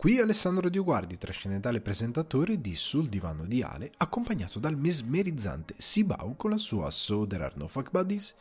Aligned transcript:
Qui 0.00 0.18
Alessandro 0.18 0.70
Dioguardi, 0.70 1.18
trascendentale 1.18 1.82
presentatore 1.82 2.58
di 2.58 2.74
Sul 2.74 3.10
divano 3.10 3.44
di 3.44 3.60
Ale, 3.60 3.92
accompagnato 3.98 4.58
dal 4.58 4.78
mesmerizzante 4.78 5.74
Sibau 5.76 6.36
con 6.36 6.48
la 6.48 6.56
sua 6.56 6.90
So 6.90 7.26
There 7.26 7.44
Are 7.44 7.52
No 7.58 7.68
Fuck 7.68 7.90
Buddies. 7.90 8.34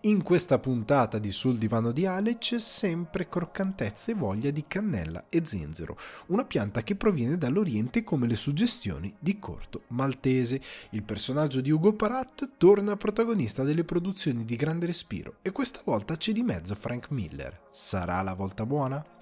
In 0.00 0.22
questa 0.22 0.58
puntata 0.58 1.18
di 1.18 1.32
Sul 1.32 1.56
divano 1.56 1.92
di 1.92 2.04
Ale 2.04 2.36
c'è 2.36 2.58
sempre 2.58 3.26
croccantezza 3.26 4.12
e 4.12 4.16
voglia 4.16 4.50
di 4.50 4.66
cannella 4.68 5.24
e 5.30 5.40
zenzero, 5.46 5.96
una 6.26 6.44
pianta 6.44 6.82
che 6.82 6.94
proviene 6.94 7.38
dall'Oriente 7.38 8.04
come 8.04 8.26
le 8.26 8.36
suggestioni 8.36 9.14
di 9.18 9.38
Corto 9.38 9.84
Maltese. 9.86 10.60
Il 10.90 11.04
personaggio 11.04 11.62
di 11.62 11.70
Ugo 11.70 11.94
Parat 11.94 12.50
torna 12.58 12.98
protagonista 12.98 13.62
delle 13.62 13.84
produzioni 13.84 14.44
di 14.44 14.56
grande 14.56 14.84
respiro 14.84 15.36
e 15.40 15.52
questa 15.52 15.80
volta 15.82 16.18
c'è 16.18 16.32
di 16.32 16.42
mezzo 16.42 16.74
Frank 16.74 17.10
Miller. 17.12 17.58
Sarà 17.70 18.20
la 18.20 18.34
volta 18.34 18.66
buona? 18.66 19.17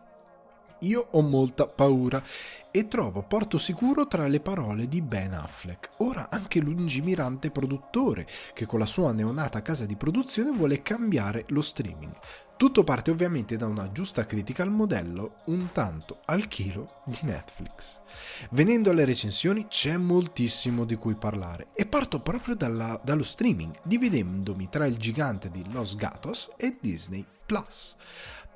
Io 0.81 1.09
ho 1.11 1.21
molta 1.23 1.67
paura 1.67 2.23
e 2.71 2.89
trovo 2.89 3.23
porto 3.23 3.57
sicuro 3.57 4.07
tra 4.07 4.27
le 4.27 4.41
parole 4.41 4.87
di 4.89 5.01
Ben 5.01 5.33
Affleck, 5.33 5.93
ora 5.99 6.29
anche 6.29 6.61
lungimirante 6.61 7.51
produttore, 7.51 8.27
che 8.53 8.67
con 8.67 8.79
la 8.79 8.85
sua 8.85 9.13
neonata 9.13 9.63
casa 9.63 9.87
di 9.87 9.97
produzione 9.97 10.51
vuole 10.51 10.83
cambiare 10.83 11.45
lo 11.49 11.63
streaming. 11.63 12.13
Tutto 12.59 12.85
parte 12.85 13.11
ovviamente 13.11 13.57
da 13.57 13.67
una 13.67 13.93
giusta 13.93 14.25
critica 14.25 14.63
al 14.63 14.71
modello 14.71 15.37
un 15.47 15.73
tanto 15.73 16.21
al 16.27 16.49
chilo 16.49 17.03
di 17.05 17.19
Netflix. 17.23 18.01
Venendo 18.51 18.91
alle 18.91 19.05
recensioni 19.05 19.67
c'è 19.69 19.97
moltissimo 19.97 20.85
di 20.85 20.97
cui 20.97 21.15
parlare 21.15 21.69
e 21.75 21.87
parto 21.87 22.21
proprio 22.21 22.55
dalla, 22.55 23.01
dallo 23.03 23.23
streaming, 23.23 23.75
dividendomi 23.83 24.69
tra 24.71 24.87
il 24.87 24.97
gigante 24.97 25.51
di 25.51 25.65
Los 25.71 25.97
Gatos 25.97 26.53
e 26.57 26.77
Disney 26.81 27.25
Plus. 27.47 27.97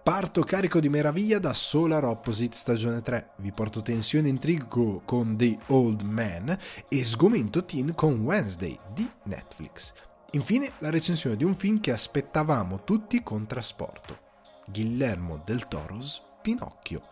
Parto 0.02 0.42
carico 0.44 0.80
di 0.80 0.88
meraviglia 0.88 1.38
da 1.38 1.52
Solar 1.52 2.06
Opposite 2.06 2.56
stagione 2.56 3.02
3, 3.02 3.32
vi 3.36 3.52
porto 3.52 3.82
tensione 3.82 4.28
e 4.28 4.30
intrigo 4.30 5.02
con 5.04 5.36
The 5.36 5.58
Old 5.66 6.00
Man 6.00 6.56
e 6.88 7.04
sgomento 7.04 7.66
teen 7.66 7.94
con 7.94 8.20
Wednesday 8.20 8.78
di 8.94 9.08
Netflix. 9.24 9.92
Infine 10.32 10.72
la 10.78 10.88
recensione 10.88 11.36
di 11.36 11.44
un 11.44 11.54
film 11.54 11.80
che 11.80 11.92
aspettavamo 11.92 12.82
tutti 12.82 13.22
con 13.22 13.46
trasporto, 13.46 14.18
Guillermo 14.66 15.42
del 15.44 15.68
Toro's 15.68 16.22
Pinocchio. 16.40 17.02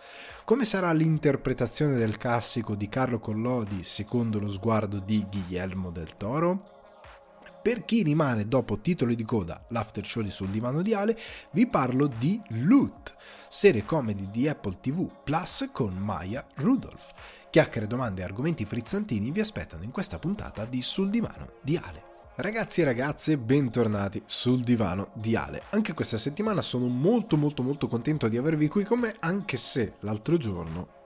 Come 0.47 0.65
sarà 0.65 0.91
l'interpretazione 0.93 1.95
del 1.95 2.17
classico 2.17 2.75
di 2.75 2.89
Carlo 2.89 3.21
Collodi 3.21 3.83
secondo 3.83 4.41
lo 4.41 4.49
sguardo 4.49 4.99
di 4.99 5.27
Guillermo 5.29 5.91
del 5.91 6.17
Toro? 6.17 6.78
Per 7.69 7.85
chi 7.85 8.03
rimane 8.03 8.49
dopo 8.49 8.79
titoli 8.79 9.15
di 9.15 9.27
coda, 9.27 9.63
l'after 9.69 10.07
show 10.07 10.23
di 10.23 10.31
sul 10.31 10.49
divano 10.49 10.81
di 10.81 10.95
Ale, 10.95 11.15
vi 11.51 11.67
parlo 11.67 12.07
di 12.07 12.41
Loot, 12.65 13.15
serie 13.47 13.85
comedy 13.85 14.31
di 14.31 14.49
Apple 14.49 14.79
TV 14.81 15.07
Plus 15.23 15.69
con 15.71 15.93
Maya 15.93 16.47
Rudolph. 16.55 17.13
Chiacchiere, 17.51 17.87
domande 17.87 18.23
e 18.23 18.25
argomenti 18.25 18.65
frizzantini 18.65 19.31
vi 19.31 19.41
aspettano 19.41 19.83
in 19.83 19.91
questa 19.91 20.19
puntata 20.19 20.65
di 20.65 20.81
Sul 20.81 21.11
divano 21.11 21.57
di 21.61 21.77
Ale. 21.77 22.05
Ragazzi 22.37 22.81
e 22.81 22.85
ragazze, 22.85 23.37
bentornati 23.37 24.23
sul 24.25 24.63
divano 24.63 25.11
di 25.13 25.37
Ale. 25.37 25.65
Anche 25.73 25.93
questa 25.93 26.17
settimana 26.17 26.63
sono 26.63 26.87
molto 26.87 27.37
molto 27.37 27.63
molto 27.63 27.87
contento 27.87 28.29
di 28.29 28.39
avervi 28.39 28.69
qui 28.69 28.85
con 28.85 29.01
me, 29.01 29.15
anche 29.19 29.59
se 29.59 29.97
l'altro 30.01 30.39
giorno 30.39 30.97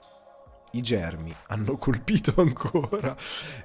i 0.73 0.81
germi 0.81 1.35
hanno 1.47 1.77
colpito 1.77 2.33
ancora. 2.37 3.15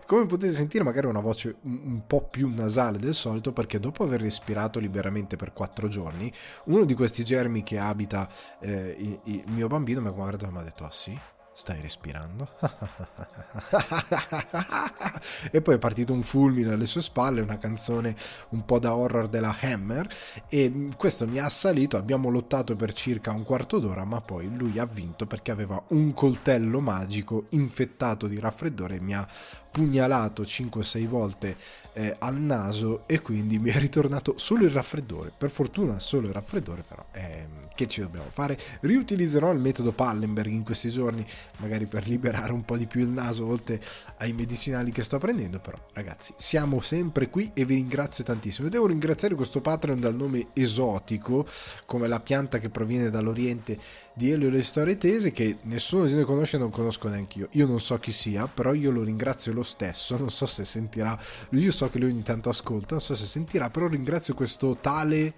Come 0.06 0.26
potete 0.26 0.52
sentire, 0.52 0.84
magari 0.84 1.06
una 1.06 1.20
voce 1.20 1.56
un, 1.62 2.02
po' 2.06 2.28
più 2.28 2.52
nasale 2.52 2.98
del 2.98 3.14
solito, 3.14 3.52
perché 3.52 3.78
dopo 3.78 4.04
aver 4.04 4.20
respirato 4.20 4.78
liberamente 4.78 5.36
per 5.36 5.52
quattro 5.52 5.88
giorni, 5.88 6.32
uno 6.64 6.84
di 6.84 6.94
questi 6.94 7.24
germi 7.24 7.62
che 7.62 7.78
abita 7.78 8.28
eh, 8.60 8.96
il, 8.98 9.20
il, 9.24 9.44
mio 9.46 9.66
bambino 9.66 10.00
mi 10.00 10.08
ha 10.08 10.12
guardato 10.12 10.46
e 10.46 10.50
mi 10.50 10.58
ha 10.58 10.62
detto: 10.62 10.84
Ah 10.84 10.90
sì? 10.90 11.18
Stai 11.58 11.80
respirando? 11.80 12.50
e 15.50 15.60
poi 15.60 15.74
è 15.74 15.78
partito 15.78 16.12
un 16.12 16.22
fulmine 16.22 16.74
alle 16.74 16.86
sue 16.86 17.02
spalle, 17.02 17.40
una 17.40 17.58
canzone 17.58 18.14
un 18.50 18.64
po' 18.64 18.78
da 18.78 18.94
horror 18.94 19.26
della 19.26 19.56
Hammer 19.60 20.08
e 20.48 20.90
questo 20.96 21.26
mi 21.26 21.40
ha 21.40 21.46
assalito, 21.46 21.96
abbiamo 21.96 22.30
lottato 22.30 22.76
per 22.76 22.92
circa 22.92 23.32
un 23.32 23.42
quarto 23.42 23.80
d'ora, 23.80 24.04
ma 24.04 24.20
poi 24.20 24.54
lui 24.54 24.78
ha 24.78 24.86
vinto 24.86 25.26
perché 25.26 25.50
aveva 25.50 25.82
un 25.88 26.14
coltello 26.14 26.78
magico 26.78 27.46
infettato 27.48 28.28
di 28.28 28.38
raffreddore 28.38 28.94
e 28.94 29.00
mi 29.00 29.16
ha 29.16 29.26
pugnalato 29.68 30.42
5-6 30.42 31.06
volte 31.08 31.56
eh, 31.98 32.14
al 32.20 32.38
naso 32.38 33.02
e 33.06 33.20
quindi 33.20 33.58
mi 33.58 33.70
è 33.70 33.78
ritornato 33.78 34.34
solo 34.36 34.64
il 34.64 34.70
raffreddore. 34.70 35.32
Per 35.36 35.50
fortuna 35.50 35.98
solo 35.98 36.28
il 36.28 36.32
raffreddore, 36.32 36.84
però 36.86 37.04
eh, 37.10 37.46
che 37.74 37.88
ci 37.88 38.00
dobbiamo 38.00 38.28
fare? 38.30 38.56
Riutilizzerò 38.80 39.50
il 39.52 39.58
metodo 39.58 39.90
Pallenberg 39.90 40.50
in 40.50 40.62
questi 40.62 40.90
giorni, 40.90 41.26
magari 41.56 41.86
per 41.86 42.06
liberare 42.06 42.52
un 42.52 42.64
po' 42.64 42.76
di 42.76 42.86
più 42.86 43.00
il 43.00 43.08
naso 43.08 43.46
oltre 43.46 43.80
ai 44.18 44.32
medicinali 44.32 44.92
che 44.92 45.02
sto 45.02 45.18
prendendo, 45.18 45.58
però 45.58 45.76
ragazzi, 45.92 46.34
siamo 46.36 46.78
sempre 46.78 47.28
qui 47.30 47.50
e 47.52 47.64
vi 47.64 47.74
ringrazio 47.74 48.22
tantissimo. 48.22 48.68
E 48.68 48.70
devo 48.70 48.86
ringraziare 48.86 49.34
questo 49.34 49.60
Patreon 49.60 49.98
dal 49.98 50.14
nome 50.14 50.48
esotico, 50.52 51.48
come 51.84 52.06
la 52.06 52.20
pianta 52.20 52.58
che 52.58 52.68
proviene 52.68 53.10
dall'Oriente 53.10 53.78
di 54.14 54.30
Elio 54.30 54.50
le 54.50 54.62
storie 54.62 54.96
tese, 54.96 55.32
che 55.32 55.58
nessuno 55.62 56.06
di 56.06 56.14
noi 56.14 56.24
conosce 56.24 56.56
e 56.56 56.58
non 56.60 56.70
conosco 56.70 57.08
neanche 57.08 57.38
io. 57.38 57.48
Io 57.52 57.66
non 57.66 57.80
so 57.80 57.98
chi 57.98 58.12
sia, 58.12 58.46
però 58.46 58.72
io 58.72 58.90
lo 58.90 59.02
ringrazio 59.02 59.52
lo 59.52 59.62
stesso, 59.62 60.16
non 60.16 60.30
so 60.30 60.46
se 60.46 60.64
sentirà, 60.64 61.16
io 61.50 61.70
so 61.70 61.87
che 61.88 61.98
lui 61.98 62.10
ogni 62.10 62.22
tanto 62.22 62.48
ascolta, 62.48 62.92
non 62.92 63.00
so 63.00 63.14
se 63.14 63.24
sentirà, 63.24 63.70
però 63.70 63.86
ringrazio 63.86 64.34
questo 64.34 64.78
tale 64.80 65.34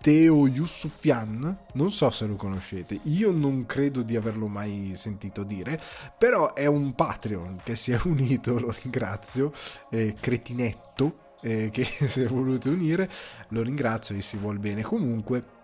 Teo 0.00 0.46
Yusufian, 0.46 1.58
non 1.72 1.90
so 1.90 2.10
se 2.10 2.26
lo 2.26 2.36
conoscete, 2.36 3.00
io 3.04 3.32
non 3.32 3.66
credo 3.66 4.02
di 4.02 4.14
averlo 4.14 4.46
mai 4.46 4.92
sentito 4.96 5.42
dire, 5.42 5.80
però 6.16 6.54
è 6.54 6.66
un 6.66 6.94
Patreon 6.94 7.58
che 7.64 7.74
si 7.74 7.92
è 7.92 7.98
unito, 8.04 8.58
lo 8.58 8.72
ringrazio, 8.82 9.52
eh, 9.90 10.14
cretinetto 10.18 11.26
eh, 11.40 11.70
che 11.70 11.84
si 12.08 12.22
è 12.22 12.26
voluto 12.26 12.70
unire, 12.70 13.10
lo 13.48 13.62
ringrazio 13.62 14.16
e 14.16 14.22
si 14.22 14.36
vuol 14.36 14.58
bene. 14.58 14.82
Comunque, 14.82 15.56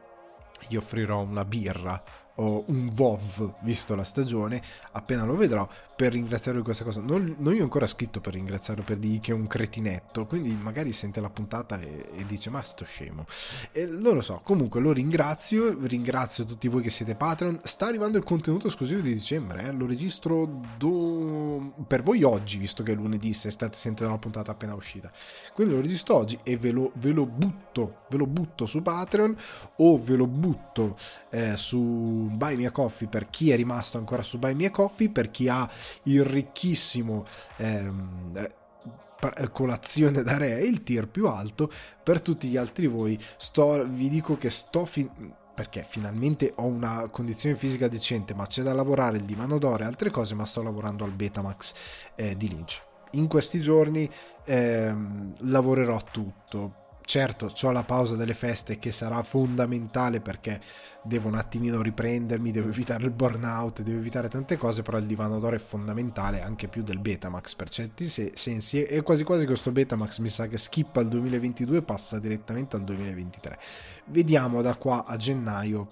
gli 0.67 0.77
offrirò 0.77 1.21
una 1.21 1.45
birra 1.45 2.03
o 2.37 2.65
un 2.69 2.93
WoW, 2.97 3.57
visto 3.61 3.95
la 3.95 4.05
stagione, 4.05 4.61
appena 4.93 5.25
lo 5.25 5.37
vedrò, 5.37 5.69
per 5.97 6.13
ringraziarlo 6.13 6.61
di 6.61 6.65
questa 6.65 6.85
cosa. 6.85 7.01
Non, 7.01 7.37
non 7.39 7.55
io 7.55 7.63
ancora 7.63 7.87
scritto 7.87 8.21
per 8.21 8.35
ringraziarlo, 8.35 8.83
per 8.83 8.97
dire 8.97 9.21
che 9.21 9.33
è 9.33 9.35
un 9.35 9.47
cretinetto, 9.47 10.27
quindi 10.27 10.53
magari 10.55 10.93
sente 10.93 11.21
la 11.21 11.31
puntata 11.31 11.81
e, 11.81 12.07
e 12.17 12.27
dice 12.27 12.51
ma 12.51 12.63
sto 12.63 12.85
scemo. 12.85 13.27
E 13.73 13.87
non 13.87 14.15
lo 14.15 14.21
so, 14.21 14.41
comunque 14.43 14.81
lo 14.81 14.93
ringrazio, 14.93 15.77
ringrazio 15.83 16.45
tutti 16.45 16.69
voi 16.69 16.83
che 16.83 16.91
siete 16.91 17.15
Patreon. 17.15 17.61
Sta 17.63 17.87
arrivando 17.87 18.19
il 18.19 18.25
contenuto 18.25 18.67
esclusivo 18.67 19.01
di 19.01 19.13
dicembre, 19.13 19.65
eh? 19.65 19.73
lo 19.73 19.87
registro 19.87 20.61
do... 20.77 21.75
per 21.87 22.03
voi 22.03 22.23
oggi, 22.23 22.59
visto 22.59 22.83
che 22.83 22.93
è 22.93 22.95
lunedì, 22.95 23.33
se 23.33 23.51
state 23.51 23.77
sentendo 23.77 24.13
la 24.13 24.19
puntata 24.19 24.51
appena 24.51 24.75
uscita. 24.75 25.11
Quindi 25.53 25.75
lo 25.75 25.81
registro 25.81 26.17
oggi 26.17 26.39
e 26.43 26.57
ve 26.57 26.71
lo, 26.71 26.91
ve 26.95 27.11
lo 27.11 27.27
butto, 27.27 28.03
ve 28.09 28.17
lo 28.17 28.27
butto 28.27 28.67
su 28.67 28.83
Patreon 28.83 29.37
o 29.77 30.03
ve 30.03 30.17
lo 30.17 30.27
butto 30.27 30.97
eh, 31.31 31.57
su 31.57 32.29
Buy 32.33 32.57
Me 32.57 32.67
a 32.67 32.71
Coffee 32.71 33.09
per 33.09 33.31
chi 33.31 33.51
è 33.51 33.57
rimasto 33.57 33.99
ancora 33.99 34.23
su 34.23 34.39
Buy 34.39 34.55
Me 34.55 34.67
a 34.67 34.71
Coffee, 34.71 35.11
per 35.11 35.31
chi 35.31 35.49
ha 35.49 35.69
il 36.05 36.25
ricchissimo 36.25 37.25
ehm, 37.57 38.33
eh, 38.37 39.51
colazione 39.51 40.23
da 40.23 40.37
re, 40.37 40.61
il 40.61 40.83
tier 40.83 41.09
più 41.09 41.29
alto, 41.29 41.71
per 42.03 42.21
tutti 42.21 42.49
gli 42.49 42.57
altri 42.57 42.87
voi 42.87 43.19
sto, 43.37 43.87
vi 43.89 44.09
dico 44.09 44.37
che 44.37 44.51
sto... 44.51 44.85
Fin- 44.85 45.43
perché 45.55 45.87
finalmente 45.89 46.53
ho 46.57 46.65
una 46.65 47.07
condizione 47.09 47.55
fisica 47.55 47.87
decente, 47.87 48.35
ma 48.35 48.45
c'è 48.45 48.63
da 48.63 48.73
lavorare 48.73 49.19
il 49.19 49.23
divano 49.23 49.59
d'oro 49.59 49.85
e 49.85 49.87
altre 49.87 50.11
cose, 50.11 50.35
ma 50.35 50.45
sto 50.45 50.65
lavorando 50.65 51.05
al 51.05 51.13
Betamax 51.13 51.75
eh, 52.17 52.37
di 52.37 52.49
Lynch. 52.49 52.83
In 53.13 53.29
questi 53.29 53.61
giorni 53.61 54.11
ehm, 54.47 55.35
lavorerò 55.43 56.01
tutto 56.11 56.84
Certo, 57.07 57.53
ho 57.63 57.71
la 57.71 57.85
pausa 57.85 58.17
delle 58.17 58.33
feste 58.33 58.79
che 58.79 58.91
sarà 58.91 59.23
fondamentale 59.23 60.21
perché 60.21 60.59
devo 61.03 61.29
un 61.29 61.35
attimino 61.35 61.83
riprendermi, 61.83 62.51
devo 62.51 62.71
evitare 62.71 63.05
il 63.05 63.11
burnout, 63.11 63.83
devo 63.83 63.99
evitare 63.99 64.31
tante 64.31 64.57
cose, 64.57 64.81
però 64.81 64.97
il 64.97 65.05
divano 65.05 65.39
d'oro 65.39 65.55
è 65.55 65.59
fondamentale 65.59 66.41
anche 66.41 66.67
più 66.67 66.83
del 66.83 66.99
Betamax 66.99 67.55
per 67.57 67.69
certi 67.69 68.09
sensi 68.09 68.85
e 68.85 69.03
quasi 69.03 69.23
quasi 69.23 69.45
questo 69.45 69.71
Betamax 69.71 70.19
mi 70.19 70.31
sa 70.31 70.47
che 70.47 70.57
skippa 70.57 71.03
il 71.03 71.09
2022 71.09 71.77
e 71.77 71.83
passa 71.83 72.19
direttamente 72.19 72.77
al 72.77 72.85
2023. 72.85 73.59
Vediamo 74.07 74.63
da 74.63 74.75
qua 74.75 75.05
a 75.05 75.17
gennaio 75.19 75.89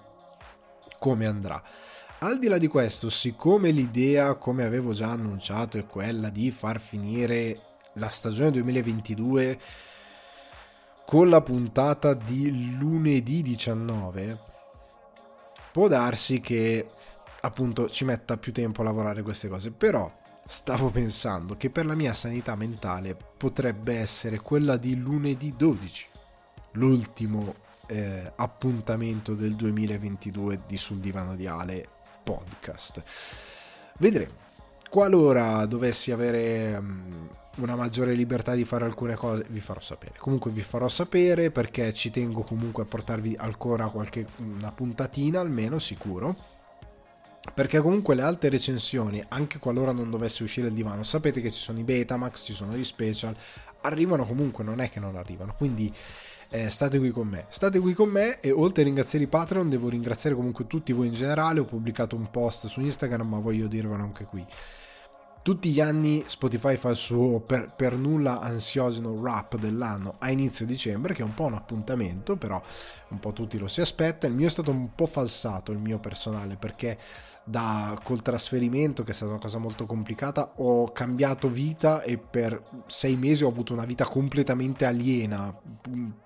come 0.98 1.26
andrà. 1.26 1.62
Al 2.20 2.38
di 2.38 2.48
là 2.48 2.56
di 2.56 2.68
questo, 2.68 3.10
siccome 3.10 3.70
l'idea, 3.70 4.34
come 4.36 4.64
avevo 4.64 4.92
già 4.92 5.10
annunciato, 5.10 5.76
è 5.76 5.84
quella 5.84 6.30
di 6.30 6.50
far 6.50 6.80
finire 6.80 7.60
la 7.94 8.08
stagione 8.08 8.50
2022 8.52 9.58
con 11.04 11.28
la 11.28 11.40
puntata 11.40 12.14
di 12.14 12.76
lunedì 12.76 13.42
19 13.42 14.38
può 15.72 15.88
darsi 15.88 16.40
che 16.40 16.88
appunto 17.40 17.88
ci 17.88 18.04
metta 18.04 18.36
più 18.36 18.52
tempo 18.52 18.82
a 18.82 18.84
lavorare 18.84 19.22
queste 19.22 19.48
cose 19.48 19.70
però 19.70 20.10
stavo 20.46 20.90
pensando 20.90 21.56
che 21.56 21.70
per 21.70 21.86
la 21.86 21.94
mia 21.94 22.12
sanità 22.12 22.54
mentale 22.54 23.16
potrebbe 23.36 23.98
essere 23.98 24.40
quella 24.40 24.76
di 24.76 24.96
lunedì 24.96 25.54
12 25.56 26.08
l'ultimo 26.72 27.54
eh, 27.86 28.32
appuntamento 28.36 29.34
del 29.34 29.54
2022 29.54 30.62
di 30.66 30.76
Sul 30.76 30.98
Divano 30.98 31.36
di 31.36 31.46
Ale 31.46 31.86
podcast. 32.22 33.02
Vedremo. 33.98 34.40
Qualora 34.88 35.64
dovessi 35.66 36.10
avere 36.12 36.74
um, 36.74 37.28
una 37.56 37.76
maggiore 37.76 38.14
libertà 38.14 38.54
di 38.54 38.64
fare 38.64 38.84
alcune 38.84 39.14
cose, 39.14 39.44
vi 39.48 39.60
farò 39.60 39.80
sapere. 39.80 40.14
Comunque 40.18 40.50
vi 40.50 40.60
farò 40.60 40.88
sapere 40.88 41.50
perché 41.50 41.92
ci 41.92 42.10
tengo 42.10 42.42
comunque 42.42 42.84
a 42.84 42.86
portarvi 42.86 43.36
ancora 43.38 43.88
qualche 43.88 44.26
una 44.38 44.72
puntatina 44.72 45.40
almeno 45.40 45.78
sicuro. 45.78 46.50
Perché 47.54 47.80
comunque 47.80 48.14
le 48.14 48.22
altre 48.22 48.50
recensioni, 48.50 49.22
anche 49.28 49.58
qualora 49.58 49.90
non 49.92 50.10
dovesse 50.10 50.44
uscire 50.44 50.68
il 50.68 50.74
divano, 50.74 51.02
sapete 51.02 51.40
che 51.40 51.50
ci 51.50 51.60
sono 51.60 51.80
i 51.80 51.82
Betamax, 51.82 52.44
ci 52.44 52.54
sono 52.54 52.76
gli 52.76 52.84
special, 52.84 53.36
arrivano 53.80 54.24
comunque, 54.24 54.62
non 54.62 54.80
è 54.80 54.88
che 54.88 55.00
non 55.00 55.16
arrivano. 55.16 55.52
Quindi 55.56 55.92
eh, 56.50 56.68
state 56.68 56.98
qui 56.98 57.10
con 57.10 57.26
me. 57.26 57.46
State 57.48 57.80
qui 57.80 57.94
con 57.94 58.10
me 58.10 58.40
e 58.40 58.52
oltre 58.52 58.82
a 58.82 58.84
ringraziare 58.84 59.24
i 59.24 59.28
Patreon 59.28 59.68
devo 59.68 59.88
ringraziare 59.88 60.36
comunque 60.36 60.66
tutti 60.66 60.92
voi 60.92 61.06
in 61.06 61.14
generale. 61.14 61.60
Ho 61.60 61.64
pubblicato 61.64 62.14
un 62.14 62.30
post 62.30 62.66
su 62.66 62.80
Instagram 62.80 63.26
ma 63.26 63.38
voglio 63.38 63.66
dirvelo 63.66 64.02
anche 64.02 64.24
qui. 64.24 64.46
Tutti 65.42 65.70
gli 65.70 65.80
anni 65.80 66.22
Spotify 66.28 66.76
fa 66.76 66.90
il 66.90 66.96
suo 66.96 67.40
per, 67.40 67.72
per 67.74 67.96
nulla 67.96 68.38
ansiosino 68.38 69.20
rap 69.20 69.56
dell'anno 69.56 70.14
a 70.18 70.30
inizio 70.30 70.64
dicembre, 70.64 71.14
che 71.14 71.22
è 71.22 71.24
un 71.24 71.34
po' 71.34 71.46
un 71.46 71.54
appuntamento, 71.54 72.36
però 72.36 72.62
un 73.08 73.18
po' 73.18 73.32
tutti 73.32 73.58
lo 73.58 73.66
si 73.66 73.80
aspetta. 73.80 74.28
Il 74.28 74.34
mio 74.34 74.46
è 74.46 74.50
stato 74.50 74.70
un 74.70 74.94
po' 74.94 75.06
falsato, 75.06 75.72
il 75.72 75.78
mio 75.78 75.98
personale, 75.98 76.56
perché 76.56 76.96
da, 77.42 77.98
col 78.04 78.22
trasferimento, 78.22 79.02
che 79.02 79.10
è 79.10 79.14
stata 79.14 79.32
una 79.32 79.40
cosa 79.40 79.58
molto 79.58 79.84
complicata, 79.84 80.52
ho 80.58 80.92
cambiato 80.92 81.48
vita 81.48 82.02
e 82.02 82.18
per 82.18 82.62
sei 82.86 83.16
mesi 83.16 83.42
ho 83.42 83.48
avuto 83.48 83.72
una 83.72 83.84
vita 83.84 84.04
completamente 84.04 84.84
aliena, 84.84 85.52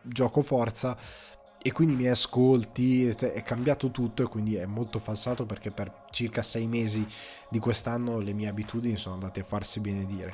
gioco 0.02 0.42
forza, 0.42 0.94
e 1.66 1.72
quindi 1.72 1.94
i 1.94 1.96
miei 1.96 2.10
ascolti, 2.10 3.08
è 3.08 3.42
cambiato 3.42 3.90
tutto 3.90 4.22
e 4.22 4.28
quindi 4.28 4.54
è 4.54 4.66
molto 4.66 5.00
falsato 5.00 5.46
perché 5.46 5.72
per 5.72 6.04
circa 6.12 6.40
sei 6.44 6.68
mesi 6.68 7.04
di 7.48 7.58
quest'anno 7.58 8.20
le 8.20 8.32
mie 8.34 8.46
abitudini 8.46 8.96
sono 8.96 9.14
andate 9.14 9.40
a 9.40 9.44
farsi 9.44 9.80
benedire. 9.80 10.32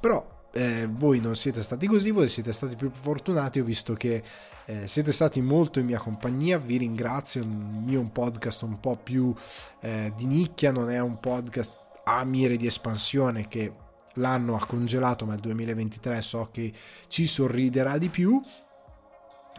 Però 0.00 0.46
eh, 0.52 0.88
voi 0.90 1.20
non 1.20 1.36
siete 1.36 1.62
stati 1.62 1.86
così, 1.86 2.12
voi 2.12 2.30
siete 2.30 2.52
stati 2.52 2.76
più 2.76 2.90
fortunati, 2.90 3.60
ho 3.60 3.64
visto 3.64 3.92
che 3.92 4.22
eh, 4.64 4.86
siete 4.86 5.12
stati 5.12 5.42
molto 5.42 5.80
in 5.80 5.84
mia 5.84 5.98
compagnia, 5.98 6.56
vi 6.56 6.78
ringrazio, 6.78 7.42
il 7.42 7.48
mio 7.48 7.98
è 7.98 8.02
un 8.02 8.10
podcast 8.10 8.62
un 8.62 8.80
po' 8.80 8.96
più 8.96 9.34
eh, 9.80 10.14
di 10.16 10.24
nicchia, 10.24 10.72
non 10.72 10.90
è 10.90 10.98
un 10.98 11.20
podcast 11.20 11.78
a 12.04 12.24
mire 12.24 12.56
di 12.56 12.64
espansione 12.64 13.48
che 13.48 13.70
l'anno 14.14 14.56
ha 14.56 14.64
congelato, 14.64 15.26
ma 15.26 15.34
il 15.34 15.40
2023 15.40 16.22
so 16.22 16.48
che 16.50 16.72
ci 17.08 17.26
sorriderà 17.26 17.98
di 17.98 18.08
più 18.08 18.40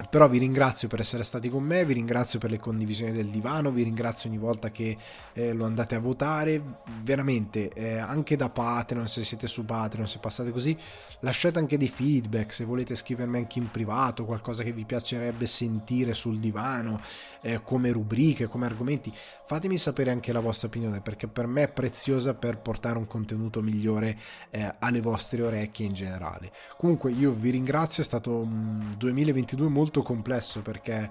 però 0.09 0.27
vi 0.27 0.37
ringrazio 0.37 0.87
per 0.87 0.99
essere 0.99 1.23
stati 1.23 1.49
con 1.49 1.63
me, 1.63 1.85
vi 1.85 1.93
ringrazio 1.93 2.39
per 2.39 2.51
le 2.51 2.57
condivisioni 2.57 3.11
del 3.11 3.27
divano, 3.27 3.71
vi 3.71 3.83
ringrazio 3.83 4.29
ogni 4.29 4.37
volta 4.37 4.71
che 4.71 4.97
eh, 5.33 5.53
lo 5.53 5.65
andate 5.65 5.95
a 5.95 5.99
votare, 5.99 6.79
veramente 7.01 7.69
eh, 7.73 7.97
anche 7.97 8.35
da 8.35 8.49
Patreon, 8.49 9.07
se 9.07 9.23
siete 9.23 9.47
su 9.47 9.65
Patreon, 9.65 10.07
se 10.07 10.19
passate 10.19 10.51
così, 10.51 10.77
lasciate 11.19 11.59
anche 11.59 11.77
dei 11.77 11.89
feedback, 11.89 12.53
se 12.53 12.63
volete 12.63 12.95
scrivermi 12.95 13.37
anche 13.37 13.59
in 13.59 13.69
privato, 13.69 14.25
qualcosa 14.25 14.63
che 14.63 14.71
vi 14.71 14.85
piacerebbe 14.85 15.45
sentire 15.45 16.13
sul 16.13 16.39
divano, 16.39 17.01
eh, 17.41 17.61
come 17.63 17.91
rubriche, 17.91 18.47
come 18.47 18.65
argomenti, 18.65 19.11
fatemi 19.45 19.77
sapere 19.77 20.11
anche 20.11 20.31
la 20.31 20.39
vostra 20.39 20.67
opinione 20.67 21.01
perché 21.01 21.27
per 21.27 21.47
me 21.47 21.63
è 21.63 21.69
preziosa 21.69 22.33
per 22.33 22.59
portare 22.59 22.97
un 22.97 23.07
contenuto 23.07 23.61
migliore 23.61 24.17
eh, 24.49 24.73
alle 24.79 25.01
vostre 25.01 25.41
orecchie 25.41 25.85
in 25.85 25.93
generale. 25.93 26.51
Comunque 26.77 27.11
io 27.11 27.31
vi 27.31 27.49
ringrazio, 27.49 28.01
è 28.01 28.05
stato 28.05 28.37
un 28.37 28.93
2022 28.97 29.67
molto 29.67 29.90
molto 29.91 30.01
complesso 30.01 30.61
perché 30.61 31.09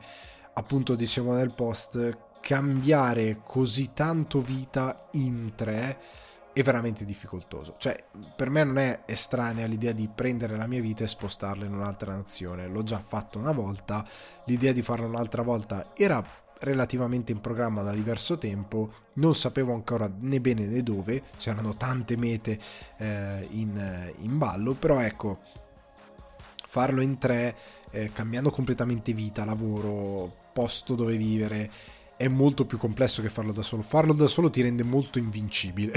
appunto 0.55 0.95
dicevo 0.95 1.35
nel 1.35 1.53
post 1.53 2.17
cambiare 2.41 3.43
così 3.45 3.91
tanto 3.93 4.41
vita 4.41 5.09
in 5.13 5.53
tre 5.55 5.99
è 6.55 6.63
veramente 6.63 7.05
difficoltoso. 7.05 7.77
Cioè, 7.79 8.03
per 8.35 8.49
me 8.49 8.65
non 8.65 8.79
è 8.79 9.03
estranea 9.05 9.67
l'idea 9.67 9.93
di 9.93 10.09
prendere 10.09 10.57
la 10.57 10.67
mia 10.67 10.81
vita 10.81 11.05
e 11.05 11.07
spostarla 11.07 11.67
in 11.67 11.75
un'altra 11.75 12.13
nazione. 12.15 12.67
L'ho 12.67 12.83
già 12.83 13.03
fatto 13.07 13.39
una 13.39 13.53
volta, 13.53 14.05
l'idea 14.47 14.73
di 14.73 14.83
farla 14.83 15.07
un'altra 15.07 15.43
volta 15.43 15.93
era 15.95 16.25
relativamente 16.61 17.33
in 17.33 17.41
programma 17.41 17.83
da 17.83 17.93
diverso 17.93 18.37
tempo, 18.37 18.93
non 19.15 19.35
sapevo 19.35 19.75
ancora 19.75 20.11
né 20.21 20.41
bene 20.41 20.67
né 20.67 20.83
dove, 20.83 21.23
c'erano 21.37 21.77
tante 21.77 22.17
mete 22.17 22.59
eh, 22.97 23.47
in, 23.51 24.13
in 24.19 24.37
ballo, 24.37 24.75
però 24.75 25.01
ecco, 25.01 25.39
farlo 26.71 27.01
in 27.01 27.19
tre 27.19 27.57
eh, 27.91 28.11
cambiando 28.13 28.51
completamente 28.51 29.13
vita, 29.13 29.45
lavoro, 29.45 30.33
posto 30.53 30.95
dove 30.95 31.17
vivere, 31.17 31.71
è 32.21 32.29
molto 32.29 32.67
più 32.67 32.77
complesso 32.77 33.23
che 33.23 33.31
farlo 33.31 33.51
da 33.51 33.63
solo. 33.63 33.81
Farlo 33.81 34.13
da 34.13 34.27
solo 34.27 34.51
ti 34.51 34.61
rende 34.61 34.83
molto 34.83 35.19
invincibile. 35.19 35.93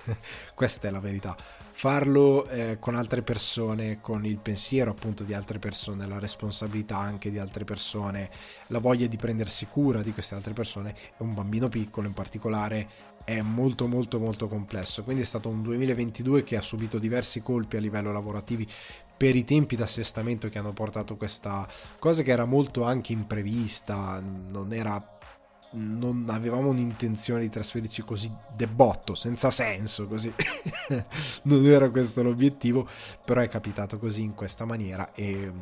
Questa 0.54 0.88
è 0.88 0.90
la 0.90 1.00
verità. 1.00 1.36
Farlo 1.72 2.48
eh, 2.48 2.78
con 2.80 2.94
altre 2.94 3.20
persone, 3.20 4.00
con 4.00 4.24
il 4.24 4.38
pensiero 4.38 4.90
appunto 4.90 5.22
di 5.22 5.34
altre 5.34 5.58
persone, 5.58 6.06
la 6.06 6.18
responsabilità 6.18 6.96
anche 6.96 7.30
di 7.30 7.38
altre 7.38 7.64
persone, 7.64 8.30
la 8.68 8.78
voglia 8.78 9.06
di 9.06 9.18
prendersi 9.18 9.66
cura 9.66 10.00
di 10.00 10.12
queste 10.12 10.34
altre 10.34 10.54
persone, 10.54 10.94
e 10.94 11.16
un 11.18 11.34
bambino 11.34 11.68
piccolo 11.68 12.06
in 12.06 12.14
particolare, 12.14 12.88
è 13.24 13.42
molto 13.42 13.86
molto 13.86 14.18
molto 14.18 14.48
complesso. 14.48 15.04
Quindi 15.04 15.22
è 15.22 15.26
stato 15.26 15.50
un 15.50 15.62
2022 15.62 16.42
che 16.42 16.56
ha 16.56 16.62
subito 16.62 16.98
diversi 16.98 17.42
colpi 17.42 17.76
a 17.76 17.80
livello 17.80 18.12
lavorativi 18.12 18.66
per 19.20 19.36
i 19.36 19.44
tempi 19.44 19.76
d'assestamento 19.76 20.48
che 20.48 20.58
hanno 20.58 20.72
portato 20.72 21.18
questa 21.18 21.68
cosa 21.98 22.22
che 22.22 22.30
era 22.30 22.46
molto 22.46 22.84
anche 22.84 23.12
imprevista, 23.12 24.18
non 24.18 24.72
era 24.72 25.18
non 25.72 26.24
avevamo 26.30 26.70
un'intenzione 26.70 27.42
di 27.42 27.50
trasferirci 27.50 28.02
così 28.02 28.34
debotto, 28.56 29.14
senza 29.14 29.50
senso, 29.50 30.08
così 30.08 30.32
non 31.44 31.66
era 31.66 31.90
questo 31.90 32.22
l'obiettivo, 32.22 32.88
però 33.22 33.42
è 33.42 33.48
capitato 33.48 33.98
così 33.98 34.22
in 34.22 34.34
questa 34.34 34.64
maniera 34.64 35.12
e 35.12 35.52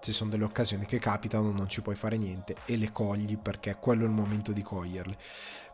ci 0.00 0.10
sono 0.10 0.28
delle 0.28 0.44
occasioni 0.44 0.84
che 0.84 0.98
capitano, 0.98 1.52
non 1.52 1.68
ci 1.68 1.82
puoi 1.82 1.94
fare 1.94 2.16
niente 2.18 2.56
e 2.64 2.76
le 2.76 2.90
cogli 2.90 3.38
perché 3.38 3.76
quello 3.80 4.02
è 4.02 4.06
il 4.06 4.12
momento 4.12 4.50
di 4.50 4.62
coglierle. 4.62 5.16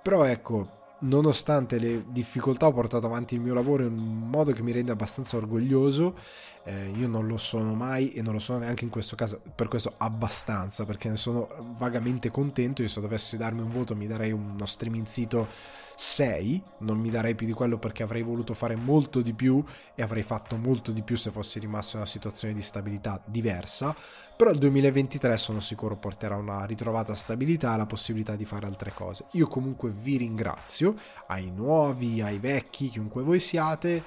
Però 0.02 0.24
ecco, 0.24 0.81
nonostante 1.02 1.78
le 1.78 2.04
difficoltà 2.08 2.66
ho 2.66 2.72
portato 2.72 3.06
avanti 3.06 3.34
il 3.34 3.40
mio 3.40 3.54
lavoro 3.54 3.84
in 3.84 3.92
un 3.92 4.28
modo 4.28 4.52
che 4.52 4.62
mi 4.62 4.72
rende 4.72 4.92
abbastanza 4.92 5.36
orgoglioso. 5.36 6.16
Eh, 6.64 6.92
io 6.96 7.08
non 7.08 7.26
lo 7.26 7.36
sono 7.36 7.74
mai 7.74 8.12
e 8.12 8.22
non 8.22 8.34
lo 8.34 8.38
sono 8.38 8.58
neanche 8.58 8.84
in 8.84 8.90
questo 8.90 9.16
caso 9.16 9.40
per 9.54 9.66
questo 9.68 9.94
abbastanza 9.96 10.84
perché 10.84 11.08
ne 11.08 11.16
sono 11.16 11.48
vagamente 11.78 12.30
contento. 12.30 12.82
Io 12.82 12.88
se 12.88 13.00
dovessi 13.00 13.36
darmi 13.36 13.60
un 13.60 13.70
voto 13.70 13.96
mi 13.96 14.06
darei 14.06 14.32
uno 14.32 14.66
streaming 14.66 15.06
sito 15.06 15.48
6 15.94 16.62
non 16.78 16.98
mi 16.98 17.10
darei 17.10 17.34
più 17.34 17.46
di 17.46 17.52
quello 17.52 17.78
perché 17.78 18.02
avrei 18.02 18.22
voluto 18.22 18.54
fare 18.54 18.76
molto 18.76 19.20
di 19.20 19.32
più 19.32 19.62
e 19.94 20.02
avrei 20.02 20.22
fatto 20.22 20.56
molto 20.56 20.92
di 20.92 21.02
più 21.02 21.16
se 21.16 21.30
fossi 21.30 21.58
rimasto 21.58 21.92
in 21.92 22.02
una 22.02 22.10
situazione 22.10 22.54
di 22.54 22.62
stabilità 22.62 23.22
diversa. 23.24 23.94
Però 24.36 24.50
il 24.50 24.58
2023 24.58 25.36
sono 25.36 25.60
sicuro 25.60 25.96
porterà 25.96 26.36
una 26.36 26.64
ritrovata 26.64 27.14
stabilità 27.14 27.74
e 27.74 27.76
la 27.76 27.86
possibilità 27.86 28.34
di 28.34 28.44
fare 28.44 28.66
altre 28.66 28.92
cose. 28.92 29.26
Io 29.32 29.46
comunque 29.46 29.90
vi 29.90 30.16
ringrazio 30.16 30.94
ai 31.26 31.50
nuovi 31.50 32.20
ai 32.20 32.38
vecchi 32.38 32.88
chiunque 32.88 33.22
voi 33.22 33.38
siate 33.38 34.02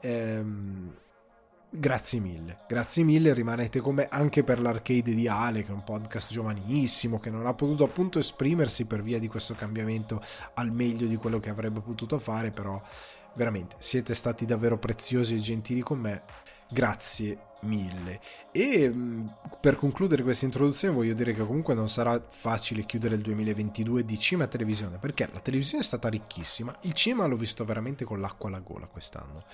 ehm, 0.00 0.92
Grazie 1.70 2.18
mille, 2.18 2.60
grazie 2.66 3.04
mille, 3.04 3.34
rimanete 3.34 3.80
con 3.80 3.96
me 3.96 4.08
anche 4.10 4.42
per 4.42 4.58
l'arcade 4.58 5.14
di 5.14 5.28
Ale, 5.28 5.62
che 5.62 5.68
è 5.68 5.74
un 5.74 5.84
podcast 5.84 6.32
giovanissimo, 6.32 7.20
che 7.20 7.28
non 7.28 7.46
ha 7.46 7.52
potuto 7.52 7.84
appunto 7.84 8.18
esprimersi 8.18 8.86
per 8.86 9.02
via 9.02 9.18
di 9.18 9.28
questo 9.28 9.54
cambiamento 9.54 10.22
al 10.54 10.72
meglio 10.72 11.06
di 11.06 11.16
quello 11.16 11.38
che 11.38 11.50
avrebbe 11.50 11.80
potuto 11.80 12.18
fare, 12.18 12.52
però 12.52 12.80
veramente 13.34 13.76
siete 13.80 14.14
stati 14.14 14.46
davvero 14.46 14.78
preziosi 14.78 15.34
e 15.34 15.38
gentili 15.40 15.82
con 15.82 15.98
me. 15.98 16.22
Grazie 16.70 17.47
1000. 17.60 18.20
E 18.52 18.88
mm, 18.88 19.26
per 19.60 19.76
concludere 19.76 20.22
questa 20.22 20.44
introduzione 20.44 20.94
voglio 20.94 21.14
dire 21.14 21.34
che 21.34 21.44
comunque 21.44 21.74
non 21.74 21.88
sarà 21.88 22.22
facile 22.28 22.84
chiudere 22.84 23.14
il 23.14 23.22
2022 23.22 24.04
di 24.04 24.18
cinema 24.18 24.44
e 24.44 24.48
televisione, 24.48 24.98
perché 24.98 25.28
la 25.32 25.40
televisione 25.40 25.82
è 25.82 25.86
stata 25.86 26.08
ricchissima, 26.08 26.76
il 26.82 26.92
cinema 26.92 27.26
l'ho 27.26 27.36
visto 27.36 27.64
veramente 27.64 28.04
con 28.04 28.20
l'acqua 28.20 28.48
alla 28.48 28.60
gola 28.60 28.86
quest'anno, 28.86 29.44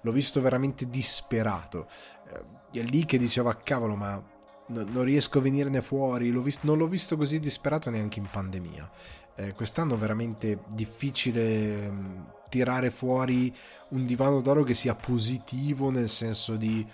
l'ho 0.00 0.12
visto 0.12 0.40
veramente 0.40 0.88
disperato, 0.88 1.88
eh, 2.72 2.78
è 2.80 2.82
lì 2.82 3.04
che 3.04 3.18
diceva 3.18 3.56
cavolo 3.56 3.96
ma 3.96 4.38
non 4.70 5.02
riesco 5.02 5.38
a 5.38 5.42
venirne 5.42 5.82
fuori, 5.82 6.30
l'ho 6.30 6.42
visto, 6.42 6.66
non 6.66 6.78
l'ho 6.78 6.86
visto 6.86 7.16
così 7.16 7.40
disperato 7.40 7.90
neanche 7.90 8.18
in 8.18 8.28
pandemia. 8.30 8.90
Eh, 9.36 9.52
quest'anno 9.54 9.94
è 9.94 9.98
veramente 9.98 10.62
difficile 10.68 11.90
mm, 11.90 12.20
tirare 12.48 12.90
fuori 12.90 13.54
un 13.90 14.04
divano 14.04 14.40
d'oro 14.40 14.62
che 14.62 14.74
sia 14.74 14.94
positivo 14.94 15.90
nel 15.90 16.08
senso 16.08 16.56
di 16.56 16.86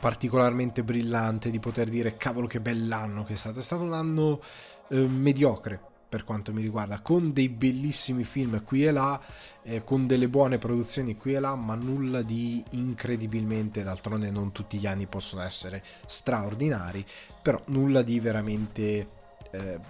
particolarmente 0.00 0.82
brillante 0.82 1.50
di 1.50 1.58
poter 1.58 1.88
dire 1.88 2.16
cavolo 2.16 2.46
che 2.46 2.60
bell'anno 2.60 3.24
che 3.24 3.34
è 3.34 3.36
stato. 3.36 3.58
È 3.58 3.62
stato 3.62 3.82
un 3.82 3.92
anno 3.92 4.40
eh, 4.88 4.96
mediocre, 5.06 5.80
per 6.12 6.24
quanto 6.24 6.52
mi 6.52 6.60
riguarda, 6.60 7.00
con 7.00 7.32
dei 7.32 7.48
bellissimi 7.48 8.24
film 8.24 8.62
qui 8.64 8.84
e 8.84 8.90
là, 8.90 9.18
eh, 9.62 9.82
con 9.82 10.06
delle 10.06 10.28
buone 10.28 10.58
produzioni 10.58 11.16
qui 11.16 11.32
e 11.32 11.40
là, 11.40 11.54
ma 11.54 11.74
nulla 11.74 12.20
di 12.20 12.62
incredibilmente, 12.72 13.82
d'altronde 13.82 14.30
non 14.30 14.52
tutti 14.52 14.76
gli 14.76 14.86
anni 14.86 15.06
possono 15.06 15.42
essere 15.42 15.82
straordinari, 16.04 17.02
però 17.40 17.58
nulla 17.66 18.02
di 18.02 18.20
veramente 18.20 19.08
eh, 19.52 19.80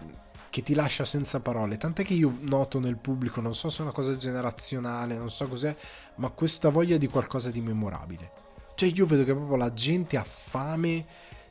che 0.48 0.62
ti 0.62 0.74
lascia 0.74 1.04
senza 1.04 1.40
parole. 1.40 1.76
Tant'è 1.76 2.04
che 2.04 2.14
io 2.14 2.36
noto 2.42 2.78
nel 2.78 2.98
pubblico, 2.98 3.40
non 3.40 3.54
so 3.54 3.68
se 3.68 3.78
è 3.78 3.82
una 3.82 3.90
cosa 3.90 4.16
generazionale, 4.16 5.16
non 5.16 5.30
so 5.30 5.48
cos'è, 5.48 5.74
ma 6.16 6.28
questa 6.28 6.68
voglia 6.68 6.98
di 6.98 7.08
qualcosa 7.08 7.50
di 7.50 7.60
memorabile. 7.60 8.41
Cioè 8.82 8.90
io 8.90 9.06
vedo 9.06 9.22
che 9.22 9.32
proprio 9.32 9.54
la 9.54 9.72
gente 9.72 10.16
ha 10.16 10.24
fame 10.24 11.06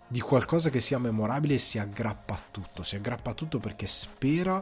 di 0.05 0.19
qualcosa 0.19 0.69
che 0.69 0.81
sia 0.81 0.97
memorabile 0.97 1.53
e 1.53 1.59
si 1.59 1.79
aggrappa 1.79 2.33
a 2.33 2.41
tutto, 2.51 2.83
si 2.83 2.97
aggrappa 2.97 3.29
a 3.29 3.33
tutto 3.33 3.57
perché 3.57 3.87
spera 3.87 4.61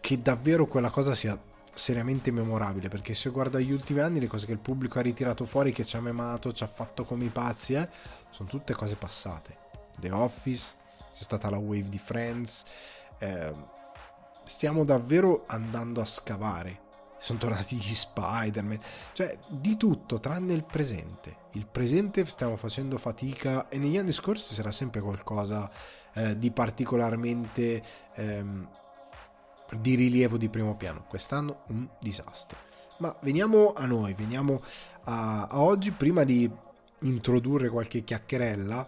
che 0.00 0.22
davvero 0.22 0.66
quella 0.66 0.90
cosa 0.90 1.16
sia 1.16 1.36
seriamente 1.74 2.30
memorabile. 2.30 2.86
Perché 2.86 3.12
se 3.12 3.30
guardo 3.30 3.58
gli 3.58 3.72
ultimi 3.72 3.98
anni 3.98 4.20
le 4.20 4.28
cose 4.28 4.46
che 4.46 4.52
il 4.52 4.60
pubblico 4.60 5.00
ha 5.00 5.02
ritirato 5.02 5.46
fuori 5.46 5.72
che 5.72 5.84
ci 5.84 5.96
ha 5.96 6.00
memato, 6.00 6.52
ci 6.52 6.62
ha 6.62 6.68
fatto 6.68 7.04
come 7.04 7.24
i 7.24 7.30
pazzi 7.30 7.74
eh, 7.74 7.88
sono 8.30 8.48
tutte 8.48 8.72
cose 8.72 8.94
passate. 8.94 9.58
The 9.98 10.12
Office 10.12 10.74
c'è 11.12 11.24
stata 11.24 11.50
la 11.50 11.58
wave 11.58 11.88
di 11.88 11.98
Friends 11.98 12.62
eh, 13.18 13.52
stiamo 14.44 14.84
davvero 14.84 15.42
andando 15.48 16.00
a 16.00 16.04
scavare 16.04 16.84
sono 17.18 17.38
tornati 17.38 17.76
gli 17.76 17.94
Spider-Man, 17.94 18.80
cioè 19.12 19.38
di 19.48 19.76
tutto 19.76 20.20
tranne 20.20 20.52
il 20.52 20.64
presente. 20.64 21.44
Il 21.52 21.66
presente 21.66 22.24
stiamo 22.26 22.56
facendo 22.56 22.98
fatica 22.98 23.68
e 23.68 23.78
negli 23.78 23.96
anni 23.96 24.12
scorsi 24.12 24.54
c'era 24.54 24.70
sempre 24.70 25.00
qualcosa 25.00 25.70
eh, 26.14 26.38
di 26.38 26.50
particolarmente 26.50 27.82
ehm, 28.14 28.68
di 29.78 29.94
rilievo 29.94 30.36
di 30.36 30.48
primo 30.48 30.76
piano. 30.76 31.04
Quest'anno 31.08 31.62
un 31.68 31.88
disastro. 32.00 32.58
Ma 32.98 33.14
veniamo 33.20 33.72
a 33.74 33.84
noi, 33.84 34.14
veniamo 34.14 34.62
a, 35.04 35.46
a 35.46 35.60
oggi 35.60 35.90
prima 35.90 36.24
di 36.24 36.50
introdurre 37.00 37.68
qualche 37.68 38.04
chiacchierella 38.04 38.86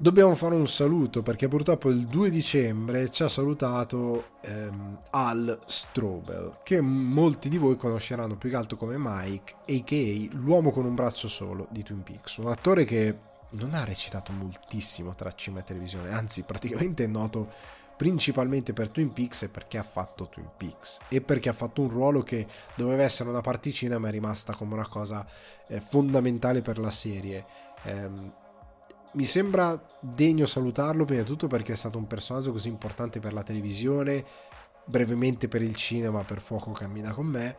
Dobbiamo 0.00 0.36
fare 0.36 0.54
un 0.54 0.68
saluto 0.68 1.22
perché 1.22 1.48
purtroppo 1.48 1.90
il 1.90 2.06
2 2.06 2.30
dicembre 2.30 3.10
ci 3.10 3.24
ha 3.24 3.28
salutato 3.28 4.34
ehm, 4.42 4.96
Al 5.10 5.58
Strobel, 5.66 6.58
che 6.62 6.80
molti 6.80 7.48
di 7.48 7.58
voi 7.58 7.74
conosceranno 7.74 8.36
più 8.36 8.48
che 8.48 8.54
altro 8.54 8.76
come 8.76 8.94
Mike, 8.96 9.54
a.k.a. 9.66 10.36
l'uomo 10.36 10.70
con 10.70 10.84
un 10.84 10.94
braccio 10.94 11.26
solo 11.26 11.66
di 11.70 11.82
Twin 11.82 12.04
Peaks, 12.04 12.36
un 12.36 12.46
attore 12.46 12.84
che 12.84 13.18
non 13.50 13.74
ha 13.74 13.82
recitato 13.82 14.30
moltissimo 14.30 15.16
tra 15.16 15.32
cinema 15.32 15.62
e 15.62 15.64
televisione, 15.64 16.12
anzi 16.12 16.44
praticamente 16.44 17.02
è 17.02 17.08
noto 17.08 17.50
principalmente 17.96 18.72
per 18.72 18.90
Twin 18.90 19.12
Peaks 19.12 19.42
e 19.42 19.48
perché 19.48 19.78
ha 19.78 19.82
fatto 19.82 20.28
Twin 20.28 20.50
Peaks 20.56 21.00
e 21.08 21.20
perché 21.20 21.48
ha 21.48 21.52
fatto 21.52 21.82
un 21.82 21.88
ruolo 21.88 22.22
che 22.22 22.46
doveva 22.76 23.02
essere 23.02 23.30
una 23.30 23.40
particina 23.40 23.98
ma 23.98 24.06
è 24.06 24.12
rimasta 24.12 24.54
come 24.54 24.74
una 24.74 24.86
cosa 24.86 25.26
eh, 25.66 25.80
fondamentale 25.80 26.62
per 26.62 26.78
la 26.78 26.90
serie. 26.90 27.44
Eh, 27.82 28.46
mi 29.12 29.24
sembra 29.24 29.80
degno 30.00 30.46
salutarlo 30.46 31.04
prima 31.04 31.22
di 31.22 31.26
tutto 31.26 31.46
perché 31.46 31.72
è 31.72 31.76
stato 31.76 31.98
un 31.98 32.06
personaggio 32.06 32.52
così 32.52 32.68
importante 32.68 33.20
per 33.20 33.32
la 33.32 33.42
televisione, 33.42 34.24
brevemente 34.84 35.48
per 35.48 35.62
il 35.62 35.74
cinema, 35.74 36.22
per 36.22 36.40
fuoco 36.40 36.72
cammina 36.72 37.12
con 37.12 37.26
me, 37.26 37.56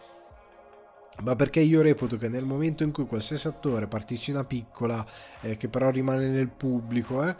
ma 1.21 1.35
perché 1.35 1.59
io 1.59 1.81
reputo 1.81 2.17
che 2.17 2.29
nel 2.29 2.45
momento 2.45 2.83
in 2.83 2.91
cui 2.91 3.05
qualsiasi 3.05 3.47
attore 3.47 3.87
particina 3.87 4.43
piccola, 4.43 5.05
eh, 5.41 5.57
che 5.57 5.67
però 5.67 5.89
rimane 5.89 6.29
nel 6.29 6.49
pubblico, 6.49 7.23
eh, 7.23 7.35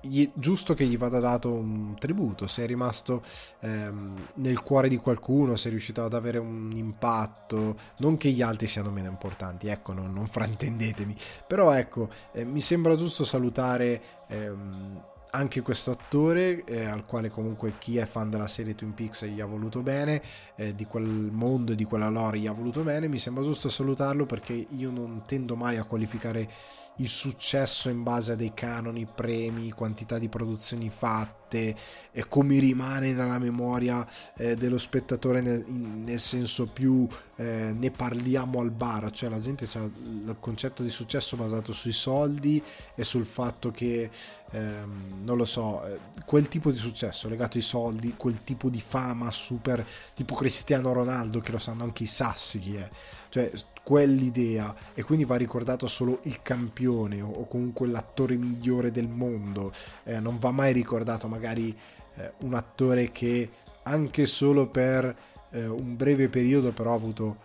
gli, 0.00 0.30
giusto 0.34 0.74
che 0.74 0.84
gli 0.84 0.96
vada 0.96 1.18
dato 1.18 1.52
un 1.52 1.94
tributo, 1.98 2.46
se 2.46 2.64
è 2.64 2.66
rimasto 2.66 3.22
ehm, 3.60 4.28
nel 4.34 4.62
cuore 4.62 4.88
di 4.88 4.96
qualcuno, 4.96 5.56
se 5.56 5.68
è 5.68 5.70
riuscito 5.70 6.02
ad 6.04 6.14
avere 6.14 6.38
un 6.38 6.70
impatto, 6.74 7.76
non 7.98 8.16
che 8.16 8.30
gli 8.30 8.42
altri 8.42 8.66
siano 8.66 8.90
meno 8.90 9.08
importanti, 9.08 9.68
ecco, 9.68 9.92
non, 9.92 10.12
non 10.12 10.26
fraintendetemi, 10.26 11.16
però 11.46 11.72
ecco, 11.72 12.08
eh, 12.32 12.44
mi 12.44 12.60
sembra 12.60 12.96
giusto 12.96 13.24
salutare... 13.24 14.02
Ehm, 14.28 15.02
anche 15.36 15.60
questo 15.60 15.90
attore 15.90 16.64
eh, 16.64 16.84
al 16.84 17.04
quale 17.04 17.28
comunque 17.28 17.74
chi 17.78 17.98
è 17.98 18.06
fan 18.06 18.30
della 18.30 18.46
serie 18.46 18.74
Twin 18.74 18.94
Peaks 18.94 19.26
gli 19.26 19.40
ha 19.40 19.46
voluto 19.46 19.82
bene 19.82 20.22
eh, 20.54 20.74
di 20.74 20.86
quel 20.86 21.04
mondo 21.04 21.72
e 21.72 21.74
di 21.74 21.84
quella 21.84 22.08
lore 22.08 22.38
gli 22.38 22.46
ha 22.46 22.52
voluto 22.52 22.82
bene 22.82 23.06
mi 23.06 23.18
sembra 23.18 23.42
giusto 23.42 23.68
salutarlo 23.68 24.24
perché 24.24 24.66
io 24.70 24.90
non 24.90 25.24
tendo 25.26 25.54
mai 25.54 25.76
a 25.76 25.84
qualificare 25.84 26.48
il 26.96 27.08
successo 27.08 27.88
in 27.88 28.02
base 28.02 28.32
a 28.32 28.36
dei 28.36 28.52
canoni, 28.54 29.06
premi, 29.06 29.70
quantità 29.72 30.18
di 30.18 30.28
produzioni 30.28 30.88
fatte 30.90 31.76
e 32.10 32.26
come 32.28 32.58
rimane 32.58 33.12
nella 33.12 33.38
memoria 33.38 34.06
eh, 34.36 34.56
dello 34.56 34.78
spettatore 34.78 35.40
nel, 35.40 35.62
in, 35.66 36.04
nel 36.04 36.18
senso 36.18 36.66
più 36.66 37.06
eh, 37.36 37.72
ne 37.76 37.90
parliamo 37.90 38.60
al 38.60 38.70
bar, 38.70 39.10
cioè 39.10 39.28
la 39.28 39.40
gente 39.40 39.66
ha 39.74 39.82
il 39.82 40.36
concetto 40.40 40.82
di 40.82 40.90
successo 40.90 41.36
basato 41.36 41.72
sui 41.72 41.92
soldi 41.92 42.62
e 42.94 43.04
sul 43.04 43.26
fatto 43.26 43.70
che 43.70 44.10
ehm, 44.50 45.22
non 45.22 45.36
lo 45.36 45.44
so, 45.44 45.84
eh, 45.84 46.00
quel 46.24 46.48
tipo 46.48 46.70
di 46.70 46.78
successo 46.78 47.28
legato 47.28 47.58
ai 47.58 47.62
soldi, 47.62 48.14
quel 48.16 48.42
tipo 48.42 48.70
di 48.70 48.80
fama 48.80 49.30
super 49.30 49.86
tipo 50.14 50.34
Cristiano 50.34 50.92
Ronaldo 50.92 51.40
che 51.40 51.52
lo 51.52 51.58
sanno 51.58 51.84
anche 51.84 52.04
i 52.04 52.06
sassi 52.06 52.58
chi 52.58 52.76
è, 52.76 52.88
cioè 53.28 53.52
quell'idea 53.86 54.74
e 54.94 55.04
quindi 55.04 55.24
va 55.24 55.36
ricordato 55.36 55.86
solo 55.86 56.18
il 56.22 56.42
campione 56.42 57.20
o, 57.20 57.46
comunque 57.46 57.86
l'attore 57.86 58.34
migliore 58.34 58.90
del 58.90 59.06
mondo, 59.06 59.70
eh, 60.02 60.18
non 60.18 60.38
va 60.38 60.50
mai 60.50 60.72
ricordato 60.72 61.28
magari 61.28 61.72
eh, 62.16 62.32
un 62.38 62.54
attore 62.54 63.12
che 63.12 63.48
anche 63.84 64.26
solo 64.26 64.66
per 64.66 65.16
eh, 65.50 65.66
un 65.68 65.94
breve 65.94 66.28
periodo 66.28 66.72
però 66.72 66.90
ha 66.90 66.96
avuto 66.96 67.36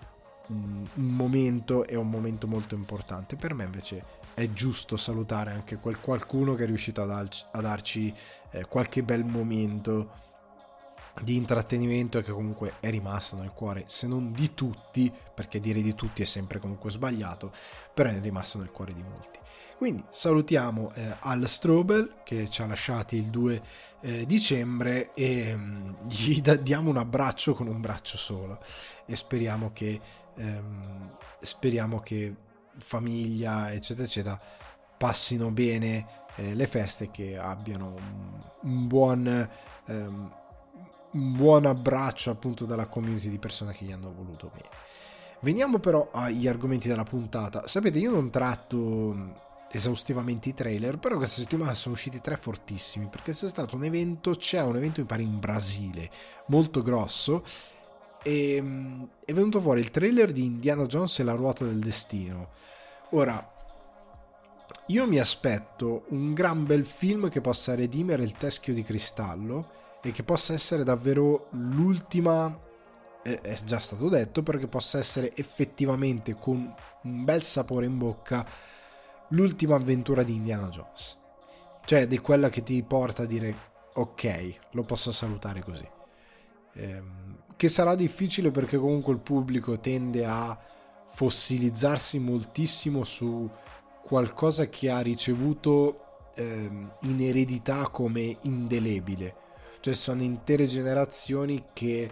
un, 0.47 0.83
un 0.91 1.05
momento 1.05 1.85
e 1.85 1.95
un 1.95 2.09
momento 2.09 2.47
molto 2.47 2.73
importante. 2.73 3.35
Per 3.35 3.53
me 3.53 3.65
invece 3.65 4.03
è 4.33 4.51
giusto 4.51 4.97
salutare 4.97 5.51
anche 5.51 5.75
quel 5.75 5.99
qualcuno 5.99 6.55
che 6.55 6.63
è 6.63 6.65
riuscito 6.65 7.03
a, 7.03 7.05
darci, 7.05 7.45
a 7.51 7.61
darci 7.61 8.11
eh, 8.49 8.65
qualche 8.65 9.03
bel 9.03 9.25
momento 9.25 10.09
di 11.21 11.35
intrattenimento 11.35 12.21
che 12.21 12.31
comunque 12.31 12.73
è 12.79 12.89
rimasto 12.89 13.35
nel 13.35 13.51
cuore, 13.53 13.83
se 13.87 14.07
non 14.07 14.31
di 14.31 14.53
tutti, 14.53 15.11
perché 15.33 15.59
dire 15.59 15.81
di 15.81 15.93
tutti 15.93 16.21
è 16.21 16.25
sempre 16.25 16.59
comunque 16.59 16.89
sbagliato, 16.89 17.51
però 17.93 18.09
è 18.09 18.19
rimasto 18.19 18.57
nel 18.57 18.71
cuore 18.71 18.93
di 18.93 19.03
molti. 19.03 19.39
Quindi 19.77 20.03
salutiamo 20.09 20.91
eh, 20.93 21.15
Al 21.21 21.47
Strobel 21.47 22.17
che 22.23 22.47
ci 22.49 22.61
ha 22.61 22.67
lasciati 22.67 23.15
il 23.15 23.31
2 23.31 23.61
eh, 24.01 24.25
dicembre 24.27 25.11
e 25.15 25.55
mh, 25.55 26.05
gli 26.07 26.39
da- 26.39 26.55
diamo 26.55 26.91
un 26.91 26.97
abbraccio 26.97 27.55
con 27.55 27.67
un 27.67 27.81
braccio 27.81 28.15
solo 28.15 28.59
e 29.07 29.15
speriamo 29.15 29.71
che, 29.73 29.99
ehm, 30.35 31.17
speriamo 31.39 31.99
che 31.99 32.35
famiglia 32.77 33.71
eccetera 33.71 34.05
eccetera 34.05 34.39
passino 34.97 35.49
bene 35.49 36.05
eh, 36.35 36.53
le 36.53 36.67
feste 36.67 37.09
che 37.09 37.35
abbiano 37.37 37.95
un, 37.95 38.39
un 38.61 38.87
buon 38.87 39.49
ehm, 39.87 40.40
un 41.11 41.35
buon 41.35 41.65
abbraccio 41.65 42.31
appunto 42.31 42.65
dalla 42.65 42.87
community 42.87 43.29
di 43.29 43.39
persone 43.39 43.73
che 43.73 43.85
gli 43.85 43.91
hanno 43.91 44.13
voluto 44.13 44.49
bene. 44.53 44.69
Veniamo 45.41 45.79
però 45.79 46.09
agli 46.11 46.47
argomenti 46.47 46.87
della 46.87 47.03
puntata. 47.03 47.67
Sapete, 47.67 47.97
io 47.97 48.11
non 48.11 48.29
tratto 48.29 49.49
esaustivamente 49.71 50.49
i 50.49 50.53
trailer, 50.53 50.97
però 50.97 51.17
questa 51.17 51.41
settimana 51.41 51.73
sono 51.73 51.95
usciti 51.95 52.19
tre 52.19 52.37
fortissimi 52.37 53.07
perché 53.07 53.31
c'è 53.31 53.47
stato 53.47 53.75
un 53.75 53.83
evento, 53.83 54.31
c'è 54.31 54.61
un 54.61 54.75
evento 54.75 55.01
mi 55.01 55.07
pare 55.07 55.21
in 55.21 55.39
Brasile, 55.39 56.09
molto 56.47 56.81
grosso 56.81 57.43
e 58.21 58.61
mm, 58.61 59.03
è 59.25 59.33
venuto 59.33 59.61
fuori 59.61 59.79
il 59.79 59.89
trailer 59.89 60.31
di 60.31 60.45
Indiana 60.45 60.85
Jones 60.85 61.19
e 61.19 61.23
la 61.23 61.33
ruota 61.33 61.65
del 61.65 61.79
destino. 61.79 62.49
Ora, 63.11 63.49
io 64.87 65.07
mi 65.07 65.19
aspetto 65.19 66.05
un 66.09 66.33
gran 66.33 66.65
bel 66.65 66.85
film 66.85 67.29
che 67.29 67.41
possa 67.41 67.75
redimere 67.75 68.23
il 68.23 68.33
teschio 68.33 68.73
di 68.73 68.83
cristallo 68.83 69.79
e 70.01 70.11
che 70.11 70.23
possa 70.23 70.53
essere 70.53 70.83
davvero 70.83 71.47
l'ultima, 71.51 72.59
è 73.21 73.53
già 73.63 73.79
stato 73.79 74.09
detto, 74.09 74.41
però 74.41 74.57
che 74.57 74.67
possa 74.67 74.97
essere 74.97 75.35
effettivamente 75.35 76.33
con 76.35 76.73
un 77.03 77.23
bel 77.23 77.43
sapore 77.43 77.85
in 77.85 77.97
bocca 77.97 78.45
l'ultima 79.29 79.75
avventura 79.75 80.23
di 80.23 80.35
Indiana 80.35 80.69
Jones. 80.69 81.17
Cioè 81.85 82.07
di 82.07 82.17
quella 82.17 82.49
che 82.49 82.63
ti 82.63 82.81
porta 82.83 83.23
a 83.23 83.27
dire 83.27 83.69
ok, 83.93 84.59
lo 84.71 84.83
posso 84.83 85.11
salutare 85.11 85.61
così. 85.61 85.87
Ehm, 86.73 87.43
che 87.55 87.67
sarà 87.67 87.93
difficile 87.93 88.49
perché 88.49 88.77
comunque 88.77 89.13
il 89.13 89.19
pubblico 89.19 89.79
tende 89.79 90.25
a 90.25 90.57
fossilizzarsi 91.09 92.17
moltissimo 92.17 93.03
su 93.03 93.47
qualcosa 94.03 94.67
che 94.67 94.89
ha 94.89 94.99
ricevuto 95.01 96.29
ehm, 96.35 96.95
in 97.01 97.21
eredità 97.21 97.87
come 97.89 98.37
indelebile 98.41 99.35
cioè 99.81 99.93
sono 99.93 100.23
intere 100.23 100.65
generazioni 100.67 101.65
che 101.73 102.09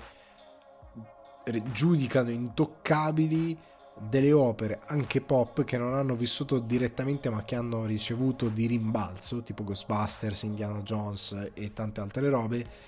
giudicano 1.72 2.30
intoccabili 2.30 3.58
delle 3.98 4.32
opere 4.32 4.82
anche 4.86 5.20
pop 5.22 5.64
che 5.64 5.78
non 5.78 5.94
hanno 5.94 6.16
vissuto 6.16 6.60
direttamente 6.60 7.30
ma 7.30 7.42
che 7.42 7.56
hanno 7.56 7.86
ricevuto 7.86 8.48
di 8.50 8.66
rimbalzo 8.66 9.42
tipo 9.42 9.64
Ghostbusters, 9.64 10.44
Indiana 10.44 10.80
Jones 10.82 11.52
e 11.54 11.74
tante 11.74 12.00
altre 12.00 12.30
robe 12.30 12.88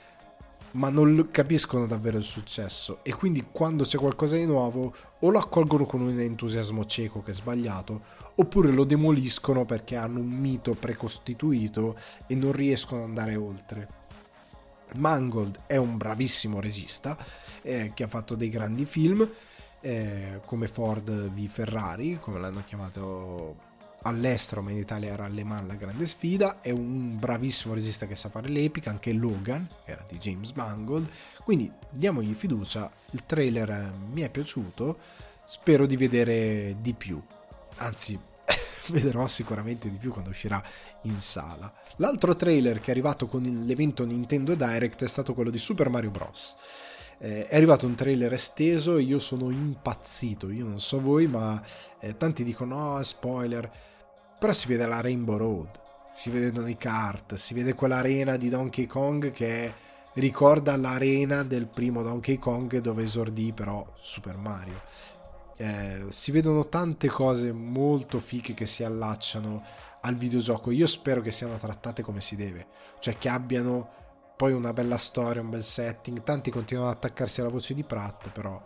ma 0.72 0.90
non 0.90 1.28
capiscono 1.32 1.86
davvero 1.86 2.18
il 2.18 2.24
successo 2.24 3.00
e 3.04 3.14
quindi 3.14 3.48
quando 3.52 3.84
c'è 3.84 3.98
qualcosa 3.98 4.38
di 4.38 4.46
nuovo 4.46 4.94
o 5.20 5.30
lo 5.30 5.40
accolgono 5.40 5.86
con 5.86 6.02
un 6.02 6.18
entusiasmo 6.18 6.86
cieco 6.86 7.22
che 7.22 7.32
è 7.32 7.34
sbagliato 7.34 8.20
oppure 8.36 8.72
lo 8.72 8.86
demoliscono 8.86 9.66
perché 9.66 9.98
hanno 9.98 10.20
un 10.20 10.30
mito 10.30 10.74
precostituito 10.74 11.98
e 12.26 12.36
non 12.36 12.54
riescono 12.54 13.02
ad 13.02 13.10
andare 13.10 13.36
oltre. 13.36 14.01
Mangold 14.96 15.62
è 15.68 15.78
un 15.78 15.98
bravissimo 15.98 16.60
regista 16.60 17.18
eh, 17.62 17.92
che 17.94 18.04
ha 18.04 18.08
fatto 18.08 18.36
dei 18.36 18.50
grandi 18.50 18.86
film 18.86 19.28
eh, 19.82 20.42
come 20.46 20.68
Ford 20.68 21.10
v 21.10 21.48
Ferrari, 21.48 22.20
come 22.20 22.40
l'hanno 22.40 22.64
chiamato 22.66 23.70
all'estero, 24.04 24.62
ma 24.62 24.72
in 24.72 24.78
Italia 24.78 25.12
era 25.12 25.28
Le 25.28 25.44
Mans 25.44 25.68
la 25.68 25.76
grande 25.76 26.06
sfida. 26.06 26.62
È 26.62 26.70
un 26.70 27.18
bravissimo 27.20 27.74
regista 27.74 28.08
che 28.08 28.16
sa 28.16 28.30
fare 28.30 28.48
l'epica, 28.48 28.90
anche 28.90 29.12
Logan 29.14 29.68
era 29.86 30.06
di 30.08 30.18
James 30.18 30.52
Mangold. 30.54 31.10
Quindi 31.44 31.72
diamogli 31.90 32.34
fiducia. 32.34 32.92
Il 33.12 33.26
trailer 33.26 33.94
mi 34.12 34.22
è 34.22 34.30
piaciuto, 34.30 34.98
spero 35.46 35.86
di 35.86 35.98
vedere 35.98 36.78
di 36.80 36.94
più. 36.94 37.22
Anzi, 37.78 38.20
vedrò 38.92 39.26
sicuramente 39.28 39.90
di 39.90 39.98
più 39.98 40.12
quando 40.12 40.30
uscirà 40.30 40.62
in 41.04 41.20
sala. 41.20 41.74
L'altro 41.98 42.36
trailer 42.36 42.80
che 42.80 42.88
è 42.88 42.92
arrivato 42.92 43.26
con 43.26 43.42
l'evento 43.42 44.06
Nintendo 44.06 44.54
Direct 44.56 45.04
è 45.04 45.08
stato 45.08 45.34
quello 45.34 45.50
di 45.50 45.58
Super 45.58 45.90
Mario 45.90 46.12
Bros. 46.12 46.56
Eh, 47.18 47.48
è 47.48 47.56
arrivato 47.56 47.86
un 47.86 47.96
trailer 47.96 48.34
esteso 48.34 48.98
e 48.98 49.04
io 49.04 49.20
sono 49.20 49.50
impazzito, 49.50 50.50
io 50.50 50.66
non 50.66 50.80
so 50.80 51.00
voi, 51.00 51.28
ma 51.28 51.62
eh, 52.00 52.18
tanti 52.18 52.44
dicono 52.44 52.96
no, 52.96 53.04
spoiler, 53.04 53.70
però 54.40 54.54
si 54.54 54.68
vede 54.68 54.88
la 54.88 55.02
Rainbow 55.02 55.38
Road, 55.38 55.80
si 56.12 56.30
vedono 56.30 56.68
i 56.68 56.78
kart, 56.78 57.36
si 57.36 57.54
vede 57.54 57.74
quell'arena 57.74 58.38
di 58.38 58.50
Donkey 58.50 58.88
Kong 58.88 59.32
che 59.32 59.74
ricorda 60.14 60.76
l'arena 60.76 61.44
del 61.44 61.68
primo 61.68 62.02
Donkey 62.02 62.38
Kong 62.38 62.80
dove 62.80 63.04
esordì 63.04 63.54
però 63.54 63.86
Super 64.00 64.36
Mario 64.36 64.82
eh, 65.58 66.06
si 66.10 66.32
vedono 66.32 66.68
tante 66.68 67.08
cose 67.08 67.52
molto 67.52 68.20
fiche 68.20 68.54
che 68.54 68.66
si 68.66 68.84
allacciano 68.84 69.64
al 70.02 70.16
videogioco. 70.16 70.72
Io 70.72 70.88
spero 70.88 71.22
che 71.22 71.32
siano 71.32 71.58
trattate 71.58 72.02
come 72.02 72.22
si 72.22 72.36
deve, 72.36 72.68
cioè 73.00 73.18
che 73.18 73.30
abbiano 73.30 74.00
poi 74.36 74.54
una 74.54 74.74
bella 74.74 74.98
storia, 74.98 75.42
un 75.42 75.50
bel 75.50 75.64
setting. 75.64 76.24
Tanti 76.24 76.50
continuano 76.50 76.90
ad 76.90 76.96
attaccarsi 76.96 77.42
alla 77.42 77.50
voce 77.50 77.74
di 77.74 77.84
Pratt, 77.84 78.30
però 78.30 78.60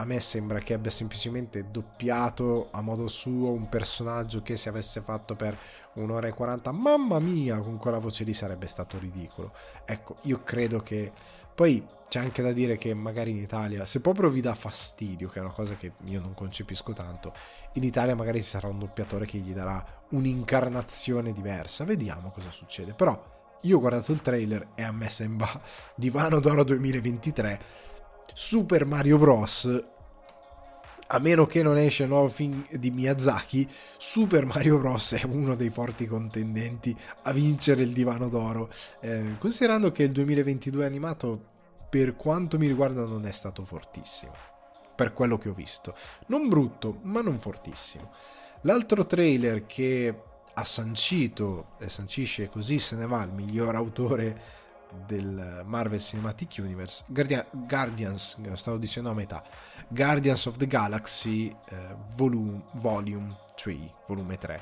a 0.00 0.04
me 0.04 0.20
sembra 0.20 0.60
che 0.60 0.74
abbia 0.74 0.90
semplicemente 0.90 1.70
doppiato 1.70 2.68
a 2.70 2.80
modo 2.80 3.08
suo 3.08 3.50
un 3.50 3.68
personaggio 3.68 4.42
che 4.42 4.56
se 4.56 4.68
avesse 4.68 5.00
fatto 5.00 5.34
per 5.34 5.58
un'ora 5.94 6.28
e 6.28 6.32
40, 6.32 6.70
mamma 6.70 7.18
mia, 7.18 7.58
con 7.58 7.78
quella 7.78 7.98
voce 7.98 8.22
lì 8.24 8.32
sarebbe 8.32 8.68
stato 8.68 8.98
ridicolo. 8.98 9.52
Ecco, 9.84 10.16
io 10.22 10.42
credo 10.44 10.80
che 10.80 11.12
poi 11.58 11.84
c'è 12.08 12.20
anche 12.20 12.40
da 12.40 12.52
dire 12.52 12.76
che 12.76 12.94
magari 12.94 13.32
in 13.32 13.38
Italia, 13.38 13.84
se 13.84 14.00
proprio 14.00 14.30
vi 14.30 14.40
dà 14.40 14.54
fastidio, 14.54 15.28
che 15.28 15.40
è 15.40 15.42
una 15.42 15.50
cosa 15.50 15.74
che 15.74 15.94
io 16.04 16.20
non 16.20 16.32
concepisco 16.32 16.92
tanto, 16.92 17.32
in 17.72 17.82
Italia 17.82 18.14
magari 18.14 18.40
ci 18.40 18.48
sarà 18.48 18.68
un 18.68 18.78
doppiatore 18.78 19.26
che 19.26 19.38
gli 19.38 19.52
darà 19.52 19.84
un'incarnazione 20.10 21.32
diversa. 21.32 21.82
Vediamo 21.82 22.30
cosa 22.30 22.52
succede. 22.52 22.92
Però 22.92 23.58
io 23.62 23.76
ho 23.76 23.80
guardato 23.80 24.12
il 24.12 24.22
trailer 24.22 24.68
e 24.76 24.84
a 24.84 24.92
me 24.92 25.10
sembra 25.10 25.50
Divano 25.96 26.38
d'Oro 26.38 26.62
2023 26.62 27.60
Super 28.32 28.86
Mario 28.86 29.18
Bros. 29.18 29.84
A 31.10 31.18
meno 31.20 31.46
che 31.46 31.62
non 31.62 31.78
esce 31.78 32.02
il 32.02 32.10
nuovo 32.10 32.28
film 32.28 32.66
di 32.70 32.90
Miyazaki, 32.90 33.66
Super 33.96 34.44
Mario 34.44 34.76
Bros. 34.78 35.14
è 35.14 35.24
uno 35.24 35.54
dei 35.54 35.70
forti 35.70 36.06
contendenti 36.06 36.94
a 37.22 37.32
vincere 37.32 37.80
il 37.80 37.94
divano 37.94 38.28
d'oro. 38.28 38.70
Eh, 39.00 39.36
considerando 39.38 39.90
che 39.90 40.02
il 40.02 40.12
2022 40.12 40.84
animato 40.84 41.42
per 41.88 42.14
quanto 42.14 42.58
mi 42.58 42.66
riguarda 42.66 43.06
non 43.06 43.24
è 43.24 43.30
stato 43.30 43.64
fortissimo, 43.64 44.32
per 44.94 45.14
quello 45.14 45.38
che 45.38 45.48
ho 45.48 45.54
visto. 45.54 45.94
Non 46.26 46.46
brutto, 46.46 46.98
ma 47.04 47.22
non 47.22 47.38
fortissimo. 47.38 48.12
L'altro 48.62 49.06
trailer 49.06 49.64
che 49.64 50.14
ha 50.52 50.64
sancito, 50.64 51.68
e 51.78 51.88
sancisce 51.88 52.50
così 52.50 52.78
se 52.78 52.96
ne 52.96 53.06
va, 53.06 53.22
il 53.22 53.32
miglior 53.32 53.74
autore 53.74 54.40
del 55.06 55.62
Marvel 55.64 56.00
Cinematic 56.00 56.56
Universe, 56.58 57.04
Guardian, 57.06 57.44
Guardians, 57.50 58.38
stavo 58.54 58.76
dicendo 58.76 59.10
a 59.10 59.14
metà, 59.14 59.42
Guardians 59.88 60.46
of 60.46 60.56
the 60.56 60.66
Galaxy 60.66 61.48
eh, 61.48 61.94
volume, 62.14 62.62
volume 62.74 63.36
3, 63.54 63.94
volume 64.06 64.38
3. 64.38 64.60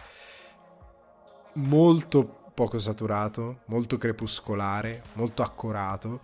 Molto 1.54 2.44
poco 2.54 2.78
saturato, 2.78 3.60
molto 3.66 3.98
crepuscolare, 3.98 5.02
molto 5.14 5.42
accorato 5.42 6.20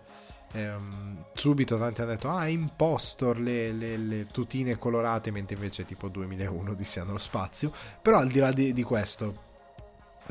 ehm, 0.53 1.25
subito 1.33 1.77
tanti 1.77 2.01
hanno 2.01 2.11
detto 2.11 2.29
ah 2.29 2.47
impostor 2.47 3.39
le, 3.39 3.71
le, 3.71 3.97
le, 3.97 4.27
tutine 4.27 4.77
colorate 4.77 5.31
mentre 5.31 5.55
invece 5.55 5.85
tipo 5.85 6.07
2001 6.07 6.71
Odissea 6.71 7.03
nello 7.03 7.17
spazio 7.17 7.71
però 8.01 8.19
al 8.19 8.29
di 8.29 8.39
là 8.39 8.51
di, 8.51 8.73
di 8.73 8.83
questo 8.83 9.51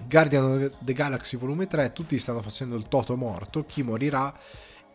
Guardian 0.06 0.44
of 0.44 0.72
the 0.80 0.92
Galaxy 0.92 1.36
volume 1.36 1.66
3 1.66 1.92
tutti 1.92 2.18
stanno 2.18 2.42
facendo 2.42 2.76
il 2.76 2.88
toto 2.88 3.16
morto 3.16 3.64
chi 3.66 3.82
morirà 3.82 4.34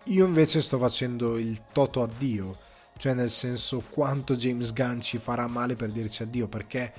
io 0.06 0.26
invece 0.26 0.62
sto 0.62 0.78
facendo 0.78 1.38
il 1.38 1.64
toto 1.72 2.02
addio 2.02 2.58
cioè 2.98 3.14
nel 3.14 3.30
senso 3.30 3.84
quanto 3.90 4.36
James 4.36 4.74
Gunn 4.74 5.00
ci 5.00 5.18
farà 5.18 5.48
male 5.48 5.76
per 5.76 5.92
dirci 5.92 6.24
addio 6.24 6.48
perché 6.48 6.94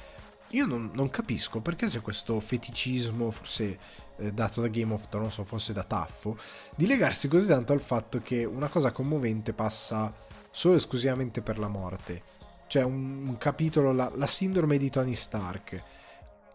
io 0.50 0.64
non, 0.64 0.90
non 0.94 1.10
capisco 1.10 1.60
perché 1.60 1.88
c'è 1.88 2.00
questo 2.00 2.38
feticismo 2.40 3.30
forse 3.30 3.78
eh, 4.18 4.32
dato 4.32 4.60
da 4.60 4.68
Game 4.68 4.92
of 4.92 5.08
Thrones 5.08 5.38
o 5.38 5.44
forse 5.44 5.72
da 5.72 5.84
Taffo, 5.84 6.36
di 6.74 6.86
legarsi 6.86 7.28
così 7.28 7.46
tanto 7.46 7.72
al 7.72 7.80
fatto 7.80 8.20
che 8.20 8.44
una 8.44 8.68
cosa 8.68 8.90
commovente 8.90 9.52
passa 9.52 10.12
solo 10.50 10.74
e 10.74 10.78
esclusivamente 10.78 11.40
per 11.40 11.58
la 11.58 11.68
morte. 11.68 12.22
C'è 12.66 12.82
un, 12.82 13.28
un 13.28 13.38
capitolo, 13.38 13.92
la, 13.92 14.10
la, 14.14 14.26
sindrome 14.26 14.76
di 14.76 14.90
Tony 14.90 15.14
Stark. 15.14 15.82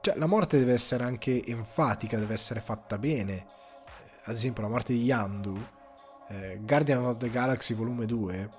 Cioè, 0.05 0.17
la 0.17 0.25
morte 0.25 0.57
deve 0.57 0.73
essere 0.73 1.05
anche 1.05 1.41
enfatica, 1.45 2.19
deve 2.19 2.33
essere 2.33 2.59
fatta 2.59 2.97
bene. 2.97 3.35
Eh, 3.35 3.45
ad 4.25 4.35
esempio, 4.35 4.61
la 4.61 4.67
morte 4.67 4.91
di 4.91 5.01
Yandu, 5.01 5.57
eh, 6.27 6.59
Guardian 6.61 7.05
of 7.05 7.15
the 7.15 7.29
Galaxy 7.29 7.73
Volume 7.73 8.05
2, 8.05 8.49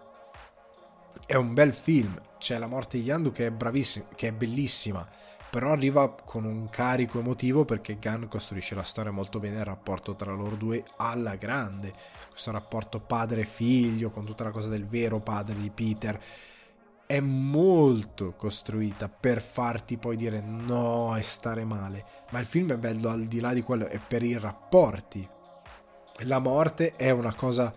è 1.27 1.35
un 1.35 1.53
bel 1.53 1.75
film. 1.75 2.19
C'è 2.39 2.57
la 2.57 2.67
morte 2.67 2.97
di 2.97 3.05
Yandu 3.05 3.31
che 3.31 3.49
è 3.49 3.51
bravissima, 3.51 4.07
che 4.15 4.29
è 4.29 4.33
bellissima 4.33 5.07
però 5.51 5.71
arriva 5.71 6.11
con 6.11 6.45
un 6.47 6.69
carico 6.69 7.21
emotivo 7.21 7.65
perché 7.65 7.99
Gunn 8.01 8.25
costruisce 8.25 8.75
la 8.75 8.83
storia 8.83 9.13
molto 9.13 9.39
bene 9.39 9.59
il 9.59 9.65
rapporto 9.65 10.17
tra 10.17 10.33
loro 10.33 10.57
due 10.57 10.83
alla 10.97 11.37
grande 11.37 11.93
questo 12.29 12.51
rapporto 12.51 12.99
padre-figlio 12.99 14.11
con 14.11 14.25
tutta 14.25 14.43
la 14.43 14.51
cosa 14.51 14.67
del 14.67 14.85
vero 14.85 15.21
padre 15.21 15.55
di 15.55 15.71
Peter 15.71 16.21
è 17.07 17.21
molto 17.21 18.35
costruita 18.35 19.09
per 19.09 19.41
farti 19.41 19.97
poi 19.99 20.17
dire 20.17 20.41
no 20.41 21.17
e 21.17 21.23
stare 21.23 21.65
male 21.65 22.05
ma 22.31 22.39
il 22.39 22.47
film 22.47 22.73
è 22.73 22.77
bello 22.77 23.11
al 23.11 23.25
di 23.25 23.41
là 23.41 23.53
di 23.53 23.63
quello 23.63 23.87
è 23.87 23.99
per 23.99 24.23
i 24.23 24.39
rapporti 24.39 25.29
la 26.25 26.39
morte 26.39 26.93
è 26.93 27.11
una 27.11 27.35
cosa 27.35 27.73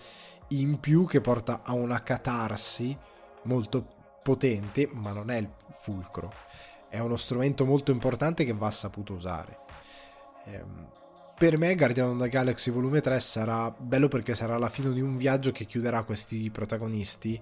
in 0.50 0.80
più 0.80 1.06
che 1.06 1.22
porta 1.22 1.62
a 1.64 1.74
una 1.74 2.02
catarsi 2.04 2.98
molto 3.44 3.86
potente 4.24 4.90
ma 4.94 5.12
non 5.12 5.30
è 5.30 5.38
il 5.38 5.50
fulcro 5.70 6.32
è 6.90 7.00
uno 7.00 7.16
strumento 7.16 7.66
molto 7.66 7.92
importante 7.92 8.44
che 8.44 8.54
va 8.54 8.72
saputo 8.72 9.14
usare. 9.14 9.60
Ehm, 10.46 10.90
per 11.38 11.58
me 11.58 11.76
Guardian 11.76 12.10
of 12.10 12.18
the 12.18 12.30
Galaxy 12.30 12.72
Volume 12.72 13.02
3 13.02 13.20
sarà 13.20 13.70
bello 13.78 14.08
perché 14.08 14.34
sarà 14.34 14.58
la 14.58 14.70
fine 14.70 14.92
di 14.92 15.02
un 15.02 15.16
viaggio 15.16 15.52
che 15.52 15.66
chiuderà 15.66 16.04
questi 16.04 16.50
protagonisti. 16.50 17.40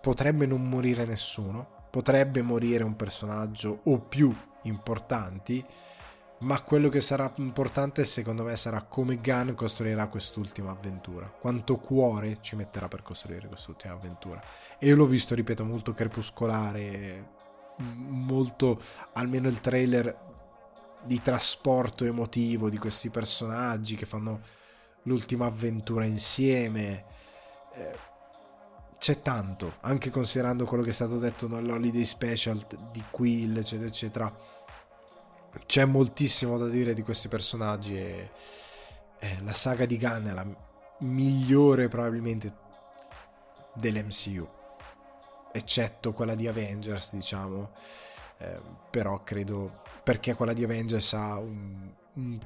Potrebbe 0.00 0.46
non 0.46 0.62
morire 0.68 1.04
nessuno, 1.04 1.86
potrebbe 1.90 2.42
morire 2.42 2.84
un 2.84 2.96
personaggio 2.96 3.80
o 3.84 3.98
più 3.98 4.34
importanti, 4.62 5.64
ma 6.40 6.62
quello 6.62 6.88
che 6.88 7.00
sarà 7.00 7.32
importante 7.36 8.04
secondo 8.04 8.44
me 8.44 8.54
sarà 8.54 8.82
come 8.82 9.16
Gunn 9.16 9.54
costruirà 9.54 10.06
quest'ultima 10.06 10.70
avventura, 10.70 11.26
quanto 11.26 11.76
cuore 11.76 12.38
ci 12.40 12.54
metterà 12.54 12.86
per 12.86 13.02
costruire 13.02 13.48
quest'ultima 13.48 13.94
avventura. 13.94 14.40
E 14.78 14.86
io 14.86 14.94
l'ho 14.94 15.06
visto, 15.06 15.34
ripeto, 15.34 15.64
molto 15.64 15.92
crepuscolare, 15.94 17.36
molto, 17.78 18.80
almeno 19.14 19.48
il 19.48 19.60
trailer 19.60 20.26
di 21.02 21.20
trasporto 21.22 22.04
emotivo 22.04 22.68
di 22.68 22.78
questi 22.78 23.10
personaggi 23.10 23.96
che 23.96 24.06
fanno 24.06 24.40
l'ultima 25.02 25.46
avventura 25.46 26.04
insieme. 26.04 27.04
Eh, 27.74 28.06
c'è 28.98 29.22
tanto, 29.22 29.74
anche 29.80 30.10
considerando 30.10 30.64
quello 30.64 30.82
che 30.82 30.90
è 30.90 30.92
stato 30.92 31.18
detto 31.18 31.48
nell'Holiday 31.48 32.04
Special 32.04 32.66
di 32.90 33.02
Quill, 33.10 33.56
eccetera, 33.56 33.88
eccetera. 33.88 34.36
C'è 35.64 35.84
moltissimo 35.84 36.58
da 36.58 36.68
dire 36.68 36.94
di 36.94 37.02
questi 37.02 37.28
personaggi 37.28 37.96
e 37.96 38.30
eh, 39.18 39.38
la 39.42 39.52
saga 39.52 39.86
di 39.86 39.96
Gunn 39.96 40.26
è 40.26 40.32
la 40.32 40.46
migliore 41.00 41.88
probabilmente 41.88 42.66
dell'MCU 43.74 44.56
eccetto 45.52 46.12
quella 46.12 46.34
di 46.34 46.46
Avengers, 46.46 47.12
diciamo. 47.12 47.70
Eh, 48.38 48.60
però 48.90 49.22
credo 49.24 49.82
perché 50.02 50.34
quella 50.34 50.52
di 50.52 50.64
Avengers 50.64 51.12
ha 51.14 51.38
un, 51.38 51.92
un, 52.14 52.38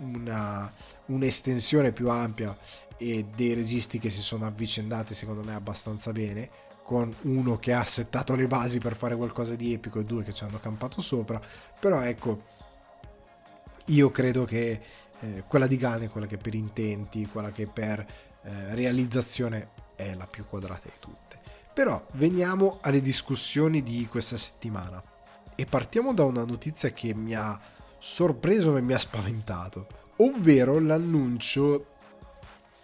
una, 0.00 0.72
un'estensione 1.06 1.92
più 1.92 2.08
ampia 2.08 2.56
e 2.96 3.26
dei 3.34 3.54
registi 3.54 3.98
che 3.98 4.10
si 4.10 4.20
sono 4.20 4.46
avvicendati 4.46 5.14
secondo 5.14 5.42
me 5.42 5.54
abbastanza 5.54 6.12
bene 6.12 6.50
con 6.82 7.14
uno 7.22 7.56
che 7.58 7.72
ha 7.72 7.84
settato 7.84 8.34
le 8.34 8.48
basi 8.48 8.78
per 8.78 8.96
fare 8.96 9.14
qualcosa 9.14 9.54
di 9.54 9.72
epico 9.72 10.00
e 10.00 10.04
due 10.04 10.24
che 10.24 10.32
ci 10.32 10.42
hanno 10.42 10.58
campato 10.58 11.00
sopra. 11.00 11.40
Però 11.78 12.00
ecco 12.02 12.42
io 13.86 14.10
credo 14.10 14.44
che 14.44 14.80
eh, 15.20 15.44
quella 15.46 15.68
di 15.68 15.76
è 15.76 16.08
quella 16.08 16.26
che 16.26 16.36
per 16.36 16.54
intenti 16.54 17.26
quella 17.26 17.52
che 17.52 17.66
per 17.68 18.00
eh, 18.42 18.74
realizzazione 18.74 19.70
è 19.94 20.14
la 20.14 20.26
più 20.26 20.44
quadrata 20.46 20.88
di 20.88 20.94
tutte. 20.98 21.38
Però 21.72 22.04
veniamo 22.12 22.78
alle 22.80 23.00
discussioni 23.00 23.82
di 23.82 24.08
questa 24.10 24.36
settimana. 24.36 25.02
E 25.54 25.66
partiamo 25.66 26.12
da 26.12 26.24
una 26.24 26.44
notizia 26.44 26.90
che 26.90 27.14
mi 27.14 27.34
ha 27.34 27.58
sorpreso 28.00 28.76
e 28.76 28.80
mi 28.80 28.94
ha 28.94 28.98
spaventato 28.98 29.86
ovvero 30.16 30.78
l'annuncio 30.80 31.86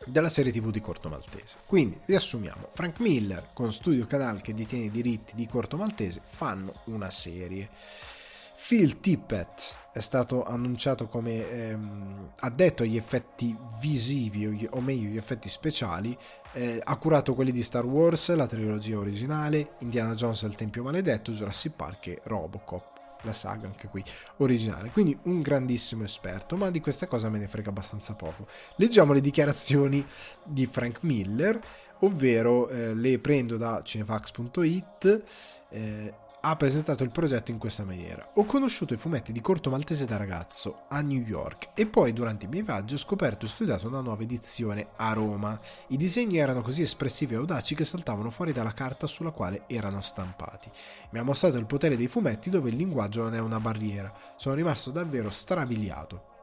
della 0.06 0.28
serie 0.28 0.52
tv 0.52 0.70
di 0.70 0.80
Corto 0.80 1.08
Maltese. 1.08 1.56
Quindi 1.66 1.98
riassumiamo, 2.04 2.68
Frank 2.72 3.00
Miller 3.00 3.48
con 3.52 3.72
Studio 3.72 4.06
Canal 4.06 4.40
che 4.40 4.54
detiene 4.54 4.86
i 4.86 4.90
diritti 4.90 5.34
di 5.34 5.46
Corto 5.46 5.76
Maltese 5.76 6.20
fanno 6.24 6.72
una 6.84 7.10
serie. 7.10 7.68
Phil 8.66 9.00
Tippett 9.00 9.74
è 9.92 10.00
stato 10.00 10.44
annunciato 10.44 11.08
come 11.08 11.48
ehm, 11.48 12.32
addetto 12.40 12.82
agli 12.82 12.96
effetti 12.96 13.56
visivi 13.80 14.66
o 14.70 14.80
meglio 14.80 15.10
gli 15.10 15.16
effetti 15.16 15.48
speciali, 15.48 16.16
eh, 16.52 16.80
ha 16.82 16.96
curato 16.96 17.34
quelli 17.34 17.52
di 17.52 17.62
Star 17.62 17.84
Wars, 17.84 18.34
la 18.34 18.46
trilogia 18.46 18.98
originale, 18.98 19.74
Indiana 19.80 20.14
Jones 20.14 20.42
e 20.42 20.46
il 20.46 20.54
Tempio 20.54 20.82
Maledetto, 20.82 21.32
Jurassic 21.32 21.72
Park 21.72 22.06
e 22.06 22.20
Robocop 22.24 22.95
la 23.26 23.34
saga 23.34 23.66
anche 23.66 23.88
qui 23.88 24.02
originale. 24.38 24.90
Quindi 24.90 25.18
un 25.24 25.42
grandissimo 25.42 26.04
esperto, 26.04 26.56
ma 26.56 26.70
di 26.70 26.80
questa 26.80 27.06
cosa 27.06 27.28
me 27.28 27.38
ne 27.38 27.46
frega 27.46 27.68
abbastanza 27.68 28.14
poco. 28.14 28.46
Leggiamo 28.76 29.12
le 29.12 29.20
dichiarazioni 29.20 30.04
di 30.44 30.66
Frank 30.66 31.02
Miller, 31.02 31.60
ovvero 32.00 32.68
eh, 32.68 32.94
le 32.94 33.18
prendo 33.18 33.56
da 33.56 33.82
cinefax.it. 33.82 35.22
Eh, 35.68 36.14
ha 36.48 36.54
presentato 36.54 37.02
il 37.02 37.10
progetto 37.10 37.50
in 37.50 37.58
questa 37.58 37.84
maniera. 37.84 38.24
Ho 38.34 38.44
conosciuto 38.44 38.94
i 38.94 38.96
fumetti 38.96 39.32
di 39.32 39.40
Corto 39.40 39.68
Maltese 39.68 40.06
da 40.06 40.16
ragazzo 40.16 40.84
a 40.88 41.00
New 41.00 41.20
York 41.20 41.70
e 41.74 41.86
poi 41.86 42.12
durante 42.12 42.44
i 42.44 42.48
miei 42.48 42.62
viaggi 42.62 42.94
ho 42.94 42.98
scoperto 42.98 43.46
e 43.46 43.48
studiato 43.48 43.88
una 43.88 44.00
nuova 44.00 44.22
edizione 44.22 44.90
a 44.94 45.12
Roma. 45.12 45.58
I 45.88 45.96
disegni 45.96 46.38
erano 46.38 46.62
così 46.62 46.82
espressivi 46.82 47.34
e 47.34 47.38
audaci 47.38 47.74
che 47.74 47.84
saltavano 47.84 48.30
fuori 48.30 48.52
dalla 48.52 48.72
carta 48.72 49.08
sulla 49.08 49.32
quale 49.32 49.64
erano 49.66 50.00
stampati. 50.00 50.70
Mi 51.10 51.18
ha 51.18 51.24
mostrato 51.24 51.58
il 51.58 51.66
potere 51.66 51.96
dei 51.96 52.06
fumetti 52.06 52.48
dove 52.48 52.70
il 52.70 52.76
linguaggio 52.76 53.24
non 53.24 53.34
è 53.34 53.40
una 53.40 53.58
barriera. 53.58 54.12
Sono 54.36 54.54
rimasto 54.54 54.92
davvero 54.92 55.30
strabiliato. 55.30 56.35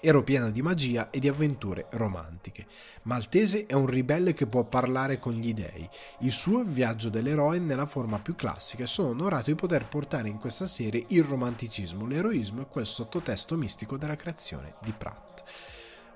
Ero 0.00 0.22
pieno 0.22 0.50
di 0.50 0.60
magia 0.60 1.08
e 1.08 1.18
di 1.18 1.26
avventure 1.26 1.86
romantiche. 1.92 2.66
Maltese 3.04 3.64
è 3.64 3.72
un 3.72 3.86
ribelle 3.86 4.34
che 4.34 4.46
può 4.46 4.64
parlare 4.64 5.18
con 5.18 5.32
gli 5.32 5.54
dei. 5.54 5.88
Il 6.20 6.32
suo 6.32 6.62
viaggio 6.64 7.08
dell'eroe 7.08 7.58
nella 7.58 7.86
forma 7.86 8.18
più 8.18 8.34
classica 8.34 8.82
e 8.82 8.86
sono 8.86 9.08
onorato 9.08 9.50
di 9.50 9.54
poter 9.54 9.88
portare 9.88 10.28
in 10.28 10.38
questa 10.38 10.66
serie 10.66 11.06
il 11.08 11.24
romanticismo, 11.24 12.06
l'eroismo 12.06 12.60
e 12.60 12.66
quel 12.66 12.84
sottotesto 12.84 13.56
mistico 13.56 13.96
della 13.96 14.16
creazione 14.16 14.74
di 14.82 14.92
Pratt. 14.92 15.42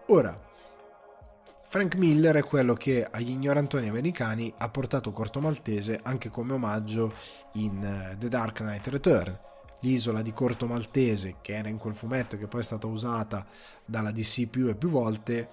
Ora, 0.09 0.39
Frank 1.67 1.95
Miller 1.95 2.37
è 2.37 2.43
quello 2.43 2.75
che 2.75 3.07
agli 3.11 3.31
ignorantoni 3.31 3.89
americani 3.89 4.53
ha 4.59 4.69
portato 4.69 5.11
Corto 5.13 5.41
Maltese 5.41 6.01
anche 6.03 6.29
come 6.29 6.53
omaggio 6.53 7.15
in 7.55 7.83
eh, 7.83 8.17
The 8.19 8.29
Dark 8.29 8.59
Knight 8.59 8.89
Return 8.89 9.49
l'isola 9.81 10.23
di 10.23 10.33
Corto 10.33 10.67
Maltese, 10.67 11.37
che 11.41 11.55
era 11.55 11.69
in 11.69 11.79
quel 11.79 11.95
fumetto 11.95 12.37
che 12.37 12.47
poi 12.47 12.61
è 12.61 12.65
stata 12.65 12.87
usata 12.87 13.47
dalla 13.85 14.11
DC 14.11 14.47
più 14.47 14.69
e 14.69 14.75
più 14.75 14.89
volte, 14.89 15.51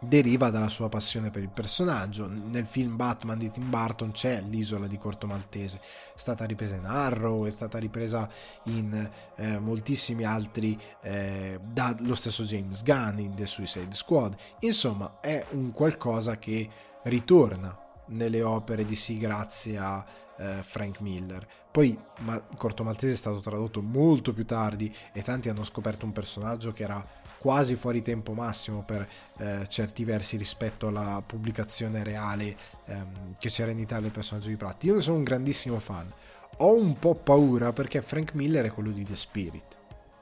deriva 0.00 0.48
dalla 0.48 0.68
sua 0.68 0.88
passione 0.88 1.30
per 1.30 1.42
il 1.42 1.50
personaggio. 1.50 2.26
Nel 2.26 2.66
film 2.66 2.96
Batman 2.96 3.38
di 3.38 3.50
Tim 3.50 3.68
Burton 3.68 4.12
c'è 4.12 4.40
l'isola 4.42 4.86
di 4.86 4.96
Corto 4.96 5.26
Maltese, 5.26 5.78
è 5.78 6.18
stata 6.18 6.44
ripresa 6.44 6.76
in 6.76 6.86
Arrow, 6.86 7.44
è 7.44 7.50
stata 7.50 7.78
ripresa 7.78 8.28
in 8.64 9.10
eh, 9.36 9.58
moltissimi 9.58 10.24
altri 10.24 10.78
eh, 11.02 11.60
dallo 11.62 12.14
stesso 12.14 12.44
James 12.44 12.82
Gunn 12.82 13.18
in 13.18 13.34
The 13.34 13.46
Suicide 13.46 13.92
Squad. 13.92 14.34
Insomma, 14.60 15.18
è 15.20 15.44
un 15.50 15.70
qualcosa 15.72 16.38
che 16.38 16.68
ritorna 17.04 17.76
nelle 18.06 18.42
opere 18.42 18.84
di 18.84 18.96
sì 18.96 19.18
grazie 19.18 19.78
a 19.78 20.04
eh, 20.40 20.62
Frank 20.62 21.00
Miller. 21.00 21.46
Poi 21.70 21.96
ma, 22.20 22.40
Corto 22.40 22.82
Maltese 22.82 23.12
è 23.12 23.16
stato 23.16 23.40
tradotto 23.40 23.82
molto 23.82 24.32
più 24.32 24.44
tardi 24.44 24.92
e 25.12 25.22
tanti 25.22 25.48
hanno 25.48 25.64
scoperto 25.64 26.06
un 26.06 26.12
personaggio 26.12 26.72
che 26.72 26.82
era 26.82 27.06
quasi 27.38 27.76
fuori 27.76 28.02
tempo 28.02 28.32
massimo 28.32 28.82
per 28.82 29.08
eh, 29.38 29.66
certi 29.68 30.04
versi 30.04 30.36
rispetto 30.36 30.88
alla 30.88 31.22
pubblicazione 31.24 32.02
reale 32.02 32.56
ehm, 32.86 33.34
che 33.38 33.48
c'era 33.48 33.70
in 33.70 33.78
Italia 33.78 34.04
del 34.04 34.12
personaggio 34.12 34.48
di 34.48 34.56
Pratt. 34.56 34.84
Io 34.84 34.94
ne 34.94 35.00
sono 35.00 35.18
un 35.18 35.24
grandissimo 35.24 35.78
fan. 35.78 36.10
Ho 36.58 36.74
un 36.74 36.98
po' 36.98 37.14
paura 37.14 37.72
perché 37.72 38.02
Frank 38.02 38.34
Miller 38.34 38.66
è 38.66 38.72
quello 38.72 38.90
di 38.90 39.04
The 39.04 39.16
Spirit. 39.16 39.76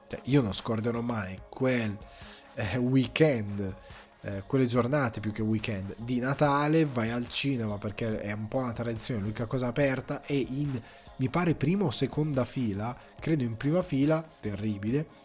Cioè, 0.09 0.21
io 0.25 0.43
non 0.43 0.53
scorderò 0.53 1.01
mai 1.01 1.39
quel 1.49 1.97
eh, 2.55 2.77
weekend 2.77 3.75
eh, 4.23 4.43
quelle 4.47 4.67
giornate 4.67 5.21
più 5.21 5.33
che 5.33 5.43
weekend 5.43 5.95
di 5.99 6.19
Natale 6.19 6.85
vai 6.85 7.11
al 7.11 7.29
cinema 7.29 7.79
perché 7.79 8.21
è 8.21 8.33
un 8.33 8.49
po' 8.49 8.59
una 8.59 8.73
tradizione, 8.73 9.21
l'unica 9.21 9.47
cosa 9.47 9.69
aperta 9.69 10.23
e 10.25 10.37
in 10.37 10.81
mi 11.19 11.29
pare 11.29 11.55
prima 11.55 11.85
o 11.85 11.91
seconda 11.91 12.45
fila, 12.45 12.97
credo 13.19 13.43
in 13.43 13.57
prima 13.57 13.83
fila, 13.83 14.25
terribile. 14.41 15.17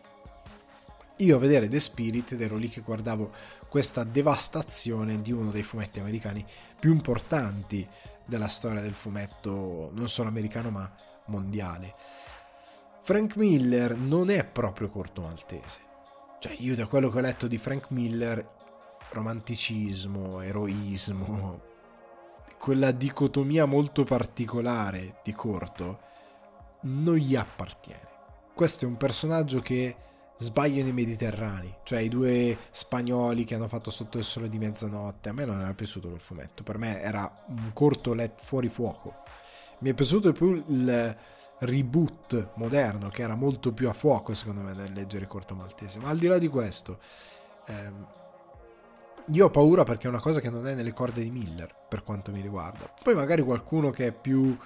Io 1.17 1.35
a 1.35 1.39
vedere 1.39 1.69
The 1.69 1.79
Spirit 1.79 2.31
ed 2.31 2.41
ero 2.41 2.55
lì 2.55 2.67
che 2.67 2.81
guardavo 2.81 3.31
questa 3.69 4.03
devastazione 4.03 5.21
di 5.21 5.31
uno 5.31 5.51
dei 5.51 5.61
fumetti 5.61 5.99
americani 5.99 6.43
più 6.79 6.91
importanti 6.91 7.87
della 8.25 8.47
storia 8.47 8.81
del 8.81 8.93
fumetto 8.93 9.91
non 9.93 10.09
solo 10.09 10.29
americano 10.29 10.71
ma 10.71 10.91
mondiale. 11.25 11.93
Frank 13.03 13.35
Miller 13.35 13.95
non 13.95 14.31
è 14.31 14.43
proprio 14.45 14.89
corto 14.89 15.21
maltese. 15.21 15.81
Cioè, 16.39 16.55
io 16.59 16.73
da 16.73 16.87
quello 16.87 17.09
che 17.09 17.17
ho 17.19 17.21
letto 17.21 17.47
di 17.47 17.57
Frank 17.57 17.91
Miller 17.91 18.61
romanticismo, 19.13 20.41
eroismo, 20.41 21.61
quella 22.57 22.91
dicotomia 22.91 23.65
molto 23.65 24.03
particolare 24.03 25.19
di 25.23 25.33
Corto 25.33 25.99
non 26.81 27.15
gli 27.15 27.35
appartiene. 27.35 28.07
Questo 28.53 28.85
è 28.85 28.87
un 28.87 28.97
personaggio 28.97 29.59
che 29.59 29.95
sbagliano 30.37 30.89
i 30.89 30.93
mediterranei, 30.93 31.73
cioè 31.83 31.99
i 31.99 32.09
due 32.09 32.57
spagnoli 32.71 33.43
che 33.43 33.55
hanno 33.55 33.67
fatto 33.67 33.91
sotto 33.91 34.17
il 34.17 34.23
sole 34.23 34.49
di 34.49 34.57
mezzanotte. 34.57 35.29
A 35.29 35.33
me 35.33 35.45
non 35.45 35.61
era 35.61 35.73
piaciuto 35.73 36.09
quel 36.09 36.19
fumetto, 36.19 36.63
per 36.63 36.77
me 36.77 37.01
era 37.01 37.31
un 37.47 37.71
corto 37.73 38.13
let 38.13 38.41
fuori 38.41 38.69
fuoco. 38.69 39.13
Mi 39.79 39.89
è 39.89 39.93
piaciuto 39.93 40.31
più 40.31 40.63
il 40.67 41.17
reboot 41.59 42.51
moderno, 42.55 43.09
che 43.09 43.21
era 43.21 43.35
molto 43.35 43.73
più 43.73 43.89
a 43.89 43.93
fuoco 43.93 44.33
secondo 44.33 44.61
me 44.61 44.73
nel 44.73 44.93
leggere 44.93 45.27
Corto 45.27 45.55
Maltese. 45.55 45.99
Ma 45.99 46.09
al 46.09 46.17
di 46.17 46.27
là 46.27 46.37
di 46.37 46.47
questo, 46.47 46.99
ehm, 47.67 48.05
io 49.31 49.45
ho 49.45 49.49
paura 49.49 49.83
perché 49.83 50.07
è 50.07 50.09
una 50.09 50.19
cosa 50.19 50.39
che 50.39 50.49
non 50.49 50.67
è 50.67 50.73
nelle 50.73 50.93
corde 50.93 51.21
di 51.21 51.29
Miller 51.29 51.73
per 51.87 52.03
quanto 52.03 52.31
mi 52.31 52.41
riguarda. 52.41 52.91
Poi 53.01 53.15
magari 53.15 53.41
qualcuno 53.41 53.89
che 53.89 54.07
è 54.07 54.11
più 54.11 54.57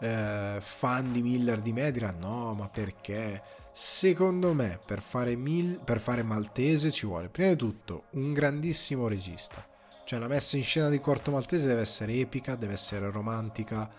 eh, 0.00 0.58
fan 0.60 1.12
di 1.12 1.22
Miller 1.22 1.60
di 1.60 1.72
me 1.72 1.90
dirà 1.90 2.14
no, 2.18 2.54
ma 2.54 2.68
perché? 2.68 3.42
Secondo 3.72 4.54
me 4.54 4.80
per 4.84 5.00
fare, 5.00 5.36
Mil- 5.36 5.80
per 5.84 6.00
fare 6.00 6.22
Maltese 6.22 6.90
ci 6.90 7.06
vuole 7.06 7.28
prima 7.28 7.50
di 7.50 7.56
tutto 7.56 8.04
un 8.12 8.32
grandissimo 8.32 9.06
regista. 9.06 9.64
Cioè 10.04 10.18
la 10.18 10.28
messa 10.28 10.56
in 10.56 10.62
scena 10.62 10.88
di 10.88 11.00
Corto 11.00 11.30
Maltese 11.30 11.66
deve 11.66 11.80
essere 11.80 12.14
epica, 12.14 12.54
deve 12.54 12.74
essere 12.74 13.10
romantica, 13.10 13.90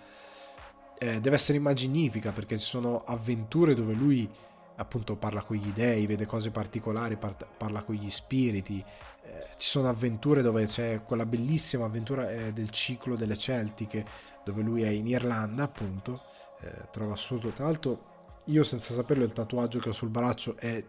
eh, 0.97 1.19
deve 1.19 1.35
essere 1.35 1.57
immaginifica 1.57 2.31
perché 2.31 2.57
ci 2.57 2.65
sono 2.65 3.03
avventure 3.05 3.75
dove 3.75 3.93
lui 3.93 4.27
appunto 4.77 5.15
parla 5.15 5.41
con 5.41 5.57
gli 5.57 5.71
dei, 5.71 6.05
vede 6.05 6.25
cose 6.25 6.51
particolari, 6.51 7.17
parla 7.17 7.83
con 7.83 7.95
gli 7.95 8.09
spiriti, 8.09 8.83
ci 9.57 9.67
sono 9.67 9.89
avventure 9.89 10.41
dove 10.41 10.65
c'è 10.65 11.01
quella 11.03 11.25
bellissima 11.25 11.85
avventura 11.85 12.29
eh, 12.29 12.53
del 12.53 12.69
ciclo 12.69 13.15
delle 13.15 13.37
Celtiche, 13.37 14.05
dove 14.43 14.61
lui 14.61 14.83
è 14.83 14.89
in 14.89 15.07
Irlanda, 15.07 15.63
appunto, 15.63 16.21
eh, 16.61 16.89
trova 16.91 17.13
assurdo. 17.13 17.49
Tra 17.49 17.65
l'altro, 17.65 18.41
io 18.45 18.63
senza 18.63 18.93
saperlo, 18.93 19.23
il 19.23 19.33
tatuaggio 19.33 19.79
che 19.79 19.89
ho 19.89 19.93
sul 19.93 20.09
braccio 20.09 20.57
è 20.57 20.83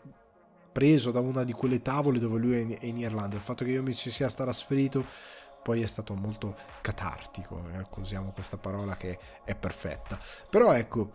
preso 0.71 1.11
da 1.11 1.21
una 1.21 1.45
di 1.45 1.53
quelle 1.53 1.83
tavole 1.83 2.19
dove 2.19 2.39
lui 2.39 2.57
è 2.57 2.61
in, 2.61 2.77
è 2.79 2.87
in 2.87 2.99
Irlanda. 2.99 3.37
Il 3.37 3.43
fatto 3.43 3.65
che 3.65 3.71
io 3.71 3.83
mi 3.83 3.95
ci 3.95 4.11
sia 4.11 4.29
trasferito 4.29 5.05
poi 5.63 5.83
è 5.83 5.87
stato 5.87 6.15
molto 6.15 6.57
catartico, 6.81 7.63
ecco, 7.73 8.01
usiamo 8.01 8.33
questa 8.33 8.57
parola 8.57 8.97
che 8.97 9.19
è 9.45 9.55
perfetta. 9.55 10.19
Però 10.49 10.73
ecco, 10.73 11.13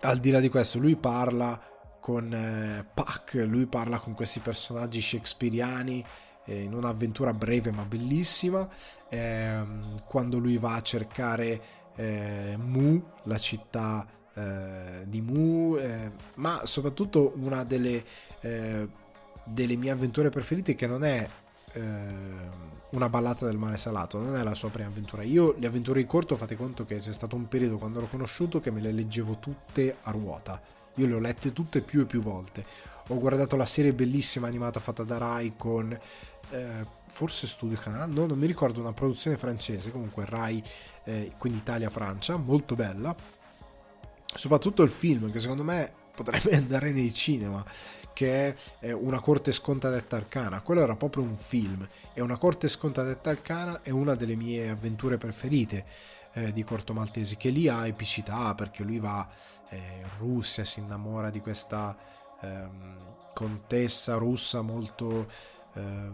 al 0.00 0.18
di 0.18 0.30
là 0.30 0.40
di 0.40 0.48
questo, 0.48 0.78
lui 0.78 0.96
parla 0.96 1.58
con 2.04 2.30
eh, 2.34 2.84
Puck, 2.92 3.46
lui 3.48 3.64
parla 3.64 3.98
con 3.98 4.12
questi 4.12 4.40
personaggi 4.40 5.00
shakespeariani 5.00 6.04
eh, 6.44 6.60
in 6.60 6.74
un'avventura 6.74 7.32
breve 7.32 7.70
ma 7.70 7.84
bellissima, 7.84 8.68
eh, 9.08 9.62
quando 10.06 10.36
lui 10.36 10.58
va 10.58 10.74
a 10.74 10.82
cercare 10.82 11.62
eh, 11.96 12.58
Mu, 12.58 13.02
la 13.22 13.38
città 13.38 14.06
eh, 14.34 15.04
di 15.06 15.22
Mu, 15.22 15.78
eh, 15.78 16.10
ma 16.34 16.60
soprattutto 16.64 17.32
una 17.36 17.64
delle, 17.64 18.04
eh, 18.40 18.86
delle, 19.44 19.76
mie 19.76 19.90
avventure 19.90 20.28
preferite 20.28 20.74
che 20.74 20.86
non 20.86 21.04
è 21.04 21.26
eh, 21.72 21.80
una 22.90 23.08
ballata 23.08 23.46
del 23.46 23.56
mare 23.56 23.78
salato, 23.78 24.18
non 24.18 24.36
è 24.36 24.42
la 24.42 24.54
sua 24.54 24.68
prima 24.68 24.88
avventura. 24.88 25.22
Io 25.22 25.56
le 25.58 25.66
avventure 25.66 26.02
di 26.02 26.06
corto 26.06 26.36
fate 26.36 26.54
conto 26.54 26.84
che 26.84 26.98
c'è 26.98 27.14
stato 27.14 27.34
un 27.34 27.48
periodo 27.48 27.78
quando 27.78 28.00
l'ho 28.00 28.08
conosciuto 28.08 28.60
che 28.60 28.70
me 28.70 28.82
le 28.82 28.92
leggevo 28.92 29.38
tutte 29.38 29.96
a 30.02 30.10
ruota. 30.10 30.82
Io 30.94 31.06
le 31.06 31.14
ho 31.14 31.18
lette 31.18 31.52
tutte 31.52 31.80
più 31.80 32.02
e 32.02 32.04
più 32.06 32.22
volte. 32.22 32.64
Ho 33.08 33.18
guardato 33.18 33.56
la 33.56 33.66
serie 33.66 33.92
bellissima 33.92 34.46
animata 34.46 34.80
fatta 34.80 35.02
da 35.02 35.18
Rai 35.18 35.54
con 35.56 35.98
eh, 36.50 36.86
forse 37.10 37.46
Studio 37.46 37.78
Canal, 37.78 38.10
no, 38.10 38.26
non 38.26 38.38
mi 38.38 38.46
ricordo 38.46 38.80
una 38.80 38.92
produzione 38.92 39.36
francese, 39.36 39.90
comunque 39.90 40.24
Rai, 40.26 40.62
eh, 41.04 41.32
quindi 41.38 41.58
Italia-Francia, 41.58 42.36
molto 42.36 42.74
bella. 42.74 43.14
Soprattutto 44.34 44.82
il 44.82 44.90
film 44.90 45.30
che 45.30 45.38
secondo 45.38 45.62
me 45.62 45.92
potrebbe 46.14 46.54
andare 46.56 46.92
nei 46.92 47.12
cinema 47.12 47.64
che 48.12 48.56
è 48.78 48.92
Una 48.92 49.18
corte 49.18 49.50
sconta 49.50 49.90
detta 49.90 50.14
arcana. 50.16 50.60
Quello 50.60 50.80
era 50.80 50.94
proprio 50.94 51.24
un 51.24 51.36
film 51.36 51.86
e 52.12 52.20
Una 52.22 52.36
corte 52.36 52.68
sconta 52.68 53.02
detta 53.02 53.30
arcana 53.30 53.82
è 53.82 53.90
una 53.90 54.14
delle 54.14 54.36
mie 54.36 54.70
avventure 54.70 55.18
preferite 55.18 55.84
eh, 56.34 56.52
di 56.52 56.62
Corto 56.62 56.92
Maltesi, 56.92 57.36
che 57.36 57.50
lì 57.50 57.68
ha 57.68 57.86
epicità 57.86 58.54
perché 58.54 58.82
lui 58.84 58.98
va 58.98 59.28
eh, 59.74 60.04
Russia, 60.18 60.64
si 60.64 60.80
innamora 60.80 61.30
di 61.30 61.40
questa 61.40 61.96
ehm, 62.40 63.32
contessa 63.34 64.16
russa 64.16 64.62
molto 64.62 65.26
eh, 65.74 66.10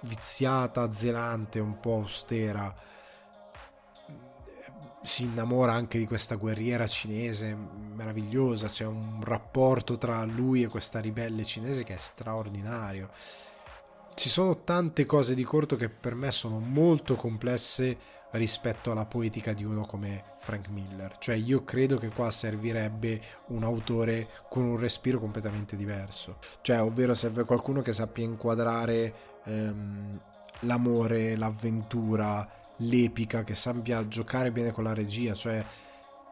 viziata, 0.00 0.92
zelante, 0.92 1.60
un 1.60 1.78
po' 1.80 1.94
austera 1.94 2.74
si 5.02 5.24
innamora 5.24 5.72
anche 5.72 5.98
di 5.98 6.06
questa 6.06 6.36
guerriera 6.36 6.86
cinese 6.86 7.54
meravigliosa, 7.54 8.68
c'è 8.68 8.86
un 8.86 9.20
rapporto 9.22 9.98
tra 9.98 10.22
lui 10.22 10.62
e 10.62 10.68
questa 10.68 11.00
ribelle 11.00 11.44
cinese 11.44 11.82
che 11.82 11.94
è 11.94 11.98
straordinario. 11.98 13.10
Ci 14.14 14.28
sono 14.28 14.62
tante 14.62 15.04
cose 15.04 15.34
di 15.34 15.42
corto 15.42 15.74
che 15.74 15.88
per 15.88 16.14
me 16.14 16.30
sono 16.30 16.60
molto 16.60 17.16
complesse 17.16 18.20
rispetto 18.32 18.90
alla 18.90 19.06
poetica 19.06 19.52
di 19.52 19.64
uno 19.64 19.84
come 19.84 20.24
Frank 20.38 20.68
Miller. 20.68 21.16
Cioè 21.18 21.34
io 21.34 21.64
credo 21.64 21.96
che 21.98 22.08
qua 22.08 22.30
servirebbe 22.30 23.20
un 23.48 23.64
autore 23.64 24.28
con 24.48 24.64
un 24.64 24.76
respiro 24.76 25.18
completamente 25.18 25.76
diverso. 25.76 26.38
Cioè, 26.60 26.82
ovvero 26.82 27.14
serve 27.14 27.44
qualcuno 27.44 27.82
che 27.82 27.92
sappia 27.92 28.24
inquadrare 28.24 29.14
ehm, 29.44 30.20
l'amore, 30.60 31.36
l'avventura, 31.36 32.48
l'epica, 32.76 33.44
che 33.44 33.54
sappia 33.54 34.06
giocare 34.08 34.50
bene 34.50 34.72
con 34.72 34.84
la 34.84 34.94
regia, 34.94 35.34
cioè 35.34 35.64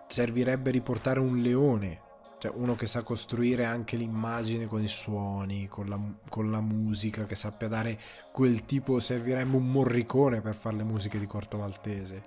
servirebbe 0.06 0.70
riportare 0.70 1.20
un 1.20 1.40
leone, 1.40 2.00
cioè 2.40 2.50
uno 2.54 2.74
che 2.74 2.86
sa 2.86 3.02
costruire 3.02 3.66
anche 3.66 3.96
l'immagine 3.96 4.66
con 4.66 4.82
i 4.82 4.88
suoni, 4.88 5.68
con 5.68 5.86
la, 5.90 6.00
con 6.30 6.50
la 6.50 6.62
musica, 6.62 7.26
che 7.26 7.34
sappia 7.34 7.68
dare 7.68 8.00
quel 8.32 8.64
tipo, 8.64 8.98
servirebbe 8.98 9.56
un 9.56 9.70
morricone 9.70 10.40
per 10.40 10.54
fare 10.54 10.76
le 10.76 10.84
musiche 10.84 11.18
di 11.18 11.26
Corto 11.26 11.58
Maltese, 11.58 12.22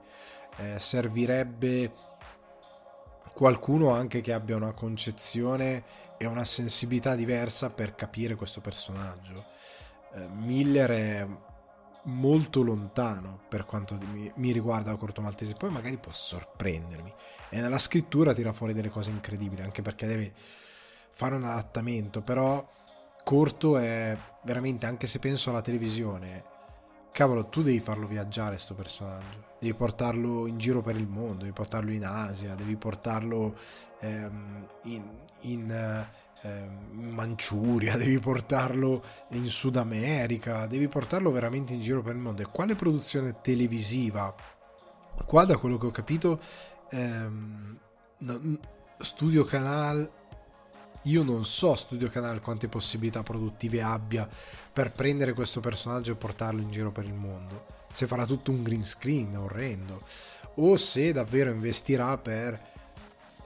eh, 0.58 0.78
servirebbe 0.78 1.92
qualcuno 3.34 3.90
anche 3.90 4.22
che 4.22 4.34
abbia 4.34 4.56
una 4.56 4.74
concezione 4.74 5.84
e 6.20 6.28
una 6.28 6.44
sensibilità 6.46 7.16
diversa 7.16 7.72
per 7.72 7.96
capire 7.96 8.36
questo 8.36 8.62
personaggio. 8.62 9.46
Eh, 10.14 10.28
Miller 10.28 10.90
è 10.92 11.28
molto 12.04 12.62
lontano 12.64 13.42
per 13.48 13.66
quanto 13.66 13.98
mi, 14.12 14.32
mi 14.36 14.52
riguarda 14.52 14.96
Corto 14.96 15.22
Maltese, 15.22 15.56
poi 15.56 15.70
magari 15.70 15.98
può 15.98 16.12
sorprendermi. 16.12 17.14
E 17.50 17.62
nella 17.62 17.78
scrittura 17.78 18.34
tira 18.34 18.54
fuori 18.54 18.74
delle 18.74 18.90
cose 18.90 19.10
incredibili, 19.10 19.62
anche 19.62 19.82
perché 19.82 20.08
deve 20.08 20.34
fare 21.12 21.36
un 21.36 21.44
adattamento, 21.44 22.22
però 22.22 22.68
Corto 23.24 23.78
è 23.78 24.18
veramente, 24.44 24.86
anche 24.86 25.08
se 25.08 25.20
penso 25.20 25.50
alla 25.50 25.62
televisione, 25.62 26.44
cavolo, 27.12 27.48
tu 27.48 27.62
devi 27.62 27.80
farlo 27.80 28.06
viaggiare 28.06 28.52
questo 28.52 28.74
personaggio, 28.74 29.52
devi 29.60 29.74
portarlo 29.74 30.46
in 30.48 30.58
giro 30.58 30.82
per 30.82 30.98
il 30.98 31.08
mondo, 31.08 31.44
devi 31.44 31.54
portarlo 31.54 31.92
in 31.92 32.04
Asia, 32.04 32.56
devi 32.56 32.76
portarlo 32.76 33.56
ehm, 34.00 34.68
in, 34.84 35.04
in 35.42 36.06
ehm, 36.44 37.12
Manciuria, 37.14 37.96
devi 37.98 38.20
portarlo 38.20 39.04
in 39.30 39.48
Sud 39.48 39.78
America, 39.78 40.68
devi 40.68 40.88
portarlo 40.88 41.32
veramente 41.32 41.74
in 41.74 41.82
giro 41.82 42.02
per 42.02 42.16
il 42.16 42.22
mondo. 42.22 42.42
E 42.42 42.48
quale 42.52 42.76
produzione 42.76 43.42
televisiva? 43.42 44.34
Qua, 45.26 45.46
da 45.46 45.58
quello 45.58 45.78
che 45.78 45.86
ho 45.88 45.92
capito, 45.92 46.40
ehm, 46.92 47.78
Studio 49.00 49.44
Canal, 49.44 50.12
io 51.04 51.24
non 51.24 51.44
so 51.44 51.76
Studio 51.76 52.10
Canal 52.10 52.40
quante 52.42 52.70
possibilità 52.70 53.24
produttive 53.24 53.82
abbia 53.82 54.28
per 54.72 54.92
prendere 54.92 55.34
questo 55.34 55.60
personaggio 55.60 56.14
e 56.14 56.16
portarlo 56.16 56.62
in 56.62 56.72
giro 56.72 56.92
per 56.92 57.06
il 57.06 57.14
mondo. 57.14 57.66
Se 57.92 58.08
farà 58.08 58.26
tutto 58.26 58.52
un 58.52 58.64
green 58.64 58.84
screen 58.84 59.36
orrendo, 59.36 60.04
o 60.56 60.76
se 60.78 61.12
davvero 61.12 61.52
investirà 61.52 62.18
per 62.18 62.60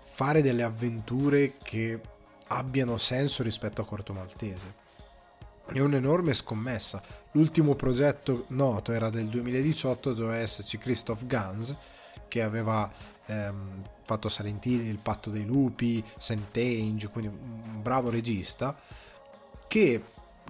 fare 0.04 0.42
delle 0.42 0.64
avventure 0.64 1.58
che 1.62 2.00
abbiano 2.48 2.98
senso 2.98 3.44
rispetto 3.44 3.82
a 3.82 3.86
Corto 3.86 4.14
Maltese. 4.14 4.86
È 5.66 5.80
un'enorme 5.80 6.34
scommessa. 6.34 7.02
L'ultimo 7.32 7.76
progetto 7.76 8.46
noto 8.50 8.94
era 8.94 9.10
del 9.10 9.28
2018, 9.28 10.14
doveva 10.14 10.38
esserci 10.38 10.78
Christoph 10.78 11.26
Gans, 11.26 11.76
che 12.28 12.42
aveva 12.42 12.90
ehm, 13.26 13.84
fatto 14.04 14.30
Salentini, 14.30 14.88
Il 14.88 14.98
patto 14.98 15.30
dei 15.30 15.46
lupi, 15.46 16.04
Saint 16.18 16.52
quindi 17.12 17.28
un 17.28 17.82
bravo 17.82 18.10
regista, 18.10 18.76
che 19.68 20.04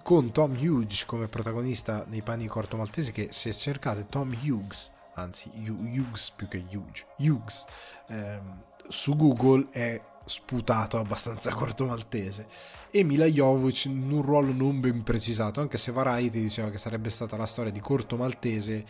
con 0.03 0.31
Tom 0.31 0.55
Hughes 0.55 1.05
come 1.05 1.27
protagonista 1.27 2.05
nei 2.07 2.21
panni 2.21 2.43
di 2.43 2.47
Corto 2.47 2.77
Maltese, 2.77 3.11
che 3.11 3.29
se 3.31 3.51
cercate 3.51 4.07
Tom 4.07 4.35
Hughes, 4.41 4.91
anzi 5.15 5.49
Hughes 5.53 6.31
più 6.31 6.47
che 6.47 6.63
Hughes, 6.71 7.05
Hughes 7.17 7.65
ehm, 8.07 8.61
su 8.87 9.15
Google 9.15 9.67
è 9.71 9.99
sputato 10.27 10.97
abbastanza 10.97 11.51
corto 11.55 11.85
maltese 11.85 12.47
e 12.91 13.03
Mila 13.03 13.25
Jovovic 13.25 13.85
in 13.85 14.11
un 14.11 14.21
ruolo 14.21 14.51
non 14.51 14.79
ben 14.79 15.03
precisato 15.03 15.59
anche 15.59 15.77
se 15.77 15.91
Variety 15.91 16.41
diceva 16.41 16.69
che 16.69 16.77
sarebbe 16.77 17.09
stata 17.09 17.35
la 17.37 17.45
storia 17.45 17.71
di 17.71 17.79
corto 17.79 18.15
maltese 18.15 18.85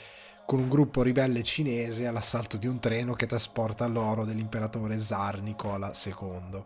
con 0.46 0.60
un 0.60 0.70
gruppo 0.70 1.02
ribelle 1.02 1.44
cinese 1.44 2.08
all'assalto 2.08 2.58
di 2.58 2.68
un 2.68 2.80
treno 2.80 3.14
che 3.14 3.26
trasporta 3.26 3.88
l'oro 3.88 4.26
dell'imperatore 4.26 5.00
zar 5.00 5.42
Nicola 5.42 5.92
II 5.92 6.64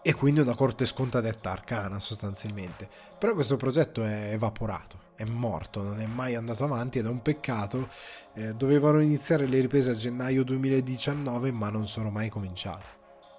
e 0.00 0.14
quindi 0.14 0.40
una 0.40 0.54
corte 0.54 0.86
sconta 0.86 1.20
detta 1.20 1.50
arcana 1.50 2.00
sostanzialmente 2.00 2.88
però 3.18 3.34
questo 3.34 3.56
progetto 3.56 4.02
è 4.02 4.32
evaporato 4.32 5.04
è 5.16 5.24
morto, 5.24 5.82
non 5.82 6.00
è 6.00 6.06
mai 6.06 6.34
andato 6.34 6.64
avanti 6.64 6.98
ed 6.98 7.06
è 7.06 7.08
un 7.08 7.22
peccato. 7.22 7.88
Eh, 8.34 8.54
dovevano 8.54 9.00
iniziare 9.00 9.46
le 9.46 9.60
riprese 9.60 9.90
a 9.90 9.94
gennaio 9.94 10.44
2019, 10.44 11.52
ma 11.52 11.70
non 11.70 11.86
sono 11.86 12.10
mai 12.10 12.28
cominciate. 12.28 12.93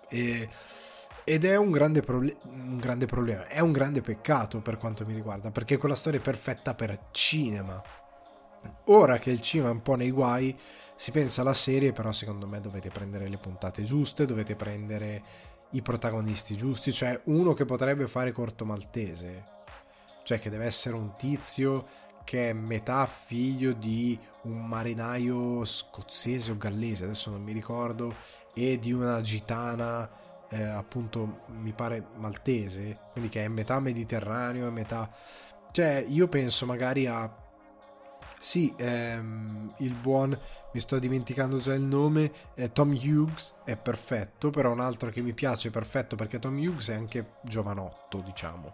E, 0.09 0.49
ed 1.23 1.43
è 1.43 1.55
un 1.57 1.71
grande, 1.71 2.01
proble- 2.01 2.37
un 2.43 2.77
grande 2.77 3.07
problema, 3.07 3.47
è 3.47 3.59
un 3.59 3.71
grande 3.71 4.01
peccato 4.01 4.61
per 4.61 4.77
quanto 4.77 5.05
mi 5.05 5.13
riguarda, 5.13 5.51
perché 5.51 5.77
quella 5.77 5.95
storia 5.95 6.19
è 6.19 6.23
perfetta 6.23 6.75
per 6.75 7.07
cinema. 7.11 7.81
Ora 8.85 9.17
che 9.17 9.31
il 9.31 9.41
cinema 9.41 9.69
è 9.69 9.73
un 9.73 9.81
po' 9.81 9.95
nei 9.95 10.11
guai, 10.11 10.57
si 10.95 11.11
pensa 11.11 11.41
alla 11.41 11.53
serie, 11.53 11.91
però 11.91 12.11
secondo 12.11 12.47
me 12.47 12.61
dovete 12.61 12.89
prendere 12.89 13.27
le 13.27 13.37
puntate 13.37 13.83
giuste, 13.83 14.25
dovete 14.25 14.55
prendere 14.55 15.23
i 15.71 15.81
protagonisti 15.81 16.55
giusti, 16.55 16.91
cioè 16.93 17.19
uno 17.25 17.53
che 17.53 17.65
potrebbe 17.65 18.07
fare 18.07 18.31
corto 18.31 18.63
maltese, 18.63 19.43
cioè 20.23 20.39
che 20.39 20.49
deve 20.49 20.65
essere 20.65 20.95
un 20.95 21.15
tizio 21.15 21.85
che 22.23 22.49
è 22.49 22.53
metà 22.53 23.05
figlio 23.05 23.73
di 23.73 24.17
un 24.43 24.65
marinaio 24.65 25.63
scozzese 25.65 26.51
o 26.51 26.57
gallese, 26.57 27.03
adesso 27.03 27.29
non 27.29 27.43
mi 27.43 27.51
ricordo, 27.51 28.15
e 28.55 28.79
di 28.79 28.91
una 28.93 29.21
gitana 29.21 30.09
eh, 30.49 30.63
appunto 30.63 31.41
mi 31.47 31.73
pare 31.73 32.03
maltese, 32.15 32.99
quindi 33.11 33.29
che 33.29 33.43
è 33.43 33.47
metà 33.47 33.79
mediterraneo 33.79 34.67
e 34.67 34.71
metà... 34.71 35.09
Cioè 35.71 36.05
io 36.07 36.27
penso 36.27 36.65
magari 36.65 37.05
a... 37.05 37.43
Sì, 38.39 38.73
ehm, 38.77 39.73
il 39.79 39.93
buon, 39.93 40.37
mi 40.71 40.79
sto 40.79 40.99
dimenticando 40.99 41.57
già 41.57 41.73
il 41.73 41.81
nome, 41.81 42.31
eh, 42.53 42.71
Tom 42.71 42.91
Hughes 42.91 43.55
è 43.63 43.75
perfetto, 43.75 44.51
però 44.51 44.71
un 44.71 44.81
altro 44.81 45.09
che 45.09 45.21
mi 45.21 45.33
piace 45.33 45.71
perfetto 45.71 46.15
perché 46.15 46.37
Tom 46.37 46.57
Hughes 46.57 46.89
è 46.89 46.93
anche 46.93 47.33
giovanotto, 47.41 48.19
diciamo. 48.19 48.73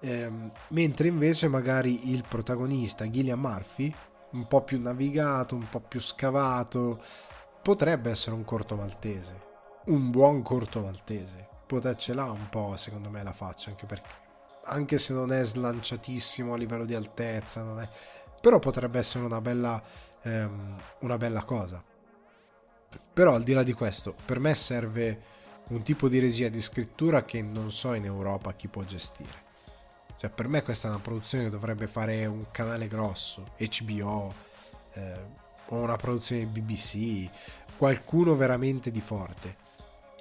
Ehm, 0.00 0.50
mentre 0.68 1.08
invece 1.08 1.48
magari 1.48 2.10
il 2.12 2.24
protagonista, 2.26 3.08
Gillian 3.08 3.38
Murphy, 3.38 3.94
un 4.30 4.46
po' 4.46 4.62
più 4.62 4.80
navigato, 4.80 5.54
un 5.54 5.68
po' 5.68 5.80
più 5.80 6.00
scavato, 6.00 7.02
potrebbe 7.66 8.10
essere 8.10 8.36
un 8.36 8.44
corto 8.44 8.76
maltese, 8.76 9.40
un 9.86 10.12
buon 10.12 10.40
corto 10.42 10.82
maltese. 10.82 11.48
ce 11.96 12.14
l'ha 12.14 12.30
un 12.30 12.48
po', 12.48 12.76
secondo 12.76 13.10
me, 13.10 13.24
la 13.24 13.32
faccia, 13.32 13.70
anche 13.70 13.86
perché 13.86 14.08
anche 14.66 14.98
se 14.98 15.12
non 15.12 15.32
è 15.32 15.42
slanciatissimo 15.42 16.54
a 16.54 16.56
livello 16.56 16.84
di 16.84 16.94
altezza, 16.94 17.82
è... 17.82 17.88
però 18.40 18.60
potrebbe 18.60 19.00
essere 19.00 19.24
una 19.24 19.40
bella, 19.40 19.82
ehm, 20.22 20.80
una 21.00 21.16
bella 21.16 21.42
cosa. 21.42 21.82
Però 23.12 23.34
al 23.34 23.42
di 23.42 23.52
là 23.52 23.64
di 23.64 23.72
questo, 23.72 24.14
per 24.24 24.38
me 24.38 24.54
serve 24.54 25.20
un 25.70 25.82
tipo 25.82 26.08
di 26.08 26.20
regia 26.20 26.48
di 26.48 26.60
scrittura 26.60 27.24
che 27.24 27.42
non 27.42 27.72
so 27.72 27.94
in 27.94 28.04
Europa 28.04 28.54
chi 28.54 28.68
può 28.68 28.84
gestire. 28.84 29.42
Cioè, 30.16 30.30
per 30.30 30.46
me 30.46 30.62
questa 30.62 30.86
è 30.86 30.90
una 30.92 31.00
produzione 31.00 31.42
che 31.42 31.50
dovrebbe 31.50 31.88
fare 31.88 32.26
un 32.26 32.46
canale 32.52 32.86
grosso, 32.86 33.54
HBO, 33.58 34.32
eh, 34.92 35.44
o 35.68 35.76
una 35.76 35.96
produzione 35.96 36.46
BBC, 36.46 37.28
qualcuno 37.76 38.34
veramente 38.36 38.90
di 38.90 39.00
forte. 39.00 39.56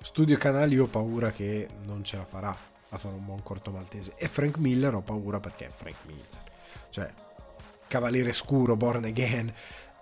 Studio 0.01 0.37
Canali 0.37 0.77
ho 0.77 0.87
paura 0.87 1.31
che 1.31 1.67
non 1.83 2.03
ce 2.03 2.17
la 2.17 2.25
farà 2.25 2.55
a 2.89 2.97
fare 2.97 3.15
un 3.15 3.25
buon 3.25 3.41
corto 3.43 3.71
maltese. 3.71 4.13
E 4.17 4.27
Frank 4.27 4.57
Miller 4.57 4.93
ho 4.93 5.01
paura 5.01 5.39
perché 5.39 5.65
è 5.67 5.71
Frank 5.75 5.97
Miller. 6.05 6.43
Cioè, 6.89 7.11
Cavaliere 7.87 8.33
Scuro, 8.33 8.75
Born 8.75 9.05
Again, 9.05 9.53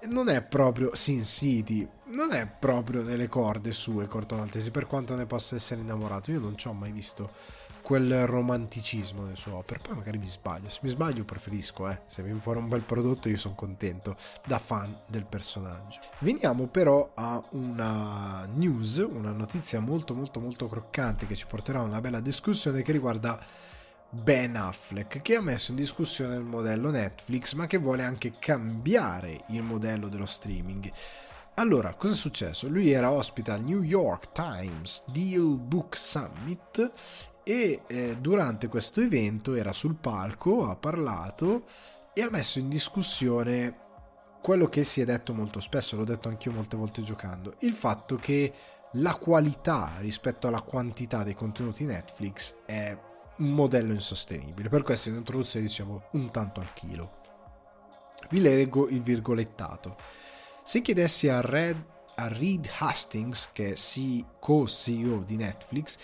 non 0.06 0.27
è 0.29 0.41
proprio 0.43 0.93
Sin 0.95 1.23
City, 1.23 1.88
non 2.06 2.34
è 2.34 2.47
proprio 2.47 3.01
nelle 3.01 3.27
corde 3.27 3.71
sue 3.71 4.06
corto 4.08 4.36
maltese, 4.36 4.71
per 4.71 4.88
quanto 4.88 5.15
ne 5.15 5.25
possa 5.25 5.56
essere 5.56 5.82
innamorato. 5.82 6.32
Io 6.32 6.39
non 6.39 6.58
ci 6.58 6.67
ho 6.67 6.73
mai 6.73 6.91
visto 6.91 7.32
quel 7.93 8.25
romanticismo 8.25 9.21
nelle 9.21 9.36
sue 9.36 9.51
opere. 9.51 9.79
Poi 9.79 9.95
magari 9.95 10.17
mi 10.17 10.27
sbaglio. 10.27 10.67
Se 10.67 10.79
mi 10.82 10.89
sbaglio, 10.89 11.25
preferisco, 11.25 11.88
eh. 11.88 12.01
Se 12.08 12.23
viene 12.23 12.39
fuori 12.39 12.58
un 12.58 12.67
bel 12.67 12.82
prodotto, 12.82 13.29
io 13.29 13.38
sono 13.38 13.53
contento 13.53 14.15
da 14.47 14.58
fan 14.58 14.97
del 15.06 15.25
personaggio. 15.25 15.99
Veniamo 16.21 16.65
però 16.65 17.12
a 17.13 17.39
una 17.51 18.49
news, 18.51 18.97
una 18.97 19.32
notizia 19.32 19.79
molto, 19.79 20.15
molto, 20.15 20.39
molto 20.39 20.67
croccante 20.67 21.27
che 21.27 21.36
ci 21.36 21.45
porterà 21.45 21.82
a 21.82 21.84
una 21.84 22.01
bella 22.01 22.19
discussione 22.19 22.82
che 22.82 22.91
riguarda. 22.91 23.39
Ben 24.10 24.56
Affleck 24.56 25.21
che 25.23 25.36
ha 25.36 25.41
messo 25.41 25.71
in 25.71 25.77
discussione 25.77 26.36
il 26.36 26.43
modello 26.43 26.91
Netflix 26.91 27.53
ma 27.53 27.65
che 27.65 27.77
vuole 27.77 28.03
anche 28.03 28.34
cambiare 28.38 29.45
il 29.49 29.63
modello 29.63 30.08
dello 30.08 30.27
streaming. 30.27 30.91
Allora, 31.56 31.93
cosa 31.93 32.13
è 32.13 32.17
successo? 32.17 32.67
Lui 32.67 32.91
era 32.91 33.12
ospite 33.12 33.51
al 33.51 33.63
New 33.63 33.84
York 33.84 34.32
Times 34.32 35.03
Deal 35.08 35.58
Book 35.60 35.95
Summit 35.95 36.91
e 37.43 37.82
eh, 37.88 38.17
durante 38.19 38.67
questo 38.67 39.01
evento 39.01 39.53
era 39.53 39.73
sul 39.73 39.95
palco, 39.95 40.69
ha 40.69 40.75
parlato 40.75 41.65
e 42.13 42.21
ha 42.21 42.29
messo 42.29 42.60
in 42.60 42.69
discussione 42.69 43.82
quello 44.41 44.67
che 44.67 44.84
si 44.84 45.01
è 45.01 45.06
detto 45.06 45.34
molto 45.34 45.60
spesso, 45.60 45.95
l'ho 45.95 46.03
detto 46.03 46.27
anch'io 46.27 46.51
molte 46.51 46.75
volte 46.75 47.01
giocando, 47.01 47.56
il 47.60 47.73
fatto 47.73 48.17
che 48.17 48.53
la 48.97 49.15
qualità 49.15 49.93
rispetto 49.99 50.47
alla 50.47 50.62
quantità 50.62 51.23
dei 51.23 51.34
contenuti 51.34 51.86
Netflix 51.86 52.58
è 52.65 52.95
un 53.38 53.51
modello 53.51 53.93
insostenibile. 53.93 54.69
Per 54.69 54.84
questo 54.84 55.10
in 55.10 55.15
introduzione 55.15 55.65
dicevo 55.65 56.10
un 56.12 56.29
tanto 56.29 56.60
al 56.60 56.73
chilo. 56.73 57.21
Vi 58.29 58.39
leggo 58.39 58.88
il 58.89 59.01
virgolettato. 59.01 59.97
Se 60.63 60.82
chiedessi 60.82 61.27
a, 61.29 61.41
Red, 61.41 61.84
a 62.15 62.27
Reed 62.27 62.69
Hastings, 62.79 63.49
che 63.51 63.71
è 63.71 64.23
co-CEO 64.39 65.23
di 65.23 65.38
Netflix, 65.38 65.97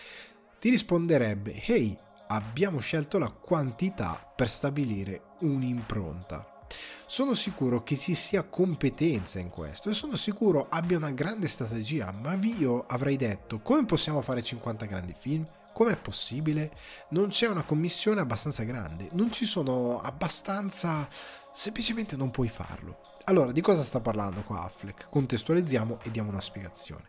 ti 0.60 0.70
risponderebbe 0.70 1.64
Ehi, 1.66 1.98
abbiamo 2.28 2.80
scelto 2.80 3.18
la 3.18 3.30
quantità 3.30 4.32
per 4.36 4.50
stabilire 4.50 5.36
un'impronta. 5.40 6.66
Sono 7.06 7.34
sicuro 7.34 7.82
che 7.82 7.98
ci 7.98 8.14
sia 8.14 8.44
competenza 8.44 9.40
in 9.40 9.50
questo 9.50 9.90
e 9.90 9.94
sono 9.94 10.16
sicuro 10.16 10.68
abbia 10.70 10.98
una 10.98 11.12
grande 11.12 11.48
strategia, 11.48 12.12
ma 12.12 12.34
io 12.34 12.86
avrei 12.88 13.16
detto 13.16 13.62
come 13.62 13.86
possiamo 13.86 14.22
fare 14.22 14.44
50 14.44 14.86
grandi 14.86 15.14
film? 15.18 15.48
Com'è 15.74 15.96
possibile? 15.96 16.72
Non 17.12 17.30
c'è 17.30 17.48
una 17.48 17.64
commissione 17.64 18.20
abbastanza 18.20 18.64
grande, 18.64 19.08
non 19.14 19.32
ci 19.32 19.46
sono 19.46 20.02
abbastanza... 20.02 21.08
semplicemente 21.54 22.18
non 22.18 22.32
puoi 22.32 22.50
farlo. 22.50 23.00
Allora, 23.26 23.52
di 23.52 23.62
cosa 23.62 23.84
sta 23.84 24.02
parlando 24.02 24.42
qua 24.42 24.64
Affleck? 24.64 25.08
Contestualizziamo 25.10 26.00
e 26.04 26.12
diamo 26.12 26.30
una 26.30 26.42
spiegazione. 26.42 27.04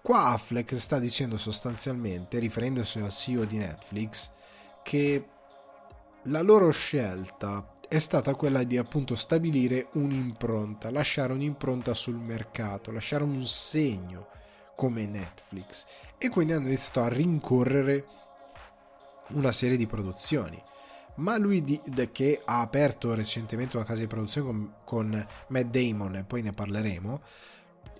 Qua 0.00 0.26
Affleck 0.26 0.74
sta 0.76 0.98
dicendo 0.98 1.36
sostanzialmente, 1.36 2.38
riferendosi 2.38 3.00
al 3.00 3.10
CEO 3.10 3.44
di 3.44 3.56
Netflix, 3.56 4.30
che 4.82 5.24
la 6.24 6.40
loro 6.40 6.70
scelta 6.70 7.74
è 7.88 7.98
stata 7.98 8.34
quella 8.34 8.64
di 8.64 8.76
appunto 8.76 9.14
stabilire 9.14 9.88
un'impronta, 9.92 10.90
lasciare 10.90 11.32
un'impronta 11.32 11.94
sul 11.94 12.16
mercato, 12.16 12.92
lasciare 12.92 13.24
un 13.24 13.44
segno 13.46 14.28
come 14.76 15.06
Netflix 15.06 15.86
e 16.18 16.28
quindi 16.28 16.52
hanno 16.52 16.66
iniziato 16.68 17.00
a 17.00 17.08
rincorrere 17.08 18.06
una 19.30 19.52
serie 19.52 19.76
di 19.76 19.86
produzioni. 19.86 20.62
Ma 21.16 21.36
lui 21.36 21.62
di, 21.62 21.80
che 22.12 22.40
ha 22.44 22.60
aperto 22.60 23.12
recentemente 23.14 23.76
una 23.76 23.84
casa 23.84 24.00
di 24.00 24.06
produzione 24.06 24.46
con, 24.46 24.74
con 24.84 25.26
Matt 25.48 25.66
Damon 25.66 26.16
e 26.16 26.24
poi 26.24 26.42
ne 26.42 26.52
parleremo, 26.52 27.20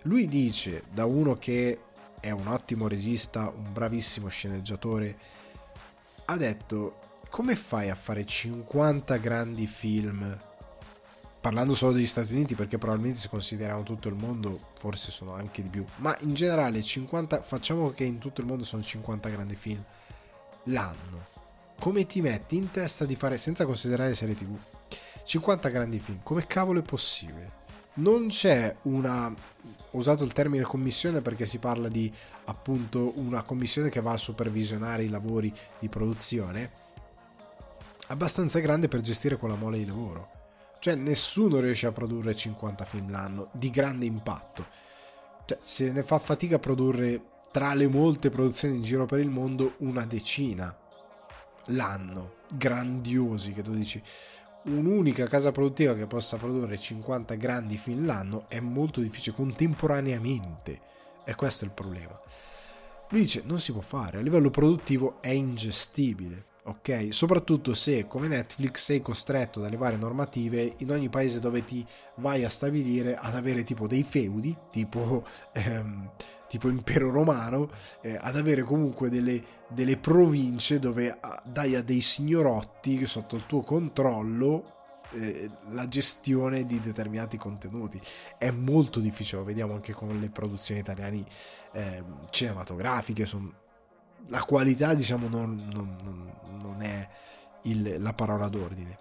lui 0.02 0.28
dice 0.28 0.84
da 0.92 1.04
uno 1.06 1.36
che 1.36 1.80
è 2.20 2.30
un 2.30 2.46
ottimo 2.46 2.88
regista, 2.88 3.52
un 3.54 3.72
bravissimo 3.72 4.28
sceneggiatore, 4.28 5.16
ha 6.26 6.36
detto 6.36 7.06
come 7.28 7.56
fai 7.56 7.90
a 7.90 7.94
fare 7.94 8.24
50 8.24 9.16
grandi 9.18 9.66
film? 9.66 10.38
Parlando 11.40 11.74
solo 11.74 11.92
degli 11.92 12.06
Stati 12.06 12.32
Uniti 12.32 12.54
perché 12.54 12.78
probabilmente 12.78 13.20
se 13.20 13.28
consideriamo 13.28 13.82
tutto 13.82 14.08
il 14.08 14.14
mondo 14.14 14.70
forse 14.78 15.10
sono 15.10 15.34
anche 15.34 15.62
di 15.62 15.68
più, 15.68 15.84
ma 15.96 16.16
in 16.20 16.34
generale 16.34 16.82
50, 16.82 17.42
facciamo 17.42 17.90
che 17.90 18.04
in 18.04 18.18
tutto 18.18 18.40
il 18.40 18.46
mondo 18.46 18.64
sono 18.64 18.82
50 18.82 19.28
grandi 19.28 19.54
film 19.54 19.84
l'anno. 20.64 21.36
Come 21.78 22.06
ti 22.06 22.20
metti 22.20 22.56
in 22.56 22.70
testa 22.70 23.04
di 23.04 23.14
fare, 23.14 23.36
senza 23.38 23.64
considerare 23.64 24.14
serie 24.14 24.34
tv, 24.34 24.56
50 25.22 25.68
grandi 25.68 26.00
film? 26.00 26.20
Come 26.22 26.46
cavolo 26.46 26.80
è 26.80 26.82
possibile? 26.82 27.66
Non 27.94 28.28
c'è 28.28 28.74
una 28.82 29.32
usato 29.92 30.24
il 30.24 30.32
termine 30.32 30.64
commissione 30.64 31.20
perché 31.20 31.46
si 31.46 31.58
parla 31.58 31.88
di 31.88 32.12
appunto 32.44 33.12
una 33.16 33.42
commissione 33.42 33.88
che 33.88 34.00
va 34.00 34.12
a 34.12 34.18
supervisionare 34.18 35.04
i 35.04 35.08
lavori 35.08 35.52
di 35.78 35.88
produzione 35.88 36.86
abbastanza 38.08 38.58
grande 38.58 38.88
per 38.88 39.00
gestire 39.00 39.36
quella 39.36 39.54
mole 39.54 39.78
di 39.78 39.86
lavoro. 39.86 40.36
Cioè 40.80 40.94
nessuno 40.94 41.60
riesce 41.60 41.86
a 41.86 41.92
produrre 41.92 42.34
50 42.34 42.84
film 42.84 43.10
l'anno 43.10 43.48
di 43.52 43.70
grande 43.70 44.06
impatto. 44.06 44.66
Cioè 45.44 45.58
se 45.60 45.92
ne 45.92 46.02
fa 46.02 46.18
fatica 46.18 46.56
a 46.56 46.60
produrre 46.60 47.22
tra 47.50 47.74
le 47.74 47.88
molte 47.88 48.30
produzioni 48.30 48.76
in 48.76 48.82
giro 48.82 49.06
per 49.06 49.18
il 49.18 49.30
mondo 49.30 49.74
una 49.78 50.04
decina 50.04 50.76
l'anno, 51.66 52.36
grandiosi 52.52 53.52
che 53.52 53.62
tu 53.62 53.74
dici 53.74 54.02
un'unica 54.76 55.26
casa 55.26 55.52
produttiva 55.52 55.94
che 55.94 56.06
possa 56.06 56.36
produrre 56.36 56.78
50 56.78 57.34
grandi 57.34 57.76
film 57.76 58.06
l'anno 58.06 58.44
è 58.48 58.60
molto 58.60 59.00
difficile 59.00 59.36
contemporaneamente 59.36 60.80
e 61.24 61.34
questo 61.34 61.64
è 61.64 61.66
il 61.66 61.74
problema. 61.74 62.18
Lui 63.10 63.22
dice 63.22 63.42
non 63.44 63.58
si 63.58 63.72
può 63.72 63.80
fare, 63.80 64.18
a 64.18 64.20
livello 64.20 64.50
produttivo 64.50 65.18
è 65.20 65.30
ingestibile, 65.30 66.44
ok? 66.64 67.08
Soprattutto 67.10 67.72
se 67.72 68.06
come 68.06 68.28
Netflix 68.28 68.84
sei 68.84 69.00
costretto 69.00 69.60
dalle 69.60 69.76
varie 69.76 69.98
normative 69.98 70.74
in 70.78 70.90
ogni 70.90 71.08
paese 71.08 71.40
dove 71.40 71.64
ti 71.64 71.84
vai 72.16 72.44
a 72.44 72.48
stabilire 72.48 73.16
ad 73.16 73.34
avere 73.34 73.64
tipo 73.64 73.86
dei 73.86 74.02
feudi, 74.02 74.56
tipo 74.70 75.24
ehm, 75.52 76.10
tipo 76.48 76.68
impero 76.68 77.10
romano, 77.10 77.70
eh, 78.00 78.18
ad 78.20 78.36
avere 78.36 78.62
comunque 78.62 79.08
delle, 79.10 79.42
delle 79.68 79.96
province 79.96 80.78
dove 80.78 81.16
ah, 81.20 81.42
dai 81.44 81.74
a 81.74 81.82
dei 81.82 82.00
signorotti 82.00 83.04
sotto 83.06 83.36
il 83.36 83.46
tuo 83.46 83.62
controllo 83.62 84.76
eh, 85.12 85.50
la 85.70 85.88
gestione 85.88 86.64
di 86.64 86.80
determinati 86.80 87.36
contenuti. 87.36 88.00
È 88.36 88.50
molto 88.50 89.00
difficile, 89.00 89.40
lo 89.40 89.46
vediamo 89.46 89.74
anche 89.74 89.92
con 89.92 90.18
le 90.18 90.28
produzioni 90.28 90.80
italiane 90.80 91.24
eh, 91.72 92.02
cinematografiche, 92.30 93.24
son... 93.24 93.52
la 94.26 94.42
qualità 94.44 94.94
diciamo 94.94 95.28
non, 95.28 95.68
non, 95.72 95.96
non, 96.60 96.82
è 96.82 97.08
il, 97.62 98.00
la 98.00 98.12
parola 98.12 98.48
d'ordine. 98.48 98.98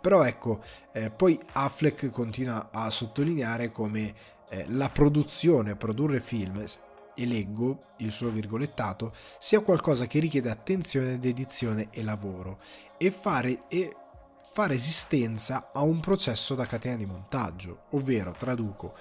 Però 0.00 0.22
ecco, 0.22 0.62
eh, 0.92 1.10
poi 1.10 1.38
Affleck 1.52 2.10
continua 2.10 2.68
a 2.70 2.90
sottolineare 2.90 3.70
come 3.70 4.14
eh, 4.54 4.66
la 4.68 4.88
produzione, 4.88 5.74
produrre 5.74 6.20
film, 6.20 6.64
e 7.16 7.26
leggo 7.26 7.86
il 7.98 8.10
suo 8.10 8.30
virgolettato, 8.30 9.12
sia 9.38 9.60
qualcosa 9.60 10.06
che 10.06 10.20
richiede 10.20 10.50
attenzione, 10.50 11.18
dedizione 11.18 11.88
e 11.90 12.02
lavoro 12.02 12.60
e 12.96 13.10
fare, 13.10 13.62
e 13.68 13.94
fa 14.44 14.66
resistenza 14.66 15.70
a 15.72 15.82
un 15.82 16.00
processo 16.00 16.54
da 16.54 16.66
catena 16.66 16.96
di 16.96 17.06
montaggio, 17.06 17.84
ovvero, 17.90 18.32
traduco, 18.32 18.94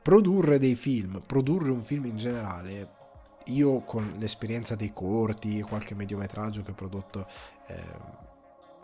produrre 0.00 0.58
dei 0.58 0.76
film, 0.76 1.22
produrre 1.24 1.70
un 1.70 1.82
film 1.82 2.06
in 2.06 2.16
generale, 2.16 2.98
io 3.46 3.80
con 3.80 4.14
l'esperienza 4.18 4.76
dei 4.76 4.92
corti 4.92 5.58
e 5.58 5.62
qualche 5.62 5.94
mediometraggio 5.94 6.62
che 6.62 6.70
ho 6.70 6.74
prodotto 6.74 7.26
eh, 7.66 8.28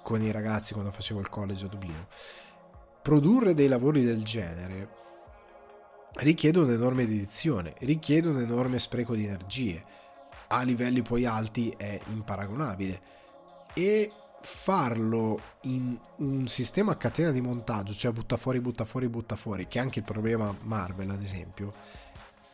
con 0.03 0.23
i 0.23 0.31
ragazzi 0.31 0.73
quando 0.73 0.91
facevo 0.91 1.21
il 1.21 1.29
college 1.29 1.67
a 1.67 1.69
Dublino, 1.69 2.07
produrre 3.03 3.55
dei 3.55 3.69
lavori 3.69 4.03
del 4.03 4.25
genere 4.25 5.05
richiede 6.17 6.59
un'enorme 6.59 7.07
dedizione, 7.07 7.75
richiede 7.81 8.29
un 8.29 8.41
enorme 8.41 8.79
spreco 8.79 9.15
di 9.15 9.27
energie, 9.27 9.83
a 10.49 10.63
livelli 10.63 11.03
poi 11.03 11.25
alti 11.25 11.75
è 11.77 11.99
imparagonabile 12.09 13.01
e 13.75 14.11
farlo 14.41 15.41
in 15.63 15.99
un 16.17 16.47
sistema 16.47 16.93
a 16.93 16.97
catena 16.97 17.33
di 17.33 17.41
montaggio, 17.41 17.93
cioè 17.93 18.13
butta 18.13 18.37
fuori, 18.37 18.61
butta 18.61 18.85
fuori, 18.85 19.09
butta 19.09 19.37
fuori, 19.37 19.67
che 19.67 19.79
è 19.79 19.83
anche 19.83 19.99
il 19.99 20.05
problema 20.05 20.55
Marvel 20.63 21.11
ad 21.11 21.21
esempio, 21.21 21.75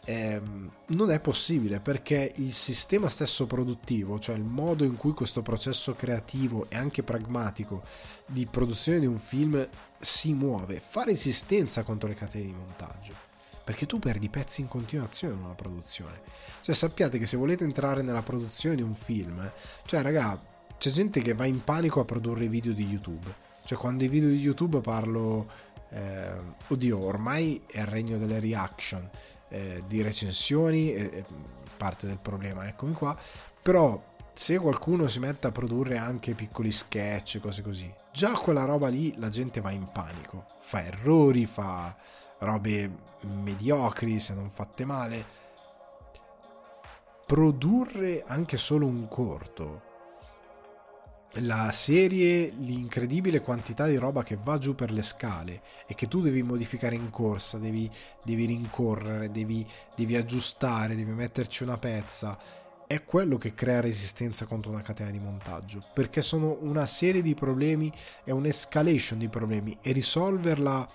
ehm, 0.04 0.70
non 0.86 1.10
è 1.10 1.20
possibile 1.20 1.80
perché 1.80 2.32
il 2.36 2.52
sistema 2.52 3.08
stesso 3.08 3.46
produttivo, 3.46 4.18
cioè 4.18 4.36
il 4.36 4.42
modo 4.42 4.84
in 4.84 4.96
cui 4.96 5.12
questo 5.12 5.42
processo 5.42 5.94
creativo 5.94 6.66
e 6.70 6.76
anche 6.76 7.02
pragmatico 7.02 7.82
di 8.26 8.46
produzione 8.46 9.00
di 9.00 9.06
un 9.06 9.18
film 9.18 9.68
si 10.00 10.32
muove, 10.32 10.80
fa 10.80 11.04
resistenza 11.04 11.82
contro 11.82 12.08
le 12.08 12.14
catene 12.14 12.46
di 12.46 12.52
montaggio. 12.52 13.31
Perché 13.64 13.86
tu 13.86 13.98
perdi 13.98 14.28
pezzi 14.28 14.60
in 14.60 14.68
continuazione 14.68 15.34
in 15.34 15.42
una 15.42 15.54
produzione. 15.54 16.20
Cioè 16.60 16.74
sappiate 16.74 17.18
che 17.18 17.26
se 17.26 17.36
volete 17.36 17.64
entrare 17.64 18.02
nella 18.02 18.22
produzione 18.22 18.74
di 18.74 18.82
un 18.82 18.94
film, 18.94 19.50
cioè 19.84 20.02
raga, 20.02 20.40
c'è 20.78 20.90
gente 20.90 21.20
che 21.20 21.34
va 21.34 21.44
in 21.44 21.62
panico 21.62 22.00
a 22.00 22.04
produrre 22.04 22.44
i 22.44 22.48
video 22.48 22.72
di 22.72 22.86
YouTube. 22.86 23.32
Cioè 23.64 23.78
quando 23.78 24.04
i 24.04 24.08
video 24.08 24.28
di 24.28 24.38
YouTube 24.38 24.80
parlo... 24.80 25.70
Eh, 25.90 26.32
oddio, 26.68 26.98
ormai 26.98 27.62
è 27.66 27.80
il 27.80 27.86
regno 27.86 28.16
delle 28.16 28.40
reaction 28.40 29.08
eh, 29.52 29.82
di 29.86 30.00
recensioni, 30.00 30.94
eh, 30.94 31.24
parte 31.76 32.06
del 32.06 32.18
problema, 32.18 32.66
eccomi 32.66 32.94
qua, 32.94 33.16
però 33.60 34.02
se 34.32 34.58
qualcuno 34.58 35.06
si 35.08 35.18
mette 35.18 35.46
a 35.46 35.52
produrre 35.52 35.98
anche 35.98 36.34
piccoli 36.34 36.72
sketch, 36.72 37.38
cose 37.40 37.60
così, 37.60 37.92
già 38.12 38.32
quella 38.32 38.64
roba 38.64 38.88
lì 38.88 39.14
la 39.18 39.28
gente 39.28 39.60
va 39.60 39.70
in 39.70 39.88
panico, 39.92 40.46
fa 40.60 40.84
errori, 40.84 41.44
fa 41.44 41.94
robe 42.38 43.10
mediocri 43.22 44.18
se 44.18 44.34
non 44.34 44.50
fatte 44.50 44.84
male. 44.84 45.40
Produrre 47.26 48.24
anche 48.26 48.56
solo 48.56 48.86
un 48.86 49.08
corto 49.08 49.90
la 51.36 51.72
serie, 51.72 52.52
l'incredibile 52.58 53.40
quantità 53.40 53.86
di 53.86 53.96
roba 53.96 54.22
che 54.22 54.36
va 54.42 54.58
giù 54.58 54.74
per 54.74 54.90
le 54.90 55.02
scale 55.02 55.62
e 55.86 55.94
che 55.94 56.06
tu 56.06 56.20
devi 56.20 56.42
modificare 56.42 56.94
in 56.94 57.08
corsa, 57.08 57.56
devi, 57.56 57.90
devi 58.22 58.44
rincorrere, 58.44 59.30
devi, 59.30 59.66
devi 59.96 60.16
aggiustare, 60.16 60.94
devi 60.94 61.10
metterci 61.10 61.62
una 61.62 61.78
pezza, 61.78 62.38
è 62.86 63.04
quello 63.04 63.38
che 63.38 63.54
crea 63.54 63.80
resistenza 63.80 64.44
contro 64.44 64.70
una 64.70 64.82
catena 64.82 65.10
di 65.10 65.18
montaggio, 65.18 65.82
perché 65.94 66.20
sono 66.20 66.58
una 66.60 66.84
serie 66.84 67.22
di 67.22 67.34
problemi, 67.34 67.90
è 68.24 68.30
un'escalation 68.30 69.18
di 69.18 69.28
problemi 69.28 69.78
e 69.80 69.92
risolverla 69.92 70.86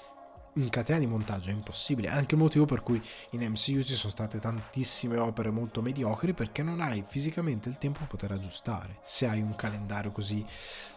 in 0.58 0.70
catena 0.70 0.99
di 0.99 1.08
montaggio 1.08 1.49
è 1.49 1.53
impossibile. 1.53 2.10
Anche 2.10 2.36
il 2.36 2.41
motivo 2.41 2.66
per 2.66 2.84
cui 2.84 3.01
in 3.32 3.41
MCU 3.41 3.82
ci 3.82 3.93
sono 3.93 4.12
state 4.12 4.39
tantissime 4.39 5.18
opere 5.18 5.49
molto 5.49 5.82
mediocri 5.82 6.34
perché 6.34 6.64
non 6.64 6.82
hai 6.82 7.03
fisicamente 7.05 7.70
il 7.70 7.78
tempo 7.78 7.99
per 7.99 8.08
poter 8.08 8.32
aggiustare. 8.32 8.97
Se 9.01 9.28
hai 9.28 9.41
un 9.41 9.55
calendario 9.55 10.12
così 10.12 10.45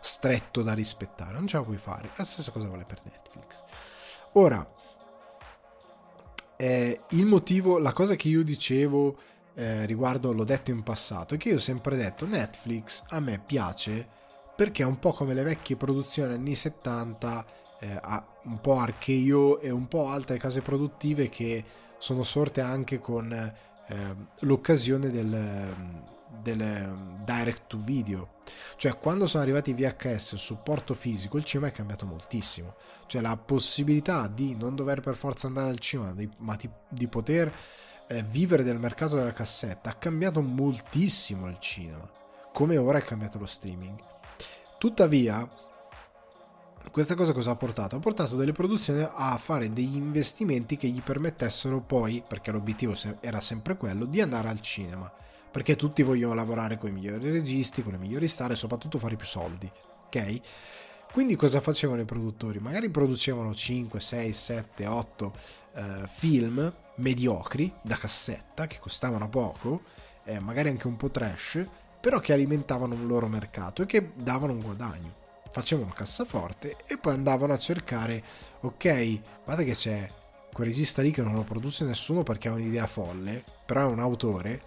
stretto 0.00 0.62
da 0.62 0.72
rispettare, 0.72 1.32
non 1.32 1.46
ce 1.46 1.56
la 1.56 1.62
puoi 1.62 1.78
fare. 1.78 2.11
La 2.16 2.24
stessa 2.24 2.50
cosa 2.50 2.68
vale 2.68 2.84
per 2.84 3.00
Netflix. 3.04 3.62
Ora, 4.32 4.68
eh, 6.56 7.00
il 7.11 7.26
motivo, 7.26 7.78
la 7.78 7.92
cosa 7.92 8.16
che 8.16 8.28
io 8.28 8.42
dicevo 8.42 9.18
eh, 9.54 9.86
riguardo, 9.86 10.32
l'ho 10.32 10.44
detto 10.44 10.70
in 10.70 10.82
passato, 10.82 11.34
è 11.34 11.36
che 11.36 11.50
io 11.50 11.56
ho 11.56 11.58
sempre 11.58 11.96
detto 11.96 12.26
Netflix 12.26 13.04
a 13.08 13.20
me 13.20 13.38
piace 13.44 14.18
perché 14.54 14.82
è 14.82 14.86
un 14.86 14.98
po' 14.98 15.12
come 15.12 15.32
le 15.32 15.42
vecchie 15.42 15.76
produzioni 15.76 16.34
anni 16.34 16.54
70 16.54 17.46
eh, 17.81 18.01
un 18.45 18.61
po' 18.61 18.76
Archeio 18.76 19.61
e 19.61 19.70
un 19.70 19.89
po' 19.89 20.09
altre 20.09 20.39
case 20.39 20.61
produttive 20.61 21.28
che 21.28 21.64
sono 21.99 22.22
sorte 22.22 22.61
anche 22.61 22.99
con 22.99 23.33
eh, 23.33 24.16
l'occasione 24.41 25.11
del, 25.11 25.74
del 26.43 27.18
direct 27.24 27.66
to 27.66 27.78
video. 27.78 28.39
Cioè, 28.76 28.97
quando 28.99 29.26
sono 29.26 29.43
arrivati 29.43 29.70
i 29.70 29.74
VHS, 29.74 30.33
il 30.33 30.39
supporto 30.39 30.95
fisico, 30.95 31.37
il 31.37 31.45
cinema 31.45 31.68
è 31.68 31.72
cambiato 31.72 32.07
moltissimo. 32.07 32.74
Cioè, 33.07 33.20
la 33.20 33.37
possibilità 33.37 34.26
di 34.28 34.57
non 34.57 34.74
dover 34.74 35.01
per 35.01 35.16
forza 35.16 35.47
andare 35.47 35.70
al 35.70 35.78
cinema, 35.78 36.14
ma 36.39 36.57
di, 36.57 36.68
di 36.89 37.09
poter 37.09 37.53
eh, 38.09 38.22
vivere 38.22 38.62
del 38.62 38.78
mercato 38.78 39.16
della 39.16 39.33
cassetta 39.33 39.91
ha 39.91 39.95
cambiato 39.95 40.41
moltissimo 40.41 41.49
il 41.49 41.59
cinema. 41.59 42.09
Come 42.53 42.76
ora 42.76 42.99
è 42.99 43.03
cambiato 43.03 43.39
lo 43.39 43.47
streaming. 43.47 43.99
Tuttavia, 44.78 45.49
questa 46.91 47.14
cosa 47.14 47.33
cosa 47.33 47.53
ha 47.53 47.57
portato? 47.57 47.97
Ha 47.97 48.01
portato 48.01 48.37
delle 48.37 48.53
produzioni 48.53 49.07
a 49.12 49.37
fare 49.39 49.72
degli 49.72 49.97
investimenti 49.97 50.76
che 50.76 50.89
gli 50.89 51.03
permettessero 51.03 51.81
poi, 51.81 52.22
perché 52.26 52.51
l'obiettivo 52.51 52.95
era 53.20 53.41
sempre 53.41 53.76
quello, 53.76 54.07
di 54.07 54.20
andare 54.20 54.49
al 54.49 54.61
cinema. 54.61 55.12
Perché 55.51 55.76
tutti 55.76 56.03
vogliono 56.03 56.35
lavorare 56.35 56.78
con 56.78 56.89
i 56.89 56.93
migliori 56.93 57.31
registi, 57.31 57.83
con 57.83 57.93
le 57.93 57.99
migliori 57.99 58.26
star 58.26 58.53
e 58.53 58.57
soprattutto 58.57 58.99
fare 58.99 59.16
più 59.16 59.26
soldi. 59.26 59.70
Ok? 60.07 60.41
Quindi 61.12 61.37
cosa 61.37 61.61
facevano 61.61 62.01
i 62.01 62.05
produttori? 62.05 62.59
Magari 62.61 62.89
producevano 62.89 63.55
5, 63.55 64.01
6, 64.01 64.33
7, 64.33 64.87
8 64.87 65.33
eh, 65.74 65.83
film 66.07 66.72
mediocri 66.97 67.72
da 67.83 67.97
cassetta 67.97 68.66
che 68.66 68.78
costavano 68.78 69.28
poco, 69.28 69.83
eh, 70.24 70.39
magari 70.39 70.68
anche 70.68 70.87
un 70.87 70.97
po' 70.97 71.11
trash, 71.11 71.64
però 72.01 72.20
che 72.20 72.33
alimentavano 72.33 72.95
un 72.95 73.07
loro 73.07 73.26
mercato 73.26 73.83
e 73.83 73.87
che 73.87 74.12
davano 74.14 74.53
un 74.53 74.61
guadagno 74.61 75.19
facevano 75.51 75.92
cassaforte 75.92 76.76
e 76.86 76.96
poi 76.98 77.14
andavano 77.14 77.53
a 77.53 77.59
cercare, 77.59 78.22
ok, 78.61 79.44
guarda 79.44 79.62
che 79.62 79.72
c'è 79.72 80.11
quel 80.53 80.68
regista 80.68 81.03
lì 81.03 81.11
che 81.11 81.22
non 81.22 81.34
lo 81.34 81.42
produce 81.42 81.84
nessuno 81.84 82.22
perché 82.22 82.48
ha 82.48 82.53
un'idea 82.53 82.86
folle, 82.86 83.44
però 83.64 83.82
è 83.82 83.92
un 83.92 84.01
autore, 84.01 84.62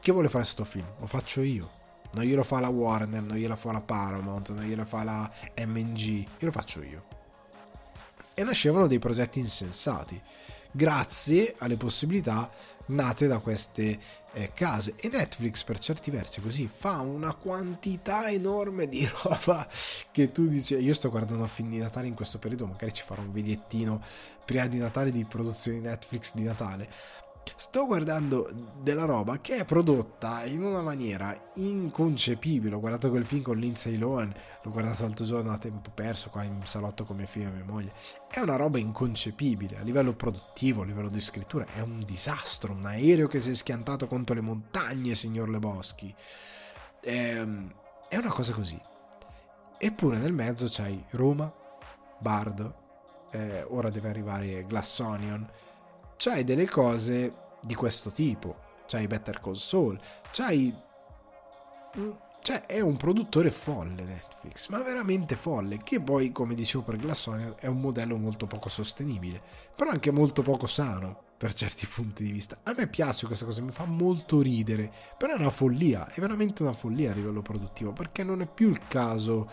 che 0.00 0.12
vuole 0.12 0.28
fare 0.28 0.44
questo 0.44 0.64
film? 0.64 0.86
Lo 1.00 1.06
faccio 1.06 1.42
io. 1.42 1.76
Non 2.12 2.24
glielo 2.24 2.42
fa 2.42 2.60
la 2.60 2.68
Warner, 2.68 3.20
non 3.20 3.36
glielo 3.36 3.56
fa 3.56 3.72
la 3.72 3.80
Paramount, 3.80 4.50
non 4.50 4.64
glielo 4.64 4.84
fa 4.84 5.04
la 5.04 5.30
MG, 5.66 6.06
io 6.06 6.26
lo 6.38 6.50
faccio 6.50 6.82
io. 6.82 7.04
E 8.32 8.42
nascevano 8.44 8.86
dei 8.86 8.98
progetti 8.98 9.40
insensati, 9.40 10.20
grazie 10.70 11.54
alle 11.58 11.76
possibilità 11.76 12.50
nate 12.88 13.26
da 13.26 13.38
queste 13.38 13.98
eh, 14.32 14.52
case. 14.52 14.94
E 14.96 15.08
Netflix 15.08 15.64
per 15.64 15.78
certi 15.78 16.10
versi 16.10 16.40
così 16.40 16.68
fa 16.72 17.00
una 17.00 17.34
quantità 17.34 18.28
enorme 18.30 18.88
di 18.88 19.08
roba 19.22 19.66
che 20.10 20.30
tu 20.30 20.46
dici 20.46 20.74
io 20.76 20.94
sto 20.94 21.10
guardando 21.10 21.46
film 21.46 21.70
di 21.70 21.78
Natale 21.78 22.06
in 22.06 22.14
questo 22.14 22.38
periodo 22.38 22.66
magari 22.66 22.92
ci 22.92 23.02
farò 23.04 23.22
un 23.22 23.32
videttino 23.32 24.02
prima 24.44 24.66
di 24.66 24.78
Natale 24.78 25.10
di 25.10 25.24
produzioni 25.24 25.80
Netflix 25.80 26.34
di 26.34 26.42
Natale 26.42 26.88
sto 27.56 27.86
guardando 27.86 28.50
della 28.80 29.04
roba 29.04 29.40
che 29.40 29.56
è 29.56 29.64
prodotta 29.64 30.44
in 30.44 30.62
una 30.62 30.80
maniera 30.80 31.34
inconcepibile. 31.54 32.74
Ho 32.74 32.80
guardato 32.80 33.10
quel 33.10 33.24
film 33.24 33.42
con 33.42 33.56
Lindsay 33.56 33.96
Lohan, 33.96 34.32
l'ho 34.62 34.70
guardato 34.70 35.02
l'altro 35.02 35.24
giorno 35.24 35.52
a 35.52 35.58
tempo 35.58 35.90
perso 35.92 36.30
qua 36.30 36.42
in 36.44 36.60
salotto 36.64 37.04
con 37.04 37.16
mio 37.16 37.26
figlio 37.26 37.48
e 37.48 37.52
mia 37.52 37.64
moglie. 37.64 37.92
È 38.30 38.40
una 38.40 38.56
roba 38.56 38.78
inconcepibile 38.78 39.78
a 39.78 39.82
livello 39.82 40.14
produttivo, 40.14 40.82
a 40.82 40.84
livello 40.84 41.08
di 41.08 41.20
scrittura. 41.20 41.66
È 41.66 41.80
un 41.80 42.02
disastro. 42.04 42.72
Un 42.72 42.86
aereo 42.86 43.28
che 43.28 43.40
si 43.40 43.50
è 43.50 43.54
schiantato 43.54 44.06
contro 44.06 44.34
le 44.34 44.40
montagne, 44.40 45.14
signor 45.14 45.48
Le 45.48 45.58
Boschi. 45.58 46.14
È, 47.00 47.08
ehm, 47.10 47.72
è 48.08 48.16
una 48.16 48.30
cosa 48.30 48.52
così. 48.52 48.80
Eppure 49.78 50.18
nel 50.18 50.32
mezzo 50.32 50.66
c'hai 50.68 51.04
Roma, 51.10 51.52
Bardo, 52.18 52.86
eh, 53.30 53.64
ora 53.68 53.90
deve 53.90 54.08
arrivare 54.08 54.64
Glass 54.66 54.98
Onion 55.00 55.48
c'hai 56.18 56.44
delle 56.44 56.68
cose 56.68 57.32
di 57.62 57.74
questo 57.74 58.10
tipo. 58.10 58.66
C'hai 58.86 59.06
Better 59.06 59.40
Saul, 59.54 59.98
c'hai... 60.30 60.74
Mm, 61.96 62.10
cioè, 62.40 62.66
è 62.66 62.80
un 62.80 62.96
produttore 62.96 63.50
folle 63.50 64.02
Netflix, 64.02 64.68
ma 64.68 64.80
veramente 64.82 65.36
folle, 65.36 65.78
che 65.82 66.00
poi, 66.00 66.32
come 66.32 66.54
dicevo 66.54 66.84
per 66.84 66.96
Glassonian, 66.96 67.56
è 67.58 67.66
un 67.66 67.80
modello 67.80 68.16
molto 68.16 68.46
poco 68.46 68.68
sostenibile, 68.68 69.42
però 69.74 69.90
anche 69.90 70.10
molto 70.10 70.42
poco 70.42 70.66
sano 70.66 71.24
per 71.36 71.52
certi 71.52 71.86
punti 71.86 72.24
di 72.24 72.32
vista. 72.32 72.58
A 72.62 72.74
me 72.76 72.86
piace 72.86 73.26
questa 73.26 73.44
cosa, 73.44 73.60
mi 73.60 73.70
fa 73.70 73.84
molto 73.84 74.40
ridere, 74.40 74.90
però 75.18 75.34
è 75.34 75.38
una 75.38 75.50
follia, 75.50 76.08
è 76.08 76.20
veramente 76.20 76.62
una 76.62 76.72
follia 76.72 77.10
a 77.10 77.14
livello 77.14 77.42
produttivo, 77.42 77.92
perché 77.92 78.24
non 78.24 78.40
è 78.40 78.46
più 78.46 78.70
il 78.70 78.86
caso 78.86 79.50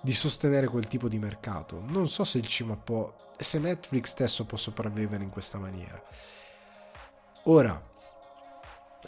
di 0.00 0.12
sostenere 0.12 0.68
quel 0.68 0.86
tipo 0.88 1.08
di 1.08 1.18
mercato. 1.18 1.82
Non 1.86 2.08
so 2.08 2.24
se 2.24 2.38
il 2.38 2.46
cinema 2.46 2.76
può 2.76 3.12
se 3.38 3.58
Netflix 3.58 4.08
stesso 4.08 4.44
può 4.46 4.58
sopravvivere 4.58 5.22
in 5.22 5.30
questa 5.30 5.58
maniera. 5.58 6.02
Ora, 7.44 7.80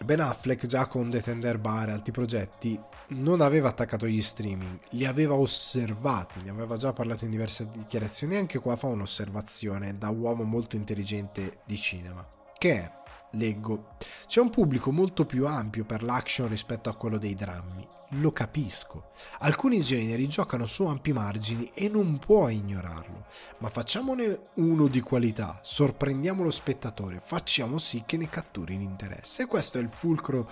Ben 0.03 0.21
Affleck 0.21 0.67
già 0.67 0.87
con 0.87 1.11
The 1.11 1.21
Tender 1.21 1.59
Bar 1.59 1.89
e 1.89 1.93
altri 1.93 2.13
progetti 2.13 2.81
non 3.09 3.41
aveva 3.41 3.69
attaccato 3.69 4.07
gli 4.07 4.23
streaming, 4.23 4.79
li 4.91 5.05
aveva 5.05 5.35
osservati, 5.35 6.41
ne 6.43 6.51
aveva 6.51 6.77
già 6.77 6.93
parlato 6.93 7.25
in 7.25 7.31
diverse 7.33 7.69
dichiarazioni, 7.71 8.37
anche 8.37 8.61
qua 8.61 8.77
fa 8.77 8.87
un'osservazione 8.87 9.99
da 9.99 10.09
uomo 10.11 10.45
molto 10.45 10.77
intelligente 10.77 11.59
di 11.67 11.77
cinema, 11.77 12.27
che 12.57 12.75
è 12.75 12.93
leggo. 13.33 13.97
C'è 14.27 14.41
un 14.41 14.51
pubblico 14.51 14.93
molto 14.93 15.27
più 15.27 15.47
ampio 15.47 15.85
per 15.85 16.03
l'action 16.03 16.49
rispetto 16.49 16.89
a 16.89 16.95
quello 16.95 17.19
dei 17.19 17.35
drammi. 17.35 17.87
Lo 18.15 18.33
capisco. 18.33 19.11
Alcuni 19.39 19.81
generi 19.83 20.27
giocano 20.27 20.67
su 20.67 20.85
ampi 20.87 21.13
margini 21.13 21.71
e 21.75 21.89
non 21.89 22.19
puoi 22.19 22.57
ignorarlo. 22.57 23.27
Ma 23.59 23.69
facciamone 23.69 24.49
uno 24.55 24.89
di 24.89 25.01
qualità, 25.01 25.61
sorprendiamo 25.63 26.43
lo 26.43 26.51
spettatore, 26.51 27.23
facciamo 27.25 27.79
sì 27.79 28.03
che 28.05 28.17
ne 28.17 28.29
catturi 28.29 28.77
l'interesse. 28.77 29.43
E 29.43 29.47
questo 29.47 29.79
è 29.79 29.81
il 29.81 29.91
fulcro 29.91 30.51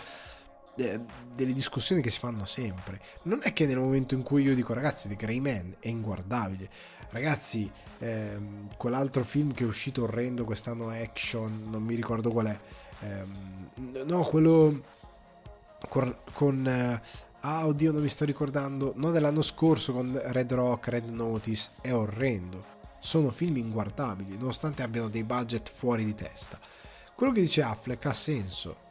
eh, 0.76 1.00
delle 1.34 1.52
discussioni 1.52 2.00
che 2.00 2.11
si 2.11 2.20
fanno 2.20 2.44
sempre. 2.44 3.00
Non 3.22 3.40
è 3.42 3.52
che 3.52 3.66
nel 3.66 3.78
momento 3.78 4.14
in 4.14 4.22
cui 4.22 4.42
io 4.42 4.54
dico 4.54 4.72
ragazzi 4.72 5.09
The 5.09 5.16
Grey 5.16 5.40
Man 5.40 5.74
è 5.80 5.88
inguardabile, 5.88 6.70
ragazzi 7.11 7.68
ehm, 7.98 8.76
quell'altro 8.76 9.24
film 9.24 9.52
che 9.52 9.64
è 9.64 9.66
uscito 9.66 10.04
orrendo 10.04 10.44
quest'anno 10.44 10.90
action, 10.90 11.66
non 11.68 11.82
mi 11.82 11.96
ricordo 11.96 12.30
qual 12.30 12.46
è, 12.46 12.59
ehm, 13.00 13.70
no 14.04 14.20
quello 14.22 14.82
con, 15.88 16.16
con 16.32 16.66
eh, 16.66 17.02
ah 17.49 17.66
oddio 17.66 17.92
non 17.92 18.03
mi 18.03 18.09
sto 18.09 18.26
ricordando. 18.26 18.92
No 18.96 19.11
dell'anno 19.11 19.40
scorso 19.40 19.92
con 19.94 20.20
Red 20.22 20.53
Rock 20.53 20.88
Red 20.88 21.09
Notice 21.09 21.70
è 21.80 21.92
orrendo. 21.92 22.76
Sono 22.99 23.30
film 23.30 23.57
inguardabili 23.57 24.36
nonostante 24.36 24.82
abbiano 24.82 25.09
dei 25.09 25.24
budget 25.24 25.70
fuori 25.70 26.05
di 26.05 26.14
testa. 26.14 26.59
Quello 27.14 27.32
che 27.32 27.40
dice 27.40 27.62
Affleck 27.62 28.05
ha 28.05 28.12
senso. 28.12 28.86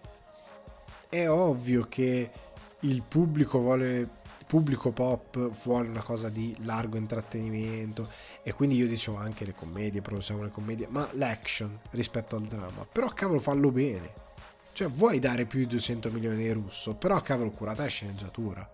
È 1.07 1.29
ovvio 1.29 1.85
che 1.87 2.31
il 2.81 3.03
pubblico 3.03 3.59
vuole 3.59 4.15
pubblico 4.47 4.91
pop 4.91 5.51
vuole 5.63 5.89
una 5.89 6.01
cosa 6.01 6.29
di 6.29 6.55
largo 6.61 6.95
intrattenimento 6.95 8.09
e 8.43 8.53
quindi 8.53 8.77
io 8.77 8.87
dicevo 8.87 9.17
anche 9.17 9.43
le 9.43 9.53
commedie, 9.53 10.01
produciamo 10.01 10.43
le 10.43 10.51
commedie, 10.51 10.87
ma 10.89 11.07
l'action 11.13 11.77
rispetto 11.91 12.37
al 12.37 12.43
dramma, 12.43 12.87
però 12.89 13.09
cavolo 13.09 13.39
fallo 13.39 13.71
bene. 13.71 14.25
Cioè 14.77 14.89
vuoi 14.89 15.17
dare 15.17 15.45
più 15.45 15.57
di 15.61 15.65
200 15.65 16.11
milioni 16.11 16.37
di 16.37 16.51
russo, 16.51 16.93
però 16.93 17.19
cavolo 17.23 17.49
curata 17.49 17.81
la 17.81 17.87
sceneggiatura. 17.87 18.69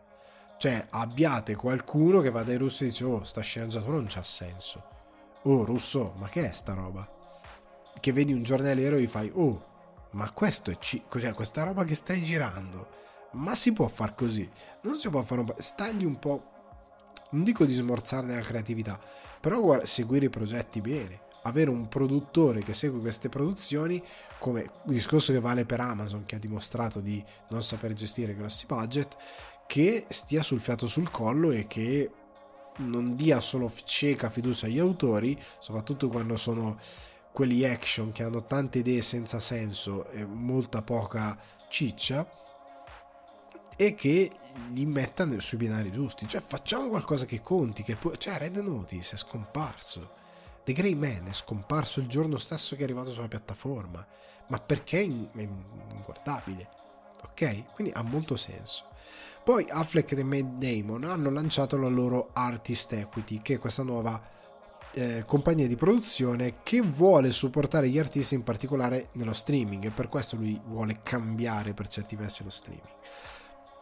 Cioè 0.58 0.88
abbiate 0.90 1.56
qualcuno 1.56 2.20
che 2.20 2.30
va 2.30 2.44
dai 2.44 2.58
russi 2.58 2.84
e 2.84 2.88
dice 2.88 3.06
oh 3.06 3.24
sta 3.24 3.40
sceneggiatura 3.40 3.94
non 3.94 4.08
c'ha 4.10 4.22
senso. 4.22 4.84
Oh 5.44 5.64
russo, 5.64 6.14
ma 6.18 6.28
che 6.28 6.50
è 6.50 6.52
sta 6.52 6.74
roba? 6.74 7.10
Che 7.98 8.12
vedi 8.12 8.34
un 8.34 8.44
giornaliero 8.44 8.98
e 8.98 9.04
gli 9.04 9.08
fai 9.08 9.32
oh 9.34 9.66
ma 10.10 10.30
questo 10.32 10.72
è 10.72 10.78
c- 10.78 11.04
cioè, 11.10 11.32
questa 11.32 11.64
roba 11.64 11.86
che 11.86 11.96
stai 11.96 12.22
girando 12.22 12.90
ma 13.36 13.56
si 13.56 13.72
può 13.72 13.88
far 13.88 14.14
così? 14.14 14.52
Non 14.82 15.00
si 15.00 15.08
può 15.08 15.24
fare 15.24 15.40
un 15.40 15.48
po'. 15.48 15.56
Stagli 15.60 16.04
un 16.04 16.20
po'. 16.20 16.52
Non 17.30 17.46
dico 17.46 17.64
di 17.64 17.72
smorzarne 17.72 18.36
la 18.36 18.42
creatività, 18.42 19.00
però 19.40 19.62
guarda, 19.62 19.86
seguire 19.86 20.26
i 20.26 20.30
progetti 20.30 20.82
bene. 20.82 21.22
Avere 21.44 21.70
un 21.70 21.88
produttore 21.88 22.64
che 22.64 22.74
segue 22.74 23.00
queste 23.00 23.30
produzioni, 23.30 24.02
come 24.40 24.62
il 24.62 24.94
discorso 24.94 25.32
che 25.34 25.40
vale 25.40 25.66
per 25.66 25.80
Amazon, 25.80 26.26
che 26.26 26.36
ha 26.36 26.40
dimostrato 26.40 27.00
di 27.00 27.24
non 27.50 27.64
saper 27.64 27.94
gestire 27.94 28.36
grossi 28.36 28.66
budget, 28.66 29.18
che 29.68 30.06
stia 30.10 30.42
sul 30.42 30.62
fiato 30.62 30.88
sul 30.88 31.12
collo 31.12 31.52
e 31.52 31.68
che 31.68 32.12
non 32.78 33.16
dia 33.16 33.40
solo 33.40 33.72
cieca 33.84 34.30
fiducia 34.30 34.66
agli 34.66 34.80
autori, 34.80 35.40
soprattutto 35.60 36.08
quando 36.08 36.36
sono 36.38 36.80
quelli 37.32 37.66
action 37.66 38.12
che 38.12 38.24
hanno 38.24 38.46
tante 38.46 38.80
idee 38.80 39.02
senza 39.02 39.40
senso 39.40 40.10
e 40.12 40.24
molta 40.24 40.82
poca 40.84 41.38
ciccia 41.68 42.28
e 43.76 43.96
che 43.96 44.32
li 44.70 44.86
metta 44.86 45.28
sui 45.40 45.58
binari 45.58 45.92
giusti. 45.92 46.28
Cioè, 46.28 46.42
facciamo 46.42 46.90
qualcosa 46.90 47.26
che 47.26 47.42
conti. 47.42 47.84
Che 47.84 47.96
pu- 47.96 48.16
cioè, 48.18 48.38
Red 48.38 48.58
Notice 48.58 49.16
è 49.16 49.18
scomparso. 49.18 50.22
The 50.64 50.74
Grey 50.74 50.96
Man 50.96 51.28
è 51.28 51.34
scomparso 51.34 52.00
il 52.00 52.08
giorno 52.08 52.38
stesso 52.38 52.76
che 52.76 52.82
è 52.82 52.86
arrivato 52.86 53.12
sulla 53.12 53.28
piattaforma. 53.28 54.06
Ma 54.48 54.60
perché 54.60 55.00
è, 55.00 55.02
in- 55.02 55.30
è 55.36 55.42
inguardabile? 55.94 56.70
Ok? 57.24 57.74
Quindi 57.74 57.94
ha 57.94 58.02
molto 58.02 58.36
senso. 58.36 58.86
Poi 59.44 59.66
Affleck 59.70 60.14
e 60.14 60.24
Matt 60.24 60.58
Damon 60.64 61.04
hanno 61.04 61.30
lanciato 61.30 61.78
la 61.78 61.90
loro 61.90 62.30
Artist 62.32 62.94
Equity, 62.94 63.42
che 63.42 63.56
è 63.56 63.60
questa 63.60 63.84
nuova 63.84 64.22
eh, 64.94 65.24
compagnia 65.26 65.68
di 65.68 65.76
produzione 65.76 66.62
che 66.64 66.82
vuole 66.82 67.32
supportare 67.32 67.90
gli 67.90 67.98
artisti 67.98 68.36
in 68.36 68.44
particolare 68.44 69.10
nello 69.14 69.34
streaming 69.34 69.86
e 69.86 69.90
per 69.90 70.08
questo 70.08 70.36
lui 70.36 70.60
vuole 70.66 71.00
cambiare 71.04 71.74
per 71.74 71.88
certi 71.88 72.16
versi 72.16 72.44
lo 72.44 72.50
streaming. 72.50 72.88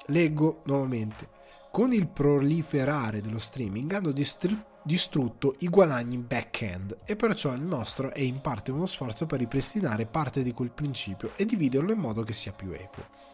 Leggo 0.08 0.62
nuovamente. 0.66 1.40
Con 1.72 1.94
il 1.94 2.08
proliferare 2.08 3.22
dello 3.22 3.38
streaming 3.38 3.94
hanno 3.94 4.12
distru- 4.12 4.70
distrutto 4.84 5.56
i 5.60 5.68
guadagni 5.68 6.18
back-end 6.18 6.98
e 7.06 7.16
perciò 7.16 7.54
il 7.54 7.62
nostro 7.62 8.12
è 8.14 8.22
in 8.22 8.42
parte 8.42 8.72
uno 8.72 8.86
sforzo 8.86 9.26
per 9.26 9.40
ripristinare 9.40 10.06
parte 10.06 10.44
di 10.44 10.54
quel 10.54 10.72
principio 10.72 11.34
e 11.36 11.46
dividerlo 11.46 11.92
in 11.92 12.00
modo 12.00 12.24
che 12.24 12.34
sia 12.34 12.52
più 12.52 12.72
equo. 12.72 13.30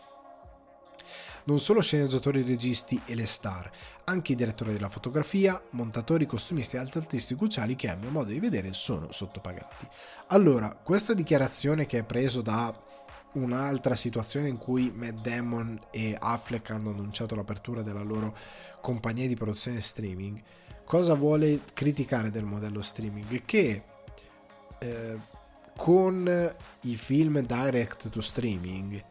Non 1.46 1.62
solo 1.62 1.82
sceneggiatori, 1.82 2.44
registi 2.44 3.02
e 3.06 3.16
le 3.16 3.26
star, 3.26 3.72
anche 4.04 4.34
i 4.34 4.36
direttori 4.36 4.74
della 4.74 4.90
fotografia, 4.90 5.62
montatori, 5.72 6.26
costumisti 6.26 6.76
e 6.76 6.80
altri 6.80 7.00
artisti 7.00 7.38
cruciali 7.38 7.78
che 7.78 7.90
a 7.90 7.96
mio 7.96 8.10
modo 8.10 8.32
di 8.32 8.40
vedere 8.40 8.74
sono 8.74 9.14
sottopagati. 9.14 9.88
Allora, 10.28 10.76
questa 10.76 11.14
dichiarazione 11.14 11.86
che 11.86 12.00
è 12.00 12.04
preso 12.04 12.42
da 12.42 12.78
un'altra 13.36 13.96
situazione 13.96 14.50
in 14.50 14.58
cui 14.58 14.92
Matt 14.94 15.22
Damon 15.22 15.80
e 15.90 16.18
Affleck 16.20 16.70
hanno 16.72 16.90
annunciato 16.90 17.36
l'apertura 17.36 17.82
della 17.82 18.04
loro 18.04 18.36
compagnia 18.82 19.28
di 19.28 19.36
produzione 19.36 19.80
streaming, 19.80 20.42
cosa 20.88 21.16
vuole 21.16 21.60
criticare 21.74 22.32
del 22.32 22.46
modello 22.46 22.82
streaming? 22.82 23.44
Che 23.44 23.84
eh, 24.80 25.18
con 25.76 26.56
i 26.82 26.96
film 26.96 27.42
direct 27.42 28.10
to 28.10 28.22
streaming 28.22 29.04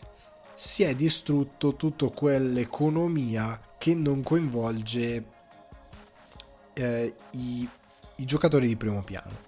si 0.54 0.82
è 0.84 0.94
distrutto 0.94 1.76
tutta 1.76 2.08
quell'economia 2.08 3.60
che 3.76 3.94
non 3.94 4.22
coinvolge 4.22 5.24
eh, 6.72 7.14
i, 7.32 7.68
i 8.16 8.24
giocatori 8.24 8.66
di 8.66 8.76
primo 8.76 9.02
piano. 9.04 9.44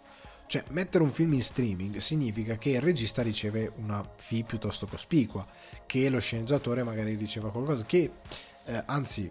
Cioè, 0.47 0.65
mettere 0.69 1.05
un 1.05 1.11
film 1.11 1.33
in 1.33 1.43
streaming 1.43 1.97
significa 1.97 2.57
che 2.57 2.71
il 2.71 2.81
regista 2.81 3.23
riceve 3.23 3.73
una 3.77 4.07
fee 4.17 4.45
piuttosto 4.45 4.87
cospicua, 4.87 5.47
che 5.87 6.09
lo 6.11 6.21
sceneggiatore 6.21 6.83
magari 6.83 7.15
riceva 7.15 7.51
qualcosa, 7.51 7.85
che 7.85 8.11
eh, 8.65 8.83
anzi, 8.87 9.31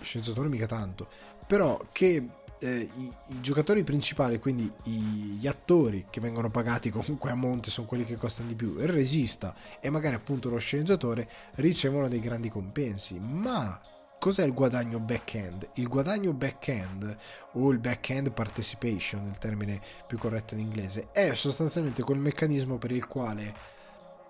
sceneggiatore 0.00 0.48
mica 0.48 0.66
tanto, 0.66 1.08
però 1.48 1.80
che 1.90 2.28
eh, 2.60 2.88
i, 2.94 3.12
i, 3.28 3.40
giocatori 3.40 3.82
principali, 3.82 4.38
quindi 4.38 4.70
i, 4.84 4.92
gli 5.40 5.46
attori 5.46 6.06
che 6.10 6.20
vengono 6.20 6.50
pagati 6.50 6.90
comunque 6.90 7.30
a 7.30 7.34
monte, 7.34 7.70
sono 7.70 7.86
quelli 7.88 8.04
che 8.04 8.16
costano 8.16 8.48
di 8.48 8.54
più, 8.54 8.78
il 8.78 8.88
regista 8.88 9.54
e 9.80 9.90
magari 9.90 10.14
appunto 10.14 10.48
lo 10.48 10.58
sceneggiatore 10.58 11.28
ricevono 11.54 12.08
dei 12.08 12.20
grandi 12.20 12.48
compensi, 12.48 13.18
ma 13.18 13.80
Cos'è 14.18 14.44
il 14.44 14.52
guadagno 14.52 14.98
back-end? 14.98 15.68
Il 15.74 15.86
guadagno 15.86 16.32
back-end 16.32 17.16
o 17.52 17.70
il 17.70 17.78
back-end 17.78 18.32
participation, 18.32 19.28
il 19.28 19.38
termine 19.38 19.80
più 20.08 20.18
corretto 20.18 20.54
in 20.54 20.60
inglese, 20.60 21.10
è 21.12 21.34
sostanzialmente 21.34 22.02
quel 22.02 22.18
meccanismo 22.18 22.78
per 22.78 22.90
il 22.90 23.06
quale 23.06 23.54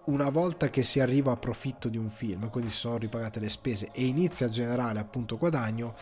una 0.05 0.29
volta 0.29 0.69
che 0.69 0.83
si 0.83 1.01
arriva 1.01 1.33
a 1.33 1.39
profitto 1.39 1.89
di 1.89 1.97
un 1.97 2.11
film, 2.11 2.51
quindi 2.51 2.69
si 2.71 2.77
sono 2.77 2.99
ripagate 2.99 3.41
le 3.41 3.49
spese 3.49 3.89
e 3.93 4.05
inizia 4.05 4.45
a 4.45 4.51
generare 4.51 4.99
appunto 4.99 5.39
guadagno, 5.39 5.95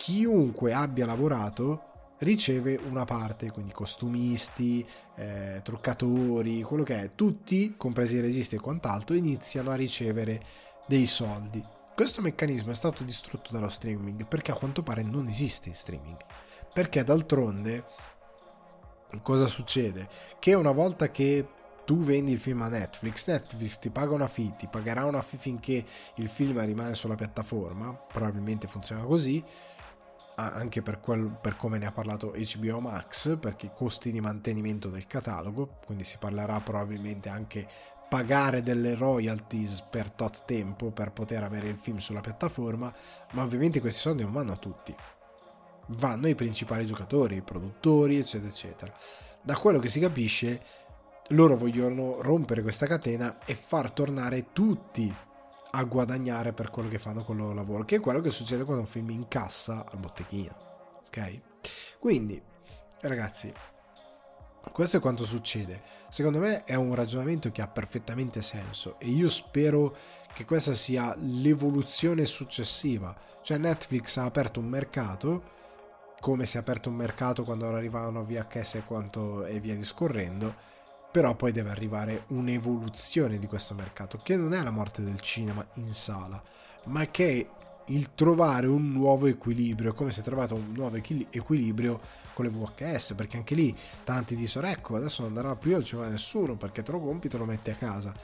chiunque 0.00 0.72
abbia 0.72 1.04
lavorato 1.04 2.14
riceve 2.20 2.80
una 2.88 3.04
parte, 3.04 3.50
quindi 3.50 3.70
costumisti, 3.70 4.86
eh, 5.16 5.60
truccatori, 5.62 6.62
quello 6.62 6.84
che 6.84 7.02
è, 7.02 7.10
tutti, 7.14 7.74
compresi 7.76 8.16
i 8.16 8.20
registi 8.20 8.54
e 8.54 8.60
quant'altro, 8.60 9.14
iniziano 9.14 9.70
a 9.70 9.74
ricevere 9.74 10.42
dei 10.86 11.04
soldi 11.04 11.62
questo 12.00 12.22
meccanismo 12.22 12.70
è 12.70 12.74
stato 12.74 13.04
distrutto 13.04 13.50
dallo 13.52 13.68
streaming 13.68 14.24
perché 14.24 14.52
a 14.52 14.54
quanto 14.54 14.82
pare 14.82 15.02
non 15.02 15.26
esiste 15.26 15.68
in 15.68 15.74
streaming. 15.74 16.16
Perché 16.72 17.04
d'altronde 17.04 17.84
cosa 19.20 19.44
succede? 19.44 20.08
Che 20.38 20.54
una 20.54 20.70
volta 20.70 21.10
che 21.10 21.46
tu 21.84 21.98
vendi 21.98 22.32
il 22.32 22.38
film 22.38 22.62
a 22.62 22.68
Netflix, 22.68 23.26
Netflix 23.26 23.80
ti 23.80 23.90
paga 23.90 24.14
una 24.14 24.28
fee, 24.28 24.54
ti 24.56 24.66
pagherà 24.66 25.04
una 25.04 25.20
fee 25.22 25.38
finché 25.38 25.84
il 26.14 26.28
film 26.28 26.64
rimane 26.64 26.94
sulla 26.94 27.16
piattaforma, 27.16 27.92
probabilmente 27.92 28.66
funziona 28.66 29.02
così, 29.02 29.44
anche 30.34 30.82
per, 30.82 31.00
quel, 31.00 31.36
per, 31.40 31.56
come 31.56 31.78
ne 31.78 31.86
ha 31.86 31.92
parlato 31.92 32.32
HBO 32.34 32.80
Max, 32.80 33.38
perché 33.38 33.66
i 33.66 33.72
costi 33.74 34.10
di 34.10 34.20
mantenimento 34.20 34.88
del 34.88 35.06
catalogo, 35.06 35.78
quindi 35.84 36.04
si 36.04 36.16
parlerà 36.18 36.60
probabilmente 36.60 37.28
anche 37.28 37.68
pagare 38.08 38.62
delle 38.62 38.94
royalties 38.94 39.82
per 39.82 40.10
tot 40.10 40.44
tempo 40.44 40.90
per 40.90 41.12
poter 41.12 41.44
avere 41.44 41.68
il 41.68 41.76
film 41.76 41.98
sulla 41.98 42.20
piattaforma, 42.20 42.92
ma 43.32 43.42
ovviamente 43.42 43.80
questi 43.80 44.00
soldi 44.00 44.22
non 44.22 44.32
vanno 44.32 44.52
a 44.52 44.56
tutti. 44.56 44.94
Vanno 45.92 46.26
ai 46.26 46.34
principali 46.34 46.86
giocatori, 46.86 47.36
ai 47.36 47.42
produttori, 47.42 48.18
eccetera, 48.18 48.50
eccetera. 48.50 48.92
Da 49.42 49.56
quello 49.56 49.78
che 49.78 49.88
si 49.88 50.00
capisce, 50.00 50.62
loro 51.28 51.56
vogliono 51.56 52.20
rompere 52.20 52.62
questa 52.62 52.86
catena 52.86 53.38
e 53.44 53.54
far 53.54 53.92
tornare 53.92 54.52
tutti 54.52 55.14
a 55.70 55.84
guadagnare 55.84 56.52
per 56.52 56.70
quello 56.70 56.88
che 56.88 56.98
fanno 56.98 57.22
con 57.24 57.36
il 57.36 57.42
loro 57.42 57.54
lavoro, 57.54 57.84
che 57.84 57.96
è 57.96 58.00
quello 58.00 58.20
che 58.20 58.30
succede 58.30 58.64
quando 58.64 58.82
un 58.82 58.88
film 58.88 59.10
incassa 59.10 59.84
al 59.90 59.98
botteghino. 59.98 60.54
Ok? 61.06 61.40
Quindi, 61.98 62.40
ragazzi, 63.00 63.52
questo 64.72 64.98
è 64.98 65.00
quanto 65.00 65.24
succede. 65.24 65.82
Secondo 66.08 66.38
me 66.38 66.64
è 66.64 66.74
un 66.74 66.94
ragionamento 66.94 67.50
che 67.50 67.62
ha 67.62 67.68
perfettamente 67.68 68.42
senso 68.42 68.98
e 68.98 69.08
io 69.08 69.28
spero 69.28 69.96
che 70.32 70.44
questa 70.44 70.74
sia 70.74 71.14
l'evoluzione 71.18 72.24
successiva. 72.26 73.16
Cioè 73.42 73.58
Netflix 73.58 74.16
ha 74.18 74.24
aperto 74.24 74.60
un 74.60 74.68
mercato, 74.68 75.58
come 76.20 76.46
si 76.46 76.56
è 76.56 76.60
aperto 76.60 76.90
un 76.90 76.96
mercato 76.96 77.42
quando 77.44 77.66
arrivavano 77.66 78.24
VHS 78.24 78.76
e, 78.76 78.84
quanto, 78.84 79.44
e 79.46 79.58
via 79.60 79.74
discorrendo, 79.74 80.54
però 81.10 81.34
poi 81.34 81.52
deve 81.52 81.70
arrivare 81.70 82.24
un'evoluzione 82.28 83.38
di 83.38 83.46
questo 83.46 83.74
mercato, 83.74 84.18
che 84.22 84.36
non 84.36 84.54
è 84.54 84.62
la 84.62 84.70
morte 84.70 85.02
del 85.02 85.20
cinema 85.20 85.66
in 85.74 85.92
sala, 85.92 86.42
ma 86.84 87.06
che 87.06 87.40
è 87.40 87.58
il 87.92 88.14
trovare 88.14 88.66
un 88.68 88.92
nuovo 88.92 89.26
equilibrio, 89.26 89.92
come 89.92 90.12
se 90.12 90.22
trovate 90.22 90.54
un 90.54 90.72
nuovo 90.72 90.96
equilibrio 90.96 92.00
con 92.34 92.44
le 92.44 92.50
VHS, 92.50 93.14
perché 93.14 93.36
anche 93.36 93.54
lì 93.54 93.76
tanti 94.04 94.36
dicono 94.36 94.68
ecco 94.68 94.96
adesso 94.96 95.22
non 95.22 95.36
andrà 95.36 95.56
più 95.56 95.74
al 95.74 95.84
cinema 95.84 96.08
nessuno 96.08 96.56
perché 96.56 96.82
te 96.82 96.92
lo 96.92 97.00
compri 97.00 97.28
te 97.28 97.36
lo 97.36 97.44
metti 97.44 97.70
a 97.70 97.74
casa. 97.74 98.14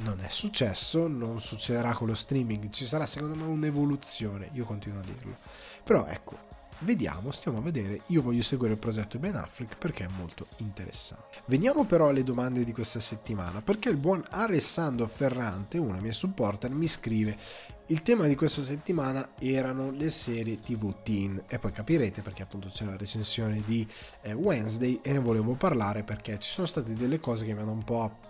non 0.00 0.20
è 0.20 0.28
successo, 0.28 1.08
non 1.08 1.40
succederà 1.40 1.92
con 1.92 2.06
lo 2.06 2.14
streaming, 2.14 2.70
ci 2.70 2.86
sarà 2.86 3.04
secondo 3.04 3.34
me 3.34 3.44
un'evoluzione, 3.44 4.50
io 4.52 4.64
continuo 4.64 5.00
a 5.00 5.02
dirlo. 5.02 5.36
Però 5.84 6.06
ecco, 6.06 6.47
vediamo, 6.80 7.30
stiamo 7.30 7.58
a 7.58 7.60
vedere, 7.60 8.02
io 8.06 8.22
voglio 8.22 8.42
seguire 8.42 8.74
il 8.74 8.78
progetto 8.78 9.18
Ben 9.18 9.36
Affleck 9.36 9.76
perché 9.78 10.04
è 10.04 10.08
molto 10.16 10.46
interessante. 10.58 11.42
Veniamo 11.46 11.84
però 11.84 12.08
alle 12.08 12.24
domande 12.24 12.64
di 12.64 12.72
questa 12.72 13.00
settimana, 13.00 13.60
perché 13.60 13.88
il 13.88 13.96
buon 13.96 14.24
Alessandro 14.30 15.06
Ferrante, 15.06 15.78
uno 15.78 15.92
dei 15.92 16.00
miei 16.02 16.12
supporter, 16.12 16.70
mi 16.70 16.86
scrive 16.86 17.36
il 17.90 18.02
tema 18.02 18.26
di 18.26 18.34
questa 18.34 18.62
settimana 18.62 19.30
erano 19.38 19.90
le 19.90 20.10
serie 20.10 20.60
TV 20.60 20.94
teen 21.02 21.42
e 21.48 21.58
poi 21.58 21.72
capirete 21.72 22.20
perché 22.20 22.42
appunto 22.42 22.68
c'è 22.68 22.84
la 22.84 22.98
recensione 22.98 23.62
di 23.64 23.86
eh, 24.20 24.34
Wednesday 24.34 25.00
e 25.02 25.12
ne 25.12 25.18
volevo 25.18 25.54
parlare 25.54 26.02
perché 26.02 26.38
ci 26.38 26.50
sono 26.50 26.66
state 26.66 26.92
delle 26.92 27.18
cose 27.18 27.46
che 27.46 27.54
mi 27.54 27.60
hanno 27.60 27.72
un 27.72 27.84
po' 27.84 28.27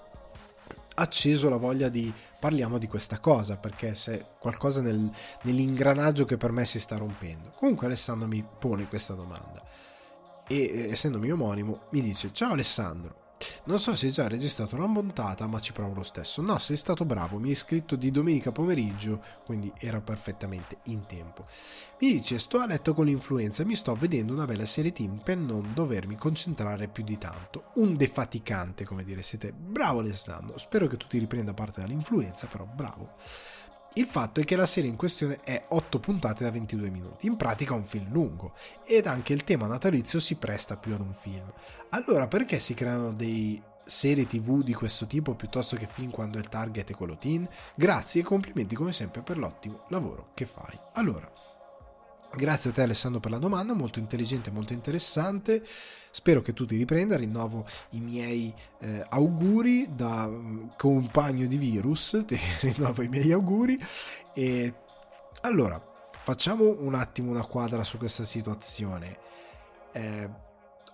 acceso 0.99 1.49
la 1.49 1.57
voglia 1.57 1.89
di 1.89 2.13
parliamo 2.39 2.79
di 2.79 2.87
questa 2.87 3.19
cosa 3.19 3.57
perché 3.57 3.93
c'è 3.93 4.25
qualcosa 4.39 4.81
nel, 4.81 5.11
nell'ingranaggio 5.43 6.25
che 6.25 6.37
per 6.37 6.53
me 6.53 6.65
si 6.65 6.79
sta 6.79 6.97
rompendo. 6.97 7.53
Comunque 7.57 7.87
Alessandro 7.87 8.27
mi 8.27 8.45
pone 8.59 8.89
questa 8.89 9.15
domanda 9.15 9.63
e 10.47 10.89
essendo 10.91 11.19
mio 11.19 11.35
omonimo 11.35 11.83
mi 11.91 12.01
dice 12.01 12.33
ciao 12.33 12.53
Alessandro 12.53 13.27
non 13.69 13.79
so 13.79 13.95
se 13.95 14.07
hai 14.07 14.13
già 14.13 14.27
registrato 14.27 14.77
una 14.77 14.87
montata, 14.87 15.47
ma 15.47 15.61
ci 15.61 15.73
provo 15.73 15.93
lo 15.93 16.03
stesso. 16.03 16.41
No, 16.41 16.57
sei 16.59 16.77
stato 16.77 17.05
bravo, 17.05 17.39
mi 17.39 17.51
hai 17.51 17.55
scritto 17.55 17.97
di 17.97 18.11
domenica 18.11 18.51
pomeriggio, 18.51 19.23
quindi 19.45 19.71
era 19.79 20.01
perfettamente 20.01 20.79
in 20.85 21.05
tempo. 21.05 21.45
Mi 22.01 22.13
dice: 22.13 22.39
Sto 22.39 22.61
a 22.61 22.67
letto 22.67 22.95
con 22.95 23.05
l'influenza 23.05 23.63
e 23.63 23.67
mi 23.67 23.77
sto 23.77 23.95
vedendo 23.95 24.33
una 24.33 24.47
bella 24.47 24.65
serie 24.65 24.93
team 24.93 25.21
per 25.23 25.37
non 25.37 25.75
dovermi 25.75 26.17
concentrare 26.17 26.89
più 26.89 27.05
di 27.05 27.19
tanto. 27.19 27.73
Un 27.75 27.95
defaticante, 27.95 28.87
come 28.87 29.05
dire, 29.05 29.21
siete 29.21 29.53
bravo 29.53 30.01
Alessandro. 30.01 30.57
Spero 30.57 30.87
che 30.87 30.97
tu 30.97 31.07
ti 31.07 31.19
riprenda 31.19 31.53
parte 31.53 31.83
dall'influenza, 31.83 32.47
però 32.47 32.65
bravo. 32.65 33.17
Il 33.99 34.07
fatto 34.07 34.41
è 34.41 34.45
che 34.45 34.55
la 34.55 34.65
serie 34.65 34.89
in 34.89 34.95
questione 34.95 35.41
è 35.43 35.65
8 35.71 35.99
puntate 35.99 36.45
da 36.45 36.53
22 36.53 36.89
minuti, 36.89 37.27
in 37.27 37.35
pratica 37.35 37.75
un 37.75 37.85
film 37.85 38.13
lungo, 38.13 38.55
ed 38.85 39.09
anche 39.09 39.33
il 39.33 39.43
tema 39.43 39.67
natalizio 39.67 40.21
si 40.21 40.37
presta 40.37 40.77
più 40.77 40.95
ad 40.95 41.01
un 41.01 41.13
film. 41.13 41.53
Allora 41.89 42.29
perché 42.29 42.61
si 42.61 42.75
creano 42.75 43.13
dei 43.13 43.61
serie 43.85 44.29
tv 44.29 44.63
di 44.63 44.73
questo 44.73 45.09
tipo 45.09 45.35
piuttosto 45.35 45.75
che 45.75 45.89
film 45.91 46.13
quando 46.13 46.39
il 46.39 46.49
target 46.49 46.93
è 46.93 46.95
quello 46.95 47.19
teen? 47.19 47.49
Grazie 47.75 48.21
e 48.21 48.25
complimenti 48.25 48.77
come 48.77 48.93
sempre 48.93 49.23
per 49.23 49.37
l'ottimo 49.37 49.85
lavoro 49.89 50.31
che 50.33 50.47
fai. 50.47 50.79
Allora, 50.93 51.29
Grazie 52.35 52.71
a 52.71 52.73
te 52.73 52.83
Alessandro 52.83 53.21
per 53.21 53.31
la 53.31 53.39
domanda, 53.39 53.73
molto 53.73 53.99
intelligente, 53.99 54.51
molto 54.51 54.73
interessante. 54.73 55.65
Spero 56.11 56.43
che 56.43 56.53
tu 56.53 56.67
ti 56.67 56.77
riprenda, 56.77 57.17
rinnovo 57.17 57.67
i 57.91 58.01
miei 58.01 58.55
eh, 58.81 59.05
auguri 59.09 59.89
da 59.95 60.27
um, 60.27 60.71
compagno 60.77 61.47
di 61.47 61.57
virus, 61.57 62.23
ti 62.27 62.39
rinnovo 62.61 63.03
i 63.03 63.09
miei 63.09 63.33
auguri. 63.33 63.79
E 64.35 64.75
allora, 65.43 65.83
facciamo 66.23 66.77
un 66.81 66.95
attimo 66.95 67.31
una 67.31 67.45
quadra 67.45 67.83
su 67.83 67.99
questa 67.99 68.25
situazione. 68.25 69.19
Eh, 69.93 70.29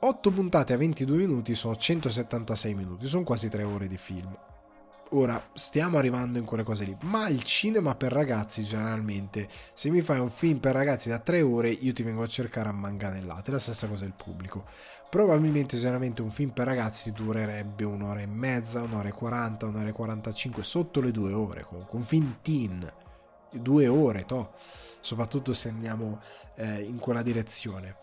8 0.00 0.30
puntate 0.30 0.72
a 0.72 0.76
22 0.76 1.16
minuti 1.16 1.54
sono 1.54 1.74
176 1.74 2.74
minuti, 2.74 3.06
sono 3.06 3.24
quasi 3.24 3.48
3 3.48 3.62
ore 3.64 3.86
di 3.88 3.96
film. 3.96 4.36
Ora, 5.10 5.50
stiamo 5.52 5.98
arrivando 5.98 6.38
in 6.38 6.44
quelle 6.44 6.64
cose 6.64 6.84
lì, 6.84 6.96
ma 7.02 7.28
il 7.28 7.44
cinema 7.44 7.94
per 7.94 8.10
ragazzi 8.10 8.64
generalmente, 8.64 9.48
se 9.72 9.90
mi 9.90 10.00
fai 10.00 10.18
un 10.18 10.30
film 10.30 10.58
per 10.58 10.72
ragazzi 10.72 11.08
da 11.08 11.20
tre 11.20 11.40
ore, 11.40 11.68
io 11.70 11.92
ti 11.92 12.02
vengo 12.02 12.22
a 12.22 12.26
cercare 12.26 12.68
a 12.68 12.72
manganellate, 12.72 13.52
la 13.52 13.58
stessa 13.60 13.86
cosa 13.86 14.06
il 14.06 14.14
pubblico. 14.14 14.64
Probabilmente 15.08 15.76
generalmente 15.76 16.22
un 16.22 16.32
film 16.32 16.50
per 16.50 16.66
ragazzi 16.66 17.12
durerebbe 17.12 17.84
un'ora 17.84 18.20
e 18.20 18.26
mezza, 18.26 18.82
un'ora 18.82 19.08
e 19.08 19.12
quaranta, 19.12 19.66
un'ora 19.66 19.88
e 19.88 19.92
quarantacinque, 19.92 20.64
sotto 20.64 21.00
le 21.00 21.12
due 21.12 21.32
ore 21.32 21.64
comunque, 21.68 21.96
un 21.96 22.04
film 22.04 22.38
teen, 22.42 22.92
due 23.52 23.86
ore, 23.86 24.24
to, 24.24 24.54
soprattutto 24.98 25.52
se 25.52 25.68
andiamo 25.68 26.20
eh, 26.56 26.80
in 26.80 26.98
quella 26.98 27.22
direzione. 27.22 27.96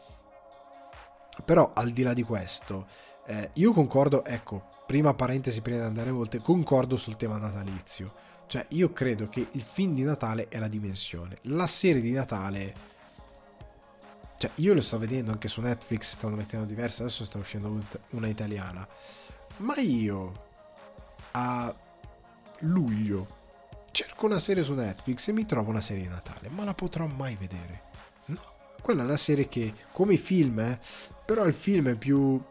Però 1.43 1.71
al 1.73 1.89
di 1.89 2.03
là 2.03 2.13
di 2.13 2.23
questo, 2.23 2.87
eh, 3.25 3.49
io 3.53 3.73
concordo, 3.73 4.23
ecco, 4.23 4.69
prima 4.91 5.13
parentesi 5.13 5.61
prima 5.61 5.79
di 5.79 5.85
andare 5.85 6.09
oltre, 6.09 6.39
concordo 6.39 6.97
sul 6.97 7.15
tema 7.15 7.37
natalizio. 7.37 8.13
Cioè, 8.45 8.65
io 8.71 8.91
credo 8.91 9.29
che 9.29 9.47
il 9.49 9.61
film 9.61 9.93
di 9.93 10.03
Natale 10.03 10.49
è 10.49 10.59
la 10.59 10.67
dimensione. 10.67 11.37
La 11.43 11.65
serie 11.65 12.01
di 12.01 12.11
Natale. 12.11 12.75
Cioè, 14.37 14.51
io 14.55 14.73
lo 14.73 14.81
sto 14.81 14.99
vedendo 14.99 15.31
anche 15.31 15.47
su 15.47 15.61
Netflix, 15.61 16.11
stanno 16.11 16.35
mettendo 16.35 16.65
diverse, 16.65 17.03
adesso 17.03 17.23
sta 17.23 17.37
uscendo 17.37 17.81
una 18.09 18.27
italiana. 18.27 18.85
Ma 19.59 19.77
io 19.77 20.47
a 21.31 21.73
luglio 22.59 23.27
cerco 23.91 24.25
una 24.25 24.39
serie 24.39 24.63
su 24.63 24.73
Netflix 24.73 25.29
e 25.29 25.31
mi 25.31 25.45
trovo 25.45 25.69
una 25.69 25.79
serie 25.79 26.03
di 26.03 26.09
Natale, 26.09 26.49
ma 26.49 26.65
la 26.65 26.73
potrò 26.73 27.05
mai 27.05 27.37
vedere? 27.37 27.83
No. 28.25 28.41
Quella 28.81 29.03
è 29.03 29.05
una 29.05 29.15
serie 29.15 29.47
che, 29.47 29.73
come 29.93 30.17
film, 30.17 30.59
eh, 30.59 30.79
però 31.23 31.45
il 31.45 31.53
film 31.53 31.87
è 31.87 31.95
più 31.95 32.43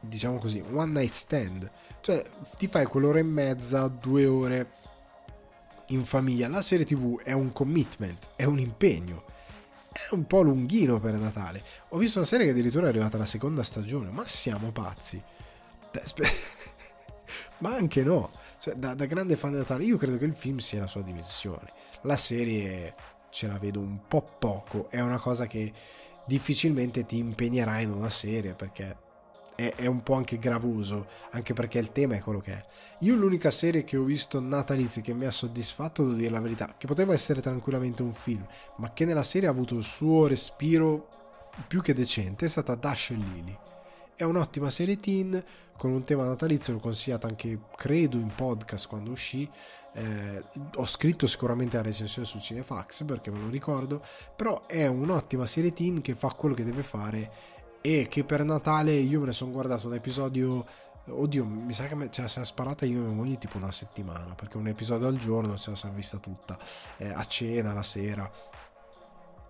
diciamo 0.00 0.38
così, 0.38 0.62
one 0.72 0.92
night 0.92 1.12
stand. 1.12 1.70
Cioè, 2.00 2.24
ti 2.56 2.66
fai 2.66 2.86
quell'ora 2.86 3.18
e 3.18 3.22
mezza, 3.22 3.88
due 3.88 4.26
ore 4.26 4.70
in 5.88 6.04
famiglia. 6.04 6.48
La 6.48 6.62
serie 6.62 6.84
TV 6.84 7.20
è 7.22 7.32
un 7.32 7.52
commitment, 7.52 8.30
è 8.36 8.44
un 8.44 8.58
impegno. 8.58 9.24
È 9.92 10.14
un 10.14 10.26
po' 10.26 10.42
lunghino 10.42 11.00
per 11.00 11.14
Natale. 11.14 11.62
Ho 11.88 11.98
visto 11.98 12.18
una 12.18 12.26
serie 12.26 12.46
che 12.46 12.52
addirittura 12.52 12.86
è 12.86 12.88
arrivata 12.90 13.16
alla 13.16 13.26
seconda 13.26 13.62
stagione, 13.62 14.10
ma 14.10 14.26
siamo 14.26 14.70
pazzi. 14.70 15.20
ma 17.58 17.74
anche 17.74 18.02
no. 18.02 18.30
Cioè, 18.58 18.74
da, 18.74 18.94
da 18.94 19.06
grande 19.06 19.36
fan 19.36 19.52
di 19.52 19.58
Natale, 19.58 19.84
io 19.84 19.96
credo 19.96 20.16
che 20.16 20.24
il 20.24 20.34
film 20.34 20.58
sia 20.58 20.80
la 20.80 20.86
sua 20.86 21.02
dimensione. 21.02 21.72
La 22.02 22.16
serie 22.16 22.94
ce 23.30 23.48
la 23.48 23.58
vedo 23.58 23.80
un 23.80 24.00
po' 24.06 24.22
poco. 24.38 24.88
È 24.90 25.00
una 25.00 25.18
cosa 25.18 25.46
che 25.46 25.72
difficilmente 26.26 27.06
ti 27.06 27.16
impegnerà 27.16 27.80
in 27.80 27.90
una 27.90 28.10
serie 28.10 28.54
perché 28.54 28.96
è, 29.58 29.74
è, 29.74 29.86
un 29.86 30.04
po' 30.04 30.14
anche 30.14 30.38
gravoso, 30.38 31.08
anche 31.32 31.52
perché 31.52 31.80
il 31.80 31.90
tema 31.90 32.14
è 32.14 32.20
quello 32.20 32.38
che 32.38 32.52
è. 32.52 32.64
Io 33.00 33.16
l'unica 33.16 33.50
serie 33.50 33.82
che 33.82 33.96
ho 33.96 34.04
visto 34.04 34.38
natalizia 34.38 35.02
che 35.02 35.12
mi 35.12 35.24
ha 35.24 35.32
soddisfatto, 35.32 36.04
devo 36.04 36.14
dire 36.14 36.30
la 36.30 36.40
verità, 36.40 36.76
che 36.78 36.86
poteva 36.86 37.12
essere 37.12 37.40
tranquillamente 37.40 38.02
un 38.02 38.12
film, 38.12 38.46
ma 38.76 38.92
che 38.92 39.04
nella 39.04 39.24
serie 39.24 39.48
ha 39.48 39.50
avuto 39.50 39.74
il 39.74 39.82
suo 39.82 40.28
respiro 40.28 41.08
più 41.66 41.82
che 41.82 41.92
decente, 41.92 42.44
è 42.44 42.48
stata 42.48 42.76
Dash 42.76 43.10
e 43.10 43.14
Lily. 43.14 43.58
È 44.14 44.22
un'ottima 44.22 44.70
serie 44.70 45.00
teen 45.00 45.44
con 45.76 45.90
un 45.90 46.04
tema 46.04 46.22
natalizio, 46.22 46.74
l'ho 46.74 46.78
consigliato 46.78 47.26
anche, 47.26 47.58
credo, 47.74 48.16
in 48.16 48.32
podcast 48.32 48.86
quando 48.86 49.10
uscì. 49.10 49.50
Eh, 49.92 50.40
ho 50.76 50.86
scritto 50.86 51.26
sicuramente 51.26 51.76
la 51.76 51.82
recensione 51.82 52.28
su 52.28 52.38
Cinefax 52.38 53.02
perché 53.02 53.32
me 53.32 53.40
lo 53.40 53.48
ricordo, 53.48 54.04
però 54.36 54.66
è 54.66 54.86
un'ottima 54.86 55.46
serie 55.46 55.72
teen 55.72 56.00
che 56.00 56.14
fa 56.14 56.28
quello 56.28 56.54
che 56.54 56.62
deve 56.62 56.84
fare 56.84 57.56
e 57.80 58.06
che 58.08 58.24
per 58.24 58.44
Natale 58.44 58.92
io 58.92 59.20
me 59.20 59.26
ne 59.26 59.32
sono 59.32 59.52
guardato 59.52 59.86
un 59.86 59.94
episodio 59.94 60.66
oddio 61.10 61.44
mi 61.44 61.72
sa 61.72 61.86
che 61.86 61.94
me, 61.94 62.10
ce 62.10 62.22
la 62.22 62.28
siamo 62.28 62.46
sparata 62.46 62.84
io 62.84 63.00
moglie 63.00 63.38
tipo 63.38 63.56
una 63.56 63.72
settimana 63.72 64.34
perché 64.34 64.56
un 64.56 64.68
episodio 64.68 65.06
al 65.06 65.16
giorno 65.16 65.56
ce 65.56 65.70
la 65.70 65.76
siamo 65.76 65.94
vista 65.94 66.18
tutta. 66.18 66.58
Eh, 66.96 67.08
a 67.08 67.24
cena 67.24 67.72
la 67.72 67.82
sera 67.82 68.30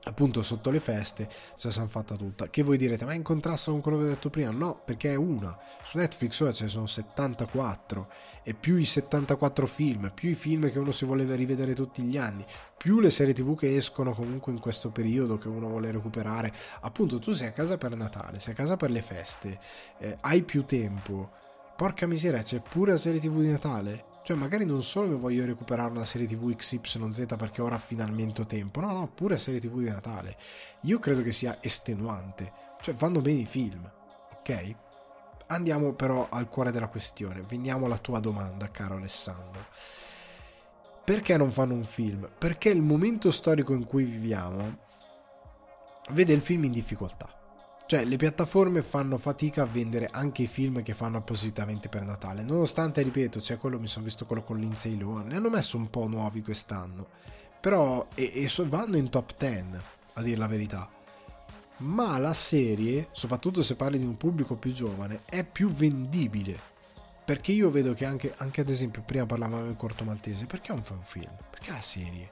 appunto 0.09 0.43
sotto 0.43 0.71
le 0.71 0.81
feste 0.81 1.29
se 1.55 1.71
siamo 1.71 1.89
fatta 1.89 2.17
tutta. 2.17 2.49
Che 2.49 2.63
voi 2.63 2.77
direte 2.77 3.05
ma 3.05 3.13
è 3.13 3.15
in 3.15 3.23
contrasto 3.23 3.71
con 3.71 3.81
quello 3.81 3.99
che 3.99 4.05
ho 4.05 4.09
detto 4.09 4.31
prima? 4.31 4.51
No 4.51 4.81
perché 4.85 5.13
è 5.13 5.15
una. 5.15 5.57
Su 5.83 5.99
Netflix 5.99 6.41
ora 6.41 6.53
ce 6.53 6.65
ne 6.65 6.71
sono 6.71 6.87
74 6.87 8.09
e 8.43 8.55
più 8.55 8.77
i 8.77 8.85
74 8.85 9.67
film 9.67 10.11
più 10.15 10.31
i 10.31 10.35
film 10.35 10.71
che 10.71 10.79
uno 10.79 10.93
si 10.93 11.05
vuole 11.05 11.25
rivedere 11.37 11.75
tutti 11.75 12.03
gli 12.03 12.17
anni 12.17 12.45
più 12.77 13.01
le 13.01 13.11
serie 13.11 13.35
tv 13.35 13.57
che 13.57 13.77
escono 13.77 14.13
comunque 14.13 14.53
in 14.53 14.61
questo 14.61 14.91
periodo 14.91 15.37
che 15.37 15.49
uno 15.49 15.69
vuole 15.69 15.91
recuperare. 15.91 16.53
Appunto 16.81 17.19
tu 17.19 17.33
sei 17.33 17.49
a 17.49 17.53
casa 17.53 17.77
per 17.77 17.97
Natale 17.97 18.41
sei 18.41 18.55
a 18.55 18.57
casa 18.57 18.77
per 18.77 18.91
le 18.91 19.03
feste 19.03 19.59
eh, 19.99 20.17
hai 20.21 20.43
più 20.43 20.65
tempo. 20.65 21.31
Porca 21.77 22.07
miseria 22.07 22.43
c'è 22.43 22.61
pure 22.61 22.93
la 22.93 22.97
serie 22.97 23.21
tv 23.21 23.41
di 23.41 23.51
Natale 23.51 24.08
cioè, 24.29 24.37
magari 24.37 24.67
non 24.67 24.83
solo 24.83 25.09
mi 25.09 25.17
voglio 25.17 25.47
recuperare 25.47 25.91
una 25.91 26.05
serie 26.05 26.27
TV 26.27 26.55
XYZ 26.55 27.25
perché 27.39 27.63
ora 27.63 27.79
finalmente 27.79 28.43
ho 28.43 28.47
tempo, 28.47 28.79
no, 28.79 28.93
no, 28.93 29.09
pure 29.09 29.39
serie 29.39 29.59
TV 29.59 29.79
di 29.79 29.89
Natale. 29.89 30.37
Io 30.83 30.99
credo 30.99 31.23
che 31.23 31.33
sia 31.33 31.57
estenuante. 31.63 32.53
Cioè, 32.83 32.93
vanno 32.95 33.23
bene 33.23 33.39
i 33.39 33.47
film, 33.47 33.91
ok? 34.35 34.75
Andiamo 35.47 35.95
però 35.95 36.29
al 36.31 36.51
cuore 36.51 36.73
della 36.73 36.89
questione. 36.89 37.41
Veniamo 37.41 37.87
alla 37.87 37.97
tua 37.97 38.21
domanda, 38.21 38.71
caro 38.71 38.97
Alessandro. 38.97 39.65
Perché 41.07 41.39
non 41.39 41.51
fanno 41.51 41.73
un 41.73 41.87
film? 41.87 42.29
Perché 42.37 42.69
il 42.69 42.83
momento 42.83 43.31
storico 43.31 43.73
in 43.73 43.87
cui 43.87 44.05
viviamo 44.05 44.77
vede 46.11 46.35
il 46.35 46.43
film 46.43 46.65
in 46.65 46.73
difficoltà. 46.73 47.38
Cioè, 47.89 48.05
le 48.05 48.19
piattaforme 48.19 48.83
fanno 48.83 49.17
fatica 49.17 49.63
a 49.63 49.65
vendere 49.65 50.11
anche 50.13 50.43
i 50.43 50.47
film 50.47 50.83
che 50.83 50.93
fanno 50.93 51.17
appositamente 51.17 51.89
per 51.89 52.05
Natale. 52.05 52.43
Nonostante, 52.43 53.01
ripeto, 53.01 53.39
c'è 53.39 53.57
quello, 53.57 53.81
mi 53.81 53.87
sono 53.87 54.05
visto 54.05 54.27
quello 54.27 54.43
con 54.43 54.59
Lindsay 54.59 54.95
Lohan. 54.99 55.29
Ne 55.29 55.37
hanno 55.37 55.49
messo 55.49 55.79
un 55.79 55.89
po' 55.89 56.07
nuovi 56.07 56.43
quest'anno. 56.43 57.09
Però, 57.59 58.07
e, 58.15 58.31
e 58.35 58.47
so, 58.47 58.69
vanno 58.69 58.99
in 58.99 59.09
top 59.09 59.35
10, 59.39 59.65
a 60.13 60.23
dire 60.23 60.37
la 60.37 60.47
verità. 60.47 60.87
Ma 61.79 62.19
la 62.19 62.35
serie, 62.35 63.09
soprattutto 63.13 63.63
se 63.63 63.75
parli 63.75 63.99
di 63.99 64.05
un 64.05 64.19
pubblico 64.19 64.57
più 64.57 64.71
giovane, 64.71 65.23
è 65.25 65.43
più 65.43 65.71
vendibile. 65.71 66.61
perché 67.25 67.53
io 67.53 67.71
vedo 67.71 67.95
che 67.95 68.05
anche, 68.05 68.35
anche 68.37 68.61
ad 68.61 68.69
esempio, 68.69 69.01
prima 69.01 69.25
parlavamo 69.25 69.63
del 69.63 69.77
corto 69.77 70.05
maltese, 70.05 70.45
perché 70.45 70.73
un 70.73 70.83
fan 70.83 71.03
film? 71.03 71.33
Perché 71.49 71.71
la 71.71 71.81
serie? 71.81 72.31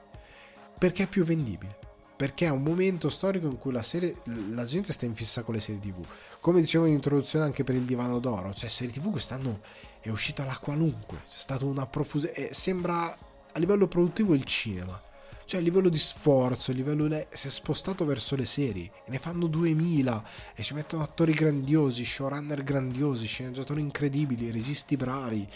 Perché 0.79 1.05
è 1.05 1.07
più 1.07 1.25
vendibile 1.25 1.86
perché 2.17 2.47
è 2.47 2.51
un 2.51 2.63
momento 2.63 3.11
storico 3.11 3.47
in 3.47 3.59
cui 3.59 3.73
la, 3.73 3.83
serie, 3.83 4.17
la 4.51 4.65
gente 4.65 4.93
sta 4.93 5.05
in 5.05 5.15
fissa 5.15 5.43
con 5.43 5.55
le 5.55 5.61
serie 5.61 5.81
tv. 5.81 6.05
Come 6.41 6.61
dicevo 6.61 6.87
in 6.87 6.95
introduzione 6.95 7.45
anche 7.45 7.63
per 7.63 7.75
il 7.75 7.83
divano 7.83 8.19
d'oro, 8.19 8.55
cioè 8.55 8.71
serie 8.71 8.93
tv 8.93 9.11
quest'anno 9.11 9.61
è 10.01 10.09
uscita 10.09 10.45
la 10.45 10.57
qualunque, 10.57 11.19
c'è 11.25 11.39
stata 11.39 11.65
una 11.65 11.87
profusione, 11.87 12.53
sembra 12.53 13.17
a 13.53 13.59
livello 13.59 13.87
produttivo 13.87 14.35
il 14.35 14.45
cinema. 14.45 15.03
Cioè 15.45 15.61
a 15.61 15.63
livello 15.63 15.89
di 15.89 15.99
sforzo, 15.99 16.73
a 16.73 16.75
livello 16.75 17.07
le... 17.07 17.29
si 17.33 17.47
è 17.47 17.51
spostato 17.51 18.05
verso 18.05 18.35
le 18.35 18.45
serie 18.45 18.91
e 19.05 19.11
ne 19.11 19.19
fanno 19.19 19.47
2000 19.47 20.25
e 20.57 20.63
ci 20.65 20.75
mettono 20.75 21.05
attori 21.05 21.33
grandiosi, 21.33 22.05
showrunner 22.05 22.65
grandiosi, 22.65 23.27
sceneggiatori 23.27 23.81
incredibili, 23.81 24.51
registi 24.51 24.97
bravi. 24.97 25.47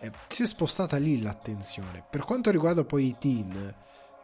Eh, 0.00 0.12
si 0.28 0.42
è 0.42 0.46
spostata 0.46 0.98
lì 0.98 1.22
l'attenzione. 1.22 2.04
Per 2.10 2.24
quanto 2.24 2.50
riguarda 2.50 2.84
poi 2.84 3.06
i 3.06 3.16
teen, 3.18 3.74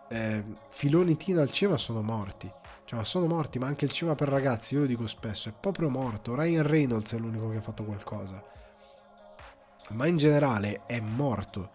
eh, 0.08 0.44
filoni 0.68 1.16
teen 1.16 1.38
al 1.38 1.50
cinema 1.50 1.76
sono 1.76 2.02
morti. 2.02 2.50
Cioè, 2.84 2.98
ma 2.98 3.04
sono 3.04 3.26
morti, 3.26 3.58
ma 3.58 3.66
anche 3.66 3.84
il 3.84 3.90
cinema 3.90 4.16
per 4.16 4.28
ragazzi, 4.28 4.74
io 4.74 4.80
lo 4.80 4.86
dico 4.86 5.06
spesso, 5.06 5.50
è 5.50 5.52
proprio 5.52 5.90
morto. 5.90 6.34
Ryan 6.34 6.66
Reynolds 6.66 7.12
è 7.12 7.18
l'unico 7.18 7.50
che 7.50 7.58
ha 7.58 7.62
fatto 7.62 7.84
qualcosa. 7.84 8.42
Ma 9.90 10.06
in 10.06 10.16
generale 10.16 10.82
è 10.86 11.00
morto 11.00 11.70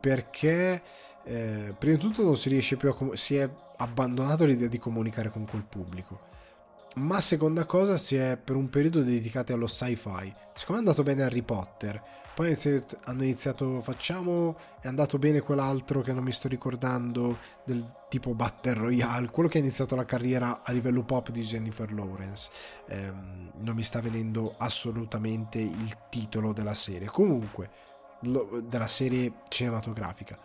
perché 0.00 0.82
eh, 1.24 1.74
prima 1.76 1.96
di 1.96 2.00
tutto 2.00 2.22
non 2.22 2.36
si 2.36 2.48
riesce 2.48 2.76
più 2.76 2.90
a 2.90 2.94
com- 2.94 3.12
si 3.14 3.36
è 3.36 3.48
abbandonato 3.76 4.44
l'idea 4.44 4.68
di 4.68 4.78
comunicare 4.78 5.30
con 5.30 5.46
quel 5.46 5.64
pubblico. 5.64 6.32
Ma 6.96 7.20
seconda 7.20 7.64
cosa 7.64 7.96
si 7.96 8.14
è 8.14 8.36
per 8.36 8.54
un 8.54 8.70
periodo 8.70 9.02
dedicati 9.02 9.52
allo 9.52 9.66
sci-fi. 9.66 10.32
Siccome 10.52 10.78
è 10.78 10.80
andato 10.80 11.02
bene 11.02 11.24
Harry 11.24 11.42
Potter, 11.42 12.00
poi 12.34 12.56
hanno 13.04 13.22
iniziato, 13.22 13.80
facciamo, 13.80 14.56
è 14.80 14.88
andato 14.88 15.18
bene 15.18 15.40
quell'altro 15.40 16.00
che 16.00 16.12
non 16.12 16.24
mi 16.24 16.32
sto 16.32 16.48
ricordando, 16.48 17.38
del 17.64 17.88
tipo 18.08 18.34
Battle 18.34 18.74
Royale, 18.74 19.30
quello 19.30 19.48
che 19.48 19.58
ha 19.58 19.60
iniziato 19.60 19.94
la 19.94 20.04
carriera 20.04 20.62
a 20.62 20.72
livello 20.72 21.04
pop 21.04 21.30
di 21.30 21.42
Jennifer 21.42 21.92
Lawrence. 21.92 22.50
Eh, 22.86 23.12
non 23.56 23.74
mi 23.76 23.84
sta 23.84 24.00
venendo 24.00 24.54
assolutamente 24.58 25.60
il 25.60 25.96
titolo 26.10 26.52
della 26.52 26.74
serie. 26.74 27.06
Comunque, 27.06 27.70
lo, 28.22 28.60
della 28.66 28.88
serie 28.88 29.34
cinematografica. 29.48 30.36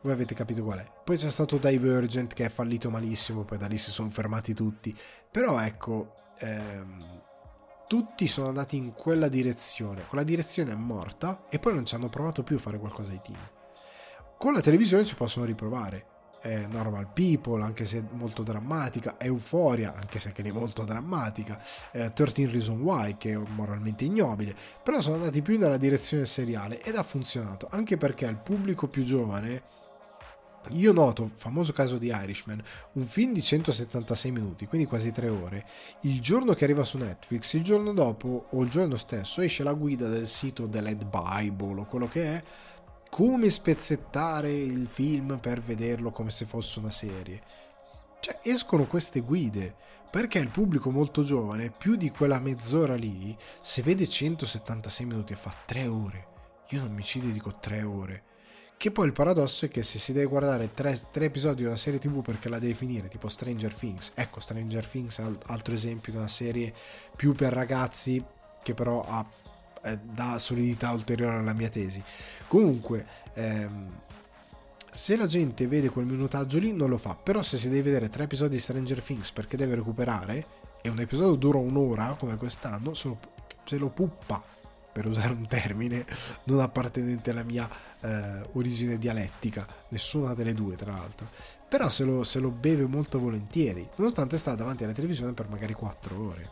Voi 0.00 0.12
avete 0.12 0.34
capito 0.34 0.64
qual 0.64 0.80
è. 0.80 0.90
Poi 1.04 1.16
c'è 1.16 1.30
stato 1.30 1.58
Divergent 1.58 2.34
che 2.34 2.46
è 2.46 2.48
fallito 2.48 2.90
malissimo, 2.90 3.44
poi 3.44 3.58
da 3.58 3.66
lì 3.66 3.78
si 3.78 3.92
sono 3.92 4.10
fermati 4.10 4.54
tutti. 4.54 4.96
Però 5.30 5.60
ecco... 5.60 6.14
Ehm, 6.40 7.17
tutti 7.88 8.28
sono 8.28 8.48
andati 8.48 8.76
in 8.76 8.92
quella 8.92 9.28
direzione. 9.28 10.04
Quella 10.06 10.22
direzione 10.22 10.72
è 10.72 10.76
morta 10.76 11.46
e 11.48 11.58
poi 11.58 11.74
non 11.74 11.86
ci 11.86 11.94
hanno 11.94 12.10
provato 12.10 12.44
più 12.44 12.56
a 12.56 12.60
fare 12.60 12.78
qualcosa 12.78 13.10
ai 13.10 13.20
team. 13.22 13.38
Con 14.36 14.52
la 14.52 14.60
televisione 14.60 15.04
ci 15.04 15.16
possono 15.16 15.46
riprovare. 15.46 16.04
È 16.40 16.66
Normal 16.68 17.08
People, 17.12 17.64
anche 17.64 17.84
se 17.84 18.04
molto 18.12 18.44
drammatica, 18.44 19.16
Euphoria, 19.18 19.94
anche 19.96 20.20
se 20.20 20.28
anche 20.28 20.52
molto 20.52 20.84
drammatica, 20.84 21.60
eh, 21.90 22.10
13 22.10 22.52
Reason 22.52 22.80
Why, 22.80 23.16
che 23.16 23.32
è 23.32 23.36
moralmente 23.36 24.04
ignobile, 24.04 24.54
però 24.84 25.00
sono 25.00 25.16
andati 25.16 25.42
più 25.42 25.58
nella 25.58 25.78
direzione 25.78 26.26
seriale 26.26 26.80
ed 26.80 26.94
ha 26.94 27.02
funzionato, 27.02 27.66
anche 27.70 27.96
perché 27.96 28.26
il 28.26 28.36
pubblico 28.36 28.86
più 28.86 29.02
giovane 29.02 29.62
io 30.70 30.92
noto, 30.92 31.30
famoso 31.34 31.72
caso 31.72 31.98
di 31.98 32.08
Irishman, 32.08 32.62
un 32.92 33.06
film 33.06 33.32
di 33.32 33.42
176 33.42 34.30
minuti, 34.30 34.66
quindi 34.66 34.86
quasi 34.86 35.12
3 35.12 35.28
ore, 35.28 35.66
il 36.02 36.20
giorno 36.20 36.54
che 36.54 36.64
arriva 36.64 36.84
su 36.84 36.98
Netflix, 36.98 37.52
il 37.54 37.62
giorno 37.62 37.92
dopo 37.92 38.46
o 38.50 38.62
il 38.62 38.70
giorno 38.70 38.96
stesso 38.96 39.40
esce 39.40 39.62
la 39.62 39.72
guida 39.72 40.08
del 40.08 40.26
sito 40.26 40.68
The 40.68 40.80
Led 40.80 41.06
Bible 41.06 41.80
o 41.80 41.86
quello 41.86 42.08
che 42.08 42.36
è, 42.36 42.42
come 43.10 43.50
spezzettare 43.50 44.52
il 44.52 44.86
film 44.86 45.38
per 45.38 45.60
vederlo 45.60 46.10
come 46.10 46.30
se 46.30 46.44
fosse 46.44 46.78
una 46.78 46.90
serie. 46.90 47.42
Cioè 48.20 48.40
escono 48.42 48.86
queste 48.86 49.20
guide, 49.20 49.74
perché 50.10 50.38
il 50.38 50.48
pubblico 50.48 50.90
molto 50.90 51.22
giovane, 51.22 51.70
più 51.70 51.96
di 51.96 52.10
quella 52.10 52.38
mezz'ora 52.38 52.94
lì, 52.94 53.36
se 53.60 53.82
vede 53.82 54.08
176 54.08 55.06
minuti 55.06 55.32
e 55.32 55.36
fa 55.36 55.54
3 55.64 55.86
ore, 55.86 56.26
io 56.70 56.80
non 56.80 56.92
mi 56.92 57.02
ci 57.02 57.20
dedico 57.20 57.58
3 57.58 57.82
ore 57.82 58.22
che 58.78 58.92
poi 58.92 59.06
il 59.06 59.12
paradosso 59.12 59.64
è 59.64 59.68
che 59.68 59.82
se 59.82 59.98
si 59.98 60.12
deve 60.12 60.26
guardare 60.26 60.72
tre, 60.72 60.96
tre, 61.10 61.24
episodi 61.24 61.62
di 61.62 61.64
una 61.64 61.74
serie 61.74 61.98
tv 61.98 62.22
perché 62.22 62.48
la 62.48 62.60
devi 62.60 62.74
finire, 62.74 63.08
tipo 63.08 63.26
Stranger 63.26 63.74
Things, 63.74 64.12
ecco 64.14 64.38
Stranger 64.38 64.86
Things 64.86 65.18
è 65.18 65.24
altro 65.46 65.74
esempio 65.74 66.12
di 66.12 66.18
una 66.18 66.28
serie 66.28 66.72
più 67.16 67.34
per 67.34 67.52
ragazzi 67.52 68.24
che 68.62 68.74
però 68.74 69.04
ha, 69.04 69.26
eh, 69.82 69.98
dà 69.98 70.38
solidità 70.38 70.92
ulteriore 70.92 71.38
alla 71.38 71.52
mia 71.52 71.68
tesi. 71.68 72.00
Comunque, 72.46 73.04
ehm, 73.34 74.00
se 74.90 75.16
la 75.16 75.26
gente 75.26 75.66
vede 75.66 75.88
quel 75.88 76.06
minutaggio 76.06 76.60
lì 76.60 76.72
non 76.72 76.88
lo 76.88 76.98
fa, 76.98 77.16
però 77.16 77.42
se 77.42 77.58
si 77.58 77.68
deve 77.68 77.82
vedere 77.82 78.08
tre 78.08 78.24
episodi 78.24 78.54
di 78.54 78.60
Stranger 78.60 79.02
Things 79.02 79.32
perché 79.32 79.56
deve 79.56 79.74
recuperare 79.74 80.46
e 80.80 80.88
un 80.88 81.00
episodio 81.00 81.34
dura 81.34 81.58
un'ora 81.58 82.14
come 82.16 82.36
quest'anno, 82.36 82.94
se 82.94 83.08
lo, 83.08 83.18
se 83.64 83.76
lo 83.76 83.88
puppa 83.88 84.40
per 84.92 85.06
usare 85.06 85.32
un 85.32 85.46
termine 85.46 86.06
non 86.44 86.60
appartenente 86.60 87.30
alla 87.30 87.42
mia 87.42 87.68
eh, 88.00 88.42
origine 88.52 88.98
dialettica, 88.98 89.66
nessuna 89.88 90.34
delle 90.34 90.54
due 90.54 90.76
tra 90.76 90.92
l'altro, 90.92 91.28
però 91.68 91.88
se 91.88 92.04
lo, 92.04 92.22
se 92.22 92.38
lo 92.38 92.50
beve 92.50 92.86
molto 92.86 93.18
volentieri, 93.18 93.88
nonostante 93.96 94.38
sta 94.38 94.54
davanti 94.54 94.84
alla 94.84 94.92
televisione 94.92 95.32
per 95.32 95.48
magari 95.48 95.74
4 95.74 96.20
ore. 96.20 96.50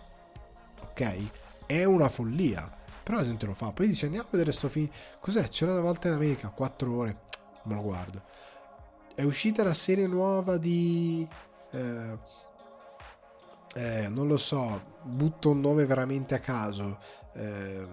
Ok? 0.83 1.31
È 1.67 1.85
una 1.85 2.09
follia, 2.09 2.71
però 3.03 3.19
la 3.19 3.25
gente 3.25 3.47
lo 3.47 3.55
fa. 3.55 3.73
Poi 3.73 3.87
dice 3.87 4.07
andiamo 4.07 4.27
a 4.27 4.31
vedere 4.31 4.53
sto 4.53 4.69
film, 4.69 4.89
cos'è? 5.21 5.49
C'era 5.49 5.73
una 5.73 5.81
volta 5.81 6.09
in 6.09 6.15
America, 6.15 6.49
4 6.49 6.93
ore, 6.93 7.21
me 7.65 7.75
lo 7.75 7.83
guardo. 7.83 8.23
È 9.15 9.23
uscita 9.23 9.63
la 9.63 9.75
serie 9.75 10.07
nuova 10.07 10.59
di... 10.59 11.27
Eh, 11.71 12.19
eh, 13.75 14.09
non 14.09 14.27
lo 14.27 14.39
so, 14.39 14.95
butto 15.03 15.51
un 15.51 15.61
nome 15.61 15.85
veramente 15.85 16.35
a 16.35 16.39
caso. 16.39 16.99
Eh, 17.35 17.87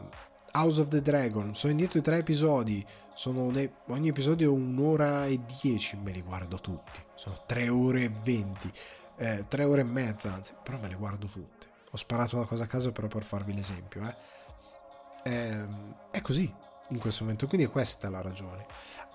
House 0.53 0.81
of 0.81 0.87
the 0.87 1.01
Dragon, 1.01 1.55
sono 1.55 1.71
indietro 1.71 1.99
di 1.99 2.05
tre 2.05 2.17
episodi, 2.17 2.85
un, 3.25 3.69
ogni 3.87 4.07
episodio 4.07 4.49
è 4.49 4.55
un'ora 4.55 5.25
e 5.25 5.39
dieci, 5.61 5.97
me 5.97 6.11
li 6.11 6.21
guardo 6.21 6.57
tutti, 6.57 6.99
sono 7.15 7.43
tre 7.45 7.69
ore 7.69 8.03
e 8.03 8.11
venti, 8.23 8.71
eh, 9.17 9.45
tre 9.47 9.63
ore 9.63 9.81
e 9.81 9.85
mezza 9.85 10.33
anzi, 10.33 10.53
però 10.61 10.77
me 10.79 10.87
le 10.87 10.95
guardo 10.95 11.27
tutte. 11.27 11.67
Ho 11.91 11.97
sparato 11.97 12.37
una 12.37 12.45
cosa 12.45 12.63
a 12.63 12.67
caso 12.67 12.91
però 12.91 13.07
per 13.07 13.23
farvi 13.23 13.53
l'esempio. 13.53 14.01
Eh. 14.07 15.31
Eh, 15.31 15.65
è 16.11 16.21
così 16.21 16.51
in 16.89 16.99
questo 16.99 17.23
momento, 17.23 17.47
quindi 17.47 17.67
è 17.67 17.69
questa 17.69 18.09
la 18.09 18.21
ragione 18.21 18.65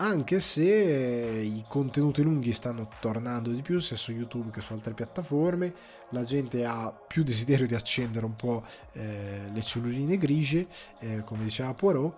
anche 0.01 0.39
se 0.39 0.63
i 0.63 1.65
contenuti 1.67 2.23
lunghi 2.23 2.53
stanno 2.53 2.89
tornando 3.01 3.51
di 3.51 3.63
più 3.63 3.79
sia 3.79 3.97
su 3.97 4.13
YouTube 4.13 4.51
che 4.51 4.61
su 4.61 4.73
altre 4.73 4.95
piattaforme, 4.95 5.75
la 6.11 6.23
gente 6.23 6.65
ha 6.65 6.93
più 6.93 7.25
desiderio 7.25 7.67
di 7.67 7.75
accendere 7.75 8.25
un 8.25 8.37
po' 8.37 8.65
eh, 8.93 9.49
le 9.53 9.61
celluline 9.61 10.17
grigie, 10.17 10.69
eh, 11.01 11.23
come 11.25 11.43
diceva 11.43 11.75
Poirot, 11.75 12.15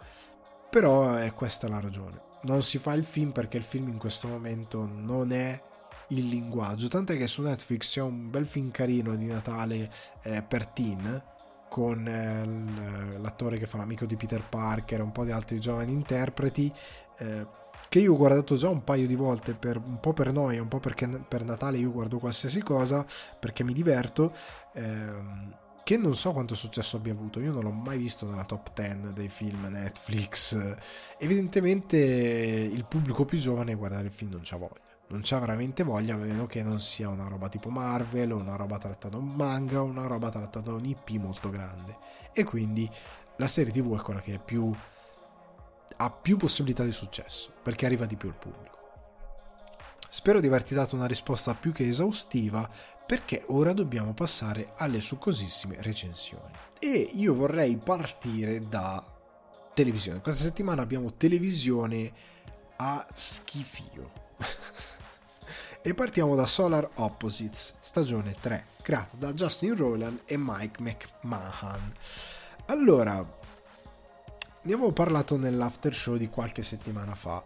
però 0.70 1.14
è 1.14 1.32
questa 1.34 1.68
la 1.68 1.80
ragione. 1.80 2.28
Non 2.42 2.62
si 2.62 2.78
fa 2.78 2.94
il 2.94 3.04
film 3.04 3.32
perché 3.32 3.56
il 3.56 3.64
film 3.64 3.88
in 3.88 3.98
questo 3.98 4.28
momento 4.28 4.88
non 4.90 5.32
è 5.32 5.60
il 6.08 6.28
linguaggio, 6.28 6.88
tant'è 6.88 7.16
che 7.16 7.26
su 7.26 7.42
Netflix 7.42 7.92
c'è 7.92 8.00
un 8.00 8.30
bel 8.30 8.46
film 8.46 8.70
carino 8.70 9.14
di 9.14 9.26
Natale 9.26 9.90
eh, 10.22 10.42
per 10.42 10.66
teen 10.66 11.22
con 11.68 12.06
eh, 12.06 13.18
l'attore 13.18 13.58
che 13.58 13.66
fa 13.66 13.76
l'amico 13.76 14.04
di 14.06 14.16
Peter 14.16 14.42
Parker 14.42 14.98
e 14.98 15.02
un 15.02 15.12
po' 15.12 15.24
di 15.24 15.30
altri 15.30 15.60
giovani 15.60 15.92
interpreti 15.92 16.72
eh, 17.18 17.46
che 17.88 17.98
io 17.98 18.12
ho 18.12 18.16
guardato 18.16 18.54
già 18.54 18.68
un 18.68 18.84
paio 18.84 19.06
di 19.06 19.16
volte, 19.16 19.54
per, 19.54 19.76
un 19.76 19.98
po' 19.98 20.12
per 20.12 20.32
noia, 20.32 20.62
un 20.62 20.68
po' 20.68 20.78
perché 20.78 21.08
per 21.08 21.44
Natale 21.44 21.78
io 21.78 21.90
guardo 21.90 22.18
qualsiasi 22.18 22.62
cosa, 22.62 23.04
perché 23.38 23.64
mi 23.64 23.72
diverto, 23.72 24.32
ehm, 24.74 25.56
che 25.90 25.96
non 25.96 26.14
so 26.14 26.30
quanto 26.30 26.54
successo 26.54 26.98
abbia 26.98 27.12
avuto, 27.12 27.40
io 27.40 27.50
non 27.50 27.64
l'ho 27.64 27.72
mai 27.72 27.98
visto 27.98 28.24
nella 28.24 28.44
top 28.44 28.72
10 28.72 29.12
dei 29.12 29.28
film 29.28 29.66
Netflix, 29.68 30.76
evidentemente 31.18 31.96
il 31.96 32.84
pubblico 32.84 33.24
più 33.24 33.38
giovane 33.38 33.74
guardare 33.74 34.04
il 34.04 34.12
film 34.12 34.30
non 34.30 34.42
c'ha 34.44 34.56
voglia. 34.56 34.78
Non 35.08 35.22
c'ha 35.24 35.40
veramente 35.40 35.82
voglia, 35.82 36.14
a 36.14 36.18
meno 36.18 36.46
che 36.46 36.62
non 36.62 36.80
sia 36.80 37.08
una 37.08 37.26
roba 37.26 37.48
tipo 37.48 37.70
Marvel, 37.70 38.30
o 38.30 38.36
una 38.36 38.54
roba 38.54 38.78
trattata 38.78 39.08
da 39.08 39.16
un 39.16 39.34
manga, 39.34 39.82
o 39.82 39.84
una 39.86 40.06
roba 40.06 40.30
trattata 40.30 40.60
da 40.60 40.74
un 40.74 40.84
IP 40.84 41.10
molto 41.18 41.50
grande. 41.50 41.96
E 42.32 42.44
quindi 42.44 42.88
la 43.34 43.48
serie 43.48 43.72
TV 43.72 43.98
è 43.98 44.00
quella 44.00 44.20
che 44.20 44.34
è 44.34 44.38
più 44.38 44.72
ha 45.96 46.10
più 46.12 46.36
possibilità 46.36 46.84
di 46.84 46.92
successo 46.92 47.52
perché 47.64 47.86
arriva 47.86 48.06
di 48.06 48.14
più 48.14 48.28
al 48.28 48.36
pubblico. 48.36 48.78
Spero 50.08 50.38
di 50.38 50.46
averti 50.46 50.72
dato 50.72 50.94
una 50.94 51.06
risposta 51.06 51.54
più 51.54 51.72
che 51.72 51.88
esaustiva 51.88 52.68
perché 53.10 53.42
ora 53.48 53.72
dobbiamo 53.72 54.12
passare 54.12 54.70
alle 54.76 55.00
succosissime 55.00 55.78
recensioni. 55.80 56.52
E 56.78 57.10
io 57.14 57.34
vorrei 57.34 57.76
partire 57.76 58.68
da 58.68 59.04
televisione. 59.74 60.20
Questa 60.20 60.44
settimana 60.44 60.82
abbiamo 60.82 61.14
televisione 61.14 62.12
a 62.76 63.04
schifio. 63.12 64.12
e 65.82 65.92
partiamo 65.92 66.36
da 66.36 66.46
Solar 66.46 66.88
Opposites, 66.94 67.74
stagione 67.80 68.36
3, 68.40 68.66
creata 68.80 69.16
da 69.16 69.32
Justin 69.32 69.74
Rowland 69.74 70.20
e 70.24 70.36
Mike 70.38 70.80
McMahon. 70.80 71.92
Allora, 72.66 73.16
ne 73.16 74.72
avevo 74.72 74.92
parlato 74.92 75.36
nell'after 75.36 75.92
show 75.92 76.16
di 76.16 76.28
qualche 76.28 76.62
settimana 76.62 77.16
fa, 77.16 77.42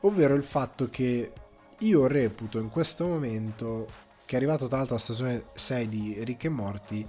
ovvero 0.00 0.32
il 0.36 0.42
fatto 0.42 0.88
che 0.88 1.32
io 1.80 2.06
reputo 2.06 2.58
in 2.58 2.70
questo 2.70 3.04
momento, 3.04 4.10
che 4.32 4.38
è 4.38 4.40
arrivato 4.40 4.66
tra 4.66 4.78
l'altro 4.78 4.94
la 4.94 5.00
stagione 5.00 5.44
6 5.52 5.88
di 5.90 6.24
Rick 6.24 6.44
e 6.44 6.48
Morty, 6.48 7.06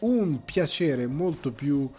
un 0.00 0.44
piacere 0.44 1.08
molto 1.08 1.50
più 1.50 1.90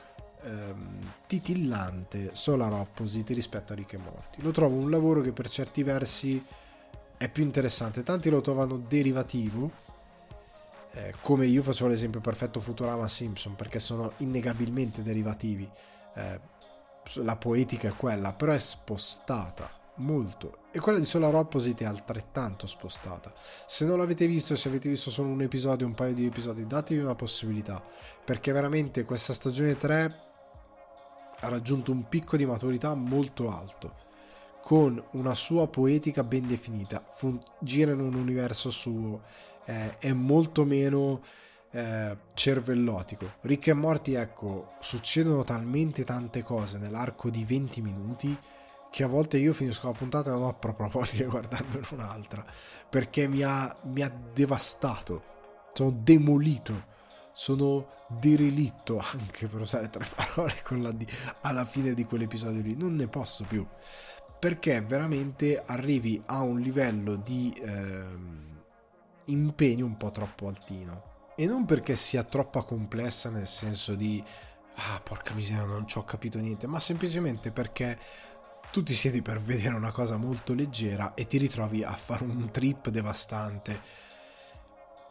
ehm, 0.43 1.11
titillante 1.27 2.29
Solar 2.31 2.71
Opposite 2.71 3.33
rispetto 3.33 3.73
a 3.73 3.75
Rick 3.75 3.93
e 3.93 3.97
Morty. 3.97 4.41
Lo 4.41 4.51
trovo 4.51 4.77
un 4.77 4.89
lavoro 4.89 5.19
che 5.19 5.33
per 5.33 5.49
certi 5.49 5.83
versi 5.83 6.41
è 7.17 7.27
più 7.27 7.43
interessante. 7.43 8.03
Tanti 8.03 8.29
lo 8.29 8.39
trovano 8.39 8.77
derivativo, 8.77 9.69
eh, 10.91 11.15
come 11.19 11.47
io 11.47 11.63
facevo 11.63 11.89
l'esempio 11.89 12.21
perfetto 12.21 12.61
Futurama 12.61 13.09
Simpson, 13.09 13.57
perché 13.57 13.81
sono 13.81 14.13
innegabilmente 14.19 15.03
derivativi. 15.03 15.69
Eh, 16.15 16.39
la 17.15 17.35
poetica 17.35 17.89
è 17.89 17.93
quella, 17.93 18.31
però 18.31 18.53
è 18.53 18.57
spostata 18.57 19.69
molto. 19.95 20.59
E 20.73 20.79
quella 20.79 20.99
di 20.99 21.05
Solar 21.05 21.35
Opposite 21.35 21.83
è 21.83 21.87
altrettanto 21.87 22.65
spostata. 22.65 23.33
Se 23.65 23.85
non 23.85 23.97
l'avete 23.97 24.25
visto, 24.25 24.55
se 24.55 24.69
avete 24.69 24.87
visto 24.87 25.09
solo 25.09 25.27
un 25.27 25.41
episodio, 25.41 25.85
un 25.85 25.93
paio 25.93 26.13
di 26.13 26.25
episodi, 26.25 26.65
datevi 26.65 27.01
una 27.01 27.13
possibilità, 27.13 27.83
perché 28.23 28.53
veramente 28.53 29.03
questa 29.03 29.33
stagione 29.33 29.75
3 29.75 30.19
ha 31.41 31.49
raggiunto 31.49 31.91
un 31.91 32.07
picco 32.07 32.37
di 32.37 32.45
maturità 32.45 32.93
molto 32.93 33.51
alto, 33.51 33.95
con 34.61 35.03
una 35.11 35.35
sua 35.35 35.67
poetica 35.67 36.23
ben 36.23 36.47
definita, 36.47 37.05
Fun- 37.11 37.43
gira 37.59 37.91
in 37.91 37.99
un 37.99 38.13
universo 38.13 38.69
suo, 38.69 39.23
eh, 39.65 39.97
è 39.97 40.13
molto 40.13 40.63
meno 40.63 41.21
eh, 41.71 42.15
cervellotico. 42.33 43.33
Rick 43.41 43.67
e 43.67 43.73
Morty, 43.73 44.13
ecco, 44.13 44.75
succedono 44.79 45.43
talmente 45.43 46.05
tante 46.05 46.43
cose 46.43 46.77
nell'arco 46.77 47.29
di 47.29 47.43
20 47.43 47.81
minuti 47.81 48.37
che 48.91 49.03
a 49.03 49.07
volte 49.07 49.37
io 49.37 49.53
finisco 49.53 49.87
la 49.87 49.93
puntata 49.93 50.29
e 50.29 50.33
non 50.33 50.43
ho 50.43 50.53
proprio 50.53 50.87
voglia 50.93 51.11
di 51.13 51.23
guardarmene 51.23 51.87
un'altra, 51.91 52.45
perché 52.87 53.27
mi 53.27 53.41
ha, 53.41 53.75
mi 53.83 54.03
ha 54.03 54.11
devastato, 54.33 55.23
sono 55.73 55.91
demolito 55.91 56.89
sono 57.33 57.87
derelitto 58.07 58.99
anche 58.99 59.47
per 59.47 59.61
usare 59.61 59.89
tre 59.89 60.05
parole 60.13 60.55
con 60.63 60.81
la 60.81 60.91
D 60.91 61.07
alla 61.41 61.63
fine 61.63 61.93
di 61.93 62.03
quell'episodio 62.03 62.61
lì, 62.61 62.75
non 62.75 62.93
ne 62.95 63.07
posso 63.07 63.45
più 63.45 63.65
perché 64.41 64.81
veramente 64.81 65.61
arrivi 65.63 66.19
a 66.25 66.41
un 66.41 66.59
livello 66.59 67.15
di 67.15 67.53
eh, 67.63 68.03
impegno 69.25 69.85
un 69.85 69.97
po' 69.97 70.09
troppo 70.09 70.47
altino. 70.47 71.09
E 71.35 71.45
non 71.45 71.65
perché 71.65 71.95
sia 71.95 72.23
troppo 72.23 72.63
complessa 72.63 73.29
nel 73.29 73.45
senso 73.45 73.93
di 73.93 74.23
ah 74.75 74.99
porca 74.99 75.35
miseria 75.35 75.63
non 75.63 75.85
ci 75.85 75.99
ho 75.99 76.03
capito 76.03 76.39
niente 76.39 76.65
ma 76.65 76.79
semplicemente 76.79 77.51
perché 77.51 77.99
tu 78.71 78.83
ti 78.83 78.93
siedi 78.93 79.21
per 79.21 79.39
vedere 79.41 79.75
una 79.75 79.91
cosa 79.91 80.17
molto 80.17 80.53
leggera 80.53 81.13
e 81.13 81.27
ti 81.27 81.37
ritrovi 81.37 81.83
a 81.83 81.93
fare 81.93 82.23
un 82.23 82.49
trip 82.51 82.89
devastante 82.89 84.09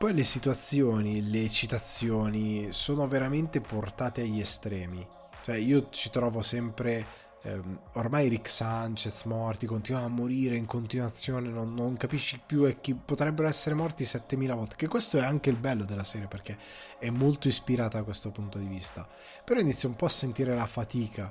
poi 0.01 0.15
le 0.15 0.25
situazioni, 0.25 1.29
le 1.29 1.47
citazioni 1.51 2.69
sono 2.71 3.07
veramente 3.07 3.61
portate 3.61 4.23
agli 4.23 4.41
estremi. 4.41 5.07
Cioè 5.45 5.57
io 5.57 5.91
ci 5.91 6.09
trovo 6.09 6.41
sempre... 6.41 7.05
Ehm, 7.43 7.79
ormai 7.93 8.29
Rick 8.29 8.49
Sanchez 8.49 9.25
morti, 9.25 9.67
continuano 9.67 10.07
a 10.07 10.09
morire 10.09 10.57
in 10.57 10.65
continuazione, 10.65 11.51
non, 11.51 11.75
non 11.75 11.99
capisci 11.99 12.41
più 12.45 12.65
e 12.65 12.81
chi 12.81 12.95
potrebbero 12.95 13.47
essere 13.47 13.75
morti 13.75 14.07
7000 14.07 14.55
volte. 14.55 14.77
Che 14.77 14.89
questo 14.89 15.19
è 15.19 15.23
anche 15.23 15.51
il 15.51 15.57
bello 15.57 15.85
della 15.85 16.03
serie 16.03 16.29
perché 16.29 16.57
è 16.99 17.11
molto 17.11 17.49
ispirata 17.49 17.99
a 17.99 18.03
questo 18.03 18.31
punto 18.31 18.57
di 18.57 18.69
vista. 18.69 19.07
Però 19.45 19.61
inizio 19.61 19.91
un 19.91 19.97
po' 19.97 20.07
a 20.07 20.09
sentire 20.09 20.55
la 20.55 20.67
fatica 20.67 21.31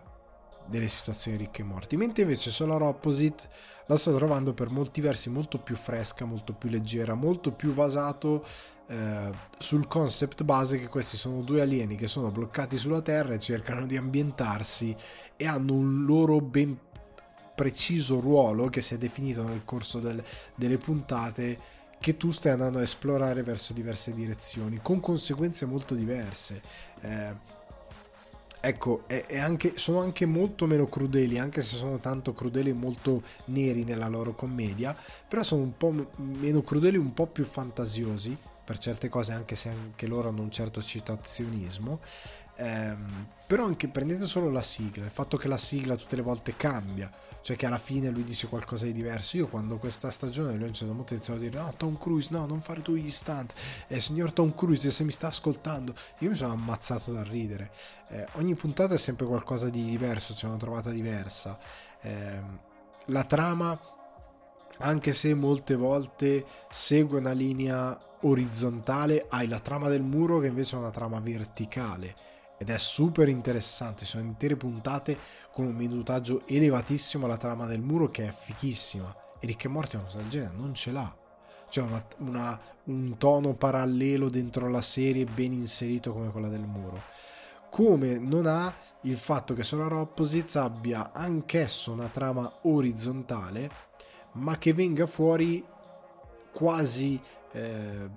delle 0.70 0.88
situazioni 0.88 1.38
ricche 1.38 1.62
e 1.62 1.66
morti, 1.66 1.98
mentre 1.98 2.24
invece 2.24 2.52
Solar 2.52 2.82
Opposite 2.82 3.48
la 3.88 3.98
sto 3.98 4.16
trovando 4.16 4.54
per 4.54 4.70
molti 4.70 5.02
versi 5.02 5.30
molto 5.30 5.58
più 5.58 5.76
fresca, 5.76 6.26
molto 6.26 6.54
più 6.54 6.70
leggera, 6.70 7.16
molto 7.16 7.52
più 7.52 7.74
basato 7.74 8.46
eh, 8.88 9.32
sul 9.58 9.88
concept 9.88 10.44
base 10.44 10.80
che 10.80 10.88
questi 10.88 11.18
sono 11.18 11.42
due 11.42 11.62
alieni 11.62 11.96
che 11.96 12.08
sono 12.08 12.32
bloccati 12.32 12.78
sulla 12.78 13.02
Terra 13.02 13.34
e 13.34 13.40
cercano 13.40 13.86
di 13.86 13.98
ambientarsi 13.98 14.96
e 15.36 15.46
hanno 15.46 15.74
un 15.74 16.06
loro 16.06 16.40
ben 16.42 16.78
preciso 17.54 18.20
ruolo 18.20 18.70
che 18.70 18.82
si 18.82 18.94
è 18.94 18.98
definito 18.98 19.44
nel 19.44 19.64
corso 19.66 20.00
del, 20.00 20.24
delle 20.56 20.78
puntate 20.78 21.78
che 22.00 22.16
tu 22.16 22.32
stai 22.32 22.54
andando 22.54 22.80
a 22.80 22.84
esplorare 22.84 23.44
verso 23.44 23.74
diverse 23.74 24.14
direzioni 24.14 24.80
con 24.82 25.00
conseguenze 25.00 25.66
molto 25.66 25.94
diverse. 25.94 26.62
Eh, 27.02 27.58
ecco, 28.60 29.04
è, 29.08 29.26
è 29.26 29.40
anche, 29.40 29.74
sono 29.78 30.00
anche 30.00 30.26
molto 30.26 30.66
meno 30.66 30.88
crudeli, 30.88 31.38
anche 31.38 31.62
se 31.62 31.76
sono 31.76 32.00
tanto 32.00 32.34
crudeli 32.34 32.70
e 32.70 32.74
molto 32.74 33.24
neri 33.46 33.84
nella 33.84 34.08
loro 34.08 34.34
commedia, 34.34 34.96
però 35.28 35.44
sono 35.44 35.64
un 35.64 35.78
po' 35.78 36.08
meno 36.18 36.62
crudeli, 36.62 36.98
un 36.98 37.14
po' 37.14 37.28
più 37.28 37.46
fantasiosi 37.46 38.36
per 38.64 38.78
certe 38.78 39.10
cose, 39.10 39.34
anche 39.34 39.56
se 39.56 39.70
anche 39.70 40.08
loro 40.08 40.30
hanno 40.30 40.42
un 40.42 40.52
certo 40.52 40.82
citazionismo. 40.82 42.00
Ehm, 42.58 43.28
però 43.48 43.66
anche 43.66 43.88
prendete 43.88 44.26
solo 44.26 44.52
la 44.52 44.62
sigla, 44.62 45.06
il 45.06 45.12
fatto 45.12 45.38
che 45.38 45.48
la 45.48 45.58
sigla 45.58 45.96
tutte 45.96 46.16
le 46.16 46.22
volte 46.22 46.56
cambia 46.56 47.10
cioè 47.42 47.56
che 47.56 47.66
alla 47.66 47.78
fine 47.78 48.10
lui 48.10 48.24
dice 48.24 48.48
qualcosa 48.48 48.86
di 48.86 48.94
diverso. 48.94 49.38
Io 49.38 49.48
quando 49.48 49.78
questa 49.78 50.10
stagione 50.10 50.54
lui 50.56 50.64
a 50.64 50.68
un 50.68 50.74
certo 50.74 50.94
punto 50.94 51.14
iniziavo 51.14 51.40
a 51.40 51.42
dire 51.44 51.60
no 51.60 51.74
Tom 51.78 51.98
Cruise 51.98 52.30
no 52.32 52.46
non 52.46 52.60
fare 52.60 52.82
tu 52.82 52.96
gli 52.96 53.10
stunt, 53.10 53.54
eh, 53.88 54.00
signor 54.00 54.32
Tom 54.32 54.54
Cruise 54.54 54.92
se 54.92 55.04
mi 55.04 55.12
sta 55.12 55.28
ascoltando, 55.28 55.94
io 56.20 56.30
mi 56.30 56.36
sono 56.36 56.54
ammazzato 56.54 57.12
da 57.12 57.24
ridere. 57.24 57.72
Eh, 58.10 58.26
ogni 58.34 58.56
puntata 58.56 58.94
è 58.94 58.98
sempre 58.98 59.26
qualcosa 59.26 59.70
di 59.70 59.84
diverso, 59.84 60.34
c'è 60.34 60.48
una 60.48 60.58
trovata 60.58 60.90
diversa. 60.90 61.58
Eh, 62.02 62.42
la 63.06 63.24
trama, 63.24 63.80
anche 64.80 65.14
se 65.14 65.34
molte 65.34 65.76
volte 65.76 66.46
segue 66.70 67.20
una 67.20 67.32
linea 67.32 68.00
orizzontale, 68.22 69.26
hai 69.30 69.48
la 69.48 69.60
trama 69.60 69.88
del 69.88 70.02
muro 70.02 70.40
che 70.40 70.48
invece 70.48 70.76
è 70.76 70.80
una 70.80 70.92
trama 70.92 71.20
verticale 71.20 72.29
ed 72.60 72.70
è 72.70 72.78
super 72.78 73.30
interessante, 73.30 74.04
sono 74.04 74.26
intere 74.26 74.58
puntate 74.58 75.18
con 75.50 75.66
un 75.66 75.76
minutaggio 75.76 76.42
elevatissimo 76.46 77.26
alla 77.26 77.38
trama 77.38 77.66
del 77.66 77.80
muro 77.80 78.10
che 78.10 78.28
è 78.28 78.34
fichissima. 78.38 79.16
E 79.40 79.48
Rick 79.48 79.64
e 79.64 79.68
Morty 79.70 79.96
una 79.96 80.04
cosa 80.04 80.18
del 80.18 80.28
genere 80.28 80.56
non 80.58 80.74
ce 80.74 80.92
l'ha. 80.92 81.18
C'è 81.70 81.82
una, 81.82 82.06
una, 82.18 82.60
un 82.86 83.16
tono 83.18 83.54
parallelo 83.54 84.30
dentro 84.30 84.68
la 84.68 84.82
serie 84.82 85.24
ben 85.24 85.54
inserito 85.54 86.12
come 86.12 86.32
quella 86.32 86.50
del 86.50 86.68
muro. 86.68 87.02
Come 87.70 88.20
non 88.20 88.46
ha 88.46 88.76
il 89.04 89.18
fatto 89.18 89.54
che 89.54 89.64
Solar 89.64 89.94
Opposites 89.94 90.58
abbia 90.58 91.14
anch'esso 91.14 91.94
una 91.94 92.10
trama 92.10 92.52
orizzontale 92.64 93.72
ma 94.34 94.58
che 94.58 94.74
venga 94.74 95.08
fuori 95.08 95.66
quasi 96.52 97.22
eh, 97.54 98.10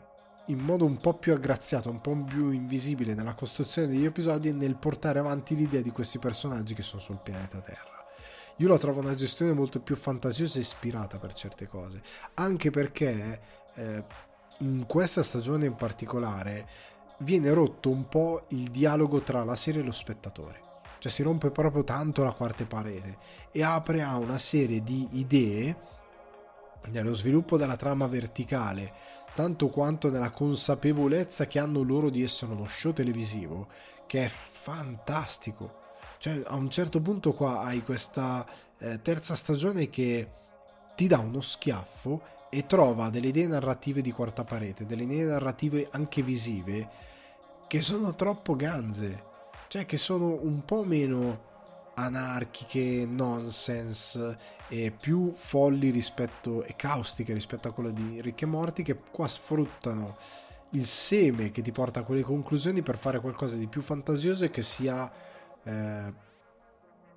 in 0.47 0.59
modo 0.59 0.85
un 0.85 0.99
po' 0.99 1.15
più 1.15 1.33
aggraziato, 1.33 1.89
un 1.91 2.01
po' 2.01 2.17
più 2.25 2.51
invisibile 2.51 3.15
nella 3.15 3.35
costruzione 3.35 3.89
degli 3.89 4.05
episodi 4.05 4.49
e 4.49 4.53
nel 4.53 4.77
portare 4.77 5.19
avanti 5.19 5.55
l'idea 5.55 5.81
di 5.81 5.91
questi 5.91 6.19
personaggi 6.19 6.75
che 6.75 6.83
sono 6.83 7.01
sul 7.01 7.21
pianeta 7.23 7.61
Terra. 7.61 8.05
Io 8.57 8.69
la 8.69 8.79
trovo 8.79 9.01
una 9.01 9.15
gestione 9.15 9.53
molto 9.53 9.81
più 9.81 9.97
fantasiosa 9.97 10.59
e 10.59 10.63
ispirata 10.63 11.19
per 11.19 11.33
certe 11.33 11.67
cose, 11.67 12.03
anche 12.35 12.71
perché 12.71 13.41
eh, 13.75 14.05
in 14.59 14.85
questa 14.87 15.23
stagione 15.23 15.67
in 15.67 15.75
particolare 15.75 16.67
viene 17.19 17.53
rotto 17.53 17.89
un 17.91 18.09
po' 18.09 18.45
il 18.49 18.69
dialogo 18.69 19.21
tra 19.21 19.45
la 19.45 19.57
serie 19.57 19.81
e 19.81 19.85
lo 19.85 19.93
spettatore. 19.93 20.71
Cioè 20.99 21.11
si 21.11 21.23
rompe 21.23 21.51
proprio 21.51 21.83
tanto 21.83 22.23
la 22.23 22.33
quarta 22.33 22.65
parete 22.65 23.17
e 23.51 23.63
apre 23.63 24.03
a 24.03 24.17
una 24.17 24.39
serie 24.39 24.83
di 24.83 25.09
idee 25.13 25.77
nello 26.91 27.13
sviluppo 27.13 27.57
della 27.57 27.77
trama 27.77 28.07
verticale 28.07 28.93
tanto 29.35 29.69
quanto 29.69 30.11
nella 30.11 30.31
consapevolezza 30.31 31.47
che 31.47 31.59
hanno 31.59 31.83
loro 31.83 32.11
di 32.11 32.23
essere 32.23 32.53
uno 32.53 32.67
show 32.67 32.93
televisivo, 32.93 33.69
che 34.07 34.25
è 34.25 34.29
fantastico. 34.29 35.81
Cioè, 36.19 36.43
a 36.47 36.55
un 36.55 36.71
certo 36.71 37.01
punto 37.01 37.33
qua 37.33 37.61
hai 37.61 37.83
questa 37.83 38.47
eh, 38.79 39.01
terza 39.03 39.35
stagione 39.35 39.91
che 39.91 40.29
ti 40.95 41.07
dà 41.07 41.19
uno 41.19 41.41
schiaffo 41.41 42.23
e 42.51 42.67
trova 42.67 43.09
delle 43.09 43.29
idee 43.29 43.47
narrative 43.47 44.03
di 44.03 44.13
quarta 44.13 44.45
parete, 44.45 44.87
delle 44.87 45.05
idee 45.05 45.25
narrative 45.25 45.89
anche 45.93 46.23
visive, 46.23 46.89
che 47.67 47.81
sono 47.81 48.15
troppo 48.15 48.55
ganze. 48.55 49.31
Cioè, 49.69 49.87
che 49.87 49.97
sono 49.97 50.39
un 50.43 50.65
po' 50.67 50.85
meno 50.85 51.51
anarchiche, 51.95 53.07
nonsense 53.07 54.39
e 54.69 54.91
più 54.91 55.33
folli 55.35 55.91
rispetto 55.91 56.65
e 56.65 56.75
caustiche 56.77 57.33
rispetto 57.33 57.69
a 57.69 57.73
quello 57.73 57.91
di 57.91 58.21
Rick 58.21 58.43
e 58.43 58.47
Morty 58.47 58.83
che 58.83 58.97
qua 59.11 59.29
sfruttano 59.29 60.17
il 60.71 60.87
seme 60.87 61.51
che 61.51 61.61
ti 61.61 61.73
porta 61.73 62.01
a 62.01 62.03
quelle 62.05 62.23
conclusioni 62.23 62.83
per 62.83 62.97
fare 62.97 63.21
qualcosa 63.21 63.57
di 63.57 63.67
più 63.67 63.83
fantasioso 63.83 64.45
e 64.45 64.51
che 64.51 64.63
sia 64.63 65.11
eh, 65.63 66.13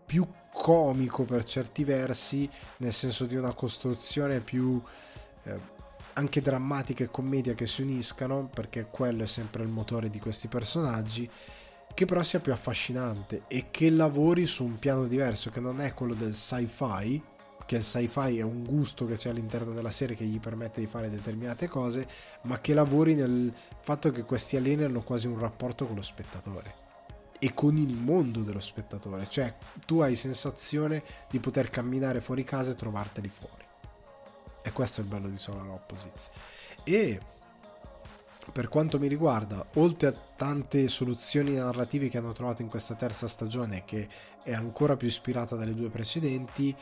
più 0.05 0.27
comico 0.51 1.23
per 1.23 1.43
certi 1.43 1.83
versi 1.83 2.49
nel 2.77 2.93
senso 2.93 3.25
di 3.25 3.35
una 3.35 3.53
costruzione 3.53 4.41
più 4.41 4.81
eh, 5.43 5.73
anche 6.13 6.41
drammatica 6.41 7.03
e 7.03 7.09
commedia 7.09 7.53
che 7.53 7.65
si 7.65 7.81
uniscano 7.81 8.49
perché 8.53 8.87
quello 8.89 9.23
è 9.23 9.27
sempre 9.27 9.63
il 9.63 9.69
motore 9.69 10.09
di 10.09 10.19
questi 10.19 10.47
personaggi 10.47 11.29
che 11.95 12.05
però 12.05 12.21
sia 12.21 12.41
più 12.41 12.51
affascinante 12.51 13.43
e 13.47 13.67
che 13.71 13.89
lavori 13.89 14.45
su 14.45 14.65
un 14.65 14.77
piano 14.77 15.07
diverso, 15.07 15.49
che 15.49 15.61
non 15.61 15.79
è 15.79 15.93
quello 15.93 16.13
del 16.13 16.35
sci-fi, 16.35 17.23
che 17.65 17.77
il 17.77 17.83
sci-fi 17.83 18.37
è 18.37 18.41
un 18.41 18.65
gusto 18.65 19.05
che 19.05 19.15
c'è 19.15 19.29
all'interno 19.29 19.71
della 19.71 19.91
serie 19.91 20.15
che 20.15 20.25
gli 20.25 20.39
permette 20.39 20.81
di 20.81 20.87
fare 20.87 21.09
determinate 21.09 21.67
cose, 21.69 22.05
ma 22.43 22.59
che 22.59 22.73
lavori 22.73 23.15
nel 23.15 23.51
fatto 23.79 24.11
che 24.11 24.23
questi 24.23 24.57
alieni 24.57 24.83
hanno 24.83 25.03
quasi 25.03 25.27
un 25.27 25.39
rapporto 25.39 25.87
con 25.87 25.95
lo 25.95 26.01
spettatore 26.01 26.83
e 27.39 27.53
con 27.53 27.77
il 27.77 27.93
mondo 27.93 28.41
dello 28.41 28.59
spettatore, 28.59 29.27
cioè 29.29 29.55
tu 29.85 29.99
hai 29.99 30.17
sensazione 30.17 31.01
di 31.29 31.39
poter 31.39 31.69
camminare 31.69 32.19
fuori 32.19 32.43
casa 32.43 32.71
e 32.71 32.75
trovarteli 32.75 33.29
fuori. 33.29 33.63
E 34.61 34.71
questo 34.73 34.99
è 34.99 35.03
il 35.05 35.09
bello 35.09 35.29
di 35.29 35.37
Solar 35.37 35.67
Opposites. 35.67 36.31
E 36.83 37.21
per 38.51 38.69
quanto 38.69 38.99
mi 38.99 39.07
riguarda, 39.07 39.65
oltre 39.75 40.07
a 40.07 40.13
tante 40.35 40.87
soluzioni 40.87 41.55
narrative 41.55 42.09
che 42.09 42.17
hanno 42.17 42.31
trovato 42.31 42.61
in 42.61 42.69
questa 42.69 42.95
terza 42.95 43.27
stagione, 43.27 43.83
che 43.85 44.07
è 44.43 44.53
ancora 44.53 44.95
più 44.95 45.07
ispirata 45.07 45.55
dalle 45.55 45.73
due 45.73 45.89
precedenti, 45.89 46.75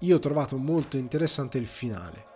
io 0.00 0.16
ho 0.16 0.20
trovato 0.20 0.56
molto 0.56 0.96
interessante 0.96 1.58
il 1.58 1.66
finale. 1.66 2.34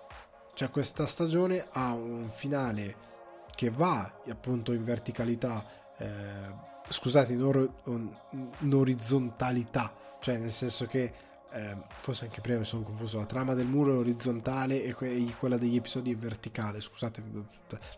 Cioè 0.54 0.70
questa 0.70 1.06
stagione 1.06 1.66
ha 1.72 1.92
un 1.92 2.28
finale 2.28 3.08
che 3.54 3.70
va 3.70 4.20
appunto 4.28 4.72
in 4.72 4.84
verticalità, 4.84 5.64
eh, 5.98 6.08
scusate, 6.88 7.32
in, 7.32 7.42
or- 7.42 7.72
in 7.84 8.72
orizzontalità, 8.72 9.94
cioè 10.20 10.38
nel 10.38 10.50
senso 10.50 10.86
che 10.86 11.12
eh, 11.52 11.76
forse 11.96 12.26
anche 12.26 12.40
prima 12.40 12.58
mi 12.58 12.64
sono 12.64 12.82
confuso, 12.82 13.18
la 13.18 13.26
trama 13.26 13.54
del 13.54 13.66
muro 13.66 13.94
è 13.94 13.98
orizzontale 13.98 14.84
e 14.84 14.94
que- 14.94 15.34
quella 15.38 15.56
degli 15.56 15.76
episodi 15.76 16.12
è 16.12 16.16
verticale, 16.16 16.80
scusate 16.80 17.22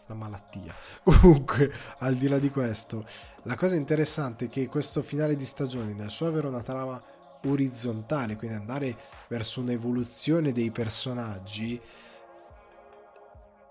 la 0.07 0.14
malattia. 0.14 0.74
Comunque, 1.05 1.72
al 1.98 2.14
di 2.14 2.28
là 2.28 2.38
di 2.38 2.50
questo, 2.50 3.05
la 3.42 3.57
cosa 3.57 3.76
interessante 3.76 4.46
è 4.46 4.48
che 4.48 4.68
questo 4.68 5.03
finale 5.03 5.36
di 5.36 5.44
stagione, 5.44 5.92
nel 5.92 6.11
suo 6.11 6.28
avere 6.28 6.46
una 6.46 6.62
trama 6.62 7.03
orizzontale, 7.44 8.36
quindi 8.36 8.57
andare 8.57 8.96
verso 9.28 9.61
un'evoluzione 9.61 10.53
dei 10.53 10.70
personaggi, 10.70 11.80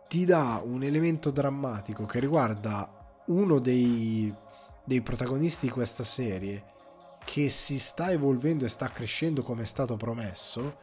ti 0.08 0.26
dà 0.26 0.62
un 0.64 0.84
elemento 0.84 1.32
drammatico 1.32 2.06
che 2.06 2.20
riguarda 2.20 3.24
uno 3.28 3.60
dei, 3.60 4.34
dei 4.84 5.02
protagonisti 5.02 5.68
di 5.68 5.72
questa 5.72 6.04
serie 6.04 6.71
che 7.24 7.50
si 7.50 7.80
sta 7.80 8.12
evolvendo 8.12 8.66
e 8.66 8.70
sta 8.70 8.92
crescendo 8.92 9.44
come 9.44 9.64
è 9.64 9.66
stato 9.66 9.96
promesso, 9.96 10.78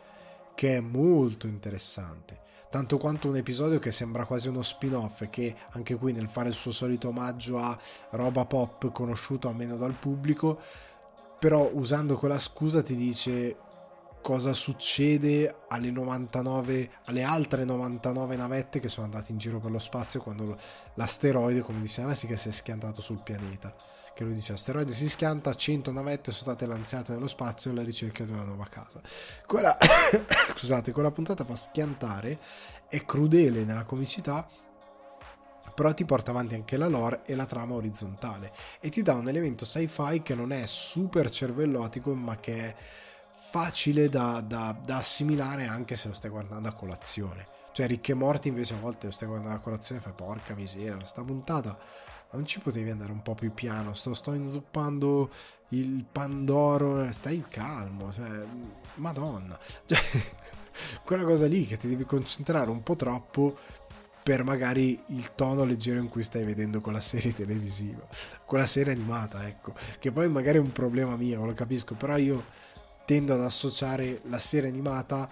che 0.54 0.76
è 0.76 0.80
molto 0.80 1.46
interessante. 1.46 2.46
Tanto 2.70 2.98
quanto 2.98 3.28
un 3.28 3.36
episodio 3.36 3.78
che 3.78 3.90
sembra 3.90 4.26
quasi 4.26 4.48
uno 4.48 4.60
spin-off 4.60 5.28
che 5.30 5.56
anche 5.70 5.94
qui 5.94 6.12
nel 6.12 6.28
fare 6.28 6.48
il 6.48 6.54
suo 6.54 6.70
solito 6.70 7.08
omaggio 7.08 7.58
a 7.58 7.78
roba 8.10 8.44
pop 8.44 8.92
conosciuta 8.92 9.48
o 9.48 9.52
meno 9.52 9.76
dal 9.76 9.94
pubblico, 9.94 10.60
però 11.38 11.70
usando 11.72 12.18
quella 12.18 12.38
scusa 12.38 12.82
ti 12.82 12.94
dice 12.94 13.56
cosa 14.20 14.52
succede 14.52 15.60
alle 15.68 15.90
99 15.90 16.90
alle 17.04 17.22
altre 17.22 17.64
99 17.64 18.36
navette 18.36 18.80
che 18.80 18.88
sono 18.88 19.06
andate 19.06 19.30
in 19.30 19.38
giro 19.38 19.60
per 19.60 19.70
lo 19.70 19.78
spazio 19.78 20.20
quando 20.20 20.58
l'asteroide 20.94 21.60
come 21.60 21.80
dice 21.80 22.04
che 22.04 22.36
si 22.36 22.48
è 22.48 22.52
schiantato 22.52 23.00
sul 23.00 23.22
pianeta 23.22 23.72
che 24.18 24.24
lui 24.24 24.34
dice 24.34 24.54
asteroide 24.54 24.92
si 24.92 25.08
schianta 25.08 25.54
100 25.54 25.92
navette 25.92 26.32
sono 26.32 26.50
state 26.50 26.66
lanciate 26.66 27.12
nello 27.12 27.28
spazio 27.28 27.70
alla 27.70 27.84
ricerca 27.84 28.24
di 28.24 28.32
una 28.32 28.42
nuova 28.42 28.66
casa 28.68 29.00
quella 29.46 29.78
scusate 30.56 30.90
quella 30.90 31.12
puntata 31.12 31.44
fa 31.44 31.54
schiantare 31.54 32.36
è 32.88 33.04
crudele 33.04 33.62
nella 33.62 33.84
comicità 33.84 34.44
però 35.72 35.94
ti 35.94 36.04
porta 36.04 36.32
avanti 36.32 36.56
anche 36.56 36.76
la 36.76 36.88
lore 36.88 37.20
e 37.26 37.36
la 37.36 37.46
trama 37.46 37.74
orizzontale 37.74 38.52
e 38.80 38.88
ti 38.88 39.02
dà 39.02 39.14
un 39.14 39.28
elemento 39.28 39.64
sci-fi 39.64 40.20
che 40.22 40.34
non 40.34 40.50
è 40.50 40.66
super 40.66 41.30
cervellotico 41.30 42.12
ma 42.12 42.38
che 42.38 42.70
è 42.70 42.74
facile 43.52 44.08
da, 44.08 44.40
da, 44.44 44.76
da 44.84 44.96
assimilare 44.96 45.68
anche 45.68 45.94
se 45.94 46.08
lo 46.08 46.14
stai 46.14 46.30
guardando 46.30 46.68
a 46.68 46.72
colazione. 46.72 47.46
Cioè 47.70 47.86
Ricche 47.86 48.14
Morti 48.14 48.48
invece 48.48 48.74
a 48.74 48.78
volte 48.78 49.06
lo 49.06 49.12
stai 49.12 49.28
guardando 49.28 49.56
a 49.56 49.60
colazione 49.60 50.00
e 50.00 50.02
fai 50.02 50.12
porca 50.12 50.54
miseria 50.54 51.04
sta 51.04 51.22
puntata 51.22 51.78
non 52.32 52.46
ci 52.46 52.60
potevi 52.60 52.90
andare 52.90 53.12
un 53.12 53.22
po' 53.22 53.34
più 53.34 53.52
piano 53.52 53.94
sto, 53.94 54.14
sto 54.14 54.32
inzuppando 54.32 55.30
il 55.70 56.04
pandoro 56.10 57.10
stai 57.12 57.44
calmo 57.48 58.12
cioè 58.12 58.44
madonna. 58.94 59.58
Cioè, 59.86 59.98
quella 61.02 61.24
cosa 61.24 61.46
lì 61.46 61.66
che 61.66 61.76
ti 61.76 61.88
devi 61.88 62.04
concentrare 62.04 62.70
un 62.70 62.84
po' 62.84 62.94
troppo 62.94 63.56
per 64.22 64.44
magari 64.44 65.00
il 65.06 65.34
tono 65.34 65.64
leggero 65.64 65.98
in 65.98 66.08
cui 66.08 66.22
stai 66.22 66.44
vedendo 66.44 66.80
quella 66.82 67.00
serie 67.00 67.32
televisiva, 67.34 68.06
quella 68.44 68.66
serie 68.66 68.92
animata, 68.92 69.46
ecco, 69.48 69.72
che 69.98 70.12
poi 70.12 70.28
magari 70.28 70.58
è 70.58 70.60
un 70.60 70.70
problema 70.70 71.16
mio, 71.16 71.46
lo 71.46 71.54
capisco, 71.54 71.94
però 71.94 72.16
io 72.18 72.44
tendo 73.06 73.32
ad 73.32 73.42
associare 73.42 74.20
la 74.24 74.38
serie 74.38 74.68
animata, 74.68 75.30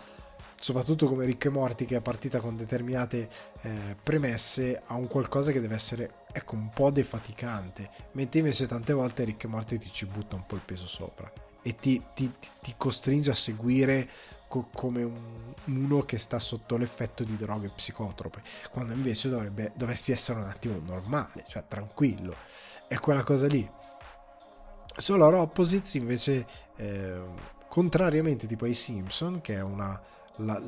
soprattutto 0.67 1.07
come 1.07 1.25
Rick 1.25 1.45
e 1.45 1.49
Morti, 1.51 1.85
che 1.85 1.95
è 1.95 2.01
partita 2.01 2.41
con 2.41 2.57
determinate 2.57 3.29
eh, 3.61 3.97
premesse, 4.03 4.83
a 4.85 4.97
un 4.97 5.07
qualcosa 5.07 5.53
che 5.53 5.61
deve 5.61 5.77
essere, 5.77 6.25
ecco, 6.33 6.57
un 6.57 6.71
po' 6.71 6.91
defaticante, 6.91 7.89
mentre 8.15 8.41
invece 8.41 8.67
tante 8.67 8.93
volte 8.93 9.23
Rick 9.23 9.45
e 9.45 9.47
Morti 9.47 9.79
ti 9.79 9.89
ci 9.93 10.07
butta 10.07 10.35
un 10.35 10.45
po' 10.45 10.57
il 10.57 10.63
peso 10.65 10.89
sopra 10.89 11.33
e 11.63 11.77
ti, 11.77 12.03
ti, 12.15 12.33
ti 12.61 12.75
costringe 12.77 13.31
a 13.31 13.35
seguire 13.35 14.09
co- 14.49 14.69
come 14.73 15.05
un, 15.05 15.55
uno 15.67 16.03
che 16.03 16.19
sta 16.19 16.41
sotto 16.41 16.77
l'effetto 16.77 17.23
di 17.23 17.37
droghe 17.37 17.69
psicotrope, 17.69 18.43
quando 18.73 18.93
invece 18.93 19.29
dovrebbe, 19.29 19.71
dovresti 19.77 20.11
essere 20.11 20.41
un 20.41 20.49
attimo 20.49 20.81
normale, 20.85 21.45
cioè 21.47 21.63
tranquillo. 21.69 22.35
È 22.89 22.99
quella 22.99 23.23
cosa 23.23 23.47
lì. 23.47 23.71
Solar 24.97 25.35
Opposites 25.35 25.95
invece, 25.95 26.45
eh, 26.75 27.21
contrariamente 27.69 28.49
tipo 28.49 28.65
ai 28.65 28.75
Simpson, 28.75 29.41
che 29.41 29.55
è 29.55 29.63
una... 29.63 30.15
La, 30.37 30.61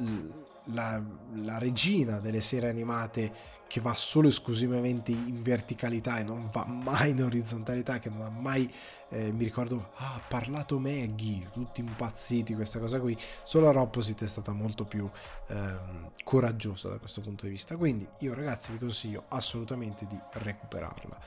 la, 0.71 1.03
la, 1.35 1.59
regina 1.59 2.21
delle 2.21 2.41
serie 2.41 2.69
animate 2.69 3.57
che 3.69 3.81
va 3.81 3.95
solo 3.95 4.29
esclusivamente 4.29 5.12
in 5.12 5.43
verticalità 5.43 6.19
e 6.19 6.25
non 6.25 6.49
va 6.51 6.64
mai 6.66 7.11
in 7.11 7.23
orizzontalità, 7.23 7.99
che 7.99 8.09
non 8.09 8.23
ha 8.23 8.31
mai, 8.31 8.73
eh, 9.11 9.31
mi 9.31 9.45
ricordo, 9.45 9.91
ah, 9.97 10.14
ha 10.14 10.23
parlato 10.27 10.79
Maggie, 10.79 11.51
tutti 11.53 11.81
impazziti, 11.81 12.55
questa 12.55 12.79
cosa 12.79 12.99
qui. 12.99 13.16
Solo 13.45 13.71
la 13.71 13.81
Opposite 13.81 14.25
è 14.25 14.29
stata 14.29 14.53
molto 14.53 14.85
più 14.85 15.09
ehm, 15.49 16.12
coraggiosa 16.25 16.89
da 16.89 16.97
questo 16.97 17.21
punto 17.21 17.45
di 17.45 17.51
vista. 17.51 17.77
Quindi 17.77 18.09
io 18.21 18.33
ragazzi 18.33 18.73
vi 18.73 18.79
consiglio 18.79 19.25
assolutamente 19.29 20.07
di 20.07 20.19
recuperarla. 20.33 21.19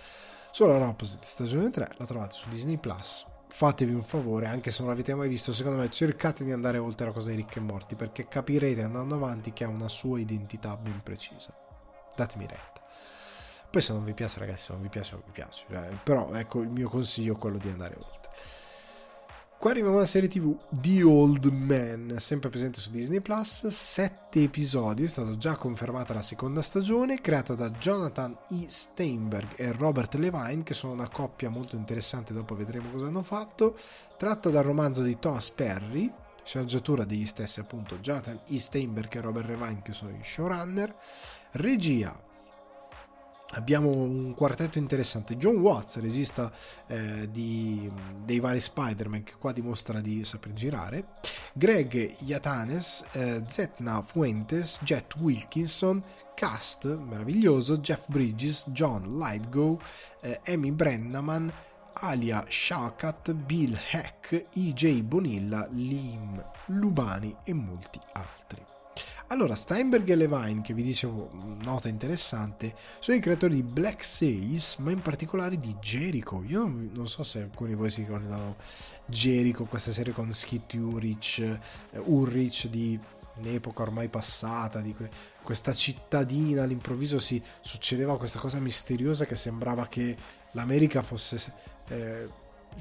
Solo 0.50 0.78
la 0.78 0.88
Opposite 0.88 1.26
stagione 1.26 1.70
3 1.70 1.94
la 1.98 2.06
trovate 2.06 2.34
su 2.34 2.50
Disney 2.50 2.78
Plus 2.78 3.26
fatevi 3.54 3.94
un 3.94 4.02
favore, 4.02 4.48
anche 4.48 4.72
se 4.72 4.82
non 4.82 4.90
l'avete 4.90 5.14
mai 5.14 5.28
visto, 5.28 5.52
secondo 5.52 5.78
me 5.78 5.90
cercate 5.90 6.46
di 6.46 6.52
andare 6.52 6.78
oltre 6.78 7.08
la 7.08 7.12
cosa 7.12 7.30
di 7.30 7.36
ricchi 7.36 7.58
e 7.58 7.62
morti, 7.62 7.96
perché 7.96 8.28
capirete 8.28 8.82
andando 8.82 9.16
avanti 9.16 9.52
che 9.52 9.66
ha 9.66 9.68
una 9.68 9.90
sua 9.90 10.20
identità 10.20 10.78
ben 10.78 11.02
precisa. 11.04 11.54
Datemi 12.16 12.48
retta. 12.48 12.82
Poi 13.70 13.82
se 13.82 13.94
non 13.94 14.06
vi 14.06 14.14
piace, 14.14 14.40
ragazzi, 14.40 14.66
se 14.66 14.72
non 14.72 14.82
vi 14.82 14.88
piace, 14.88 15.14
non 15.16 15.24
vi 15.26 15.32
piace. 15.32 15.66
Eh, 15.70 15.98
però 16.02 16.34
ecco 16.34 16.62
il 16.62 16.70
mio 16.70 16.90
consiglio 16.90 17.36
è 17.36 17.38
quello 17.38 17.58
di 17.58 17.70
andare 17.70 17.96
oltre. 17.98 18.21
Qua 19.62 19.70
arriviamo 19.70 19.98
alla 19.98 20.08
serie 20.08 20.28
tv 20.28 20.58
The 20.72 21.04
Old 21.04 21.46
Man, 21.46 22.16
sempre 22.18 22.50
presente 22.50 22.80
su 22.80 22.90
Disney 22.90 23.20
Plus, 23.20 23.68
sette 23.68 24.42
episodi, 24.42 25.04
è 25.04 25.08
stata 25.08 25.38
già 25.38 25.56
confermata 25.56 26.16
la 26.16 26.24
seconda 26.24 26.64
stagione, 26.64 27.22
creata 27.22 27.54
da 27.54 27.70
Jonathan 27.70 28.36
E. 28.50 28.66
Steinberg 28.68 29.50
e 29.58 29.72
Robert 29.74 30.16
Levine, 30.16 30.64
che 30.64 30.74
sono 30.74 30.94
una 30.94 31.08
coppia 31.10 31.52
molto 31.52 31.76
interessante, 31.76 32.34
dopo 32.34 32.56
vedremo 32.56 32.90
cosa 32.90 33.06
hanno 33.06 33.22
fatto, 33.22 33.78
tratta 34.18 34.50
dal 34.50 34.64
romanzo 34.64 35.04
di 35.04 35.20
Thomas 35.20 35.52
Perry, 35.52 36.12
sceneggiatura 36.44 37.06
degli 37.06 37.28
stessi 37.28 37.60
appunto 37.60 38.00
Jonathan 38.00 38.40
E. 38.48 38.58
Steinberg 38.58 39.16
e 39.16 39.22
Robert 39.22 39.48
Levine 39.48 39.84
che 39.84 39.94
sono 39.94 40.10
i 40.10 40.22
showrunner, 40.24 40.92
regia 41.52 42.20
Abbiamo 43.54 43.90
un 43.90 44.34
quartetto 44.34 44.78
interessante. 44.78 45.36
John 45.36 45.58
Watts, 45.58 46.00
regista 46.00 46.52
eh, 46.88 47.30
di, 47.30 47.92
dei 48.24 48.40
vari 48.40 48.62
Spider-Man, 48.62 49.24
che 49.24 49.34
qua 49.38 49.52
dimostra 49.52 50.00
di 50.00 50.24
saper 50.24 50.54
girare. 50.54 51.06
Greg 51.54 52.16
Yatanes, 52.20 53.06
eh, 53.12 53.44
Zetna 53.48 54.02
Fuentes, 54.04 54.80
Jet 54.84 55.16
Wilkinson, 55.18 56.02
cast 56.34 56.98
meraviglioso, 56.98 57.78
Jeff 57.80 58.06
Bridges, 58.08 58.66
John 58.68 59.18
Lightgo, 59.18 59.80
eh, 60.22 60.40
Amy 60.46 60.72
Brennaman, 60.72 61.52
Alia 61.94 62.46
Shakat, 62.48 63.34
Bill 63.34 63.78
Heck, 63.92 64.48
EJ 64.54 65.02
Bonilla, 65.02 65.68
Lim 65.72 66.42
Lubani 66.68 67.36
e 67.44 67.54
molti 67.54 68.00
altri. 68.14 68.71
Allora, 69.32 69.56
Steinberg 69.56 70.10
e 70.10 70.16
Levine, 70.16 70.62
che 70.62 70.74
vi 70.74 70.84
dicevo, 70.84 71.30
nota 71.62 71.88
interessante, 71.88 72.76
sono 73.00 73.16
i 73.16 73.22
creatori 73.22 73.56
di 73.56 73.64
Black 73.64 74.04
Sails, 74.04 74.76
ma 74.80 74.92
in 74.92 75.02
particolare 75.02 75.58
di 75.58 75.74
Jericho. 75.80 76.44
Io 76.46 76.60
non, 76.60 76.90
non 76.92 77.08
so 77.08 77.24
se 77.24 77.44
alcuni 77.44 77.70
di 77.70 77.76
voi 77.76 77.90
si 77.90 78.02
ricordano 78.02 78.58
Jericho, 79.06 79.64
questa 79.64 79.94
serie 79.94 80.12
con 80.12 80.34
Skit 80.34 80.74
Ulrich, 80.74 81.40
eh, 81.40 81.60
Ulrich 82.00 82.68
di 82.68 83.00
un'epoca 83.36 83.84
ormai 83.84 84.10
passata, 84.10 84.82
di 84.82 84.94
que- 84.94 85.10
questa 85.42 85.74
cittadina, 85.74 86.64
all'improvviso 86.64 87.18
si 87.18 87.42
succedeva 87.62 88.18
questa 88.18 88.38
cosa 88.38 88.60
misteriosa 88.60 89.24
che 89.24 89.38
sembrava 89.38 89.88
che 89.88 90.14
l'America 90.52 91.02
fosse 91.02 91.54
eh, 91.88 92.28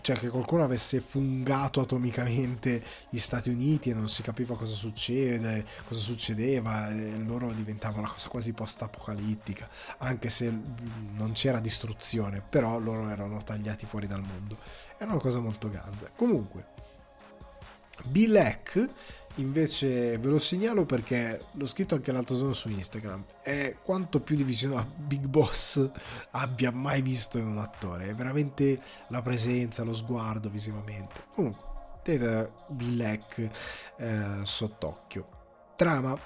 cioè 0.00 0.16
che 0.16 0.28
qualcuno 0.28 0.64
avesse 0.64 1.00
fungato 1.00 1.80
atomicamente 1.80 2.82
gli 3.08 3.18
Stati 3.18 3.50
Uniti 3.50 3.90
e 3.90 3.94
non 3.94 4.08
si 4.08 4.22
capiva 4.22 4.56
cosa 4.56 4.74
succede, 4.74 5.64
cosa 5.86 6.00
succedeva, 6.00 6.90
e 6.90 7.18
loro 7.18 7.52
diventava 7.52 7.98
una 7.98 8.10
cosa 8.10 8.28
quasi 8.28 8.52
post-apocalittica, 8.52 9.68
anche 9.98 10.30
se 10.30 10.52
non 11.12 11.32
c'era 11.32 11.60
distruzione, 11.60 12.42
però 12.46 12.78
loro 12.78 13.08
erano 13.08 13.42
tagliati 13.42 13.86
fuori 13.86 14.06
dal 14.06 14.22
mondo. 14.22 14.58
È 14.96 15.04
una 15.04 15.16
cosa 15.16 15.40
molto 15.40 15.68
ganza. 15.70 16.10
Comunque, 16.14 16.66
Bill 18.04 18.36
Eck 18.36 18.88
invece 19.36 20.18
ve 20.18 20.28
lo 20.28 20.38
segnalo 20.38 20.84
perché 20.84 21.46
l'ho 21.52 21.66
scritto 21.66 21.94
anche 21.94 22.12
l'altro 22.12 22.36
giorno 22.36 22.52
su 22.52 22.68
Instagram. 22.68 23.24
È 23.42 23.76
quanto 23.82 24.20
più 24.20 24.36
di 24.36 24.42
vicino 24.42 24.76
a 24.76 24.84
Big 24.84 25.26
Boss 25.26 25.88
abbia 26.32 26.70
mai 26.72 27.02
visto 27.02 27.38
in 27.38 27.46
un 27.46 27.58
attore. 27.58 28.08
È 28.08 28.14
veramente 28.14 28.80
la 29.08 29.22
presenza 29.22 29.84
lo 29.84 29.94
sguardo 29.94 30.48
visivamente. 30.48 31.24
Comunque 31.34 31.68
tenete 32.02 32.52
Bill 32.68 33.00
Eck 33.00 33.50
eh, 33.96 34.40
sott'occhio. 34.42 35.28
Trama. 35.76 36.18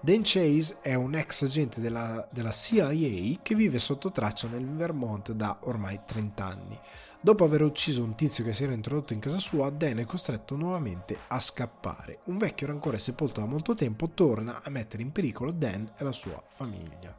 Dan 0.00 0.20
Chase 0.22 0.78
è 0.80 0.94
un 0.94 1.16
ex 1.16 1.42
agente 1.42 1.80
della, 1.80 2.26
della 2.30 2.52
CIA 2.52 3.40
che 3.42 3.54
vive 3.56 3.80
sotto 3.80 4.12
traccia 4.12 4.46
nel 4.46 4.64
Vermont 4.64 5.32
da 5.32 5.58
ormai 5.62 6.00
30 6.06 6.44
anni 6.44 6.78
Dopo 7.20 7.44
aver 7.44 7.62
ucciso 7.62 8.04
un 8.04 8.14
tizio 8.14 8.44
che 8.44 8.52
si 8.52 8.62
era 8.62 8.72
introdotto 8.72 9.12
in 9.12 9.18
casa 9.18 9.38
sua, 9.38 9.70
Dan 9.70 9.98
è 9.98 10.04
costretto 10.04 10.54
nuovamente 10.54 11.18
a 11.26 11.40
scappare. 11.40 12.20
Un 12.24 12.38
vecchio 12.38 12.68
rancore 12.68 12.98
sepolto 13.00 13.40
da 13.40 13.46
molto 13.46 13.74
tempo 13.74 14.10
torna 14.10 14.60
a 14.62 14.70
mettere 14.70 15.02
in 15.02 15.10
pericolo 15.10 15.50
Dan 15.50 15.90
e 15.96 16.04
la 16.04 16.12
sua 16.12 16.40
famiglia. 16.46 17.16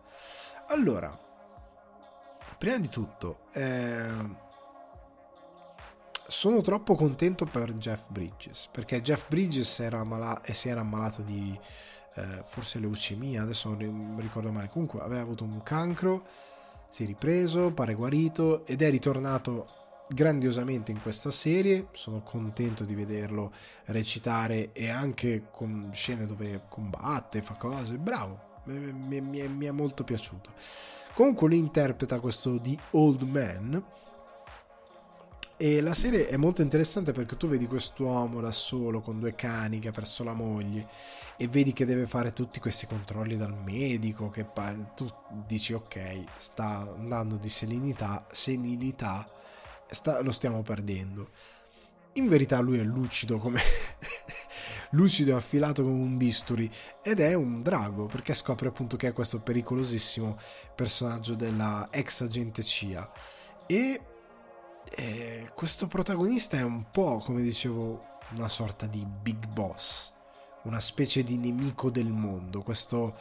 Allora, 0.69 1.17
prima 2.57 2.77
di 2.77 2.87
tutto, 2.87 3.39
eh, 3.51 4.47
sono 6.27 6.61
troppo 6.61 6.95
contento 6.95 7.45
per 7.45 7.73
Jeff 7.73 8.05
Bridges, 8.07 8.69
perché 8.71 9.01
Jeff 9.01 9.27
Bridges 9.27 9.79
era 9.81 9.99
ammala- 9.99 10.41
e 10.41 10.53
si 10.53 10.69
era 10.69 10.79
ammalato 10.79 11.23
di 11.23 11.59
eh, 12.15 12.43
forse 12.45 12.79
leucemia, 12.79 13.41
adesso 13.41 13.67
non 13.69 14.15
ricordo 14.19 14.49
male, 14.51 14.69
comunque 14.69 15.01
aveva 15.01 15.21
avuto 15.21 15.43
un 15.43 15.61
cancro, 15.61 16.25
si 16.87 17.03
è 17.03 17.05
ripreso, 17.05 17.71
pare 17.71 17.93
guarito 17.95 18.65
ed 18.65 18.81
è 18.81 18.89
ritornato 18.89 19.87
grandiosamente 20.09 20.91
in 20.91 21.01
questa 21.01 21.31
serie, 21.31 21.87
sono 21.91 22.21
contento 22.21 22.83
di 22.83 22.95
vederlo 22.95 23.53
recitare 23.85 24.71
e 24.73 24.89
anche 24.89 25.45
con 25.51 25.91
scene 25.93 26.25
dove 26.25 26.63
combatte, 26.67 27.41
fa 27.41 27.53
cose, 27.53 27.97
bravo, 27.97 28.61
mi, 28.65 29.21
mi, 29.21 29.47
mi, 29.47 29.65
è 29.65 29.71
molto 29.71 30.03
piaciuto. 30.03 30.51
Comunque 31.13 31.47
lui 31.47 31.57
interpreta 31.57 32.19
questo 32.19 32.59
The 32.59 32.77
Old 32.91 33.21
Man 33.21 33.83
e 35.57 35.81
la 35.81 35.93
serie 35.93 36.27
è 36.27 36.37
molto 36.37 36.61
interessante 36.61 37.11
perché 37.11 37.35
tu 37.35 37.47
vedi 37.47 37.67
quest'uomo 37.67 38.39
da 38.39 38.51
solo 38.51 39.01
con 39.01 39.19
due 39.19 39.35
cani 39.35 39.79
che 39.79 39.89
ha 39.89 39.91
perso 39.91 40.23
la 40.23 40.33
moglie 40.33 40.87
e 41.35 41.49
vedi 41.49 41.73
che 41.73 41.85
deve 41.85 42.07
fare 42.07 42.31
tutti 42.31 42.61
questi 42.61 42.87
controlli 42.87 43.35
dal 43.35 43.53
medico 43.53 44.29
che 44.29 44.47
tu 44.95 45.05
dici 45.45 45.73
ok 45.73 46.23
sta 46.37 46.87
andando 46.97 47.35
di 47.35 47.49
serenità, 47.49 48.25
senilità 48.31 49.27
sta, 49.89 50.21
lo 50.21 50.31
stiamo 50.31 50.61
perdendo. 50.61 51.29
In 52.13 52.27
verità 52.27 52.59
lui 52.59 52.79
è 52.79 52.83
lucido 52.83 53.37
come 53.37 53.61
lucido 54.91 55.31
e 55.31 55.35
affilato 55.35 55.83
come 55.83 55.95
un 55.95 56.17
bisturi 56.17 56.69
ed 57.03 57.19
è 57.19 57.33
un 57.33 57.61
drago 57.61 58.05
perché 58.05 58.33
scopre 58.33 58.69
appunto 58.69 58.97
che 58.97 59.07
è 59.09 59.13
questo 59.13 59.39
pericolosissimo 59.39 60.37
personaggio 60.75 61.35
della 61.35 61.89
ex 61.91 62.21
agente 62.21 62.63
CIA 62.63 63.11
e 63.67 64.01
eh, 64.89 65.51
questo 65.53 65.87
protagonista 65.87 66.57
è 66.57 66.63
un 66.63 66.89
po' 66.89 67.19
come 67.19 67.41
dicevo 67.41 68.17
una 68.31 68.49
sorta 68.49 68.87
di 68.87 69.05
big 69.05 69.47
boss 69.47 70.13
una 70.63 70.79
specie 70.79 71.23
di 71.23 71.37
nemico 71.37 71.91
del 71.91 72.11
mondo 72.11 72.63
questo 72.63 73.15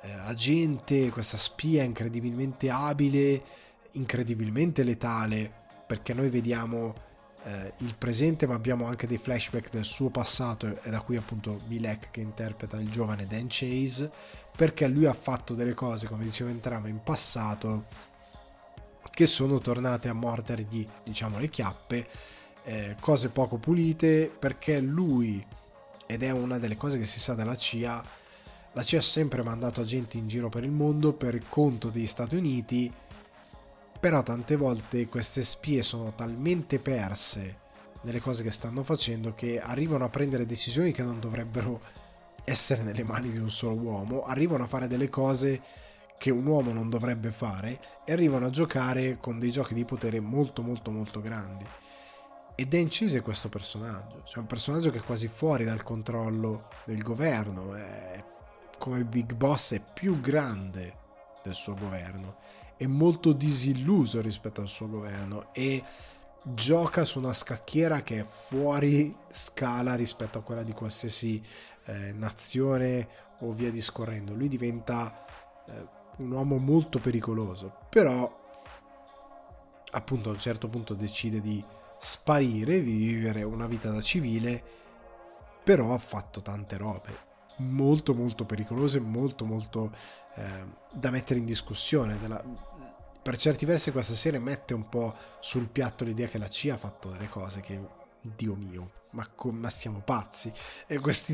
eh, 0.00 0.12
agente 0.12 1.10
questa 1.10 1.36
spia 1.36 1.82
incredibilmente 1.82 2.70
abile 2.70 3.44
incredibilmente 3.92 4.82
letale 4.82 5.64
perché 5.86 6.12
noi 6.12 6.28
vediamo 6.28 6.94
eh, 7.44 7.72
il 7.78 7.94
presente 7.96 8.46
ma 8.46 8.54
abbiamo 8.54 8.86
anche 8.86 9.06
dei 9.06 9.18
flashback 9.18 9.70
del 9.70 9.84
suo 9.84 10.10
passato 10.10 10.80
e 10.82 10.90
da 10.90 11.00
qui 11.00 11.16
appunto 11.16 11.60
Milek 11.68 12.10
che 12.10 12.20
interpreta 12.20 12.76
il 12.78 12.90
giovane 12.90 13.26
Dan 13.26 13.46
Chase 13.48 14.10
perché 14.56 14.88
lui 14.88 15.06
ha 15.06 15.12
fatto 15.12 15.54
delle 15.54 15.74
cose 15.74 16.08
come 16.08 16.24
dicevo 16.24 16.50
entrambi 16.50 16.90
in 16.90 17.02
passato 17.02 17.86
che 19.10 19.26
sono 19.26 19.58
tornate 19.58 20.08
a 20.08 20.12
mordergli 20.12 20.86
diciamo 21.04 21.38
le 21.38 21.48
chiappe 21.48 22.06
eh, 22.64 22.96
cose 22.98 23.28
poco 23.28 23.58
pulite 23.58 24.28
perché 24.36 24.80
lui 24.80 25.44
ed 26.04 26.22
è 26.24 26.30
una 26.30 26.58
delle 26.58 26.76
cose 26.76 26.98
che 26.98 27.04
si 27.04 27.20
sa 27.20 27.34
della 27.34 27.56
CIA 27.56 28.04
la 28.72 28.82
CIA 28.82 28.98
ha 28.98 29.02
sempre 29.02 29.42
mandato 29.42 29.80
agenti 29.80 30.18
in 30.18 30.26
giro 30.26 30.48
per 30.48 30.64
il 30.64 30.70
mondo 30.70 31.12
per 31.12 31.40
conto 31.48 31.90
degli 31.90 32.06
Stati 32.06 32.36
Uniti 32.36 32.92
però 33.98 34.22
tante 34.22 34.56
volte 34.56 35.08
queste 35.08 35.42
spie 35.42 35.82
sono 35.82 36.14
talmente 36.14 36.78
perse 36.78 37.64
nelle 38.02 38.20
cose 38.20 38.42
che 38.42 38.50
stanno 38.50 38.82
facendo 38.82 39.34
che 39.34 39.60
arrivano 39.60 40.04
a 40.04 40.08
prendere 40.08 40.46
decisioni 40.46 40.92
che 40.92 41.02
non 41.02 41.18
dovrebbero 41.18 41.80
essere 42.44 42.82
nelle 42.82 43.02
mani 43.02 43.30
di 43.30 43.38
un 43.38 43.50
solo 43.50 43.74
uomo, 43.74 44.22
arrivano 44.22 44.64
a 44.64 44.68
fare 44.68 44.86
delle 44.86 45.08
cose 45.08 45.60
che 46.18 46.30
un 46.30 46.46
uomo 46.46 46.72
non 46.72 46.88
dovrebbe 46.88 47.32
fare 47.32 47.80
e 48.04 48.12
arrivano 48.12 48.46
a 48.46 48.50
giocare 48.50 49.18
con 49.18 49.38
dei 49.38 49.50
giochi 49.50 49.74
di 49.74 49.84
potere 49.84 50.20
molto 50.20 50.62
molto 50.62 50.90
molto 50.90 51.20
grandi. 51.20 51.66
E 52.54 52.66
Chase 52.88 53.18
è 53.18 53.22
questo 53.22 53.48
personaggio, 53.48 54.22
cioè 54.24 54.38
un 54.38 54.46
personaggio 54.46 54.90
che 54.90 54.98
è 54.98 55.02
quasi 55.02 55.28
fuori 55.28 55.64
dal 55.64 55.82
controllo 55.82 56.68
del 56.86 57.02
governo, 57.02 57.74
è 57.74 58.24
come 58.78 59.04
Big 59.04 59.34
Boss 59.34 59.74
è 59.74 59.80
più 59.80 60.20
grande 60.20 61.04
del 61.42 61.54
suo 61.54 61.74
governo 61.74 62.36
è 62.76 62.86
molto 62.86 63.32
disilluso 63.32 64.20
rispetto 64.20 64.60
al 64.60 64.68
suo 64.68 64.88
governo 64.88 65.52
e 65.52 65.82
gioca 66.42 67.04
su 67.04 67.18
una 67.18 67.32
scacchiera 67.32 68.02
che 68.02 68.20
è 68.20 68.24
fuori 68.24 69.16
scala 69.30 69.94
rispetto 69.94 70.38
a 70.38 70.42
quella 70.42 70.62
di 70.62 70.72
qualsiasi 70.72 71.42
eh, 71.84 72.12
nazione 72.12 73.08
o 73.40 73.52
via 73.52 73.70
discorrendo. 73.70 74.34
Lui 74.34 74.48
diventa 74.48 75.24
eh, 75.66 75.86
un 76.18 76.30
uomo 76.30 76.58
molto 76.58 76.98
pericoloso, 76.98 77.74
però 77.88 78.44
appunto 79.90 80.28
a 80.28 80.32
un 80.32 80.38
certo 80.38 80.68
punto 80.68 80.94
decide 80.94 81.40
di 81.40 81.64
sparire, 81.98 82.80
vivere 82.80 83.42
una 83.42 83.66
vita 83.66 83.90
da 83.90 84.00
civile, 84.00 84.62
però 85.64 85.92
ha 85.92 85.98
fatto 85.98 86.42
tante 86.42 86.76
robe 86.76 87.25
molto 87.56 88.14
molto 88.14 88.44
pericolose, 88.44 89.00
molto 89.00 89.44
molto 89.44 89.92
eh, 90.34 90.64
da 90.92 91.10
mettere 91.10 91.38
in 91.38 91.46
discussione. 91.46 92.18
Della... 92.18 92.42
Per 93.22 93.36
certi 93.36 93.64
versi 93.64 93.90
questa 93.90 94.14
serie 94.14 94.38
mette 94.38 94.74
un 94.74 94.88
po' 94.88 95.14
sul 95.40 95.68
piatto 95.68 96.04
l'idea 96.04 96.28
che 96.28 96.38
la 96.38 96.48
CIA 96.48 96.74
ha 96.74 96.78
fatto 96.78 97.10
delle 97.10 97.28
cose 97.28 97.60
che, 97.60 97.80
Dio 98.34 98.54
mio, 98.54 98.90
ma, 99.10 99.28
ma 99.50 99.70
siamo 99.70 100.00
pazzi. 100.00 100.52
E 100.86 100.98
questa 100.98 101.32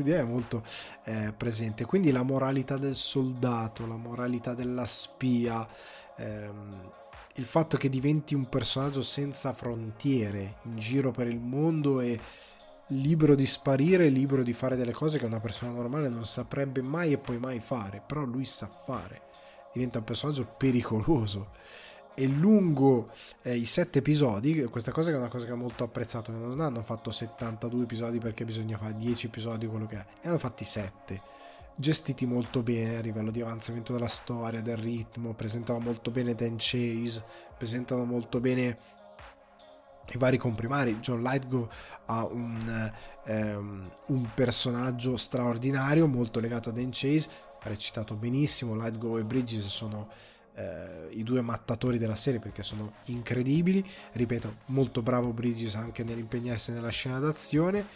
idea 0.00 0.20
è 0.20 0.24
molto 0.24 0.64
eh, 1.04 1.32
presente. 1.36 1.84
Quindi 1.84 2.10
la 2.10 2.22
moralità 2.22 2.76
del 2.76 2.94
soldato, 2.94 3.86
la 3.86 3.96
moralità 3.96 4.54
della 4.54 4.84
spia, 4.84 5.66
ehm, 6.16 6.92
il 7.34 7.44
fatto 7.44 7.76
che 7.76 7.88
diventi 7.88 8.34
un 8.34 8.48
personaggio 8.48 9.02
senza 9.02 9.52
frontiere 9.52 10.56
in 10.62 10.78
giro 10.78 11.10
per 11.10 11.28
il 11.28 11.38
mondo 11.38 12.00
e 12.00 12.18
libero 12.88 13.34
di 13.34 13.46
sparire, 13.46 14.08
libero 14.08 14.42
di 14.42 14.52
fare 14.52 14.76
delle 14.76 14.92
cose 14.92 15.18
che 15.18 15.24
una 15.24 15.40
persona 15.40 15.72
normale 15.72 16.08
non 16.08 16.24
saprebbe 16.24 16.82
mai 16.82 17.12
e 17.12 17.18
poi 17.18 17.38
mai 17.38 17.60
fare, 17.60 18.02
però 18.04 18.24
lui 18.24 18.44
sa 18.44 18.68
fare, 18.68 19.22
diventa 19.72 19.98
un 19.98 20.04
personaggio 20.04 20.46
pericoloso. 20.56 21.50
E 22.18 22.26
lungo 22.26 23.10
eh, 23.42 23.54
i 23.54 23.66
sette 23.66 23.98
episodi, 23.98 24.62
questa 24.64 24.90
cosa 24.90 25.10
è 25.10 25.16
una 25.16 25.28
cosa 25.28 25.44
che 25.44 25.52
ho 25.52 25.56
molto 25.56 25.84
apprezzato, 25.84 26.32
non 26.32 26.60
hanno 26.60 26.82
fatto 26.82 27.10
72 27.10 27.82
episodi 27.82 28.18
perché 28.18 28.46
bisogna 28.46 28.78
fare 28.78 28.96
10 28.96 29.26
episodi, 29.26 29.66
quello 29.66 29.86
che 29.86 29.96
è, 29.96 30.04
ne 30.22 30.30
hanno 30.30 30.38
fatti 30.38 30.64
7 30.64 31.34
gestiti 31.78 32.24
molto 32.24 32.62
bene 32.62 32.96
a 32.96 33.00
livello 33.00 33.30
di 33.30 33.42
avanzamento 33.42 33.92
della 33.92 34.08
storia, 34.08 34.62
del 34.62 34.78
ritmo, 34.78 35.34
presentano 35.34 35.78
molto 35.78 36.10
bene 36.10 36.34
Dan 36.34 36.56
Chase, 36.56 37.22
presentano 37.56 38.04
molto 38.04 38.40
bene 38.40 38.78
i 40.14 40.18
vari 40.18 40.36
comprimari. 40.36 40.98
John 40.98 41.22
Lightgo 41.22 41.68
ha 42.06 42.24
un, 42.24 42.92
ehm, 43.24 43.90
un, 44.06 44.28
personaggio 44.34 45.16
straordinario, 45.16 46.06
molto 46.06 46.40
legato 46.40 46.70
a 46.70 46.72
Dan 46.72 46.90
Chase, 46.90 47.28
ha 47.62 47.68
recitato 47.68 48.14
benissimo. 48.14 48.74
Lightgo 48.74 49.18
e 49.18 49.24
Bridges 49.24 49.66
sono 49.66 50.08
eh, 50.54 51.08
i 51.10 51.22
due 51.22 51.40
mattatori 51.40 51.98
della 51.98 52.16
serie 52.16 52.40
perché 52.40 52.62
sono 52.62 52.94
incredibili. 53.06 53.84
Ripeto, 54.12 54.56
molto 54.66 55.02
bravo 55.02 55.32
Bridges 55.32 55.76
anche 55.76 56.04
nell'impegnarsi 56.04 56.72
nella 56.72 56.90
scena 56.90 57.18
d'azione. 57.18 57.86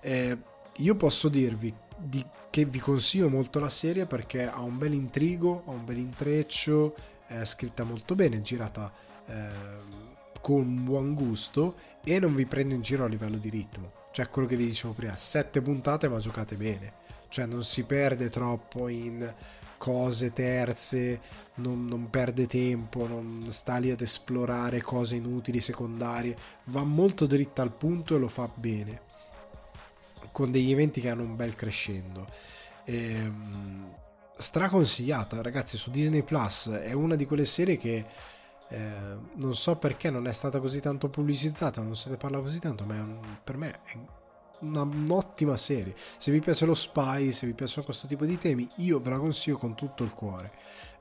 Eh, 0.00 0.36
io 0.76 0.94
posso 0.94 1.28
dirvi 1.28 1.74
di, 1.96 2.24
che 2.50 2.64
vi 2.64 2.78
consiglio 2.78 3.28
molto 3.28 3.58
la 3.58 3.68
serie 3.68 4.06
perché 4.06 4.48
ha 4.48 4.60
un 4.60 4.78
bel 4.78 4.92
intrigo, 4.92 5.64
ha 5.66 5.70
un 5.70 5.84
bel 5.84 5.98
intreccio, 5.98 6.94
è 7.26 7.44
scritta 7.44 7.84
molto 7.84 8.14
bene, 8.14 8.40
girata. 8.40 8.92
Eh, 9.26 10.16
con 10.40 10.84
buon 10.84 11.14
gusto 11.14 11.76
e 12.04 12.18
non 12.18 12.34
vi 12.34 12.46
prendo 12.46 12.74
in 12.74 12.80
giro 12.80 13.04
a 13.04 13.08
livello 13.08 13.36
di 13.36 13.48
ritmo. 13.48 13.92
Cioè 14.12 14.28
quello 14.28 14.48
che 14.48 14.56
vi 14.56 14.66
dicevo 14.66 14.94
prima, 14.94 15.14
sette 15.14 15.60
puntate 15.60 16.08
ma 16.08 16.18
giocate 16.18 16.56
bene. 16.56 17.06
Cioè 17.28 17.46
non 17.46 17.62
si 17.62 17.84
perde 17.84 18.30
troppo 18.30 18.88
in 18.88 19.32
cose 19.78 20.32
terze, 20.32 21.20
non, 21.56 21.86
non, 21.86 22.10
perde 22.10 22.46
tempo, 22.46 23.06
non 23.06 23.46
sta 23.50 23.78
lì 23.78 23.90
ad 23.90 24.00
esplorare 24.00 24.82
cose 24.82 25.16
inutili, 25.16 25.60
secondarie, 25.60 26.36
va 26.64 26.82
molto 26.82 27.26
dritta 27.26 27.62
al 27.62 27.72
punto 27.72 28.16
e 28.16 28.18
lo 28.18 28.28
fa 28.28 28.50
bene, 28.52 29.00
con 30.32 30.50
degli 30.50 30.72
eventi 30.72 31.00
che 31.00 31.08
hanno 31.08 31.22
un 31.22 31.36
bel 31.36 31.54
crescendo. 31.54 32.26
Ehm, 32.84 33.94
straconsigliata, 34.36 35.40
ragazzi, 35.42 35.76
su 35.76 35.90
Disney 35.90 36.22
Plus 36.22 36.68
è 36.70 36.92
una 36.92 37.14
di 37.14 37.26
quelle 37.26 37.44
serie 37.44 37.76
che 37.76 38.04
eh, 38.68 39.16
non 39.34 39.54
so 39.54 39.76
perché 39.76 40.10
non 40.10 40.26
è 40.26 40.32
stata 40.32 40.60
così 40.60 40.80
tanto 40.80 41.08
pubblicizzata, 41.08 41.82
non 41.82 41.96
se 41.96 42.10
ne 42.10 42.16
parla 42.16 42.40
così 42.40 42.58
tanto, 42.58 42.84
ma 42.84 42.94
un, 42.94 43.38
per 43.42 43.56
me 43.56 43.80
è 43.84 43.98
una, 44.60 44.82
un'ottima 44.82 45.56
serie. 45.56 45.94
Se 46.16 46.30
vi 46.30 46.40
piace 46.40 46.66
lo 46.66 46.74
spy, 46.74 47.32
se 47.32 47.46
vi 47.46 47.54
piacciono 47.54 47.86
questo 47.86 48.06
tipo 48.06 48.24
di 48.24 48.38
temi, 48.38 48.68
io 48.76 49.00
ve 49.00 49.10
la 49.10 49.18
consiglio 49.18 49.56
con 49.56 49.74
tutto 49.74 50.04
il 50.04 50.12
cuore 50.12 50.52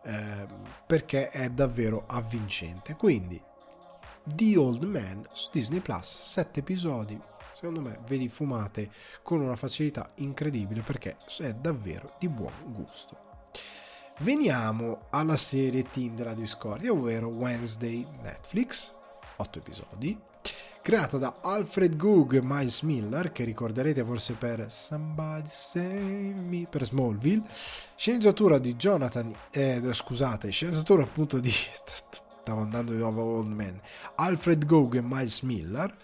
eh, 0.04 0.46
perché 0.86 1.30
è 1.30 1.50
davvero 1.50 2.04
avvincente. 2.08 2.96
Quindi, 2.96 3.42
The 4.24 4.58
Old 4.58 4.84
Man 4.84 5.26
su 5.32 5.50
Disney 5.52 5.80
Plus, 5.80 6.06
7 6.06 6.60
episodi. 6.62 7.20
Secondo 7.54 7.82
me 7.82 8.00
ve 8.06 8.18
li 8.18 8.30
fumate 8.30 8.92
con 9.24 9.42
una 9.42 9.56
facilità 9.56 10.12
incredibile 10.16 10.82
perché 10.82 11.18
è 11.40 11.54
davvero 11.54 12.16
di 12.20 12.30
buon 12.30 12.54
gusto. 12.66 13.27
Veniamo 14.22 15.06
alla 15.12 15.36
serie 15.36 15.84
teen 15.92 16.16
della 16.16 16.34
discordia, 16.34 16.92
ovvero 16.92 17.28
Wednesday 17.28 18.04
Netflix, 18.24 18.92
8 19.36 19.60
episodi, 19.60 20.20
creata 20.82 21.20
da 21.20 21.36
Alfred 21.40 21.96
Goog 21.96 22.34
e 22.34 22.42
Miles 22.42 22.82
Miller, 22.82 23.32
che 23.32 23.44
ricorderete 23.44 24.04
forse 24.04 24.34
per 24.34 24.72
Somebody 24.72 25.48
Save 25.48 26.34
Me, 26.34 26.66
per 26.68 26.84
Smallville, 26.84 27.44
sceneggiatura 27.96 28.58
di 28.58 28.76
Jonathan, 28.76 29.32
eh, 29.52 29.82
scusate, 29.92 30.50
sceneggiatura 30.50 31.04
appunto 31.04 31.40
di, 31.40 31.52
stavo 32.42 32.62
andando 32.62 32.94
di 32.94 32.98
nuovo 32.98 33.22
Old 33.22 33.50
Man, 33.50 33.80
Alfred 34.16 34.66
Goog 34.66 34.96
e 34.96 35.02
Miles 35.04 35.42
Miller, 35.42 35.96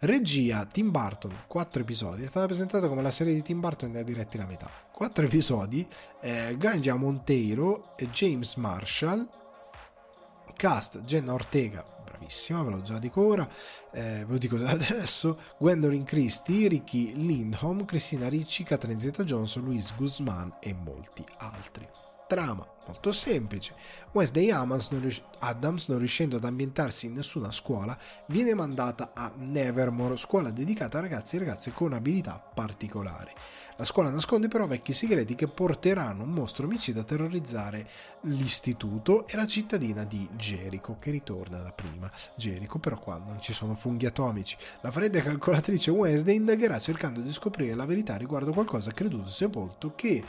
regia 0.00 0.64
Tim 0.66 0.90
Burton, 0.90 1.44
4 1.46 1.82
episodi, 1.82 2.22
è 2.22 2.26
stata 2.26 2.46
presentata 2.46 2.88
come 2.88 3.02
la 3.02 3.10
serie 3.10 3.34
di 3.34 3.42
Tim 3.42 3.60
Burton 3.60 3.92
da 3.92 4.02
diretti 4.02 4.36
la 4.36 4.46
metà, 4.46 4.70
4 4.92 5.24
episodi, 5.24 5.86
eh, 6.20 6.56
Ganja 6.56 6.94
Monteiro, 6.94 7.94
James 8.10 8.54
Marshall, 8.56 9.28
cast 10.54 11.00
Jenna 11.02 11.32
Ortega, 11.32 11.84
bravissima, 12.04 12.62
ve 12.62 12.70
lo 12.70 12.80
già 12.80 12.98
dico 12.98 13.22
ora, 13.22 13.48
eh, 13.92 14.24
ve 14.24 14.32
lo 14.32 14.38
dico 14.38 14.56
già 14.56 14.68
adesso, 14.70 15.40
Gwendolyn 15.58 16.04
Christie, 16.04 16.68
Ricky 16.68 17.14
Lindholm, 17.14 17.84
Cristina 17.84 18.28
Ricci, 18.28 18.64
Catherine 18.64 19.00
Zeta-Jones, 19.00 19.56
Luis 19.56 19.94
Guzman 19.96 20.56
e 20.60 20.74
molti 20.74 21.24
altri. 21.38 22.07
Trama 22.28 22.76
molto 22.88 23.12
semplice. 23.12 23.74
Wednesday 24.12 24.50
Adams 24.50 24.88
non, 24.90 25.00
rius- 25.02 25.22
Adams, 25.40 25.88
non 25.88 25.98
riuscendo 25.98 26.36
ad 26.36 26.44
ambientarsi 26.44 27.06
in 27.06 27.12
nessuna 27.12 27.50
scuola, 27.50 27.96
viene 28.26 28.54
mandata 28.54 29.12
a 29.14 29.32
Nevermore, 29.36 30.16
scuola 30.16 30.50
dedicata 30.50 30.98
a 30.98 31.02
ragazzi 31.02 31.36
e 31.36 31.40
ragazze 31.40 31.72
con 31.72 31.92
abilità 31.92 32.38
particolari. 32.54 33.32
La 33.76 33.84
scuola 33.84 34.10
nasconde 34.10 34.48
però 34.48 34.66
vecchi 34.66 34.92
segreti 34.92 35.36
che 35.36 35.46
porteranno 35.46 36.24
un 36.24 36.30
mostro 36.30 36.66
omicida 36.66 37.02
a 37.02 37.04
terrorizzare 37.04 37.88
l'istituto 38.22 39.24
e 39.28 39.36
la 39.36 39.46
cittadina 39.46 40.02
di 40.02 40.28
Jericho, 40.34 40.98
che 40.98 41.12
ritorna 41.12 41.58
da 41.58 41.70
prima. 41.70 42.10
Jericho 42.34 42.80
però 42.80 42.98
qua 42.98 43.22
non 43.24 43.40
ci 43.40 43.52
sono 43.52 43.76
funghi 43.76 44.06
atomici. 44.06 44.56
La 44.80 44.90
fredda 44.90 45.20
calcolatrice 45.20 45.92
Wednesday 45.92 46.34
indagherà 46.34 46.80
cercando 46.80 47.20
di 47.20 47.32
scoprire 47.32 47.76
la 47.76 47.86
verità 47.86 48.16
riguardo 48.16 48.52
qualcosa 48.52 48.90
creduto 48.90 49.28
sepolto 49.28 49.94
che 49.94 50.24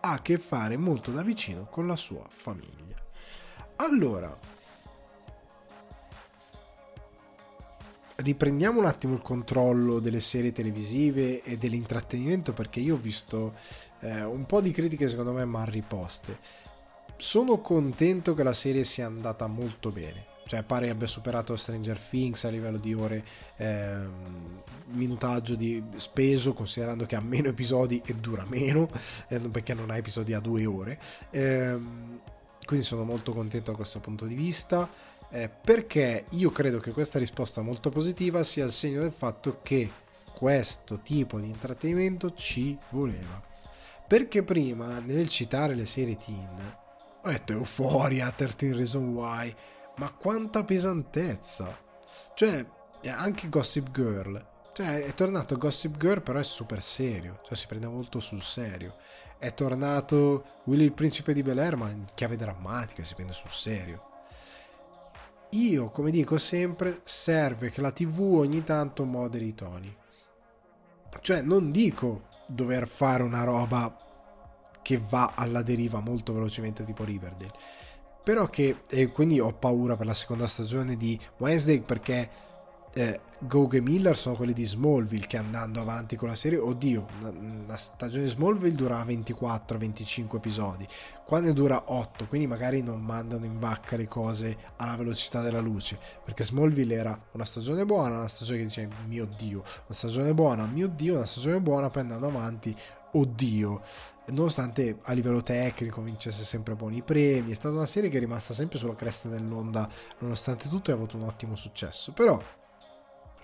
ha 0.00 0.12
a 0.12 0.22
che 0.22 0.38
fare 0.38 0.76
molto 0.76 1.10
da 1.10 1.22
vicino 1.22 1.66
con 1.66 1.86
la 1.86 1.96
sua 1.96 2.24
famiglia. 2.28 2.96
Allora, 3.76 4.36
riprendiamo 8.16 8.78
un 8.78 8.86
attimo 8.86 9.14
il 9.14 9.22
controllo 9.22 9.98
delle 9.98 10.20
serie 10.20 10.52
televisive 10.52 11.42
e 11.42 11.56
dell'intrattenimento 11.56 12.52
perché 12.52 12.80
io 12.80 12.94
ho 12.94 12.98
visto 12.98 13.54
eh, 14.00 14.22
un 14.22 14.46
po' 14.46 14.60
di 14.60 14.70
critiche 14.70 15.08
secondo 15.08 15.32
me 15.32 15.44
mal 15.44 15.66
riposte. 15.66 16.38
Sono 17.16 17.60
contento 17.60 18.34
che 18.34 18.42
la 18.42 18.52
serie 18.52 18.84
sia 18.84 19.06
andata 19.06 19.46
molto 19.46 19.90
bene, 19.90 20.24
cioè 20.50 20.64
pare 20.64 20.90
abbia 20.90 21.06
superato 21.06 21.54
Stranger 21.54 21.96
Things 21.96 22.42
a 22.42 22.48
livello 22.48 22.76
di 22.76 22.92
ore 22.92 23.24
eh, 23.56 23.98
minutaggio 24.86 25.54
di 25.54 25.80
speso 25.94 26.54
considerando 26.54 27.06
che 27.06 27.14
ha 27.14 27.20
meno 27.20 27.46
episodi 27.50 28.02
e 28.04 28.16
dura 28.16 28.44
meno 28.48 28.90
eh, 29.28 29.38
perché 29.38 29.74
non 29.74 29.90
ha 29.90 29.96
episodi 29.96 30.32
a 30.32 30.40
due 30.40 30.66
ore 30.66 30.98
eh, 31.30 31.78
quindi 32.64 32.84
sono 32.84 33.04
molto 33.04 33.32
contento 33.32 33.70
da 33.70 33.76
questo 33.76 34.00
punto 34.00 34.24
di 34.24 34.34
vista 34.34 34.90
eh, 35.28 35.48
perché 35.48 36.24
io 36.30 36.50
credo 36.50 36.80
che 36.80 36.90
questa 36.90 37.20
risposta 37.20 37.62
molto 37.62 37.90
positiva 37.90 38.42
sia 38.42 38.64
il 38.64 38.72
segno 38.72 39.02
del 39.02 39.12
fatto 39.12 39.60
che 39.62 39.88
questo 40.32 40.98
tipo 40.98 41.38
di 41.38 41.46
intrattenimento 41.46 42.34
ci 42.34 42.76
voleva. 42.88 43.40
Perché 44.04 44.42
prima, 44.42 44.98
nel 44.98 45.28
citare 45.28 45.76
le 45.76 45.86
serie 45.86 46.16
teen, 46.16 46.76
ho 47.22 47.28
detto 47.28 47.52
Euphoria, 47.52 48.32
13 48.32 48.72
Reason 48.72 49.14
Why, 49.14 49.54
ma 50.00 50.10
quanta 50.12 50.64
pesantezza! 50.64 51.78
Cioè, 52.34 52.66
anche 53.06 53.48
Gossip 53.48 53.90
Girl. 53.90 54.48
Cioè, 54.72 55.04
è 55.04 55.14
tornato 55.14 55.58
Gossip 55.58 55.98
Girl, 55.98 56.22
però 56.22 56.38
è 56.38 56.44
super 56.44 56.80
serio, 56.80 57.40
cioè 57.44 57.56
si 57.56 57.66
prende 57.66 57.86
molto 57.86 58.18
sul 58.18 58.42
serio. 58.42 58.96
È 59.38 59.52
tornato 59.52 60.62
Willy 60.64 60.84
il 60.84 60.92
principe 60.92 61.34
di 61.34 61.42
Bel 61.42 61.58
Air, 61.58 61.76
ma 61.76 61.90
in 61.90 62.06
chiave 62.14 62.36
drammatica, 62.36 63.02
si 63.02 63.14
prende 63.14 63.32
sul 63.32 63.50
serio 63.50 64.08
io, 65.50 65.90
come 65.90 66.12
dico 66.12 66.38
sempre, 66.38 67.00
serve 67.02 67.70
che 67.70 67.80
la 67.80 67.90
TV 67.90 68.20
ogni 68.20 68.62
tanto 68.62 69.04
moderi 69.04 69.48
i 69.48 69.54
toni. 69.54 69.92
Cioè, 71.20 71.42
non 71.42 71.72
dico 71.72 72.28
dover 72.46 72.86
fare 72.86 73.24
una 73.24 73.42
roba 73.42 73.96
che 74.80 75.02
va 75.08 75.32
alla 75.34 75.62
deriva 75.62 75.98
molto 75.98 76.32
velocemente 76.32 76.84
tipo 76.84 77.02
Riverdale. 77.02 77.52
Però 78.22 78.48
che, 78.48 78.80
e 78.88 79.08
quindi 79.08 79.40
ho 79.40 79.52
paura 79.52 79.96
per 79.96 80.06
la 80.06 80.14
seconda 80.14 80.46
stagione 80.46 80.96
di 80.96 81.18
Wednesday 81.38 81.80
perché 81.80 82.28
eh, 82.92 83.20
Gog 83.38 83.74
e 83.74 83.80
Miller 83.80 84.16
sono 84.16 84.36
quelli 84.36 84.52
di 84.52 84.66
Smallville 84.66 85.26
che 85.26 85.36
andando 85.36 85.80
avanti 85.80 86.16
con 86.16 86.28
la 86.28 86.34
serie, 86.34 86.58
oddio, 86.58 87.06
la 87.66 87.76
stagione 87.76 88.24
di 88.24 88.30
Smallville 88.30 88.74
dura 88.74 89.02
24-25 89.04 90.36
episodi, 90.36 90.86
qua 91.24 91.40
ne 91.40 91.52
dura 91.52 91.84
8, 91.86 92.26
quindi 92.26 92.46
magari 92.46 92.82
non 92.82 93.00
mandano 93.00 93.44
in 93.44 93.58
vacca 93.58 93.96
le 93.96 94.08
cose 94.08 94.56
alla 94.76 94.96
velocità 94.96 95.40
della 95.40 95.60
luce, 95.60 95.98
perché 96.24 96.44
Smallville 96.44 96.94
era 96.94 97.18
una 97.32 97.44
stagione 97.44 97.86
buona, 97.86 98.16
una 98.16 98.28
stagione 98.28 98.58
che 98.58 98.64
dice 98.64 98.88
mio 99.06 99.28
dio, 99.38 99.62
una 99.86 99.94
stagione 99.94 100.34
buona, 100.34 100.66
mio 100.66 100.88
dio, 100.88 101.14
una 101.14 101.26
stagione 101.26 101.60
buona, 101.60 101.88
poi 101.88 102.02
andando 102.02 102.26
avanti, 102.26 102.76
oddio, 103.12 103.82
nonostante 104.26 104.98
a 105.02 105.12
livello 105.12 105.42
tecnico 105.42 106.00
vincesse 106.02 106.44
sempre 106.44 106.74
buoni 106.74 107.02
premi, 107.02 107.50
è 107.50 107.54
stata 107.54 107.74
una 107.74 107.86
serie 107.86 108.10
che 108.10 108.16
è 108.16 108.20
rimasta 108.20 108.54
sempre 108.54 108.78
sulla 108.78 108.94
cresta 108.94 109.28
dell'onda, 109.28 109.88
nonostante 110.18 110.68
tutto 110.68 110.90
ha 110.90 110.94
avuto 110.94 111.16
un 111.16 111.22
ottimo 111.24 111.56
successo, 111.56 112.12
però 112.12 112.40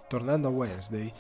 tornando 0.09 0.49
a 0.49 0.51
Wednesday, 0.51 1.13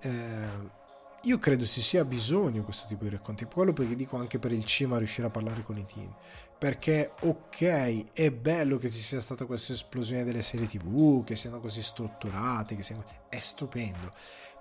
eh, 0.00 0.84
io 1.22 1.38
credo 1.38 1.64
ci 1.64 1.80
sia 1.80 2.04
bisogno 2.04 2.60
di 2.60 2.64
questo 2.64 2.86
tipo 2.86 3.02
di 3.04 3.10
racconti. 3.10 3.46
Quello 3.46 3.72
perché 3.72 3.96
dico 3.96 4.16
anche 4.16 4.38
per 4.38 4.52
il 4.52 4.64
cinema 4.64 4.98
riuscire 4.98 5.26
a 5.26 5.30
parlare 5.30 5.64
con 5.64 5.76
i 5.76 5.84
teen. 5.84 6.14
Perché, 6.56 7.12
ok, 7.20 8.12
è 8.12 8.30
bello 8.30 8.78
che 8.78 8.90
ci 8.90 9.00
sia 9.00 9.20
stata 9.20 9.44
questa 9.44 9.72
esplosione 9.72 10.24
delle 10.24 10.40
serie 10.40 10.66
tv, 10.66 11.24
che 11.24 11.34
siano 11.34 11.58
così 11.58 11.82
strutturate, 11.82 12.76
che 12.76 12.82
siano... 12.82 13.04
è 13.28 13.40
stupendo. 13.40 14.14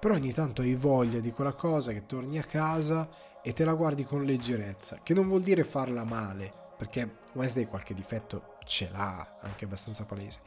Però 0.06 0.18
ogni 0.18 0.34
tanto 0.34 0.62
hai 0.62 0.76
voglia 0.76 1.20
di 1.20 1.32
quella 1.32 1.54
cosa 1.54 1.92
che 1.92 2.06
torni 2.06 2.38
a 2.38 2.44
casa 2.44 3.10
e 3.42 3.54
te 3.54 3.66
la 3.66 3.74
guardi 3.74 4.04
con 4.04 4.24
leggerezza, 4.24 5.00
che 5.02 5.16
non 5.16 5.28
vuol 5.28 5.42
dire 5.42 5.64
farla 5.64 6.04
male, 6.04 6.54
perché 6.78 7.22
Wednesday 7.34 7.66
qualche 7.66 7.96
difetto 7.96 8.58
ce 8.66 8.88
l'ha, 8.92 9.40
anche 9.42 9.66
abbastanza 9.66 10.06
palese. 10.06 10.42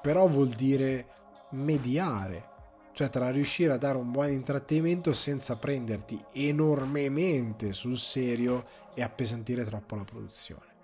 Però 0.00 0.26
vuol 0.28 0.48
dire 0.48 1.08
mediare, 1.50 2.48
cioè 2.92 3.10
tra 3.10 3.28
riuscire 3.28 3.74
a 3.74 3.76
dare 3.76 3.98
un 3.98 4.10
buon 4.10 4.30
intrattenimento 4.30 5.12
senza 5.12 5.56
prenderti 5.56 6.18
enormemente 6.32 7.74
sul 7.74 7.98
serio 7.98 8.64
e 8.94 9.02
appesantire 9.02 9.66
troppo 9.66 9.94
la 9.94 10.04
produzione. 10.04 10.75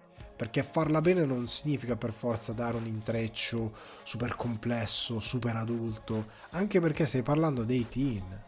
Perché 0.42 0.64
farla 0.64 1.00
bene 1.00 1.24
non 1.24 1.46
significa 1.46 1.94
per 1.94 2.12
forza 2.12 2.52
dare 2.52 2.76
un 2.76 2.84
intreccio 2.84 3.72
super 4.02 4.34
complesso, 4.34 5.20
super 5.20 5.54
adulto, 5.54 6.30
anche 6.50 6.80
perché 6.80 7.06
stai 7.06 7.22
parlando 7.22 7.62
dei 7.62 7.88
teen. 7.88 8.42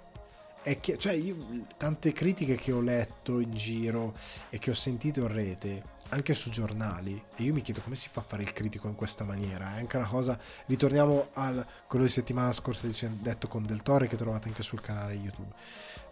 Che, 0.81 0.99
cioè, 0.99 1.13
io, 1.13 1.37
tante 1.77 2.11
critiche 2.11 2.57
che 2.57 2.73
ho 2.73 2.81
letto 2.81 3.39
in 3.39 3.55
giro 3.55 4.17
e 4.51 4.59
che 4.59 4.73
ho 4.73 4.75
sentito 4.75 5.21
in 5.21 5.29
rete 5.29 5.85
anche 6.09 6.35
su 6.35 6.51
giornali, 6.51 7.23
e 7.37 7.45
io 7.45 7.53
mi 7.53 7.63
chiedo 7.63 7.81
come 7.81 7.95
si 7.95 8.09
fa 8.11 8.23
a 8.23 8.25
fare 8.25 8.43
il 8.43 8.53
critico 8.53 8.89
in 8.89 8.97
questa 8.97 9.23
maniera, 9.23 9.77
è 9.77 9.79
anche 9.79 9.97
una 9.97 10.09
cosa, 10.09 10.37
ritorniamo 10.67 11.29
a 11.35 11.65
quello 11.87 12.07
di 12.07 12.11
settimana 12.11 12.51
scorsa 12.51 12.89
detto 12.89 13.47
con 13.47 13.65
Del 13.65 13.83
Torre 13.83 14.09
che 14.09 14.17
trovate 14.17 14.49
anche 14.49 14.65
sul 14.65 14.81
canale 14.81 15.15
YouTube. 15.15 15.53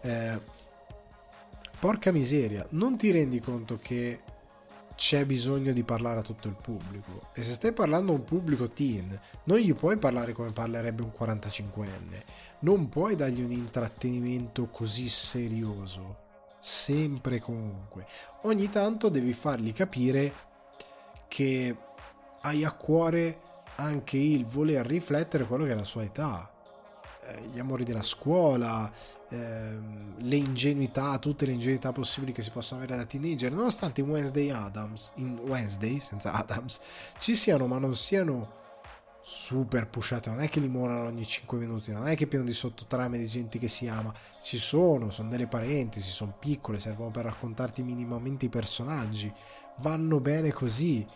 Eh, 0.02 0.38
porca 1.80 2.12
miseria, 2.12 2.64
non 2.70 2.96
ti 2.96 3.10
rendi 3.10 3.40
conto 3.40 3.80
che 3.82 4.20
c'è 4.94 5.24
bisogno 5.26 5.72
di 5.72 5.82
parlare 5.82 6.20
a 6.20 6.22
tutto 6.22 6.48
il 6.48 6.54
pubblico. 6.54 7.28
E 7.34 7.42
se 7.42 7.52
stai 7.52 7.72
parlando 7.72 8.12
a 8.12 8.16
un 8.16 8.24
pubblico 8.24 8.70
teen, 8.70 9.18
non 9.44 9.58
gli 9.58 9.74
puoi 9.74 9.98
parlare 9.98 10.32
come 10.32 10.52
parlerebbe 10.52 11.02
un 11.02 11.12
45enne. 11.18 12.22
Non 12.60 12.88
puoi 12.88 13.16
dargli 13.16 13.42
un 13.42 13.52
intrattenimento 13.52 14.68
così 14.68 15.08
serioso. 15.08 16.18
Sempre 16.60 17.36
e 17.36 17.40
comunque. 17.40 18.06
Ogni 18.42 18.68
tanto 18.68 19.08
devi 19.08 19.32
fargli 19.32 19.72
capire 19.72 20.32
che 21.28 21.76
hai 22.42 22.64
a 22.64 22.72
cuore 22.72 23.40
anche 23.76 24.16
il 24.16 24.44
voler 24.44 24.86
riflettere 24.86 25.44
quello 25.44 25.64
che 25.64 25.72
è 25.72 25.74
la 25.74 25.84
sua 25.84 26.04
età 26.04 26.51
eh, 27.24 27.48
gli 27.52 27.58
amori 27.58 27.84
della 27.84 28.02
scuola, 28.02 28.90
ehm, 29.28 30.14
le 30.18 30.36
ingenuità, 30.36 31.18
tutte 31.18 31.46
le 31.46 31.52
ingenuità 31.52 31.92
possibili 31.92 32.32
che 32.32 32.42
si 32.42 32.50
possono 32.50 32.82
avere 32.82 32.98
da 32.98 33.04
teenager, 33.04 33.52
nonostante 33.52 34.00
in 34.00 34.08
Wednesday 34.08 34.50
Adams, 34.50 35.12
in 35.16 35.38
Wednesday 35.38 36.00
senza 36.00 36.32
Adams, 36.32 36.80
ci 37.18 37.36
siano 37.36 37.66
ma 37.66 37.78
non 37.78 37.94
siano 37.94 38.60
super 39.24 39.88
pushate, 39.88 40.30
non 40.30 40.40
è 40.40 40.48
che 40.48 40.58
li 40.58 40.68
morano 40.68 41.06
ogni 41.06 41.24
5 41.24 41.56
minuti, 41.56 41.92
non 41.92 42.08
è 42.08 42.16
che 42.16 42.24
è 42.24 42.26
pieno 42.26 42.44
di 42.44 42.52
sottotrame 42.52 43.18
di 43.18 43.28
gente 43.28 43.58
che 43.60 43.68
si 43.68 43.86
ama, 43.86 44.12
ci 44.40 44.58
sono, 44.58 45.10
sono 45.10 45.28
delle 45.28 45.46
parentesi, 45.46 46.10
sono 46.10 46.34
piccole, 46.36 46.80
servono 46.80 47.12
per 47.12 47.26
raccontarti 47.26 47.84
minimamente 47.84 48.46
i 48.46 48.48
personaggi, 48.48 49.32
vanno 49.76 50.18
bene 50.18 50.52
così. 50.52 51.06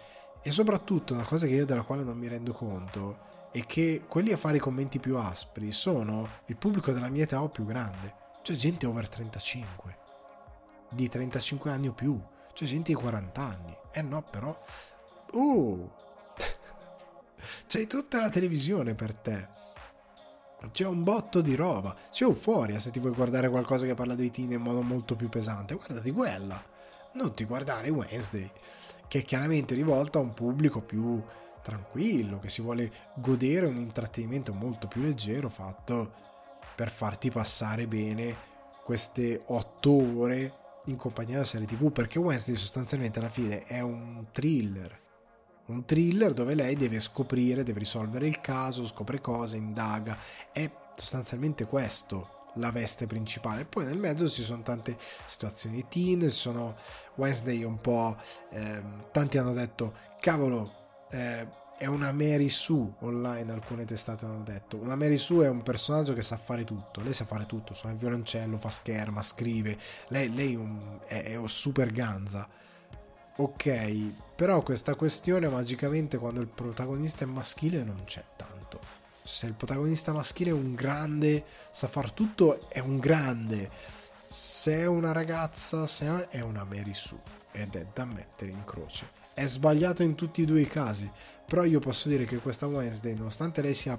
E 0.41 0.51
soprattutto 0.53 1.13
una 1.13 1.25
cosa 1.25 1.49
che 1.49 1.55
io 1.55 1.65
della 1.65 1.83
quale 1.83 2.05
non 2.05 2.17
mi 2.17 2.29
rendo 2.29 2.53
conto 2.53 3.26
e 3.57 3.65
che 3.65 4.05
quelli 4.07 4.33
a 4.33 4.37
fare 4.37 4.59
i 4.59 4.61
commenti 4.61 4.99
più 4.99 5.17
aspri 5.17 5.73
sono 5.73 6.29
il 6.45 6.59
pubblico 6.59 6.93
della 6.93 7.09
mia 7.09 7.23
età 7.23 7.41
o 7.41 7.49
più 7.49 7.65
grande, 7.65 8.15
cioè 8.43 8.55
gente 8.55 8.85
over 8.85 9.09
35, 9.09 9.97
di 10.91 11.09
35 11.09 11.71
anni 11.71 11.89
o 11.89 11.93
più, 11.95 12.21
cioè 12.53 12.69
gente 12.69 12.93
di 12.93 12.99
40 12.99 13.41
anni. 13.41 13.75
Eh 13.93 14.03
no, 14.03 14.23
però... 14.23 14.63
Uh! 15.33 15.91
C'hai 17.67 17.87
tutta 17.87 18.21
la 18.21 18.29
televisione 18.29 18.95
per 18.95 19.17
te. 19.17 19.49
C'è 20.71 20.85
un 20.85 21.03
botto 21.03 21.41
di 21.41 21.55
roba. 21.55 21.97
C'è 22.11 22.25
euforia 22.25 22.79
se 22.79 22.91
ti 22.91 23.01
vuoi 23.01 23.13
guardare 23.13 23.49
qualcosa 23.49 23.87
che 23.87 23.95
parla 23.95 24.15
dei 24.15 24.31
teen 24.31 24.53
in 24.53 24.61
modo 24.61 24.83
molto 24.83 25.17
più 25.17 25.31
pesante. 25.31 25.77
Guardati 25.77 26.11
quella. 26.11 26.63
Non 27.15 27.33
ti 27.33 27.45
guardare 27.45 27.89
Wednesday, 27.89 28.51
che 29.09 29.21
è 29.21 29.23
chiaramente 29.23 29.75
rivolta 29.75 30.19
a 30.19 30.23
un 30.23 30.35
pubblico 30.35 30.83
più 30.83 31.25
tranquillo, 31.67 32.39
che 32.39 32.49
si 32.49 32.63
vuole 32.63 32.93
godere 33.17 33.67
un 33.67 33.77
intrattenimento 33.77 34.53
molto 34.53 34.87
più 34.87 35.03
leggero 35.03 35.49
fatto 35.49 36.13
per 36.77 36.91
farti 36.91 37.31
passare 37.31 37.89
bene 37.89 38.37
queste 38.85 39.43
otto 39.47 39.91
ore 39.91 40.65
in 40.85 40.97
compagnia 40.97 41.35
della 41.35 41.45
serie 41.45 41.67
tv 41.67 41.91
perché 41.91 42.21
Wednesday 42.21 42.55
sostanzialmente 42.55 43.19
alla 43.19 43.29
fine 43.29 43.65
è 43.65 43.81
un 43.81 44.27
thriller 44.31 45.01
un 45.67 45.85
thriller 45.85 46.33
dove 46.33 46.55
lei 46.55 46.77
deve 46.77 47.01
scoprire, 47.01 47.65
deve 47.65 47.81
risolvere 47.81 48.29
il 48.29 48.41
caso, 48.41 48.87
scopre 48.87 49.21
cose, 49.21 49.57
indaga. 49.57 50.17
È 50.53 50.71
sostanzialmente 50.95 51.67
questo 51.67 52.53
la 52.55 52.71
veste 52.71 53.09
principale. 53.09 53.65
Poi 53.65 53.85
nel 53.85 53.99
mezzo 53.99 54.29
ci 54.29 54.45
sono 54.45 54.63
tante 54.63 54.97
situazioni 55.25 55.85
teen, 55.89 56.31
sono 56.31 56.77
Wednesday 57.17 57.65
un 57.65 57.81
po'... 57.81 58.17
Ehm, 58.51 59.07
tanti 59.11 59.39
hanno 59.39 59.53
detto, 59.53 59.93
cavolo, 60.21 60.86
eh, 61.11 61.47
è 61.79 61.87
una 61.87 62.11
Mary 62.11 62.49
Sue 62.49 62.95
online, 63.01 63.53
alcune 63.53 63.85
testate 63.85 64.25
hanno 64.25 64.43
detto. 64.43 64.77
Una 64.79 64.97
Mary 64.97 65.19
Sue 65.19 65.45
è 65.45 65.49
un 65.49 65.63
personaggio 65.63 66.15
che 66.15 66.23
sa 66.23 66.37
fare 66.37 66.65
tutto, 66.65 67.03
lei 67.03 67.13
sa 67.13 67.27
fare 67.27 67.45
tutto, 67.45 67.75
suona 67.75 67.95
il 67.95 68.01
violoncello, 68.01 68.57
fa 68.57 68.71
scherma, 68.71 69.23
scrive, 69.23 69.79
lei, 70.09 70.35
lei 70.35 70.55
un, 70.55 70.99
è, 71.07 71.25
è 71.25 71.37
un 71.37 71.49
super 71.49 71.93
ganza. 71.93 72.49
Ok, 73.39 74.35
però 74.35 74.63
questa 74.63 74.95
questione 74.95 75.49
magicamente 75.49 76.17
quando 76.17 76.41
il 76.41 76.49
protagonista 76.49 77.25
è 77.25 77.29
maschile 77.29 77.83
non 77.85 78.05
c'è 78.05 78.25
tanto. 78.37 78.81
Se 79.23 79.47
il 79.47 79.53
protagonista 79.53 80.13
maschile 80.13 80.51
è 80.51 80.55
un 80.55 80.75
grande, 80.75 81.45
sa 81.71 81.89
far 81.89 82.13
tutto, 82.13 82.71
è 82.71 82.79
un 82.79 82.99
grande. 82.99 83.71
Se 84.27 84.79
è 84.79 84.87
una 84.87 85.13
ragazza, 85.13 85.87
se 85.87 86.29
è 86.31 86.41
una 86.41 86.65
Mary 86.65 86.95
Sue 86.95 87.21
ed 87.53 87.75
è 87.75 87.87
da 87.93 88.07
mettere 88.07 88.51
in 88.51 88.65
croce 88.65 89.26
è 89.37 89.47
sbagliato 89.47 90.03
in 90.03 90.15
tutti 90.15 90.41
e 90.41 90.45
due 90.47 90.63
i 90.63 90.67
casi, 90.67 91.11
però 91.45 91.63
io 91.65 91.79
posso 91.79 92.09
dire 92.09 92.25
che 92.25 92.39
questa 92.39 92.67
Wednesday, 92.67 93.15
nonostante 93.15 93.61
lei 93.61 93.75
sia, 93.75 93.99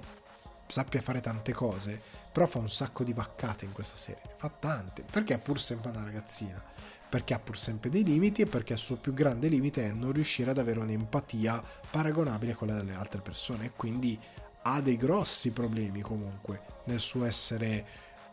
sappia 0.66 1.00
fare 1.00 1.20
tante 1.20 1.52
cose, 1.52 2.02
però 2.32 2.46
fa 2.46 2.58
un 2.58 2.68
sacco 2.68 3.04
di 3.04 3.12
vaccate 3.12 3.64
in 3.64 3.70
questa 3.70 3.94
serie, 3.94 4.20
fa 4.36 4.48
tante, 4.48 5.04
perché 5.08 5.34
è 5.34 5.38
pur 5.38 5.60
sempre 5.60 5.90
una 5.90 6.02
ragazzina, 6.02 6.60
perché 7.08 7.34
ha 7.34 7.38
pur 7.38 7.56
sempre 7.56 7.88
dei 7.88 8.02
limiti 8.02 8.42
e 8.42 8.46
perché 8.46 8.72
il 8.72 8.80
suo 8.80 8.96
più 8.96 9.14
grande 9.14 9.46
limite 9.46 9.86
è 9.86 9.92
non 9.92 10.10
riuscire 10.10 10.50
ad 10.50 10.58
avere 10.58 10.80
un'empatia 10.80 11.62
paragonabile 11.88 12.50
a 12.50 12.56
quella 12.56 12.74
delle 12.74 12.94
altre 12.94 13.20
persone. 13.20 13.66
E 13.66 13.72
quindi 13.76 14.18
ha 14.62 14.80
dei 14.80 14.96
grossi 14.96 15.52
problemi 15.52 16.00
comunque 16.00 16.62
nel 16.86 16.98
suo 16.98 17.24
essere 17.24 17.86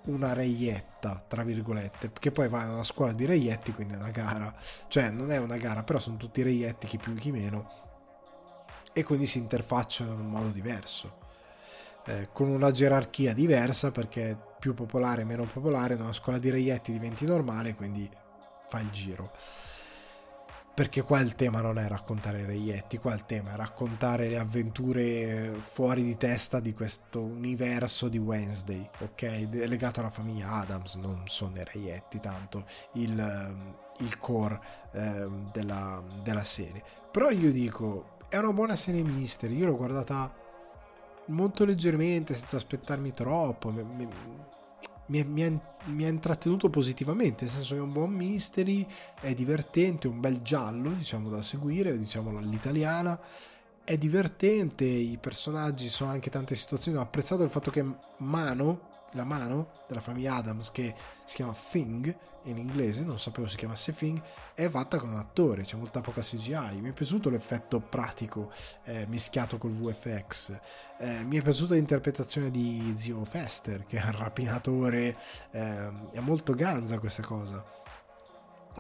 una 0.06 0.34
reietta, 0.34 1.24
tra 1.28 1.44
virgolette, 1.44 2.12
che 2.20 2.32
poi 2.32 2.48
va 2.48 2.64
in 2.64 2.72
una 2.72 2.84
scuola 2.84 3.14
di 3.14 3.26
reietti, 3.26 3.74
quindi 3.74 3.94
è 3.94 3.98
una 3.98 4.10
gara, 4.10 4.54
cioè 4.88 5.10
non 5.10 5.32
è 5.32 5.38
una 5.38 5.58
gara, 5.58 5.84
però 5.84 6.00
sono 6.00 6.18
tutti 6.18 6.42
reietti, 6.42 6.88
chi 6.88 6.98
più 6.98 7.14
chi 7.16 7.32
meno, 7.32 7.70
e 8.94 9.04
quindi 9.04 9.26
si 9.26 9.38
interfacciano 9.38 10.14
in 10.14 10.20
un 10.20 10.30
modo 10.30 10.50
diverso, 10.50 11.18
eh, 12.06 12.30
con 12.32 12.50
una 12.50 12.72
gerarchia 12.72 13.34
diversa 13.34 13.92
perché 13.92 14.38
più 14.60 14.74
popolare 14.74 15.24
meno 15.24 15.46
popolare, 15.46 15.96
in 15.96 16.02
una 16.02 16.14
scuola 16.14 16.38
di 16.38 16.50
reietti 16.50 16.92
diventi 16.92 17.26
normale, 17.26 17.76
quindi 17.76 18.10
fa 18.68 18.80
il 18.80 18.90
giro 18.90 19.32
perché 20.76 21.04
qua 21.04 21.22
il 21.22 21.36
tema 21.36 21.62
non 21.62 21.80
è 21.80 21.88
raccontare 21.88 22.42
i 22.42 22.46
reietti, 22.46 22.98
qua 22.98 23.14
il 23.14 23.26
tema 23.26 23.54
è 23.54 23.56
raccontare 23.56 24.28
le 24.28 24.38
avventure 24.38 25.56
fuori 25.58 26.04
di 26.04 26.18
testa 26.18 26.60
di 26.60 26.74
questo 26.74 27.22
universo 27.22 28.10
di 28.10 28.18
Wednesday, 28.18 28.88
ok? 29.00 29.48
Legato 29.52 30.02
alla 30.02 30.10
famiglia 30.10 30.52
Adams, 30.52 30.96
non 30.96 31.24
sono 31.28 31.56
i 31.56 31.64
reietti 31.64 32.20
tanto 32.20 32.66
il, 32.96 33.56
il 34.00 34.18
core 34.18 34.60
eh, 34.92 35.30
della, 35.54 36.04
della 36.22 36.44
serie. 36.44 36.84
Però 37.10 37.30
io 37.30 37.52
dico, 37.52 38.18
è 38.28 38.36
una 38.38 38.52
buona 38.52 38.76
serie 38.76 39.02
mystery, 39.02 39.56
io 39.56 39.68
l'ho 39.68 39.78
guardata 39.78 40.30
molto 41.28 41.64
leggermente, 41.64 42.34
senza 42.34 42.58
aspettarmi 42.58 43.14
troppo, 43.14 43.72
mi, 43.72 43.82
mi, 43.82 44.10
mi, 45.08 45.24
mi, 45.24 45.44
ha, 45.44 45.52
mi, 45.86 46.06
ha, 46.06 46.10
intrattenuto 46.10 46.70
positivamente, 46.70 47.46
nel 47.46 47.54
senso 47.54 47.74
che 47.74 47.80
è 47.80 47.84
un 47.84 47.92
buon 47.92 48.12
mystery, 48.12 48.86
è 49.20 49.34
divertente, 49.34 50.08
un 50.08 50.20
bel 50.20 50.42
giallo, 50.42 50.92
diciamo, 50.92 51.30
da 51.30 51.42
seguire, 51.42 51.98
diciamo 51.98 52.38
all'italiana, 52.38 53.20
è 53.84 53.98
divertente, 53.98 54.84
i 54.86 55.18
personaggi 55.22 55.88
sono 55.90 56.12
anche 56.12 56.30
tante 56.30 56.56
situazioni, 56.56 56.98
ho 56.98 57.02
apprezzato 57.02 57.44
il 57.44 57.50
fatto 57.50 57.70
che 57.70 57.86
Mano, 58.18 58.94
la 59.16 59.24
mano 59.24 59.72
della 59.88 60.00
famiglia 60.00 60.36
Adams 60.36 60.72
che 60.72 60.94
si 61.24 61.36
chiama 61.36 61.56
Thing 61.72 62.16
in 62.44 62.58
inglese, 62.58 63.04
non 63.04 63.18
sapevo 63.18 63.48
si 63.48 63.56
chiamasse 63.56 63.94
Thing, 63.94 64.22
è 64.54 64.70
fatta 64.70 64.98
con 65.00 65.10
un 65.10 65.18
attore, 65.18 65.64
c'è 65.64 65.78
molta 65.78 66.02
poca 66.02 66.22
CGI. 66.22 66.80
Mi 66.80 66.90
è 66.90 66.94
piaciuto 66.94 67.30
l'effetto 67.30 67.80
pratico 67.80 68.52
eh, 68.84 69.06
mischiato 69.08 69.58
col 69.58 69.72
VFX. 69.72 70.58
Eh, 71.00 71.24
mi 71.24 71.38
è 71.38 71.42
piaciuta 71.42 71.74
l'interpretazione 71.74 72.52
di 72.52 72.94
Zio 72.96 73.24
Fester, 73.26 73.86
che 73.86 73.98
è 73.98 74.06
un 74.06 74.18
rapinatore, 74.18 75.18
eh, 75.52 75.92
è 76.12 76.20
molto 76.20 76.54
ganza 76.54 77.00
questa 77.00 77.24
cosa. 77.24 77.64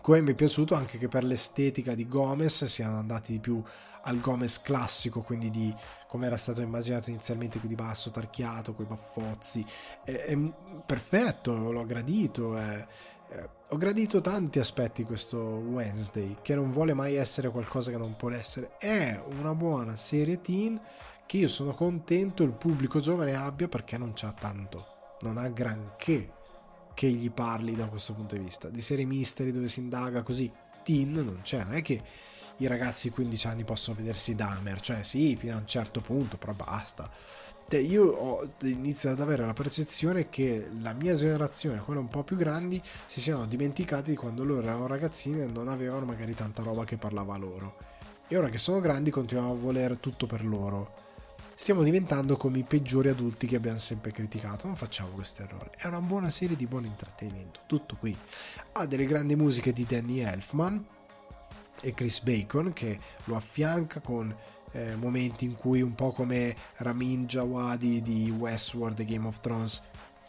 Come 0.01 0.21
mi 0.21 0.31
è 0.31 0.35
piaciuto 0.35 0.75
anche 0.75 0.97
che 0.97 1.07
per 1.07 1.23
l'estetica 1.23 1.95
di 1.95 2.07
Gomez 2.07 2.65
siano 2.65 2.97
andati 2.97 3.31
di 3.31 3.39
più 3.39 3.63
al 4.05 4.19
Gomez 4.19 4.61
classico, 4.61 5.21
quindi 5.21 5.49
di 5.49 5.73
come 6.07 6.27
era 6.27 6.37
stato 6.37 6.61
immaginato 6.61 7.09
inizialmente, 7.09 7.59
quindi 7.59 7.75
basso, 7.75 8.11
tarchiato, 8.11 8.73
coi 8.73 8.85
baffozzi. 8.85 9.65
È, 10.03 10.11
è 10.11 10.37
perfetto, 10.85 11.71
l'ho 11.71 11.85
gradito. 11.85 12.57
È, 12.57 12.87
è, 13.27 13.49
ho 13.69 13.77
gradito 13.77 14.21
tanti 14.21 14.59
aspetti 14.59 15.03
questo 15.03 15.37
Wednesday, 15.37 16.37
che 16.41 16.55
non 16.55 16.71
vuole 16.71 16.93
mai 16.93 17.15
essere 17.15 17.49
qualcosa 17.49 17.91
che 17.91 17.97
non 17.97 18.15
può 18.15 18.31
essere. 18.31 18.77
È 18.77 19.21
una 19.39 19.53
buona 19.53 19.95
serie 19.95 20.39
teen 20.39 20.79
che 21.25 21.37
io 21.37 21.47
sono 21.47 21.73
contento 21.73 22.43
il 22.43 22.51
pubblico 22.51 22.99
giovane 22.99 23.35
abbia 23.35 23.67
perché 23.67 23.97
non 23.97 24.13
c'ha 24.13 24.31
tanto, 24.31 24.85
non 25.21 25.37
ha 25.37 25.47
granché 25.49 26.31
che 26.93 27.09
gli 27.09 27.29
parli 27.31 27.75
da 27.75 27.87
questo 27.87 28.13
punto 28.13 28.35
di 28.35 28.43
vista. 28.43 28.69
Di 28.69 28.81
serie 28.81 29.05
mystery 29.05 29.51
dove 29.51 29.67
si 29.67 29.79
indaga 29.79 30.21
così, 30.21 30.51
teen 30.83 31.13
non 31.13 31.39
c'è, 31.41 31.63
non 31.63 31.73
è 31.73 31.81
che 31.81 32.01
i 32.57 32.67
ragazzi 32.67 33.09
di 33.09 33.13
15 33.13 33.47
anni 33.47 33.63
possono 33.63 33.97
vedersi 33.97 34.35
Dahmer, 34.35 34.79
cioè 34.79 35.03
sì, 35.03 35.35
fino 35.35 35.55
a 35.55 35.57
un 35.57 35.67
certo 35.67 36.01
punto, 36.01 36.37
però 36.37 36.53
basta. 36.53 37.09
Io 37.71 38.05
ho 38.05 38.47
iniziato 38.61 39.21
ad 39.21 39.27
avere 39.27 39.45
la 39.45 39.53
percezione 39.53 40.29
che 40.29 40.69
la 40.81 40.93
mia 40.93 41.15
generazione, 41.15 41.79
quella 41.79 41.99
un 41.99 42.09
po' 42.09 42.23
più 42.23 42.35
grandi, 42.35 42.81
si 43.05 43.19
siano 43.19 43.45
dimenticati 43.47 44.11
di 44.11 44.15
quando 44.15 44.43
loro 44.43 44.61
erano 44.61 44.87
ragazzini 44.87 45.41
e 45.41 45.47
non 45.47 45.67
avevano 45.67 46.05
magari 46.05 46.35
tanta 46.35 46.61
roba 46.61 46.83
che 46.85 46.97
parlava 46.97 47.35
loro. 47.37 47.77
E 48.27 48.37
ora 48.37 48.49
che 48.49 48.59
sono 48.59 48.79
grandi 48.79 49.09
continuano 49.09 49.51
a 49.51 49.55
voler 49.55 49.97
tutto 49.97 50.27
per 50.27 50.45
loro. 50.45 51.03
Stiamo 51.55 51.83
diventando 51.83 52.37
come 52.37 52.59
i 52.59 52.63
peggiori 52.63 53.09
adulti 53.09 53.47
che 53.47 53.55
abbiamo 53.55 53.79
sempre 53.79 54.11
criticato. 54.11 54.67
Non 54.67 54.75
facciamo 54.75 55.09
questo 55.09 55.41
errore. 55.41 55.71
È 55.75 55.87
una 55.87 56.01
buona 56.01 56.29
serie 56.29 56.55
di 56.55 56.67
buon 56.67 56.85
intrattenimento. 56.85 57.61
Tutto 57.65 57.95
qui. 57.97 58.15
Ha 58.73 58.85
delle 58.85 59.05
grandi 59.05 59.35
musiche 59.35 59.73
di 59.73 59.85
Danny 59.85 60.19
Elfman 60.19 60.85
e 61.81 61.93
Chris 61.93 62.21
Bacon 62.21 62.73
che 62.73 62.99
lo 63.25 63.35
affianca 63.35 63.99
con 63.99 64.35
eh, 64.71 64.95
momenti 64.95 65.45
in 65.45 65.55
cui 65.55 65.81
un 65.81 65.95
po' 65.95 66.11
come 66.11 66.55
Ramin 66.77 67.25
Djawadi 67.25 68.01
di 68.01 68.29
Westworld 68.29 68.99
e 68.99 69.05
Game 69.05 69.27
of 69.27 69.39
Thrones 69.39 69.81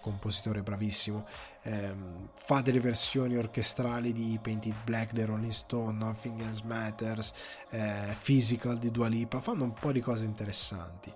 compositore 0.06 0.62
bravissimo 0.62 1.26
ehm, 1.62 2.28
fa 2.34 2.60
delle 2.60 2.78
versioni 2.78 3.36
orchestrali 3.36 4.12
di 4.12 4.38
Painted 4.40 4.74
Black 4.84 5.12
dei 5.12 5.24
Rolling 5.24 5.50
Stone 5.50 5.98
Nothing 5.98 6.40
Else 6.42 6.62
Matters 6.64 7.32
eh, 7.70 8.14
Physical 8.22 8.78
di 8.78 8.92
Dua 8.92 9.08
Lipa 9.08 9.40
fanno 9.40 9.64
un 9.64 9.72
po' 9.72 9.90
di 9.90 10.00
cose 10.00 10.24
interessanti. 10.24 11.12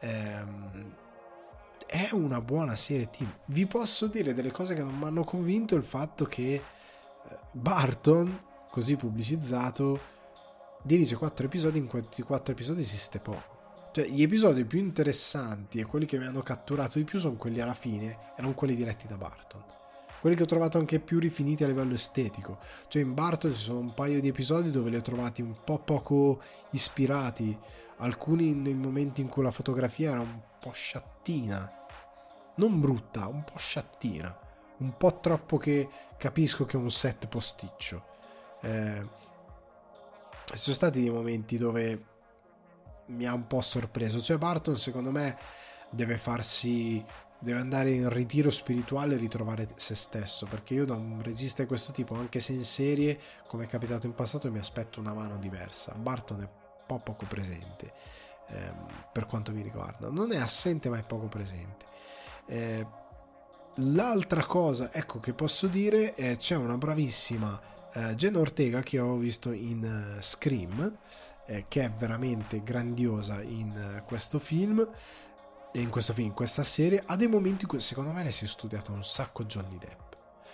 Ehm, 0.00 0.94
è 1.86 2.10
una 2.12 2.42
buona 2.42 2.76
serie 2.76 3.08
team 3.08 3.32
vi 3.46 3.64
posso 3.66 4.08
dire 4.08 4.34
delle 4.34 4.50
cose 4.50 4.74
che 4.74 4.82
non 4.82 4.98
mi 4.98 5.04
hanno 5.04 5.24
convinto 5.24 5.74
il 5.74 5.84
fatto 5.84 6.26
che 6.26 6.54
eh, 6.54 6.62
Barton 7.50 8.52
così 8.74 8.96
pubblicizzato 8.96 10.00
dirige 10.82 11.14
quattro 11.14 11.46
episodi, 11.46 11.78
in 11.78 11.86
questi 11.86 12.22
quattro 12.22 12.52
episodi 12.52 12.80
esiste 12.80 13.20
poco. 13.20 13.92
Cioè, 13.92 14.08
gli 14.08 14.20
episodi 14.20 14.64
più 14.64 14.80
interessanti 14.80 15.78
e 15.78 15.84
quelli 15.84 16.06
che 16.06 16.18
mi 16.18 16.26
hanno 16.26 16.42
catturato 16.42 16.98
di 16.98 17.04
più 17.04 17.20
sono 17.20 17.36
quelli 17.36 17.60
alla 17.60 17.72
fine 17.72 18.32
e 18.36 18.42
non 18.42 18.52
quelli 18.54 18.74
diretti 18.74 19.06
da 19.06 19.14
Barton. 19.14 19.62
Quelli 20.20 20.34
che 20.34 20.42
ho 20.42 20.46
trovato 20.46 20.78
anche 20.78 20.98
più 20.98 21.20
rifiniti 21.20 21.62
a 21.62 21.68
livello 21.68 21.94
estetico. 21.94 22.58
Cioè, 22.88 23.02
in 23.02 23.14
Barton 23.14 23.54
ci 23.54 23.62
sono 23.62 23.78
un 23.78 23.94
paio 23.94 24.20
di 24.20 24.26
episodi 24.26 24.72
dove 24.72 24.90
li 24.90 24.96
ho 24.96 25.02
trovati 25.02 25.40
un 25.40 25.54
po' 25.62 25.78
poco 25.78 26.42
ispirati. 26.70 27.56
Alcuni 27.98 28.54
nei 28.54 28.74
momenti 28.74 29.20
in 29.20 29.28
cui 29.28 29.44
la 29.44 29.52
fotografia 29.52 30.10
era 30.10 30.20
un 30.20 30.40
po' 30.58 30.72
sciattina. 30.72 31.72
Non 32.56 32.80
brutta, 32.80 33.28
un 33.28 33.44
po' 33.44 33.56
sciattina. 33.56 34.36
Un 34.78 34.96
po' 34.96 35.20
troppo 35.20 35.58
che 35.58 35.88
capisco 36.16 36.64
che 36.64 36.76
è 36.76 36.80
un 36.80 36.90
set 36.90 37.28
posticcio. 37.28 38.13
Eh, 38.64 39.06
ci 40.46 40.56
sono 40.56 40.74
stati 40.74 41.00
dei 41.00 41.10
momenti 41.10 41.58
dove 41.58 42.04
mi 43.06 43.26
ha 43.26 43.34
un 43.34 43.46
po' 43.46 43.60
sorpreso. 43.60 44.20
Cioè, 44.20 44.38
Barton, 44.38 44.76
secondo 44.76 45.10
me, 45.10 45.36
deve 45.90 46.16
farsi. 46.16 47.04
deve 47.38 47.60
andare 47.60 47.90
in 47.90 48.08
ritiro 48.08 48.50
spirituale 48.50 49.14
e 49.14 49.18
ritrovare 49.18 49.68
se 49.76 49.94
stesso. 49.94 50.46
Perché 50.46 50.74
io 50.74 50.84
da 50.86 50.94
un 50.94 51.20
regista 51.22 51.62
di 51.62 51.68
questo 51.68 51.92
tipo, 51.92 52.14
anche 52.14 52.40
se 52.40 52.52
in 52.52 52.64
serie, 52.64 53.18
come 53.46 53.64
è 53.64 53.66
capitato 53.66 54.06
in 54.06 54.14
passato, 54.14 54.50
mi 54.50 54.58
aspetto 54.58 55.00
una 55.00 55.12
mano 55.12 55.38
diversa. 55.38 55.92
Barton 55.94 56.40
è 56.40 56.44
un 56.44 56.50
po' 56.86 57.00
poco 57.00 57.26
presente. 57.26 57.92
Ehm, 58.48 58.86
per 59.12 59.26
quanto 59.26 59.52
mi 59.52 59.62
riguarda, 59.62 60.08
non 60.10 60.32
è 60.32 60.38
assente, 60.38 60.88
ma 60.88 60.98
è 60.98 61.02
poco 61.04 61.26
presente. 61.26 61.86
Eh, 62.46 62.86
l'altra 63.76 64.44
cosa, 64.44 64.92
ecco, 64.92 65.20
che 65.20 65.32
posso 65.32 65.66
dire 65.66 66.14
è 66.14 66.36
c'è 66.36 66.56
una 66.56 66.76
bravissima 66.76 67.72
uh, 67.94 68.14
Jenna 68.14 68.38
Ortega 68.38 68.80
che 68.80 68.98
ho 68.98 69.16
visto 69.16 69.52
in 69.52 70.16
uh, 70.16 70.20
Scream, 70.20 70.98
eh, 71.46 71.66
che 71.68 71.84
è 71.84 71.90
veramente 71.90 72.62
grandiosa 72.62 73.42
in 73.42 73.98
uh, 74.00 74.04
questo 74.04 74.38
film, 74.38 74.86
in 75.72 75.90
questo 75.90 76.12
film, 76.12 76.28
in 76.28 76.34
questa 76.34 76.62
serie, 76.62 77.02
ha 77.04 77.16
dei 77.16 77.28
momenti 77.28 77.62
in 77.62 77.68
cui 77.68 77.80
secondo 77.80 78.12
me 78.12 78.22
lei 78.22 78.32
si 78.32 78.44
è 78.44 78.48
studiata 78.48 78.92
un 78.92 79.04
sacco 79.04 79.44
Johnny 79.44 79.78
Depp. 79.78 80.12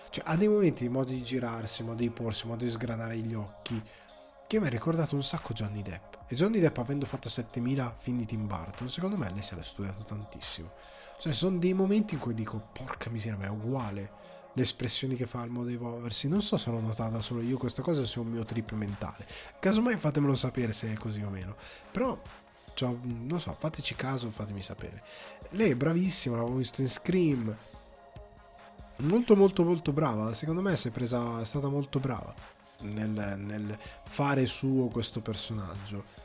Cioè 0.09 0.23
ha 0.27 0.35
dei 0.35 0.47
momenti, 0.47 0.89
modi 0.89 1.15
di 1.15 1.23
girarsi, 1.23 1.83
modi 1.83 2.07
di 2.07 2.09
porsi, 2.09 2.47
modi 2.47 2.65
di 2.65 2.71
sgranare 2.71 3.17
gli 3.17 3.33
occhi, 3.33 3.81
che 4.47 4.59
mi 4.59 4.65
ha 4.65 4.69
ricordato 4.69 5.15
un 5.15 5.23
sacco 5.23 5.53
Johnny 5.53 5.81
Depp. 5.81 6.15
E 6.27 6.35
Johnny 6.35 6.59
Depp 6.59 6.77
avendo 6.77 7.05
fatto 7.05 7.29
7000 7.29 7.95
film 7.97 8.17
di 8.17 8.25
Tim 8.25 8.47
Burton, 8.47 8.89
secondo 8.89 9.15
me 9.15 9.31
lei 9.31 9.43
se 9.43 9.55
l'ha 9.55 9.63
studiato 9.63 10.03
tantissimo. 10.03 10.71
Cioè 11.17 11.31
sono 11.31 11.57
dei 11.59 11.73
momenti 11.73 12.15
in 12.15 12.19
cui 12.19 12.33
dico, 12.33 12.61
porca 12.73 13.09
miseria, 13.09 13.37
ma 13.37 13.45
è 13.45 13.49
uguale 13.49 14.11
le 14.53 14.61
espressioni 14.61 15.15
che 15.15 15.25
fa 15.25 15.43
il 15.43 15.51
modo 15.51 15.67
di 15.67 15.77
muoversi. 15.77 16.27
Non 16.27 16.41
so 16.41 16.57
se 16.57 16.69
l'ho 16.69 16.79
notata 16.79 17.19
solo 17.21 17.41
io 17.41 17.57
questa 17.57 17.81
cosa 17.81 18.01
o 18.01 18.05
se 18.05 18.19
è 18.19 18.23
un 18.23 18.29
mio 18.29 18.45
trip 18.45 18.71
mentale. 18.73 19.25
Casomai 19.59 19.97
fatemelo 19.97 20.35
sapere 20.35 20.73
se 20.73 20.91
è 20.91 20.97
così 20.97 21.21
o 21.21 21.29
meno. 21.29 21.55
Però, 21.91 22.19
cioè, 22.73 22.95
non 23.01 23.39
so, 23.39 23.55
fateci 23.57 23.95
caso, 23.95 24.29
fatemi 24.29 24.61
sapere. 24.61 25.03
Lei 25.51 25.71
è 25.71 25.75
bravissima, 25.75 26.37
l'avevo 26.37 26.57
visto 26.57 26.81
in 26.81 26.87
Scream. 26.87 27.55
Molto 28.97 29.35
molto 29.35 29.63
molto 29.63 29.91
brava. 29.91 30.33
Secondo 30.33 30.61
me 30.61 30.73
è 30.73 30.89
presa. 30.89 31.39
è 31.39 31.45
stata 31.45 31.67
molto 31.67 31.99
brava 31.99 32.33
nel, 32.81 33.35
nel 33.37 33.77
fare 34.05 34.45
suo 34.45 34.87
questo 34.87 35.21
personaggio 35.21 36.20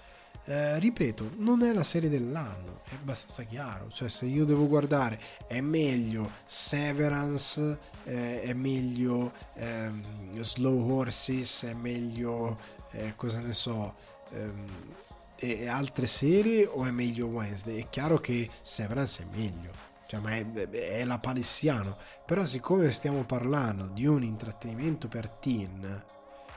eh, 0.47 0.79
ripeto, 0.79 1.33
non 1.39 1.63
è 1.63 1.73
la 1.73 1.83
serie 1.83 2.09
dell'anno, 2.09 2.81
è 2.85 2.95
abbastanza 2.95 3.43
chiaro. 3.43 3.89
Cioè, 3.91 4.09
se 4.09 4.27
io 4.27 4.45
devo 4.45 4.69
guardare, 4.69 5.21
è 5.47 5.61
meglio 5.61 6.31
Severance, 6.45 7.79
eh, 8.05 8.43
è 8.43 8.53
meglio 8.55 9.33
ehm, 9.55 10.41
Slow 10.41 10.91
Horses, 10.91 11.65
è 11.65 11.75
meglio, 11.75 12.59
eh, 12.93 13.15
cosa 13.17 13.41
ne 13.41 13.53
so, 13.53 13.95
ehm, 14.31 14.95
e 15.39 15.67
altre 15.67 16.07
serie 16.07 16.65
o 16.65 16.85
è 16.85 16.91
meglio 16.91 17.27
Wednesday? 17.27 17.81
È 17.81 17.89
chiaro 17.89 18.19
che 18.19 18.49
Severance 18.63 19.23
è 19.23 19.37
meglio. 19.37 19.73
Cioè, 20.07 20.21
ma 20.21 20.31
è, 20.31 20.47
è 20.49 21.05
la 21.05 21.19
palissiano. 21.19 21.97
Però, 22.25 22.45
siccome 22.45 22.93
stiamo 22.93 23.25
parlando 23.25 23.89
di 23.89 24.07
un 24.07 24.23
intrattenimento 24.23 25.09
per 25.09 25.29
teen, 25.29 26.05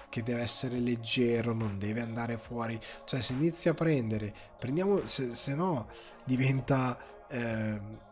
che 0.09 0.23
deve 0.23 0.41
essere 0.41 0.79
leggero, 0.79 1.53
non 1.53 1.77
deve 1.77 2.01
andare 2.01 2.37
fuori. 2.37 2.79
Cioè, 3.05 3.21
se 3.21 3.33
inizia 3.33 3.71
a 3.71 3.75
prendere, 3.75 4.33
prendiamo, 4.57 5.05
se, 5.05 5.33
se 5.33 5.55
no 5.55 5.87
diventa. 6.23 6.97
Eh, 7.29 8.07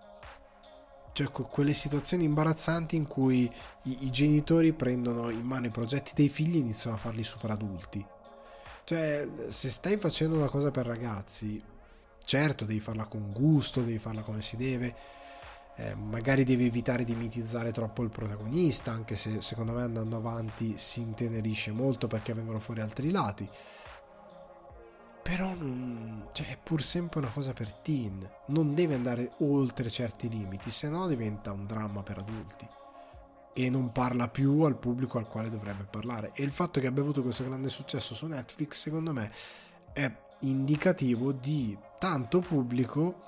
cioè, 1.12 1.32
quelle 1.32 1.74
situazioni 1.74 2.26
imbarazzanti 2.26 2.96
in 2.96 3.08
cui 3.08 3.52
i, 3.84 4.06
i, 4.06 4.12
genitori 4.12 4.72
prendono 4.72 5.32
in 5.32 5.42
mano 5.42 5.66
i 5.66 5.72
progetti 5.72 6.12
dei 6.14 6.30
figli 6.30 6.58
e 6.58 6.60
iniziano 6.60 6.96
a 6.96 7.00
farli 7.00 7.24
super 7.24 7.50
adulti. 7.50 8.06
Cioè, 8.84 9.28
se 9.48 9.70
stai 9.72 9.98
facendo 9.98 10.36
una 10.36 10.48
cosa 10.48 10.70
per 10.70 10.86
ragazzi, 10.86 11.60
certo 12.24 12.66
devi 12.66 12.80
farla 12.80 13.06
con 13.06 13.32
gusto, 13.34 13.82
devi 13.82 13.98
farla 13.98 14.22
come 14.22 14.42
si 14.42 14.58
deve 14.58 14.96
eh, 15.80 15.96
magari 15.96 16.44
devi 16.44 16.66
evitare 16.66 17.04
di 17.04 17.14
mitizzare 17.14 17.72
troppo 17.72 18.02
il 18.02 18.10
protagonista, 18.10 18.92
anche 18.92 19.16
se 19.16 19.42
secondo 19.42 19.74
me 19.74 19.84
andando 19.84 20.18
avanti 20.18 20.78
si 20.78 21.02
intenerisce 21.02 21.72
molto 21.72 22.08
perché 22.08 22.34
vengono 22.34 22.60
fuori 22.60 22.82
altri 22.82 23.12
lati. 23.12 23.48
Però 25.22 25.56
cioè, 26.32 26.48
è 26.48 26.58
pur 26.62 26.82
sempre 26.82 27.20
una 27.20 27.30
cosa 27.30 27.54
per 27.54 27.74
teen, 27.74 28.28
non 28.48 28.74
deve 28.74 28.96
andare 28.96 29.34
oltre 29.40 29.90
certi 29.90 30.30
limiti, 30.30 30.72
se 30.72 30.90
no 30.90 31.06
diventa 31.06 31.52
un 31.52 31.68
dramma 31.68 32.02
per 32.02 32.18
adulti 32.20 32.68
e 33.54 33.70
non 33.70 33.92
parla 33.92 34.30
più 34.30 34.62
al 34.62 34.78
pubblico 34.78 35.18
al 35.18 35.28
quale 35.28 35.50
dovrebbe 35.50 35.84
parlare. 35.84 36.32
E 36.34 36.44
il 36.44 36.52
fatto 36.52 36.80
che 36.80 36.88
abbia 36.88 37.02
avuto 37.04 37.22
questo 37.22 37.44
grande 37.44 37.70
successo 37.70 38.16
su 38.16 38.26
Netflix, 38.26 38.80
secondo 38.80 39.14
me, 39.14 39.32
è 39.94 40.12
indicativo 40.42 41.32
di 41.32 41.78
tanto 42.00 42.40
pubblico 42.40 43.24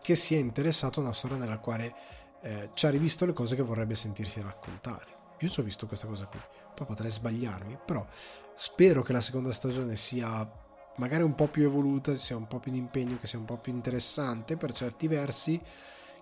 che 0.00 0.14
si 0.14 0.34
è 0.34 0.38
interessato 0.38 1.00
a 1.00 1.04
una 1.04 1.12
storia 1.12 1.36
nella 1.36 1.58
quale 1.58 1.94
eh, 2.42 2.70
ci 2.74 2.86
ha 2.86 2.90
rivisto 2.90 3.24
le 3.26 3.32
cose 3.32 3.56
che 3.56 3.62
vorrebbe 3.62 3.94
sentirsi 3.94 4.40
raccontare. 4.40 5.12
Io 5.40 5.48
ci 5.48 5.60
ho 5.60 5.62
visto 5.62 5.86
questa 5.86 6.06
cosa 6.06 6.26
qui, 6.26 6.40
poi 6.74 6.86
potrei 6.86 7.10
sbagliarmi, 7.10 7.78
però 7.84 8.06
spero 8.54 9.02
che 9.02 9.12
la 9.12 9.20
seconda 9.20 9.52
stagione 9.52 9.96
sia 9.96 10.48
magari 10.96 11.22
un 11.22 11.34
po' 11.34 11.48
più 11.48 11.64
evoluta, 11.64 12.14
sia 12.14 12.36
un 12.36 12.46
po' 12.46 12.60
più 12.60 12.70
di 12.70 12.78
impegno, 12.78 13.18
che 13.18 13.26
sia 13.26 13.38
un 13.38 13.44
po' 13.44 13.56
più 13.56 13.72
interessante 13.72 14.56
per 14.56 14.72
certi 14.72 15.08
versi, 15.08 15.60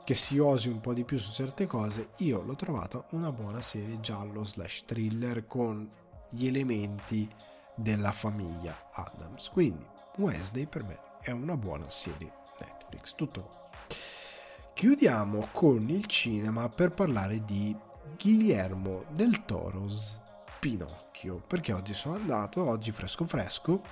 che 0.05 0.14
si 0.14 0.39
osi 0.39 0.68
un 0.68 0.80
po' 0.80 0.94
di 0.94 1.05
più 1.05 1.18
su 1.18 1.32
certe 1.32 1.66
cose. 1.66 2.10
Io 2.18 2.43
l'ho 2.43 2.56
trovata 2.56 3.05
una 3.10 3.30
buona 3.30 3.60
serie 3.60 4.01
giallo 4.01 4.44
slash 4.44 4.84
thriller 4.86 5.47
con 5.47 5.89
gli 6.30 6.47
elementi 6.47 7.28
della 7.74 8.12
famiglia 8.12 8.90
Adams. 8.93 9.48
Quindi 9.51 9.86
Wednesday 10.16 10.66
per 10.66 10.84
me 10.84 11.01
è 11.20 11.30
una 11.30 11.56
buona 11.56 11.89
serie 11.89 12.40
Netflix. 12.66 13.14
Tutto 13.14 13.40
qua. 13.43 13.60
Chiudiamo 14.74 15.48
con 15.52 15.89
il 15.90 16.06
cinema 16.06 16.68
per 16.68 16.93
parlare 16.93 17.44
di 17.44 17.76
Guillermo 18.20 19.05
del 19.10 19.44
Toro's 19.44 20.20
Pinocchio, 20.59 21.43
perché 21.47 21.72
oggi 21.72 21.94
sono 21.94 22.14
andato, 22.14 22.64
oggi 22.64 22.90
fresco 22.90 23.26
fresco, 23.26 23.82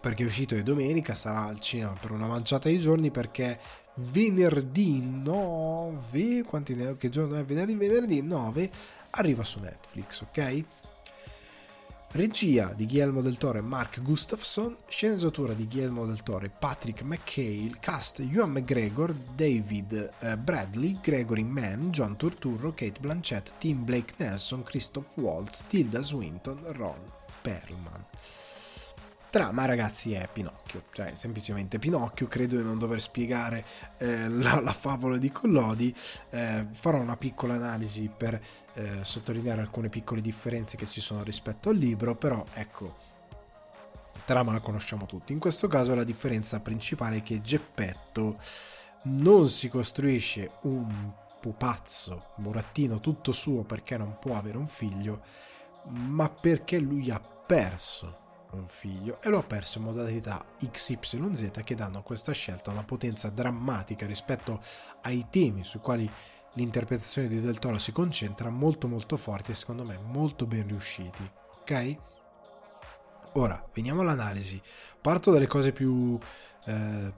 perché 0.00 0.22
è 0.22 0.26
uscito 0.26 0.54
di 0.54 0.62
domenica, 0.62 1.14
sarà 1.14 1.44
al 1.44 1.60
cinema 1.60 1.92
per 1.98 2.10
una 2.10 2.26
manciata 2.26 2.68
di 2.68 2.78
giorni 2.78 3.10
perché 3.10 3.58
venerdì 3.96 5.00
9, 5.00 6.42
quanti 6.42 6.74
ne, 6.74 6.96
che 6.96 7.08
giorno 7.08 7.36
è 7.36 7.44
venerdì? 7.44 7.74
Venerdì 7.74 8.22
9 8.22 8.70
arriva 9.10 9.44
su 9.44 9.60
Netflix, 9.60 10.20
ok? 10.22 10.64
Regia 12.12 12.72
di 12.74 12.86
Guillermo 12.86 13.20
del 13.20 13.36
Toro 13.36 13.58
e 13.58 13.62
Mark 13.62 14.00
Gustafson, 14.00 14.76
sceneggiatura 14.88 15.52
di 15.52 15.66
Guillermo 15.66 16.06
del 16.06 16.22
Toro 16.22 16.46
e 16.46 16.50
Patrick 16.50 17.02
McHale, 17.02 17.76
cast 17.78 18.20
Ewan 18.20 18.52
McGregor, 18.52 19.12
David 19.12 20.12
eh, 20.20 20.36
Bradley, 20.36 20.98
Gregory 21.02 21.42
Mann, 21.42 21.90
John 21.90 22.16
Turturro, 22.16 22.72
Kate 22.72 23.00
Blanchett, 23.00 23.52
Tim 23.58 23.84
Blake 23.84 24.14
Nelson, 24.16 24.62
Christoph 24.62 25.16
Waltz, 25.16 25.64
Tilda 25.66 26.00
Swinton, 26.00 26.58
Ron 26.72 27.00
Perlman. 27.42 28.05
Trama, 29.36 29.66
ragazzi, 29.66 30.14
è 30.14 30.26
Pinocchio, 30.32 30.84
cioè 30.92 31.14
semplicemente 31.14 31.78
Pinocchio. 31.78 32.26
Credo 32.26 32.56
di 32.56 32.62
non 32.62 32.78
dover 32.78 33.02
spiegare 33.02 33.66
eh, 33.98 34.30
la, 34.30 34.60
la, 34.60 34.72
favola 34.72 35.18
di 35.18 35.30
Collodi. 35.30 35.94
Eh, 36.30 36.68
farò 36.72 36.96
una 36.96 37.18
piccola 37.18 37.52
analisi 37.52 38.10
per 38.16 38.40
eh, 38.72 39.00
sottolineare 39.02 39.60
alcune 39.60 39.90
piccole 39.90 40.22
differenze 40.22 40.78
che 40.78 40.86
ci 40.86 41.02
sono 41.02 41.22
rispetto 41.22 41.68
al 41.68 41.76
libro, 41.76 42.14
però 42.14 42.46
ecco, 42.54 42.96
trama 44.24 44.52
la 44.52 44.60
conosciamo 44.60 45.04
tutti. 45.04 45.34
In 45.34 45.38
questo 45.38 45.68
caso 45.68 45.94
la 45.94 46.04
differenza 46.04 46.60
principale 46.60 47.18
è 47.18 47.22
che 47.22 47.42
Geppetto 47.42 48.38
non 49.02 49.50
si 49.50 49.68
costruisce 49.68 50.52
un 50.62 51.12
pupazzo, 51.42 52.28
burattino 52.36 53.00
tutto 53.00 53.32
suo 53.32 53.64
perché 53.64 53.98
non 53.98 54.16
può 54.18 54.34
avere 54.34 54.56
un 54.56 54.66
figlio, 54.66 55.20
ma 55.88 56.30
perché 56.30 56.78
lui 56.78 57.10
ha 57.10 57.20
perso 57.20 58.24
un 58.52 58.68
figlio 58.68 59.20
e 59.20 59.28
lo 59.28 59.38
ha 59.38 59.42
perso 59.42 59.78
in 59.78 59.84
modalità 59.84 60.44
XYZ 60.58 61.50
che 61.64 61.74
danno 61.74 61.98
a 61.98 62.02
questa 62.02 62.32
scelta 62.32 62.70
una 62.70 62.84
potenza 62.84 63.28
drammatica 63.28 64.06
rispetto 64.06 64.62
ai 65.02 65.26
temi 65.30 65.64
sui 65.64 65.80
quali 65.80 66.10
l'interpretazione 66.54 67.28
di 67.28 67.40
Del 67.40 67.58
Toro 67.58 67.78
si 67.78 67.92
concentra 67.92 68.48
molto 68.48 68.88
molto 68.88 69.16
forti 69.16 69.50
e 69.50 69.54
secondo 69.54 69.84
me 69.84 69.98
molto 69.98 70.46
ben 70.46 70.66
riusciti 70.66 71.30
ok? 71.66 71.96
Ora 73.32 73.62
veniamo 73.74 74.00
all'analisi. 74.00 74.60
Parto 75.00 75.32
dalle 75.32 75.48
cose 75.48 75.72
più 75.72 76.18
eh, 76.64 77.12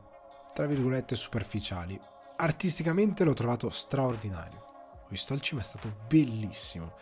tra 0.54 0.66
virgolette 0.66 1.14
superficiali. 1.14 2.00
Artisticamente 2.36 3.24
l'ho 3.24 3.34
trovato 3.34 3.68
straordinario. 3.68 4.64
Ho 5.04 5.06
visto 5.08 5.34
al 5.34 5.40
cinema 5.40 5.64
è 5.64 5.68
stato 5.68 5.94
bellissimo. 6.08 6.94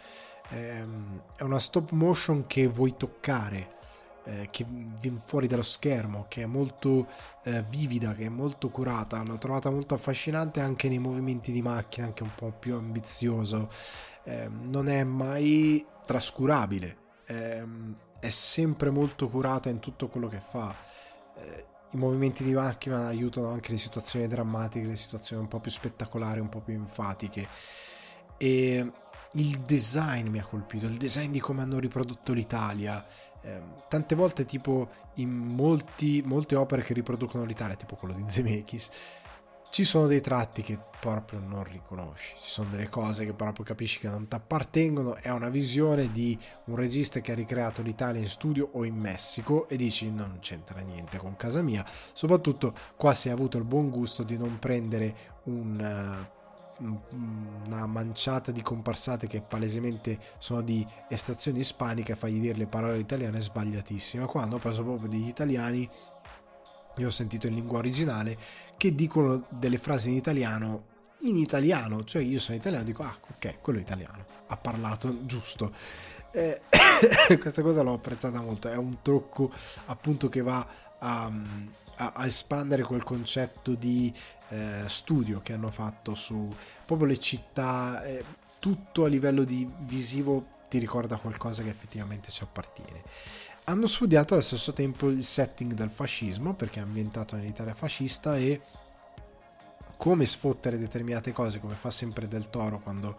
Ehm, 0.50 1.22
è 1.36 1.42
una 1.42 1.58
stop 1.58 1.90
motion 1.92 2.46
che 2.46 2.66
vuoi 2.66 2.96
toccare 2.96 3.75
eh, 4.26 4.48
che 4.50 4.66
viene 4.68 5.20
fuori 5.24 5.46
dallo 5.46 5.62
schermo, 5.62 6.26
che 6.28 6.42
è 6.42 6.46
molto 6.46 7.06
eh, 7.44 7.62
vivida, 7.62 8.12
che 8.12 8.26
è 8.26 8.28
molto 8.28 8.68
curata. 8.68 9.22
L'ho 9.24 9.38
trovata 9.38 9.70
molto 9.70 9.94
affascinante 9.94 10.60
anche 10.60 10.88
nei 10.88 10.98
movimenti 10.98 11.52
di 11.52 11.62
macchina, 11.62 12.06
anche 12.06 12.22
un 12.22 12.34
po' 12.34 12.50
più 12.50 12.74
ambizioso. 12.74 13.70
Eh, 14.24 14.48
non 14.48 14.88
è 14.88 15.04
mai 15.04 15.86
trascurabile, 16.04 16.96
ehm, 17.26 17.96
è 18.18 18.30
sempre 18.30 18.90
molto 18.90 19.28
curata 19.28 19.68
in 19.68 19.78
tutto 19.78 20.08
quello 20.08 20.28
che 20.28 20.40
fa. 20.40 20.74
Eh, 21.36 21.66
I 21.92 21.96
movimenti 21.96 22.42
di 22.42 22.52
macchina 22.52 23.06
aiutano 23.06 23.48
anche 23.48 23.70
le 23.70 23.78
situazioni 23.78 24.26
drammatiche, 24.26 24.86
le 24.86 24.96
situazioni 24.96 25.42
un 25.42 25.48
po' 25.48 25.60
più 25.60 25.70
spettacolari, 25.70 26.40
un 26.40 26.48
po' 26.48 26.60
più 26.60 26.74
enfatiche. 26.74 27.48
E 28.36 28.92
il 29.32 29.60
design 29.60 30.28
mi 30.28 30.38
ha 30.38 30.44
colpito, 30.44 30.86
il 30.86 30.96
design 30.96 31.30
di 31.30 31.40
come 31.40 31.62
hanno 31.62 31.78
riprodotto 31.78 32.32
l'Italia, 32.32 33.04
eh, 33.46 33.60
tante 33.88 34.14
volte 34.14 34.44
tipo 34.44 34.88
in 35.14 35.30
molti, 35.30 36.22
molte 36.24 36.56
opere 36.56 36.82
che 36.82 36.94
riproducono 36.94 37.44
l'Italia, 37.44 37.76
tipo 37.76 37.94
quello 37.94 38.14
di 38.14 38.24
Zemeckis, 38.26 38.90
ci 39.70 39.84
sono 39.84 40.06
dei 40.06 40.20
tratti 40.20 40.62
che 40.62 40.78
proprio 41.00 41.38
non 41.38 41.62
riconosci, 41.64 42.34
ci 42.38 42.48
sono 42.48 42.70
delle 42.70 42.88
cose 42.88 43.24
che 43.24 43.32
proprio 43.32 43.64
capisci 43.64 43.98
che 43.98 44.08
non 44.08 44.26
ti 44.26 44.34
appartengono, 44.34 45.16
è 45.16 45.30
una 45.30 45.48
visione 45.48 46.10
di 46.10 46.38
un 46.64 46.76
regista 46.76 47.20
che 47.20 47.32
ha 47.32 47.34
ricreato 47.34 47.82
l'Italia 47.82 48.20
in 48.20 48.28
studio 48.28 48.70
o 48.72 48.84
in 48.84 48.96
Messico 48.96 49.68
e 49.68 49.76
dici 49.76 50.10
non 50.10 50.38
c'entra 50.40 50.80
niente 50.80 51.18
con 51.18 51.36
casa 51.36 51.62
mia, 51.62 51.84
soprattutto 52.12 52.74
qua 52.96 53.12
si 53.14 53.28
è 53.28 53.32
avuto 53.32 53.58
il 53.58 53.64
buon 53.64 53.90
gusto 53.90 54.22
di 54.22 54.36
non 54.36 54.58
prendere 54.58 55.34
un 55.44 56.34
una 56.78 57.86
manciata 57.86 58.50
di 58.50 58.62
comparsate 58.62 59.26
che 59.26 59.40
palesemente 59.40 60.18
sono 60.38 60.60
di 60.60 60.86
estrazione 61.08 61.60
ispanica 61.60 62.14
fagli 62.14 62.40
dire 62.40 62.56
le 62.56 62.66
parole 62.66 62.98
italiane 62.98 63.40
sbagliatissime. 63.40 64.26
Qua 64.26 64.42
hanno 64.42 64.58
preso 64.58 64.82
proprio 64.82 65.08
degli 65.08 65.28
italiani, 65.28 65.88
io 66.96 67.06
ho 67.06 67.10
sentito 67.10 67.46
in 67.46 67.54
lingua 67.54 67.78
originale, 67.78 68.36
che 68.76 68.94
dicono 68.94 69.46
delle 69.50 69.78
frasi 69.78 70.10
in 70.10 70.16
italiano 70.16 70.94
in 71.20 71.36
italiano, 71.36 72.04
cioè 72.04 72.22
io 72.22 72.38
sono 72.38 72.56
italiano 72.56 72.84
dico 72.84 73.02
ah 73.02 73.16
ok, 73.34 73.60
quello 73.60 73.78
è 73.78 73.82
italiano, 73.82 74.24
ha 74.46 74.56
parlato 74.56 75.24
giusto. 75.24 75.72
Eh, 76.30 76.60
questa 77.40 77.62
cosa 77.62 77.82
l'ho 77.82 77.94
apprezzata 77.94 78.40
molto, 78.40 78.68
è 78.68 78.76
un 78.76 78.98
trucco 79.02 79.50
appunto 79.86 80.28
che 80.28 80.42
va 80.42 80.66
a, 80.98 81.32
a, 81.96 82.26
espandere 82.26 82.82
quel 82.82 83.02
concetto 83.02 83.74
di 83.74 84.12
eh, 84.48 84.84
studio 84.86 85.40
che 85.40 85.52
hanno 85.52 85.70
fatto 85.70 86.14
su 86.14 86.54
proprio 86.84 87.08
le 87.08 87.18
città, 87.18 88.02
eh, 88.04 88.24
tutto 88.58 89.04
a 89.04 89.08
livello 89.08 89.44
di 89.44 89.68
visivo 89.80 90.54
ti 90.68 90.78
ricorda 90.78 91.16
qualcosa 91.16 91.62
che 91.62 91.68
effettivamente 91.68 92.30
ci 92.30 92.42
appartiene. 92.42 93.02
Hanno 93.64 93.86
studiato 93.86 94.34
allo 94.34 94.42
stesso 94.42 94.72
tempo 94.72 95.08
il 95.08 95.24
setting 95.24 95.72
del 95.72 95.90
fascismo 95.90 96.54
perché 96.54 96.78
è 96.78 96.82
ambientato 96.82 97.36
nell'Italia 97.36 97.74
fascista 97.74 98.36
e 98.36 98.60
come 99.96 100.26
sfottere 100.26 100.78
determinate 100.78 101.32
cose, 101.32 101.58
come 101.58 101.74
fa 101.74 101.90
sempre 101.90 102.28
Del 102.28 102.50
Toro 102.50 102.80
quando 102.80 103.16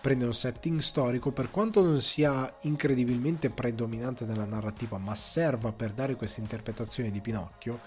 prende 0.00 0.24
un 0.24 0.34
setting 0.34 0.78
storico, 0.78 1.32
per 1.32 1.50
quanto 1.50 1.82
non 1.82 2.00
sia 2.00 2.52
incredibilmente 2.62 3.50
predominante 3.50 4.24
nella 4.24 4.44
narrativa, 4.44 4.96
ma 4.98 5.14
serva 5.14 5.72
per 5.72 5.92
dare 5.92 6.14
questa 6.14 6.40
interpretazione 6.40 7.10
di 7.10 7.20
Pinocchio, 7.20 7.80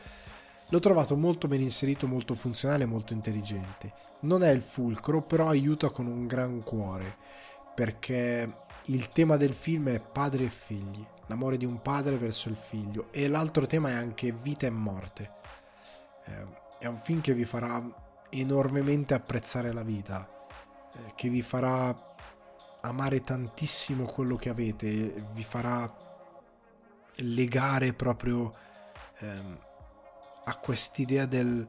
L'ho 0.72 0.80
trovato 0.80 1.18
molto 1.18 1.50
ben 1.50 1.60
inserito, 1.60 2.08
molto 2.08 2.34
funzionale, 2.34 2.86
molto 2.86 3.12
intelligente. 3.12 3.92
Non 4.22 4.42
è 4.42 4.50
il 4.52 4.62
fulcro, 4.62 5.22
però 5.22 5.50
aiuta 5.50 5.90
con 5.90 6.06
un 6.06 6.28
gran 6.28 6.64
cuore, 6.64 7.18
perché 7.76 8.60
il 8.86 9.10
tema 9.10 9.36
del 9.36 9.54
film 9.54 9.90
è 9.90 10.00
padre 10.00 10.46
e 10.46 10.50
figli, 10.50 11.06
l'amore 11.26 11.58
di 11.58 11.66
un 11.66 11.82
padre 11.82 12.16
verso 12.16 12.48
il 12.48 12.56
figlio, 12.56 13.08
e 13.12 13.28
l'altro 13.28 13.68
tema 13.68 13.90
è 13.90 13.94
anche 13.96 14.32
vita 14.32 14.66
e 14.66 14.70
morte. 14.70 15.32
Eh, 16.24 16.48
è 16.80 16.86
un 16.86 17.00
film 17.00 17.20
che 17.20 17.34
vi 17.34 17.44
farà 17.44 17.84
enormemente 18.30 19.14
apprezzare 19.14 19.74
la 19.74 19.84
vita, 19.84 20.26
eh, 20.94 21.12
che 21.16 21.28
vi 21.28 21.42
farà 21.42 22.16
amare 22.80 23.26
tantissimo 23.26 24.06
quello 24.06 24.38
che 24.38 24.48
avete, 24.48 25.22
vi 25.34 25.44
farà 25.44 25.94
legare 27.16 27.92
proprio... 27.92 28.54
Eh, 29.20 29.70
ha 30.44 30.56
quest'idea 30.58 31.26
del, 31.26 31.66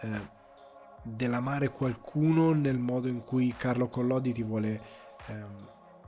eh, 0.00 0.28
dell'amare 1.02 1.70
qualcuno 1.70 2.52
nel 2.52 2.78
modo 2.78 3.08
in 3.08 3.20
cui 3.20 3.54
Carlo 3.56 3.88
Collodi 3.88 4.32
ti 4.32 4.42
vuole 4.42 4.80
eh, 5.26 5.44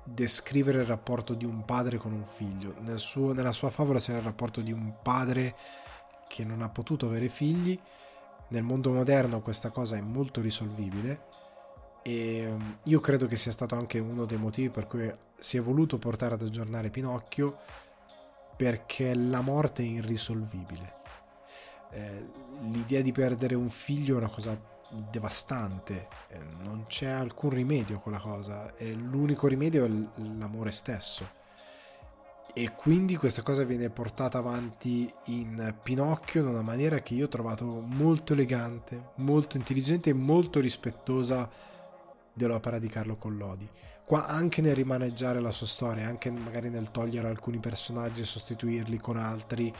descrivere 0.05 0.81
il 0.81 0.87
rapporto 0.87 1.35
di 1.35 1.45
un 1.45 1.65
padre 1.65 1.99
con 1.99 2.13
un 2.13 2.25
figlio. 2.25 2.75
Nel 2.81 2.99
suo, 2.99 3.33
nella 3.33 3.53
sua 3.53 3.71
favola 3.71 3.99
c'è 3.99 4.15
il 4.15 4.23
rapporto 4.23 4.61
di 4.61 4.73
un 4.73 4.95
padre 5.03 5.57
che 6.29 6.45
non 6.45 6.63
ha 6.63 6.69
potuto 6.69 7.07
avere 7.07 7.29
figli. 7.29 7.79
Nel 8.49 8.63
mondo 8.63 8.93
moderno 8.93 9.41
questa 9.41 9.71
cosa 9.71 9.97
è 9.97 10.01
molto 10.01 10.41
risolvibile 10.41 11.33
e 12.03 12.37
ehm, 12.37 12.77
io 12.85 13.01
credo 13.01 13.27
che 13.27 13.37
sia 13.37 13.51
stato 13.51 13.75
anche 13.75 13.99
uno 13.99 14.27
dei 14.27 14.37
motivi 14.37 14.69
per 14.69 14.87
cui 14.87 15.11
si 15.39 15.57
è 15.57 15.63
voluto 15.63 15.99
portare 15.99 16.35
ad 16.35 16.43
aggiornare 16.43 16.91
Pinocchio 16.91 17.57
perché 18.55 19.15
la 19.15 19.41
morte 19.41 19.83
è 19.83 19.87
irrisolvibile 19.87 21.03
eh, 21.95 22.27
l'idea 22.63 23.01
di 23.01 23.13
perdere 23.13 23.55
un 23.55 23.71
figlio 23.71 24.17
è 24.17 24.19
una 24.19 24.29
cosa 24.29 24.73
devastante, 25.11 26.09
eh, 26.29 26.39
non 26.63 26.85
c'è 26.87 27.09
alcun 27.09 27.51
rimedio 27.51 27.97
a 27.97 28.01
quella 28.01 28.19
cosa, 28.19 28.75
e 28.77 28.93
l'unico 28.93 29.47
rimedio 29.47 29.85
è 29.85 29.89
l'amore 29.89 30.73
stesso. 30.73 31.43
E 32.57 32.73
quindi 32.73 33.17
questa 33.17 33.43
cosa 33.43 33.65
viene 33.65 33.91
portata 33.91 34.39
avanti 34.39 35.13
in 35.27 35.75
Pinocchio 35.83 36.43
in 36.43 36.47
una 36.47 36.63
maniera 36.63 37.01
che 37.01 37.15
io 37.15 37.25
ho 37.25 37.29
trovato 37.29 37.65
molto 37.65 38.33
elegante, 38.33 39.11
molto 39.17 39.57
intelligente 39.57 40.11
e 40.11 40.15
molto 40.15 40.61
rispettosa 40.61 41.51
dell'opera 42.33 42.79
di 42.79 42.89
Carlo 42.89 43.17
Collodi. 43.17 43.69
Qua 44.05 44.27
anche 44.27 44.61
nel 44.61 44.77
rimaneggiare 44.77 45.41
la 45.41 45.51
sua 45.51 45.67
storia, 45.67 46.07
anche 46.07 46.31
magari 46.31 46.69
nel 46.69 46.93
togliere 46.93 47.27
alcuni 47.27 47.59
personaggi 47.59 48.21
e 48.21 48.25
sostituirli 48.25 48.99
con 48.99 49.17
altri, 49.17 49.73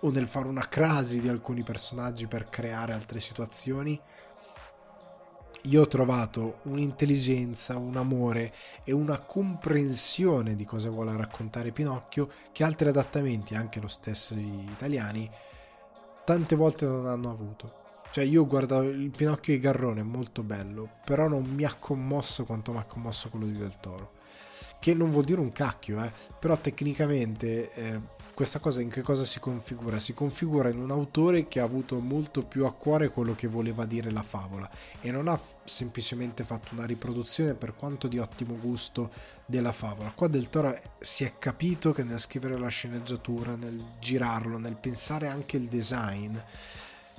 o 0.00 0.10
nel 0.10 0.26
fare 0.26 0.48
una 0.48 0.68
crasi 0.68 1.20
di 1.20 1.28
alcuni 1.28 1.62
personaggi 1.62 2.26
per 2.26 2.48
creare 2.48 2.92
altre 2.92 3.20
situazioni, 3.20 4.00
io 5.64 5.82
ho 5.82 5.86
trovato 5.86 6.60
un'intelligenza, 6.62 7.76
un 7.76 7.96
amore 7.96 8.54
e 8.82 8.92
una 8.92 9.18
comprensione 9.18 10.54
di 10.54 10.64
cosa 10.64 10.88
vuole 10.88 11.14
raccontare 11.14 11.70
Pinocchio 11.70 12.30
che 12.50 12.64
altri 12.64 12.88
adattamenti, 12.88 13.54
anche 13.54 13.78
lo 13.78 13.88
stesso 13.88 14.34
italiani, 14.36 15.30
tante 16.24 16.56
volte 16.56 16.86
non 16.86 17.06
hanno 17.06 17.30
avuto. 17.30 17.78
Cioè 18.10 18.24
io 18.24 18.46
guardo 18.46 18.80
il 18.82 19.10
Pinocchio 19.10 19.52
di 19.52 19.60
Garrone, 19.60 20.02
molto 20.02 20.42
bello, 20.42 20.88
però 21.04 21.28
non 21.28 21.44
mi 21.44 21.64
ha 21.64 21.74
commosso 21.78 22.44
quanto 22.44 22.72
mi 22.72 22.78
ha 22.78 22.84
commosso 22.84 23.28
quello 23.28 23.46
di 23.46 23.56
Del 23.56 23.78
Toro 23.78 24.18
che 24.80 24.94
non 24.94 25.10
vuol 25.10 25.24
dire 25.24 25.40
un 25.40 25.52
cacchio, 25.52 26.02
eh, 26.02 26.10
però 26.38 26.56
tecnicamente 26.56 27.72
eh, 27.74 28.00
questa 28.40 28.58
cosa 28.58 28.80
in 28.80 28.88
che 28.88 29.02
cosa 29.02 29.26
si 29.26 29.38
configura? 29.38 29.98
Si 29.98 30.14
configura 30.14 30.70
in 30.70 30.80
un 30.80 30.90
autore 30.90 31.46
che 31.46 31.60
ha 31.60 31.64
avuto 31.64 31.98
molto 31.98 32.42
più 32.42 32.64
a 32.64 32.72
cuore 32.72 33.10
quello 33.10 33.34
che 33.34 33.46
voleva 33.46 33.84
dire 33.84 34.10
la 34.10 34.22
favola 34.22 34.66
e 35.02 35.10
non 35.10 35.28
ha 35.28 35.38
semplicemente 35.62 36.42
fatto 36.42 36.72
una 36.72 36.86
riproduzione 36.86 37.52
per 37.52 37.76
quanto 37.76 38.08
di 38.08 38.18
ottimo 38.18 38.56
gusto 38.58 39.10
della 39.44 39.72
favola. 39.72 40.12
Qua 40.12 40.26
del 40.26 40.48
Toro 40.48 40.74
si 40.98 41.24
è 41.24 41.34
capito 41.38 41.92
che 41.92 42.02
nel 42.02 42.18
scrivere 42.18 42.58
la 42.58 42.68
sceneggiatura, 42.68 43.56
nel 43.56 43.78
girarlo, 43.98 44.56
nel 44.56 44.76
pensare 44.76 45.28
anche 45.28 45.58
il 45.58 45.68
design, 45.68 46.34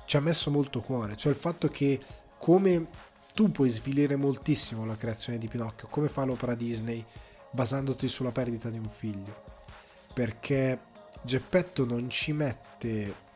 ci 0.05 0.17
ha 0.17 0.21
messo 0.21 0.49
molto 0.49 0.81
cuore, 0.81 1.15
cioè 1.17 1.33
il 1.33 1.37
fatto 1.37 1.67
che 1.67 1.99
come 2.39 2.87
tu 3.35 3.51
puoi 3.51 3.69
svilire 3.69 4.15
moltissimo 4.15 4.87
la 4.87 4.97
creazione 4.97 5.37
di 5.37 5.47
Pinocchio, 5.47 5.87
come 5.87 6.09
fa 6.09 6.23
l'opera 6.23 6.55
Disney 6.55 7.05
basandoti 7.51 8.07
sulla 8.07 8.31
perdita 8.31 8.71
di 8.71 8.79
un 8.79 8.89
figlio. 8.89 9.49
Perché 10.13 10.89
Geppetto 11.23 11.85
non 11.85 12.09
ci 12.09 12.33
mette 12.33 13.29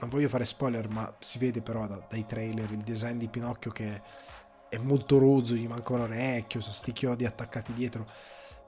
non 0.00 0.10
voglio 0.10 0.28
fare 0.28 0.44
spoiler 0.44 0.88
ma 0.88 1.12
si 1.18 1.38
vede 1.38 1.60
però 1.60 1.86
da, 1.86 2.00
dai 2.08 2.24
trailer 2.24 2.70
il 2.70 2.78
design 2.78 3.18
di 3.18 3.28
Pinocchio 3.28 3.72
che 3.72 4.00
è 4.68 4.76
molto 4.78 5.18
rozzo 5.18 5.54
gli 5.54 5.66
manca 5.66 5.94
un 5.94 6.00
orecchio 6.00 6.60
sono 6.60 6.74
sti 6.74 6.92
chiodi 6.92 7.24
attaccati 7.24 7.72
dietro. 7.72 8.06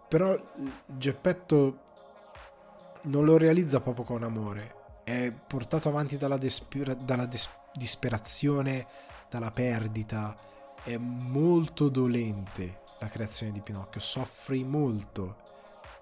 Però 0.08 0.36
Geppetto 0.86 1.78
non 3.02 3.24
lo 3.24 3.36
realizza 3.36 3.80
proprio 3.80 4.04
con 4.04 4.22
amore. 4.22 4.74
È 5.04 5.32
portato 5.32 5.88
avanti 5.88 6.16
dalla, 6.16 6.36
desper- 6.36 6.96
dalla 6.96 7.26
des- 7.26 7.50
disperazione 7.74 8.86
dalla 9.28 9.50
perdita. 9.50 10.36
È 10.82 10.96
molto 10.96 11.88
dolente 11.88 12.80
la 12.98 13.08
creazione 13.08 13.52
di 13.52 13.60
Pinocchio 13.60 14.00
soffri 14.00 14.64
molto 14.64 15.36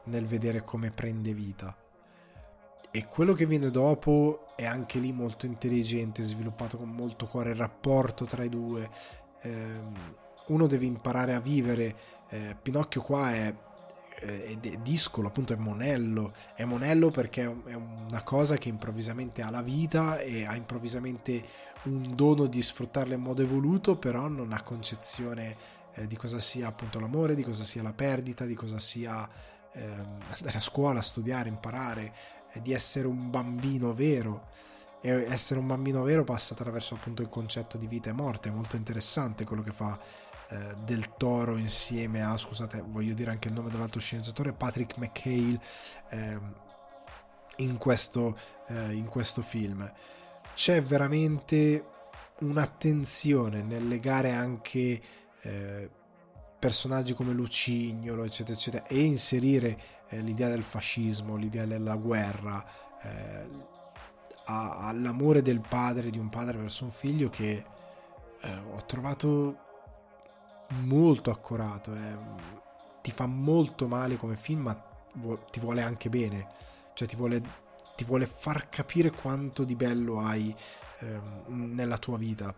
nel 0.05 0.27
vedere 0.27 0.63
come 0.63 0.91
prende 0.91 1.35
vita 1.35 1.77
e 2.91 3.07
quello 3.07 3.35
che 3.35 3.47
viene 3.47 3.71
dopo 3.71 4.49
è 4.57 4.65
anche 4.65 4.99
lì 4.99 5.13
molto 5.13 5.47
intelligente, 5.47 6.23
sviluppato 6.23 6.79
con 6.79 6.89
molto 6.89 7.27
cuore 7.27 7.51
il 7.51 7.57
rapporto 7.57 8.25
tra 8.25 8.45
i 8.45 8.49
due. 8.49 8.89
Eh, 9.43 9.81
uno 10.47 10.67
deve 10.67 10.87
imparare 10.87 11.35
a 11.35 11.41
vivere. 11.41 11.97
Eh, 12.31 12.57
Pinocchio 12.61 13.03
qua 13.03 13.33
è, 13.33 13.55
è, 14.21 14.59
è, 14.59 14.77
discolo, 14.79 15.29
appunto 15.29 15.53
è 15.53 15.57
monello. 15.57 16.33
È 16.55 16.65
monello 16.65 17.11
perché 17.11 17.43
è 17.43 17.75
una 17.75 18.23
cosa 18.23 18.57
che 18.57 18.71
improvvisamente 18.71 19.43
ha 19.43 19.51
la 19.51 19.63
vita 19.63 20.19
e 20.19 20.47
ha 20.47 20.57
improvvisamente 20.57 21.45
un 21.85 22.15
dono 22.15 22.47
di 22.47 22.63
sfruttarla 22.63 23.15
in 23.15 23.21
modo 23.21 23.43
evoluto, 23.43 23.97
però 23.97 24.29
non 24.29 24.53
ha 24.53 24.63
concezione 24.63 25.57
eh, 25.95 26.07
di 26.07 26.17
cosa 26.17 26.41
sia 26.41 26.69
appunto 26.69 26.99
l'amore, 27.01 27.35
di 27.35 27.43
cosa 27.45 27.65
sia 27.65 27.83
la 27.83 27.93
perdita, 27.93 28.47
di 28.47 28.55
cosa 28.55 28.79
sia 28.79 29.29
ehm, 29.73 30.19
andare 30.37 30.57
a 30.57 30.61
scuola, 30.61 31.03
studiare, 31.03 31.49
imparare 31.49 32.13
di 32.63 32.73
essere 32.73 33.07
un 33.07 33.31
bambino 33.31 33.95
vero. 33.95 34.49
E 35.01 35.11
essere 35.31 35.61
un 35.61 35.67
bambino 35.67 36.03
vero 36.03 36.25
passa 36.25 36.55
attraverso 36.55 36.95
appunto 36.95 37.23
il 37.23 37.29
concetto 37.29 37.79
di 37.79 37.87
vita 37.87 38.11
e 38.11 38.13
morte. 38.13 38.49
È 38.49 38.53
molto 38.53 38.77
interessante 38.77 39.45
quello 39.45 39.63
che 39.63 39.73
fa 39.73 39.99
eh, 40.51 40.75
del 40.85 41.15
toro 41.17 41.59
insieme 41.59 42.23
a 42.23 42.35
scusate 42.37 42.83
voglio 42.87 43.13
dire 43.13 43.31
anche 43.31 43.49
il 43.49 43.55
nome 43.55 43.69
dell'altro 43.69 44.01
sceneggiatore 44.01 44.55
Patrick 44.55 44.97
McHale 44.97 45.61
eh, 46.09 46.41
in, 47.57 47.77
questo, 47.77 48.39
eh, 48.69 48.95
in 48.95 49.07
questo 49.07 49.43
film. 49.43 49.91
C'è 50.55 50.83
veramente 50.83 51.85
un'attenzione 52.41 53.63
nel 53.63 53.87
legare 53.87 54.33
anche 54.33 55.03
eh, 55.43 55.91
personaggi 56.59 57.15
come 57.15 57.33
Lucignolo 57.33 58.25
eccetera 58.25 58.57
eccetera 58.57 58.87
e 58.87 59.01
inserire 59.01 59.79
eh, 60.09 60.21
l'idea 60.21 60.49
del 60.49 60.63
fascismo, 60.63 61.37
l'idea 61.37 61.67
della 61.67 61.97
guerra, 61.97 62.65
eh, 63.03 63.77
all'amore 64.45 65.43
del 65.43 65.61
padre, 65.61 66.11
di 66.11 66.19
un 66.19 66.31
padre 66.31 66.57
verso 66.57 66.85
un 66.85 66.91
figlio 66.91 67.29
che 67.29 67.65
eh, 68.41 68.57
ho 68.73 68.85
trovato 68.87 69.59
molto 70.81 71.31
accorato. 71.31 71.95
Eh. 71.95 72.17
Ti 73.03 73.11
fa 73.11 73.27
molto 73.27 73.87
male 73.87 74.17
come 74.17 74.37
film, 74.37 74.63
ma 74.63 74.75
ti 75.51 75.61
vuole 75.61 75.83
anche 75.83 76.09
bene, 76.09 76.47
cioè 76.95 77.07
ti 77.07 77.17
vuole, 77.17 77.43
ti 77.95 78.05
vuole 78.05 78.27
far 78.27 78.69
capire 78.69 79.11
quanto 79.11 79.65
di 79.65 79.75
bello 79.75 80.21
hai 80.21 80.55
ehm, 81.01 81.75
nella 81.75 81.99
tua 81.99 82.17
vita 82.17 82.55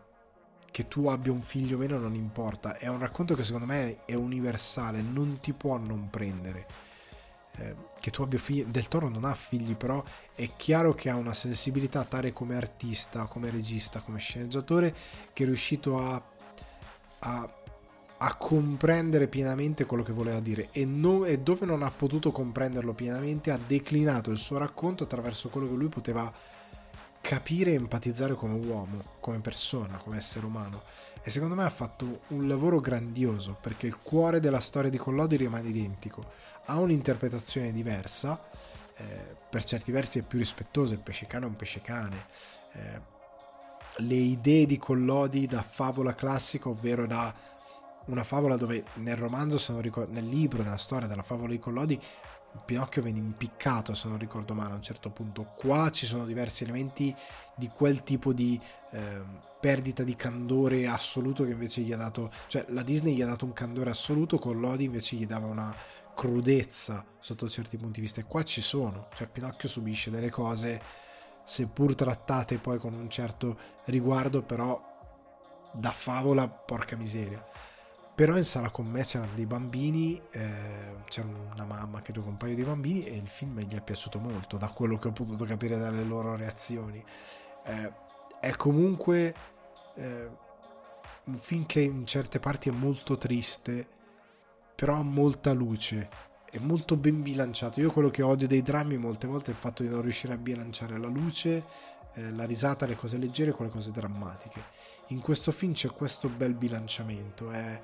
che 0.71 0.89
tu 0.89 1.09
abbia 1.09 1.33
un 1.33 1.43
figlio 1.43 1.77
o 1.77 1.79
meno 1.79 1.99
non 1.99 2.15
importa, 2.15 2.77
è 2.77 2.89
un 2.89 2.99
racconto 2.99 3.35
che 3.35 3.43
secondo 3.43 3.67
me 3.67 4.05
è 4.05 4.15
universale, 4.15 5.03
non 5.03 5.39
ti 5.41 5.53
può 5.53 5.77
non 5.77 6.09
prendere. 6.11 6.67
Eh, 7.57 7.75
che 8.01 8.11
tu 8.11 8.23
abbia 8.23 8.39
figli, 8.39 8.65
Del 8.65 8.89
Toro 8.89 9.09
non 9.09 9.25
ha 9.25 9.35
figli, 9.35 9.75
però 9.75 10.03
è 10.35 10.49
chiaro 10.57 10.95
che 10.95 11.11
ha 11.11 11.17
una 11.17 11.35
sensibilità 11.35 12.05
tale 12.05 12.33
come 12.33 12.57
artista, 12.57 13.25
come 13.25 13.51
regista, 13.51 14.01
come 14.01 14.19
sceneggiatore, 14.19 14.95
che 15.33 15.43
è 15.43 15.47
riuscito 15.47 15.99
a, 15.99 16.23
a, 17.19 17.55
a 18.19 18.35
comprendere 18.37 19.27
pienamente 19.27 19.87
quello 19.87 20.03
che 20.03 20.13
voleva 20.13 20.41
dire 20.41 20.69
e, 20.73 20.85
no, 20.85 21.25
e 21.25 21.39
dove 21.41 21.67
non 21.67 21.83
ha 21.83 21.91
potuto 21.91 22.31
comprenderlo 22.31 22.93
pienamente 22.93 23.51
ha 23.51 23.59
declinato 23.59 24.31
il 24.31 24.39
suo 24.39 24.59
racconto 24.59 25.05
attraverso 25.05 25.49
quello 25.49 25.69
che 25.69 25.75
lui 25.75 25.89
poteva 25.89 26.33
capire 27.21 27.73
e 27.73 27.75
empatizzare 27.75 28.35
come 28.35 28.55
uomo, 28.55 29.03
come 29.21 29.41
persona, 29.41 29.99
come 29.99 30.17
essere 30.17 30.47
umano. 30.47 30.83
E 31.23 31.31
secondo 31.31 31.55
me 31.55 31.65
ha 31.65 31.71
fatto 31.71 32.23
un 32.29 32.49
lavoro 32.49 32.81
grandioso 32.81 33.57
perché 33.61 33.87
il 33.87 33.99
cuore 33.99 34.41
della 34.41 34.61
storia 34.61 34.91
di 34.91 34.97
Collodi 34.97 35.37
rimane 35.37 35.69
identico 35.69 36.25
ha 36.67 36.79
un'interpretazione 36.79 37.73
diversa, 37.73 38.41
eh, 38.97 39.37
per 39.49 39.65
certi 39.65 39.93
versi 39.93 40.21
è 40.21 40.23
più 40.23 40.39
rispettoso, 40.39 40.93
il 40.93 41.01
pesce 41.01 41.27
cane 41.27 41.45
è 41.45 41.49
un 41.49 41.57
pesce 41.57 41.81
cane. 41.81 42.27
Eh, 42.73 43.19
le 43.97 44.15
idee 44.15 44.67
di 44.67 44.79
Collodi 44.79 45.47
da 45.47 45.63
favola 45.63 46.15
classica, 46.15 46.69
ovvero 46.69 47.07
da 47.07 47.35
una 48.07 48.25
favola 48.25 48.57
dove 48.57 48.85
nel 48.95 49.17
romanzo, 49.17 49.81
ricordo, 49.81 50.13
nel 50.13 50.25
libro, 50.25 50.63
nella 50.63 50.77
storia 50.77 51.09
della 51.09 51.23
favola 51.23 51.51
di 51.51 51.59
Collodi, 51.59 52.01
Pinocchio 52.65 53.03
viene 53.03 53.19
impiccato, 53.19 53.95
se 53.95 54.09
non 54.09 54.19
ricordo 54.19 54.55
male, 54.55 54.73
a 54.73 54.77
un 54.77 54.83
certo 54.83 55.11
punto. 55.11 55.53
Qua 55.57 55.91
ci 55.91 56.07
sono 56.07 56.25
diversi 56.25 56.65
elementi 56.65 57.15
di 57.57 57.69
quel 57.69 58.03
tipo 58.03 58.33
di 58.33 58.61
eh, 58.91 59.23
perdita 59.61 60.03
di 60.03 60.17
candore 60.17 60.87
assoluto 60.87 61.45
che 61.45 61.51
invece 61.51 61.83
gli 61.83 61.93
ha 61.93 61.97
dato, 61.97 62.31
cioè 62.47 62.65
la 62.69 62.83
Disney 62.83 63.15
gli 63.15 63.23
ha 63.23 63.27
dato 63.27 63.45
un 63.45 63.53
candore 63.53 63.91
assoluto, 63.91 64.39
Collodi 64.39 64.85
invece 64.85 65.17
gli 65.17 65.27
dava 65.27 65.47
una 65.47 65.75
crudezza 66.15 67.05
sotto 67.19 67.49
certi 67.49 67.77
punti 67.77 67.95
di 67.95 68.01
vista 68.01 68.21
e 68.21 68.25
qua 68.25 68.43
ci 68.43 68.61
sono, 68.61 69.09
cioè 69.15 69.29
Pinocchio 69.29 69.69
subisce 69.69 70.11
delle 70.11 70.31
cose 70.31 70.83
seppur 71.45 71.95
trattate 71.95 72.59
poi 72.59 72.79
con 72.79 72.95
un 72.95 73.09
certo 73.09 73.59
riguardo 73.87 74.43
però 74.43 74.81
da 75.73 75.91
favola 75.93 76.49
porca 76.49 76.97
miseria 76.97 77.45
però 78.21 78.37
in 78.37 78.45
sala 78.45 78.69
con 78.69 78.85
me 78.85 79.01
c'erano 79.01 79.33
dei 79.35 79.47
bambini 79.47 80.21
eh, 80.33 80.97
c'era 81.09 81.27
una 81.55 81.65
mamma 81.65 82.03
che 82.03 82.13
con 82.13 82.27
un 82.27 82.37
paio 82.37 82.55
di 82.55 82.63
bambini 82.63 83.03
e 83.05 83.17
il 83.17 83.27
film 83.27 83.59
gli 83.61 83.75
è 83.75 83.81
piaciuto 83.81 84.19
molto 84.19 84.59
da 84.59 84.69
quello 84.69 84.99
che 84.99 85.09
ho 85.09 85.13
potuto 85.13 85.47
capire 85.47 85.79
dalle 85.79 86.05
loro 86.05 86.37
reazioni 86.37 87.03
eh, 87.65 87.93
è 88.39 88.51
comunque 88.57 89.35
eh, 89.95 90.29
un 91.25 91.39
film 91.39 91.65
che 91.65 91.81
in 91.81 92.05
certe 92.05 92.41
parti 92.41 92.69
è 92.69 92.73
molto 92.73 93.17
triste 93.17 93.89
però 94.75 94.97
ha 94.97 95.03
molta 95.03 95.53
luce, 95.53 96.11
è 96.51 96.59
molto 96.59 96.97
ben 96.97 97.23
bilanciato. 97.23 97.81
Io 97.81 97.91
quello 97.91 98.09
che 98.09 98.23
odio 98.23 98.47
dei 98.47 98.63
drammi 98.63 98.97
molte 98.97 99.27
volte 99.27 99.51
è 99.51 99.55
il 99.55 99.61
fatto 99.61 99.83
di 99.83 99.91
non 99.91 100.01
riuscire 100.01 100.33
a 100.33 100.39
bilanciare 100.39 100.99
la 100.99 101.07
luce, 101.07 101.65
eh, 102.15 102.33
la 102.33 102.45
risata, 102.45 102.87
le 102.87 102.97
cose 102.97 103.19
leggere 103.19 103.53
con 103.53 103.67
le 103.67 103.73
cose 103.73 103.91
drammatiche. 103.91 104.63
In 105.09 105.21
questo 105.21 105.53
film 105.53 105.73
c'è 105.73 105.91
questo 105.91 106.29
bel 106.29 106.55
bilanciamento, 106.55 107.51
è, 107.51 107.79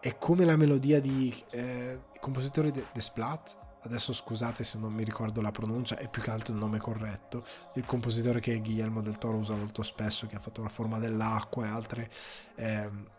è 0.00 0.16
come 0.18 0.44
la 0.44 0.56
melodia 0.56 1.00
di 1.00 1.34
eh, 1.50 2.00
compositore 2.20 2.70
de, 2.70 2.86
Splat, 3.00 3.58
adesso 3.82 4.12
scusate 4.12 4.64
se 4.64 4.78
non 4.78 4.92
mi 4.92 5.04
ricordo 5.04 5.40
la 5.40 5.50
pronuncia, 5.50 5.96
è 5.96 6.08
più 6.08 6.22
che 6.22 6.30
altro 6.30 6.52
il 6.52 6.58
nome 6.58 6.78
corretto, 6.78 7.44
il 7.74 7.84
compositore 7.84 8.40
che 8.40 8.58
Guillermo 8.60 9.02
del 9.02 9.18
Toro 9.18 9.36
usa 9.36 9.54
molto 9.54 9.82
spesso, 9.82 10.26
che 10.26 10.36
ha 10.36 10.40
fatto 10.40 10.62
la 10.62 10.68
forma 10.68 10.98
dell'acqua 10.98 11.66
e 11.66 11.68
altre... 11.68 12.10
Eh, 12.54 13.16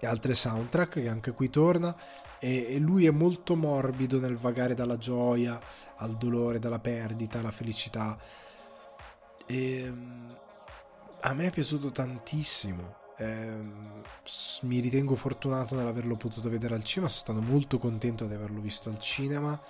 e 0.00 0.06
altre 0.06 0.34
soundtrack 0.34 1.00
che 1.00 1.08
anche 1.08 1.30
qui 1.32 1.48
torna 1.48 1.96
e, 2.38 2.74
e, 2.74 2.78
lui 2.78 3.06
è 3.06 3.10
molto 3.10 3.54
morbido 3.56 4.18
nel 4.18 4.36
vagare 4.36 4.74
dalla 4.74 4.98
gioia 4.98 5.58
al 5.96 6.18
dolore, 6.18 6.58
dalla 6.58 6.80
perdita, 6.80 7.38
alla 7.38 7.52
felicità. 7.52 8.18
E 9.46 9.92
a 11.20 11.32
me 11.32 11.46
è 11.46 11.50
piaciuto 11.50 11.90
tantissimo 11.90 13.02
eh, 13.16 13.56
mi 14.62 14.80
ritengo 14.80 15.14
fortunato 15.14 15.74
nell'averlo 15.74 16.16
potuto 16.16 16.48
vedere 16.48 16.74
al 16.74 16.84
cinema 16.84 17.10
sono 17.10 17.36
stato 17.36 17.52
molto 17.52 17.78
contento 17.78 18.26
di 18.26 18.34
averlo 18.34 18.60
visto 18.60 18.88
al 18.88 18.98
cinema. 18.98 19.60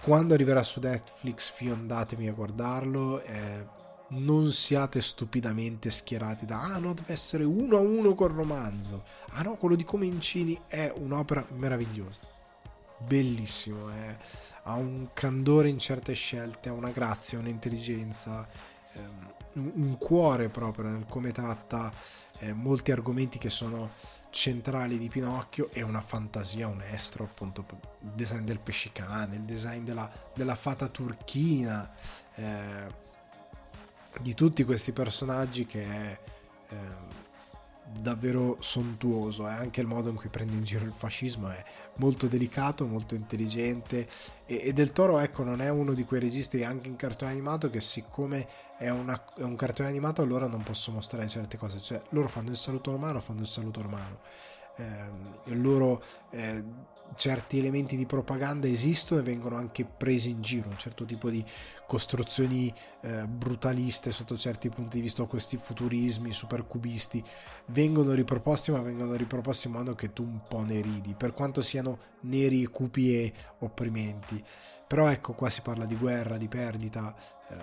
Quando 0.00 0.34
arriverà 0.34 0.62
su 0.62 0.80
Netflix 0.80 1.50
fiondatevi 1.50 2.26
a 2.26 2.32
guardarlo 2.32 3.20
eh, 3.22 3.66
non 4.08 4.48
siate 4.48 5.00
stupidamente 5.00 5.90
schierati 5.90 6.44
da 6.44 6.60
ah 6.60 6.78
no 6.78 6.92
deve 6.92 7.12
essere 7.12 7.44
uno 7.44 7.76
a 7.76 7.80
uno 7.80 8.14
col 8.14 8.32
romanzo. 8.32 9.04
Ah 9.30 9.42
no 9.42 9.56
quello 9.56 9.76
di 9.76 9.84
Comencini 9.84 10.58
è 10.66 10.92
un'opera 10.94 11.44
meravigliosa. 11.50 12.18
Bellissimo, 12.98 13.90
è, 13.90 14.16
ha 14.64 14.74
un 14.74 15.08
candore 15.12 15.68
in 15.68 15.78
certe 15.78 16.12
scelte, 16.12 16.68
ha 16.68 16.72
una 16.72 16.90
grazia, 16.90 17.38
un'intelligenza, 17.38 18.46
ehm, 18.92 19.31
un 19.54 19.96
cuore 19.98 20.48
proprio 20.48 20.86
nel 20.86 21.04
come 21.08 21.32
tratta 21.32 21.92
eh, 22.38 22.52
molti 22.52 22.92
argomenti 22.92 23.38
che 23.38 23.50
sono 23.50 23.90
centrali 24.30 24.96
di 24.98 25.08
Pinocchio 25.08 25.68
e 25.70 25.82
una 25.82 26.00
fantasia, 26.00 26.66
un 26.66 26.80
estro, 26.80 27.24
appunto, 27.24 27.64
il 28.00 28.10
design 28.14 28.44
del 28.44 28.58
pescicane, 28.58 29.36
il 29.36 29.42
design 29.42 29.84
della, 29.84 30.10
della 30.34 30.54
fata 30.54 30.88
turchina, 30.88 31.92
eh, 32.34 33.00
di 34.20 34.34
tutti 34.34 34.64
questi 34.64 34.92
personaggi 34.92 35.66
che 35.66 35.84
è 35.84 36.18
eh, 36.68 37.11
davvero 38.00 38.56
sontuoso 38.60 39.48
e 39.48 39.52
anche 39.52 39.80
il 39.80 39.86
modo 39.86 40.08
in 40.08 40.16
cui 40.16 40.28
prende 40.28 40.54
in 40.54 40.62
giro 40.62 40.84
il 40.84 40.92
fascismo 40.92 41.50
è 41.50 41.62
molto 41.96 42.26
delicato, 42.26 42.86
molto 42.86 43.14
intelligente. 43.14 44.06
E, 44.46 44.62
e 44.64 44.72
Del 44.72 44.92
Toro 44.92 45.18
ecco 45.18 45.42
non 45.42 45.60
è 45.60 45.68
uno 45.68 45.92
di 45.92 46.04
quei 46.04 46.20
registi 46.20 46.64
anche 46.64 46.88
in 46.88 46.96
cartone 46.96 47.30
animato 47.30 47.70
che 47.70 47.80
siccome 47.80 48.46
è, 48.78 48.88
una, 48.88 49.22
è 49.36 49.42
un 49.42 49.56
cartone 49.56 49.88
animato 49.88 50.22
allora 50.22 50.46
non 50.46 50.62
posso 50.62 50.92
mostrare 50.92 51.28
certe 51.28 51.56
cose, 51.56 51.80
cioè 51.80 52.00
loro 52.10 52.28
fanno 52.28 52.50
il 52.50 52.56
saluto 52.56 52.90
romano, 52.90 53.20
fanno 53.20 53.40
il 53.40 53.46
saluto 53.46 53.82
romano. 53.82 54.20
Eh, 54.76 55.54
loro 55.54 56.02
eh, 56.30 56.64
certi 57.14 57.58
elementi 57.58 57.96
di 57.96 58.06
propaganda 58.06 58.66
esistono 58.66 59.20
e 59.20 59.24
vengono 59.24 59.56
anche 59.56 59.84
presi 59.84 60.30
in 60.30 60.40
giro, 60.40 60.68
un 60.68 60.78
certo 60.78 61.04
tipo 61.04 61.30
di 61.30 61.44
costruzioni 61.86 62.72
eh, 63.02 63.26
brutaliste 63.26 64.10
sotto 64.12 64.36
certi 64.36 64.68
punti 64.68 64.96
di 64.96 65.02
vista, 65.02 65.24
questi 65.24 65.56
futurismi 65.56 66.32
supercubisti 66.32 67.22
vengono 67.66 68.12
riproposti, 68.12 68.70
ma 68.70 68.80
vengono 68.80 69.14
riproposti 69.14 69.66
in 69.66 69.74
modo 69.74 69.94
che 69.94 70.12
tu 70.12 70.22
un 70.22 70.40
po' 70.48 70.64
ne 70.64 70.80
ridi, 70.80 71.14
per 71.14 71.32
quanto 71.32 71.60
siano 71.60 71.98
neri, 72.22 72.64
cupi 72.66 73.14
e 73.14 73.32
opprimenti. 73.58 74.42
Però 74.86 75.08
ecco, 75.08 75.32
qua 75.32 75.48
si 75.48 75.62
parla 75.62 75.86
di 75.86 75.96
guerra, 75.96 76.36
di 76.36 76.48
perdita, 76.48 77.14
eh, 77.48 77.56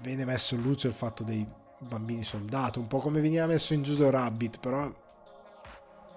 viene 0.00 0.24
messo 0.24 0.54
in 0.54 0.62
luce 0.62 0.88
il 0.88 0.94
fatto 0.94 1.24
dei 1.24 1.46
bambini 1.78 2.22
soldato, 2.22 2.80
un 2.80 2.86
po' 2.86 2.98
come 2.98 3.20
veniva 3.20 3.46
messo 3.46 3.74
in 3.74 3.82
Jojo 3.82 4.10
Rabbit, 4.10 4.60
però 4.60 4.88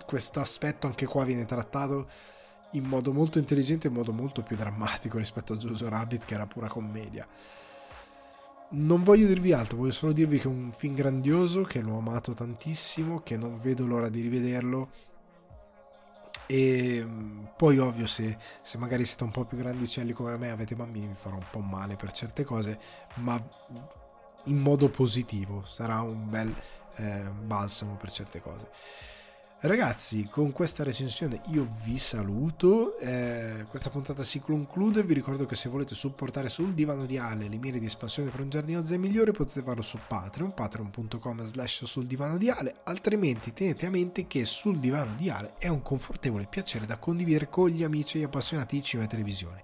questo 0.05 0.39
aspetto 0.39 0.87
anche 0.87 1.05
qua 1.05 1.23
viene 1.23 1.45
trattato 1.45 2.07
in 2.71 2.83
modo 2.83 3.13
molto 3.13 3.39
intelligente, 3.39 3.87
in 3.87 3.93
modo 3.93 4.11
molto 4.11 4.41
più 4.41 4.55
drammatico 4.55 5.17
rispetto 5.17 5.53
a 5.53 5.57
Jojo 5.57 5.89
Rabbit 5.89 6.25
che 6.25 6.33
era 6.33 6.45
pura 6.45 6.67
commedia. 6.67 7.27
Non 8.67 9.03
voglio 9.03 9.27
dirvi 9.27 9.53
altro, 9.53 9.77
voglio 9.77 9.91
solo 9.91 10.11
dirvi 10.11 10.37
che 10.37 10.45
è 10.45 10.47
un 10.47 10.71
film 10.75 10.95
grandioso, 10.95 11.61
che 11.63 11.81
l'ho 11.81 11.97
amato 11.97 12.33
tantissimo, 12.33 13.21
che 13.21 13.37
non 13.37 13.59
vedo 13.61 13.85
l'ora 13.85 14.09
di 14.09 14.21
rivederlo. 14.21 14.89
E 16.47 17.03
mm, 17.03 17.43
poi 17.55 17.77
ovvio 17.77 18.05
se, 18.05 18.37
se 18.61 18.77
magari 18.77 19.05
siete 19.05 19.23
un 19.23 19.31
po' 19.31 19.45
più 19.45 19.57
grandicelli 19.57 20.13
come 20.13 20.37
me, 20.37 20.49
avete 20.49 20.75
bambini, 20.75 21.07
vi 21.07 21.15
farà 21.15 21.35
un 21.35 21.45
po' 21.49 21.59
male 21.59 21.95
per 21.95 22.11
certe 22.11 22.43
cose, 22.43 22.79
ma 23.15 23.41
in 24.45 24.57
modo 24.57 24.89
positivo, 24.89 25.63
sarà 25.65 26.01
un 26.01 26.29
bel 26.29 26.53
eh, 26.97 27.23
balsamo 27.43 27.95
per 27.95 28.11
certe 28.11 28.41
cose. 28.41 28.69
Ragazzi, 29.61 30.27
con 30.29 30.51
questa 30.51 30.83
recensione 30.83 31.41
io 31.47 31.67
vi 31.83 31.97
saluto. 31.97 32.97
Eh, 32.99 33.65
questa 33.69 33.89
puntata 33.89 34.21
si 34.21 34.39
conclude. 34.39 35.01
Vi 35.01 35.13
ricordo 35.13 35.45
che 35.45 35.55
se 35.55 35.69
volete 35.69 35.95
supportare 35.95 36.49
sul 36.49 36.73
divano 36.73 37.05
di 37.05 37.17
Ale 37.17 37.47
le 37.47 37.57
mire 37.57 37.79
di 37.79 37.85
espansione 37.85 38.29
per 38.29 38.41
un 38.41 38.49
giardino 38.49 38.85
zen 38.85 38.99
migliore, 38.99 39.31
potete 39.31 39.63
farlo 39.63 39.81
su 39.81 39.97
Patreon, 40.05 40.53
patreon.com 40.53 41.41
slash 41.43 41.85
sul 41.85 42.05
divano 42.05 42.37
di 42.37 42.49
Ale. 42.49 42.81
Altrimenti 42.83 43.53
tenete 43.53 43.85
a 43.85 43.89
mente 43.89 44.27
che 44.27 44.45
sul 44.45 44.77
divano 44.77 45.15
di 45.15 45.29
Ale 45.29 45.53
è 45.57 45.69
un 45.69 45.81
confortevole 45.81 46.47
piacere 46.47 46.85
da 46.85 46.97
condividere 46.97 47.49
con 47.49 47.69
gli 47.69 47.83
amici 47.83 48.17
e 48.17 48.19
gli 48.19 48.25
appassionati 48.25 48.75
di 48.75 48.83
cinema 48.83 49.07
e 49.07 49.11
televisione 49.11 49.63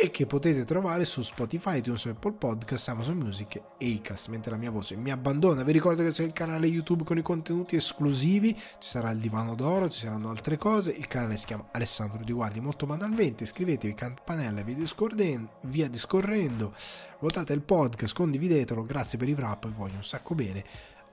e 0.00 0.12
che 0.12 0.26
potete 0.26 0.64
trovare 0.64 1.04
su 1.04 1.22
Spotify, 1.22 1.78
iTunes, 1.78 2.06
Apple 2.06 2.34
Podcast, 2.34 2.88
Amazon 2.88 3.16
Music 3.16 3.60
e 3.78 3.94
Acast, 3.96 4.28
mentre 4.28 4.52
la 4.52 4.56
mia 4.56 4.70
voce 4.70 4.94
mi 4.94 5.10
abbandona. 5.10 5.64
Vi 5.64 5.72
ricordo 5.72 6.04
che 6.04 6.12
c'è 6.12 6.22
il 6.22 6.32
canale 6.32 6.68
YouTube 6.68 7.02
con 7.02 7.18
i 7.18 7.22
contenuti 7.22 7.74
esclusivi, 7.74 8.54
ci 8.54 8.62
sarà 8.78 9.10
il 9.10 9.18
divano 9.18 9.56
d'oro, 9.56 9.88
ci 9.88 9.98
saranno 9.98 10.30
altre 10.30 10.56
cose, 10.56 10.92
il 10.92 11.08
canale 11.08 11.36
si 11.36 11.46
chiama 11.46 11.70
Alessandro 11.72 12.22
Di 12.22 12.30
Guardi 12.30 12.60
molto 12.60 12.86
banalmente, 12.86 13.42
iscrivetevi, 13.42 13.92
campanella 13.94 14.62
via 14.62 14.76
discorrendo, 14.76 15.50
via 15.62 15.88
discorrendo, 15.88 16.72
votate 17.18 17.52
il 17.52 17.62
podcast, 17.62 18.14
condividetelo, 18.14 18.84
grazie 18.84 19.18
per 19.18 19.28
i 19.28 19.34
wrap, 19.34 19.66
vi 19.66 19.74
voglio 19.74 19.96
un 19.96 20.04
sacco 20.04 20.36
bene, 20.36 20.64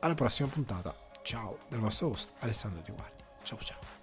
alla 0.01 0.13
prossima 0.13 0.47
puntata, 0.47 0.95
ciao, 1.23 1.57
del 1.69 1.79
vostro 1.79 2.09
host 2.09 2.33
Alessandro 2.41 2.83
Di 2.85 2.91
Guardi, 2.91 3.23
ciao 3.41 3.57
ciao. 3.57 3.94